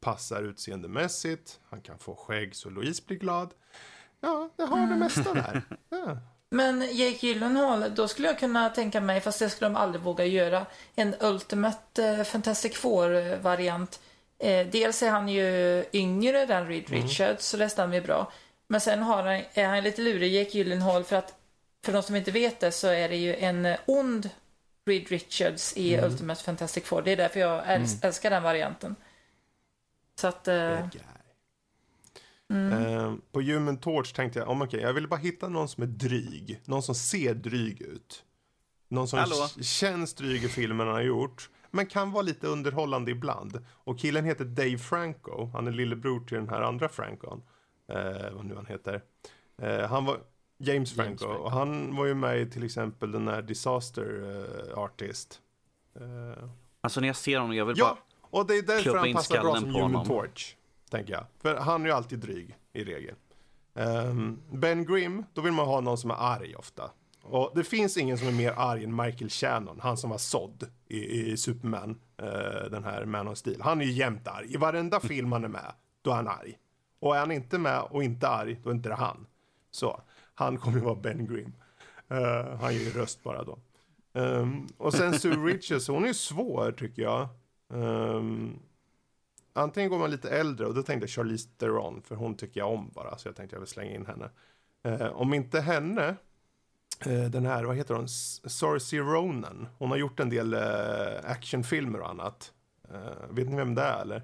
passar 0.00 0.42
utseendemässigt. 0.42 1.60
Han 1.70 1.80
kan 1.80 1.98
få 1.98 2.14
skägg 2.16 2.56
så 2.56 2.70
Louise 2.70 3.02
blir 3.06 3.16
glad. 3.18 3.50
Ja, 4.20 4.50
det 4.56 4.62
har 4.64 4.86
det 4.86 4.96
mesta 4.96 5.34
där. 5.34 5.62
Ja. 5.88 6.16
Men 6.50 6.80
Jake 6.80 7.26
Gyllenhaal, 7.26 7.84
då 7.94 8.08
skulle 8.08 8.28
jag 8.28 8.38
kunna 8.38 8.68
tänka 8.68 9.00
mig, 9.00 9.20
fast 9.20 9.38
det 9.38 9.50
skulle 9.50 9.68
de 9.70 9.76
aldrig 9.76 10.02
våga 10.02 10.24
göra, 10.24 10.66
en 10.94 11.14
Ultimate 11.20 12.04
eh, 12.04 12.24
Fantastic 12.24 12.76
Four-variant. 12.76 14.00
Eh, 14.44 14.66
dels 14.66 15.02
är 15.02 15.10
han 15.10 15.28
ju 15.28 15.84
yngre 15.92 16.42
än 16.42 16.68
Reed 16.68 16.90
Richards, 16.90 17.46
så 17.46 17.56
det 17.56 17.68
stämmer 17.68 17.94
ju 17.94 18.00
bra. 18.00 18.32
Men 18.66 18.80
sen 18.80 19.02
har 19.02 19.22
han, 19.22 19.42
är 19.54 19.66
han 19.66 19.84
lite 19.84 20.02
lurig, 20.02 20.32
Jake 20.34 20.58
Gyllenhaal, 20.58 21.04
för 21.04 21.16
att 21.16 21.34
för 21.84 21.92
de 21.92 22.02
som 22.02 22.16
inte 22.16 22.30
vet 22.30 22.60
det 22.60 22.72
så 22.72 22.88
är 22.88 23.08
det 23.08 23.16
ju 23.16 23.36
en 23.36 23.66
eh, 23.66 23.78
ond 23.86 24.30
Reed 24.86 25.08
Richards 25.08 25.76
i 25.76 25.98
Ultimate 25.98 26.44
Fantastic 26.44 26.84
Four. 26.84 27.02
Det 27.02 27.12
är 27.12 27.16
därför 27.16 27.40
jag 27.40 27.64
äls- 27.64 28.06
älskar 28.06 28.30
den 28.30 28.42
varianten. 28.42 28.96
Så 30.20 30.26
att... 30.26 30.48
Eh, 30.48 30.88
guy. 30.90 31.00
Eh, 32.72 33.14
på 33.32 33.40
Human 33.40 33.76
Torch 33.76 34.14
tänkte 34.14 34.38
jag, 34.38 34.50
oh, 34.50 34.62
okej, 34.62 34.80
jag 34.80 34.92
ville 34.92 35.08
bara 35.08 35.20
hitta 35.20 35.48
någon 35.48 35.68
som 35.68 35.82
är 35.82 35.86
dryg. 35.86 36.60
Någon 36.64 36.82
som 36.82 36.94
ser 36.94 37.34
dryg 37.34 37.82
ut. 37.82 38.24
Någon 38.88 39.08
som 39.08 39.48
känns 39.62 40.14
dryg 40.14 40.44
i 40.44 40.48
filmen 40.48 40.86
han 40.86 40.96
har 40.96 41.02
gjort. 41.02 41.50
Men 41.74 41.86
kan 41.86 42.10
vara 42.10 42.22
lite 42.22 42.46
underhållande 42.46 43.10
ibland. 43.10 43.64
Och 43.70 43.98
killen 43.98 44.24
heter 44.24 44.44
Dave 44.44 44.78
Franco. 44.78 45.50
Han 45.52 45.66
är 45.66 45.72
lillebror 45.72 46.20
till 46.20 46.36
den 46.36 46.48
här 46.48 46.60
andra 46.62 46.88
Francon. 46.88 47.42
Eh, 47.88 48.32
vad 48.32 48.44
nu 48.44 48.54
han 48.54 48.66
heter. 48.66 49.02
Eh, 49.62 49.88
han 49.88 50.04
var 50.04 50.18
James 50.58 50.92
Franco. 50.94 51.24
Franco. 51.24 51.42
Och 51.42 51.50
han 51.50 51.96
var 51.96 52.06
ju 52.06 52.14
med 52.14 52.40
i 52.40 52.50
till 52.50 52.64
exempel 52.64 53.12
den 53.12 53.28
här 53.28 53.42
Disaster 53.42 54.22
eh, 54.72 54.78
Artist. 54.78 55.40
Eh, 56.00 56.44
Alltså 56.80 57.00
när 57.00 57.06
jag 57.08 57.16
ser 57.16 57.38
honom, 57.38 57.56
jag 57.56 57.64
vill 57.66 57.78
Ja, 57.78 57.98
och 58.20 58.46
det 58.46 58.54
är 58.56 58.62
därför 58.62 58.96
han 58.96 59.12
passar 59.12 59.40
bra 59.42 59.56
som 59.56 59.74
Human. 59.74 60.06
Torch. 60.06 60.56
Tänker 60.90 61.12
jag. 61.12 61.26
För 61.42 61.56
han 61.56 61.82
är 61.82 61.86
ju 61.86 61.92
alltid 61.92 62.18
dryg 62.18 62.56
i 62.72 62.84
regel. 62.84 63.14
Ehm, 63.74 64.40
ben 64.52 64.84
Grimm, 64.86 65.24
då 65.32 65.40
vill 65.40 65.52
man 65.52 65.66
ha 65.66 65.80
någon 65.80 65.98
som 65.98 66.10
är 66.10 66.14
arg 66.18 66.56
ofta. 66.56 66.90
Och 67.26 67.52
det 67.54 67.64
finns 67.64 67.96
ingen 67.96 68.18
som 68.18 68.28
är 68.28 68.32
mer 68.32 68.54
arg 68.56 68.84
än 68.84 68.96
Michael 68.96 69.30
Shannon, 69.30 69.80
han 69.80 69.96
som 69.96 70.10
var 70.10 70.18
sådd 70.18 70.70
i, 70.88 71.20
i 71.32 71.36
Superman, 71.36 72.00
eh, 72.16 72.70
den 72.70 72.84
här 72.84 73.04
Man 73.04 73.28
of 73.28 73.38
Steel. 73.38 73.60
Han 73.62 73.80
är 73.80 73.84
ju 73.84 73.92
jämt 73.92 74.28
arg. 74.28 74.54
I 74.54 74.56
varenda 74.56 75.00
film 75.00 75.32
han 75.32 75.44
är 75.44 75.48
med, 75.48 75.72
då 76.02 76.10
är 76.10 76.14
han 76.14 76.28
arg. 76.28 76.58
Och 77.00 77.16
är 77.16 77.20
han 77.20 77.32
inte 77.32 77.58
med 77.58 77.80
och 77.80 78.04
inte 78.04 78.28
arg, 78.28 78.60
då 78.62 78.70
är 78.70 78.74
inte 78.74 78.88
det 78.88 78.94
han. 78.94 79.26
Så, 79.70 80.00
han 80.34 80.58
kommer 80.58 80.78
ju 80.78 80.84
vara 80.84 80.94
Ben 80.94 81.26
Grimm. 81.26 81.52
Eh, 82.08 82.58
han 82.60 82.74
ger 82.74 82.80
ju 82.80 82.90
röst 82.90 83.22
bara 83.22 83.44
då. 83.44 83.58
Ehm, 84.14 84.66
och 84.76 84.94
sen 84.94 85.18
Sue 85.18 85.36
Richards, 85.52 85.88
hon 85.88 86.04
är 86.04 86.08
ju 86.08 86.14
svår 86.14 86.72
tycker 86.72 87.02
jag. 87.02 87.28
Ehm, 87.74 88.58
antingen 89.52 89.90
går 89.90 89.98
man 89.98 90.10
lite 90.10 90.30
äldre 90.30 90.66
och 90.66 90.74
då 90.74 90.82
tänkte 90.82 91.04
jag 91.04 91.10
Charlize 91.10 91.48
Theron 91.58 92.02
för 92.02 92.16
hon 92.16 92.36
tycker 92.36 92.60
jag 92.60 92.72
om 92.72 92.90
bara 92.94 93.18
så 93.18 93.28
jag 93.28 93.36
tänkte 93.36 93.56
jag 93.56 93.60
vill 93.60 93.68
slänga 93.68 93.94
in 93.94 94.06
henne. 94.06 94.30
Eh, 94.82 95.06
om 95.06 95.34
inte 95.34 95.60
henne, 95.60 96.16
den 97.30 97.46
här, 97.46 97.64
vad 97.64 97.76
heter 97.76 97.94
hon, 97.94 98.08
Saoirse 98.08 98.96
Ronan. 98.96 99.68
Hon 99.78 99.90
har 99.90 99.96
gjort 99.96 100.20
en 100.20 100.30
del 100.30 100.54
eh, 100.54 101.30
actionfilmer 101.30 102.00
och 102.00 102.10
annat. 102.10 102.52
Eh, 102.92 103.28
vet 103.30 103.48
ni 103.48 103.56
vem 103.56 103.74
det 103.74 103.82
är 103.82 104.00
eller? 104.02 104.22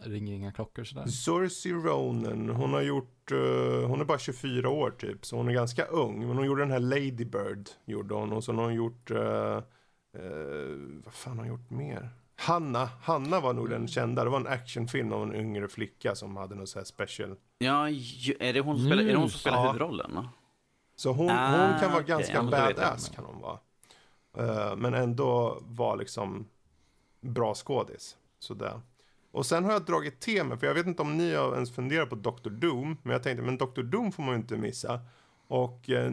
Ringer 0.00 0.34
inga 0.34 0.52
klockor 0.52 0.84
sådär. 0.84 1.06
Saoirse 1.06 1.68
Ronan, 1.68 2.48
hon 2.48 2.72
har 2.72 2.80
gjort, 2.82 3.32
eh, 3.32 3.88
hon 3.88 4.00
är 4.00 4.04
bara 4.04 4.18
24 4.18 4.70
år 4.70 4.90
typ, 4.90 5.26
så 5.26 5.36
hon 5.36 5.48
är 5.48 5.52
ganska 5.52 5.84
ung. 5.84 6.26
Men 6.26 6.36
hon 6.36 6.46
gjorde 6.46 6.62
den 6.62 6.70
här 6.70 6.80
Lady 6.80 7.24
Bird, 7.24 7.68
gjorde 7.84 8.14
hon. 8.14 8.32
Och 8.32 8.44
så 8.44 8.52
har 8.52 8.62
hon 8.62 8.74
gjort, 8.74 9.10
eh, 9.10 9.56
eh, 10.12 10.76
vad 11.04 11.14
fan 11.14 11.38
har 11.38 11.44
hon 11.44 11.48
gjort 11.48 11.70
mer? 11.70 12.10
Hanna, 12.38 12.88
Hanna 13.02 13.40
var 13.40 13.52
nog 13.52 13.70
den 13.70 13.88
kända. 13.88 14.24
Det 14.24 14.30
var 14.30 14.40
en 14.40 14.46
actionfilm 14.46 15.12
om 15.12 15.22
en 15.22 15.34
yngre 15.34 15.68
flicka 15.68 16.14
som 16.14 16.36
hade 16.36 16.54
något 16.54 16.68
så 16.68 16.78
här 16.78 16.84
special. 16.84 17.36
Ja, 17.58 17.88
är 17.88 18.52
det 18.52 18.60
hon 18.60 18.78
spelar, 18.86 19.02
är 19.02 19.06
det 19.08 19.16
hon 19.16 19.30
som 19.30 19.38
spelar 19.40 19.56
Ja. 19.58 19.66
huvudrollen? 19.66 20.28
Så 20.96 21.12
hon, 21.12 21.30
Ah, 21.30 21.50
hon 21.66 21.80
kan 21.80 21.90
vara 21.92 22.02
okej. 22.02 22.08
ganska 22.16 22.32
Ja, 22.34 22.42
badass 22.42 23.08
kan 23.08 23.24
hon 23.24 23.40
vara. 23.40 23.58
Eh, 24.38 24.76
men 24.76 24.94
ändå 24.94 25.58
var 25.62 25.96
liksom 25.96 26.46
bra 27.20 27.54
skådis. 27.54 28.16
Sådär. 28.38 28.80
Och 29.32 29.46
sen 29.46 29.64
har 29.64 29.72
jag 29.72 29.84
dragit 29.84 30.20
till 30.20 30.44
mig, 30.44 30.58
för 30.58 30.66
jag 30.66 30.74
vet 30.74 30.86
inte 30.86 31.02
om 31.02 31.16
ni 31.16 31.34
har 31.34 31.54
ens 31.54 31.74
funderat 31.74 32.10
på 32.10 32.14
Dr. 32.16 32.50
Doom. 32.50 32.96
Men 33.02 33.12
jag 33.12 33.22
tänkte, 33.22 33.42
men 33.42 33.58
Dr. 33.58 33.82
Doom 33.82 34.12
får 34.12 34.22
man 34.22 34.32
ju 34.34 34.40
inte 34.40 34.56
missa. 34.56 35.00
Och 35.48 35.90
eh, 35.90 36.12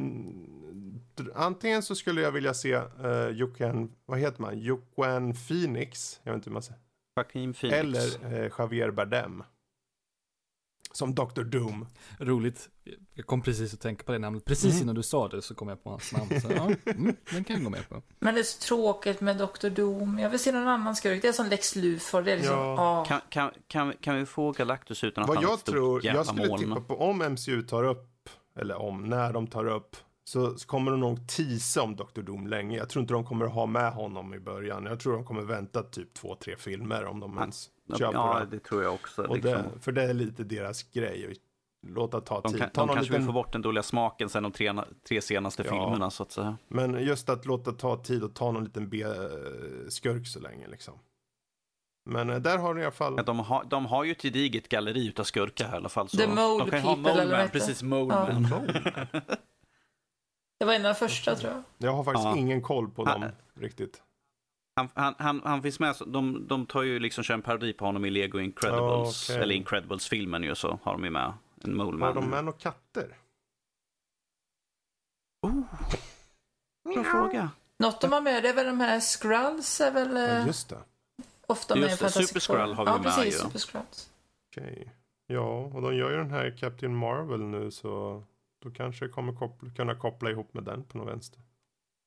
antingen 1.35 1.83
så 1.83 1.95
skulle 1.95 2.21
jag 2.21 2.31
vilja 2.31 2.53
se 2.53 2.75
uh, 2.75 3.29
Joaquin, 3.31 3.91
vad 4.05 4.19
heter 4.19 4.41
man? 4.41 4.59
Joaquin 4.59 5.33
Phoenix. 5.47 6.19
Jag 6.23 6.31
vet 6.31 6.37
inte 6.37 6.49
hur 6.49 6.53
man 6.53 6.63
säger. 6.63 6.79
Joaquin 7.17 7.53
Phoenix. 7.53 7.79
Eller 7.79 8.43
eh, 8.43 8.51
Javier 8.57 8.91
Bardem. 8.91 9.43
Som 10.91 11.15
Dr. 11.15 11.41
Doom. 11.43 11.85
Roligt. 12.19 12.69
Jag 13.13 13.25
kom 13.25 13.41
precis 13.41 13.73
att 13.73 13.79
tänka 13.81 14.03
på 14.03 14.11
det 14.11 14.19
namnet. 14.19 14.45
Precis 14.45 14.71
Mm. 14.73 14.83
innan 14.83 14.95
du 14.95 15.03
sa 15.03 15.27
det 15.27 15.41
så 15.41 15.55
kom 15.55 15.69
jag 15.69 15.83
på 15.83 15.89
hans 15.89 16.11
namn. 16.13 16.41
Så, 16.41 16.51
ja, 16.51 16.71
mm, 16.85 17.15
den 17.31 17.43
kan 17.43 17.55
jag 17.55 17.63
gå 17.63 17.69
med 17.69 17.89
på. 17.89 18.01
Men 18.19 18.33
det 18.35 18.41
är 18.41 18.43
så 18.43 18.59
tråkigt 18.61 19.21
med 19.21 19.37
Dr. 19.37 19.69
Doom. 19.69 20.19
Jag 20.19 20.29
vill 20.29 20.39
se 20.39 20.51
någon 20.51 20.67
annan 20.67 20.95
skurk. 20.95 21.21
Det 21.21 21.27
är 21.27 21.31
som 21.31 21.47
Lex 21.47 21.75
Luthor. 21.75 22.21
Det 22.21 22.31
är 22.31 22.37
liksom, 22.37 22.55
Ja. 22.57 22.75
ja. 22.77 23.05
Kan, 23.07 23.21
kan, 23.29 23.51
kan, 23.67 23.93
kan 24.01 24.15
vi 24.15 24.25
få 24.25 24.51
Galactus 24.51 25.03
utan 25.03 25.23
att 25.23 25.27
Vad 25.27 25.37
han 25.37 25.43
är 25.45 25.47
jag 25.49 25.53
ett 25.53 25.59
stort 25.61 25.73
tror, 25.73 26.05
jävla 26.05 26.19
jag 26.19 26.25
skulle 26.27 26.47
moln? 26.47 26.59
tippa 26.63 26.81
på 26.81 26.97
om 27.01 27.17
MCU 27.33 27.61
tar 27.61 27.83
upp, 27.83 28.09
eller 28.55 28.75
om, 28.81 29.03
när 29.03 29.33
de 29.33 29.47
tar 29.47 29.65
upp, 29.65 29.95
så 30.23 30.55
kommer 30.65 30.91
de 30.91 30.99
nog 30.99 31.27
tisa 31.27 31.81
om 31.81 31.95
Dr. 31.95 32.21
Doom 32.21 32.47
länge. 32.47 32.77
Jag 32.77 32.89
tror 32.89 33.01
inte 33.01 33.13
de 33.13 33.25
kommer 33.25 33.45
ha 33.45 33.65
med 33.65 33.93
honom 33.93 34.33
i 34.33 34.39
början. 34.39 34.85
Jag 34.85 34.99
tror 34.99 35.13
de 35.13 35.25
kommer 35.25 35.41
vänta 35.41 35.83
typ 35.83 36.13
två, 36.13 36.35
tre 36.35 36.55
filmer 36.57 37.05
om 37.05 37.19
de 37.19 37.37
ens 37.37 37.69
kör 37.97 38.07
på 38.07 38.13
Ja, 38.13 38.39
det. 38.39 38.45
det 38.57 38.63
tror 38.63 38.83
jag 38.83 38.93
också. 38.93 39.21
Liksom. 39.21 39.41
det. 39.51 39.63
För 39.81 39.91
det 39.91 40.03
är 40.03 40.13
lite 40.13 40.43
deras 40.43 40.83
grej. 40.83 41.35
Låta 41.87 42.21
ta 42.21 42.41
De, 42.41 42.51
tid. 42.51 42.61
kan, 42.61 42.69
ta 42.69 42.81
de 42.81 42.87
kanske 42.87 43.03
liten, 43.03 43.21
vill 43.21 43.27
få 43.27 43.33
bort 43.33 43.51
den 43.51 43.61
dåliga 43.61 43.83
smaken 43.83 44.29
sen 44.29 44.43
de 44.43 44.51
tre, 44.51 44.73
tre 45.07 45.21
senaste 45.21 45.63
Ja. 45.65 45.69
filmerna 45.71 46.09
så 46.11 46.23
att 46.23 46.31
säga. 46.31 46.57
Men 46.67 47.03
just 47.05 47.29
att 47.29 47.45
låta 47.45 47.71
ta 47.71 47.97
tid 48.03 48.23
och 48.23 48.33
ta 48.33 48.51
någon 48.51 48.63
liten 48.63 48.89
B-skurk 48.89 50.27
så 50.27 50.39
länge 50.39 50.67
liksom. 50.67 50.93
Men 52.05 52.29
eh, 52.29 52.35
där 52.39 52.57
har 52.57 52.73
ni 52.73 52.81
i 52.81 52.83
alla 52.83 52.91
fall. 52.91 53.13
Ja, 53.17 53.23
de, 53.23 53.39
har, 53.39 53.63
de 53.63 53.85
har 53.85 54.03
ju 54.03 54.11
ett 54.11 54.21
gediget 54.21 54.69
galleri 54.69 55.07
utav 55.07 55.23
skurkar 55.23 55.65
här 55.67 55.73
i 55.73 55.77
alla 55.77 55.89
fall. 55.89 56.09
Så 56.09 56.17
The 56.17 56.27
Mole 56.27 56.63
de 56.65 56.71
kan 56.71 56.81
ha 56.81 56.95
People, 56.95 57.11
eller 57.11 57.19
vad 57.19 57.27
Moleman, 57.27 57.41
heter 57.41 57.53
det? 57.53 57.59
precis, 57.59 57.83
var 60.65 60.73
en 60.73 60.85
av 60.85 60.93
de 60.93 60.95
första 60.95 61.35
tror 61.35 61.51
jag. 61.51 61.63
Jag 61.77 61.91
har 61.93 62.03
faktiskt 62.03 62.25
Ja. 62.25 62.37
ingen 62.37 62.61
koll 62.61 62.89
på 62.91 63.05
dem 63.05 63.25
riktigt. 63.53 64.01
Han, 64.75 64.89
han, 64.93 65.15
han, 65.17 65.41
han 65.45 65.61
finns 65.61 65.79
med, 65.79 65.95
så 65.95 66.05
de, 66.05 66.47
de 66.47 66.65
tar 66.65 66.81
ju 66.81 66.99
liksom 66.99 67.23
kör 67.23 67.33
en 67.33 67.41
parodi 67.41 67.73
på 67.73 67.85
honom 67.85 68.05
i 68.05 68.09
Lego 68.09 68.39
Incredibles, 68.39 69.29
Ja, 69.29 69.33
okej. 69.35 69.43
eller 69.43 69.55
Incredibles-filmen 69.55 70.43
ju 70.43 70.55
så 70.55 70.79
har 70.83 70.91
de 70.93 71.03
ju 71.03 71.09
med 71.09 71.33
en 71.63 71.79
Har 71.79 71.85
Moleman. 71.85 72.15
de 72.15 72.29
män 72.29 72.47
och 72.47 72.59
katter? 72.59 73.17
Bra 76.93 77.03
fråga. 77.03 77.49
Något 77.79 78.01
de 78.01 78.11
har 78.11 78.21
med 78.21 78.43
det 78.43 78.49
är 78.49 78.53
väl 78.53 78.65
de 78.65 78.79
här 78.79 78.99
Skrulls 78.99 79.81
är 79.81 79.91
väl 79.91 80.15
Ja, 80.15 80.27
eh, 80.39 80.47
just 80.47 80.69
det. 80.69 80.77
Ofta 81.53 81.75
med 81.75 81.83
Just 81.83 81.93
det, 81.93 81.97
Fantastic 81.97 82.27
Super. 82.27 82.39
Skrull 82.39 82.73
har 82.73 82.85
vi 82.85 82.91
ja, 82.91 82.97
med 82.97 83.03
precis, 83.03 83.25
ju. 83.33 83.37
Super 83.37 83.59
Skrulls. 83.59 84.09
Okej. 84.51 84.95
Ja, 85.27 85.57
och 85.73 85.81
de 85.81 85.95
gör 85.95 86.11
ju 86.11 86.17
den 86.17 86.31
här 86.31 86.57
Captain 86.59 86.95
Marvel 86.95 87.39
nu 87.43 87.71
så 87.71 88.23
då 88.61 88.71
kanske 88.71 89.05
jag 89.05 89.13
kommer 89.13 89.33
koppla, 89.35 89.69
kunna 89.69 89.95
koppla 89.95 90.29
ihop 90.29 90.53
med 90.53 90.63
den 90.63 90.83
på 90.83 90.97
något 90.97 91.07
vänster. 91.07 91.41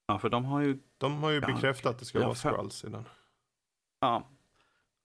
Ja, 0.06 0.18
för 0.18 0.28
de 0.28 0.44
har 0.44 0.60
ju, 0.60 0.78
De 0.98 1.22
har 1.22 1.30
ju 1.30 1.40
Ja, 1.40 1.46
bekräftat 1.46 1.90
att 1.92 1.98
det 1.98 2.04
ska 2.04 2.18
ja, 2.18 2.24
vara 2.26 2.34
för- 2.34 2.52
Skrulls 2.52 2.84
i 2.84 2.88
den. 2.88 3.04
ja. 4.00 4.28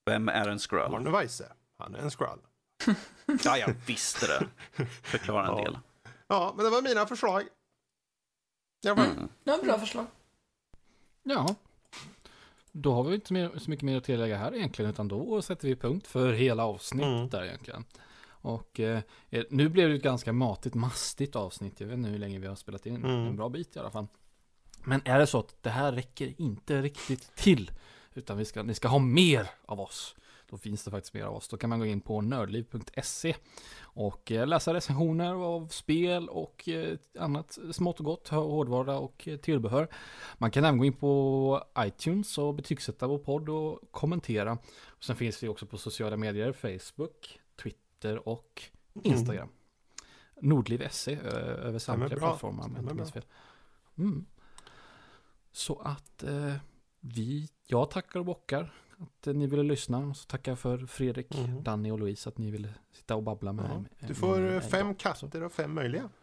Vem 0.05 0.29
är 0.29 0.47
en 0.47 0.59
Skrull? 0.59 0.95
Arne 0.95 1.09
Weise, 1.11 1.53
han 1.77 1.95
är 1.95 1.99
en 1.99 2.11
Skrull. 2.11 2.39
Ja, 3.43 3.57
jag 3.57 3.73
visste 3.87 4.27
det. 4.27 4.47
Förklara 5.03 5.47
en 5.47 5.57
Ja. 5.57 5.63
del. 5.63 5.77
Ja, 6.27 6.53
men 6.55 6.65
det 6.65 6.71
var 6.71 6.81
mina 6.81 7.05
förslag. 7.05 7.43
Ja, 8.81 8.95
men, 8.95 9.11
Mm. 9.11 9.29
Det 9.43 9.51
var 9.51 9.63
bra 9.63 9.79
förslag. 9.79 10.05
Ja. 11.23 11.55
Då 12.71 12.93
har 12.93 13.03
vi 13.03 13.15
inte 13.15 13.33
mer, 13.33 13.51
så 13.57 13.69
mycket 13.69 13.83
mer 13.85 13.97
att 13.97 14.03
tillägga 14.03 14.37
här 14.37 14.55
egentligen, 14.55 14.91
utan 14.91 15.07
då 15.07 15.41
sätter 15.41 15.67
vi 15.67 15.75
punkt 15.75 16.07
för 16.07 16.33
hela 16.33 16.65
avsnittet 16.65 17.07
Mm. 17.07 17.29
där 17.29 17.43
egentligen. 17.43 17.85
Och 18.43 18.79
eh, 18.79 18.99
eh, 19.29 19.43
nu 19.49 19.69
blev 19.69 19.89
det 19.89 19.95
ett 19.95 20.03
ganska 20.03 20.33
matigt, 20.33 20.73
mastigt 20.73 21.35
avsnitt. 21.35 21.79
Jag 21.79 21.87
vet 21.87 21.97
inte 21.97 22.09
hur 22.09 22.17
länge 22.17 22.39
vi 22.39 22.47
har 22.47 22.55
spelat 22.55 22.85
in. 22.85 22.95
Mm. 22.95 23.09
En 23.27 23.35
bra 23.35 23.49
bit 23.49 23.75
i 23.75 23.79
alla 23.79 23.91
fall. 23.91 24.07
Men 24.83 25.01
är 25.05 25.19
det 25.19 25.27
så 25.27 25.39
att 25.39 25.55
det 25.63 25.69
här 25.69 25.91
räcker 25.91 26.33
inte 26.41 26.81
riktigt 26.81 27.35
till, 27.35 27.71
utan 28.13 28.37
vi 28.37 28.45
ska, 28.45 28.63
ni 28.63 28.73
ska 28.73 28.87
ha 28.87 28.99
mer 28.99 29.49
av 29.65 29.79
oss, 29.79 30.15
då 30.51 30.57
finns 30.57 30.83
det 30.83 30.91
faktiskt 30.91 31.13
mer 31.13 31.23
av 31.23 31.35
oss. 31.35 31.47
Då 31.47 31.57
kan 31.57 31.69
man 31.69 31.79
gå 31.79 31.85
in 31.85 32.01
på 32.01 32.21
nördliv.se 32.21 33.35
och 33.81 34.31
eh, 34.31 34.47
läsa 34.47 34.73
recensioner 34.73 35.33
av 35.33 35.67
spel 35.67 36.29
och 36.29 36.69
eh, 36.69 36.97
annat 37.19 37.59
smått 37.71 37.99
och 37.99 38.05
gott, 38.05 38.27
hårdvara 38.27 38.99
och 38.99 39.27
eh, 39.27 39.37
tillbehör. 39.37 39.87
Man 40.37 40.51
kan 40.51 40.65
även 40.65 40.77
gå 40.77 40.85
in 40.85 40.93
på 40.93 41.63
iTunes 41.79 42.37
och 42.37 42.55
betygsätta 42.55 43.07
vår 43.07 43.17
podd 43.17 43.49
och 43.49 43.79
kommentera. 43.91 44.57
Och 44.87 45.03
sen 45.03 45.15
finns 45.15 45.43
vi 45.43 45.47
också 45.47 45.65
på 45.65 45.77
sociala 45.77 46.17
medier, 46.17 46.53
Facebook, 46.53 47.39
Twitter 47.63 48.27
och 48.27 48.63
Instagram. 49.03 49.49
Nordliv.se 50.41 51.13
eh, 51.13 51.25
över 51.67 51.79
samtliga 51.79 52.19
plattformar 52.19 52.63
om 52.63 52.71
jag 52.75 52.81
inte 52.81 52.85
Stämmer 52.85 52.93
minns 52.93 53.11
fel. 53.11 53.25
Mm. 53.97 54.25
Så 55.51 55.79
att 55.79 56.23
eh, 56.23 56.55
vi, 56.99 57.49
jag 57.67 57.91
tackar 57.91 58.19
och 58.19 58.25
bockar 58.25 58.73
att 59.01 59.27
eh, 59.27 59.33
ni 59.33 59.47
ville 59.47 59.63
lyssna. 59.63 59.97
Och 59.97 60.17
så 60.17 60.25
tackar 60.25 60.51
jag 60.51 60.59
för 60.59 60.77
Fredrik, 60.77 61.35
Mm. 61.35 61.63
Danny 61.63 61.91
och 61.91 61.99
Louise 61.99 62.29
att 62.29 62.37
ni 62.37 62.51
ville 62.51 62.69
sitta 62.91 63.15
och 63.15 63.23
babbla 63.23 63.53
med 63.53 63.65
Ja. 63.71 63.79
mig. 63.79 63.91
Du 64.07 64.13
får 64.13 64.37
med 64.37 64.55
eh, 64.55 64.61
fem 64.61 64.95
katter 64.95 65.43
och 65.43 65.51
fem 65.51 65.73
möjliga. 65.75 66.09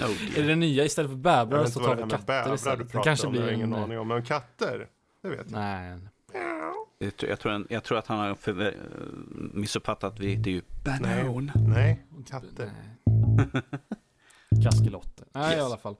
Oh 0.00 0.38
Är 0.38 0.46
det 0.46 0.56
nya 0.56 0.84
istället 0.84 1.10
för 1.10 1.18
bävrar 1.18 1.64
så 1.66 1.80
tar 1.80 1.96
det 1.96 2.04
vi 2.04 2.10
katter 2.10 2.26
bävrar 2.26 2.48
du 2.48 2.54
istället. 2.54 2.78
Det 2.78 2.84
pratar 2.84 3.04
kanske 3.04 3.26
om, 3.26 3.32
det 3.32 3.38
blir 3.38 3.48
jag 3.48 3.56
ingen 3.56 3.72
en... 3.72 3.82
aning 3.82 3.98
om. 3.98 4.08
Men 4.08 4.22
katter, 4.22 4.88
det 5.22 5.28
vet 5.28 5.50
jag. 5.50 5.60
Nej, 5.60 5.98
Jag 6.98 7.16
tror, 7.16 7.30
jag, 7.30 7.40
tror, 7.40 7.52
han- 7.52 7.66
jag 7.70 7.84
tror 7.84 7.98
att 7.98 8.06
han 8.06 8.18
har 8.18 8.34
förvä- 8.34 8.74
missuppfattat. 9.54 10.18
Vi, 10.20 10.36
det 10.36 10.50
är 10.50 10.54
ju 10.54 10.62
banan. 10.84 11.52
Nej, 11.54 12.06
katter. 12.28 12.72
Nej. 13.16 13.62
Kaskelotter. 14.64 15.26
Nej, 15.32 15.52
i 15.52 15.56
Yes. 15.56 15.64
alla 15.66 15.76
fall. 15.76 15.96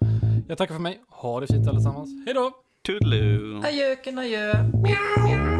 Jag 0.48 0.58
tackar 0.58 0.74
för 0.74 0.80
mig. 0.82 1.00
Ha 1.08 1.40
det 1.40 1.46
fint 1.46 1.68
allesammans. 1.68 2.10
Hej 2.26 2.34
då! 2.34 2.52
Toodaloo. 2.86 3.60
Adjöken 3.66 4.18
adjö. 4.18 4.52
Mjau. 4.82 5.57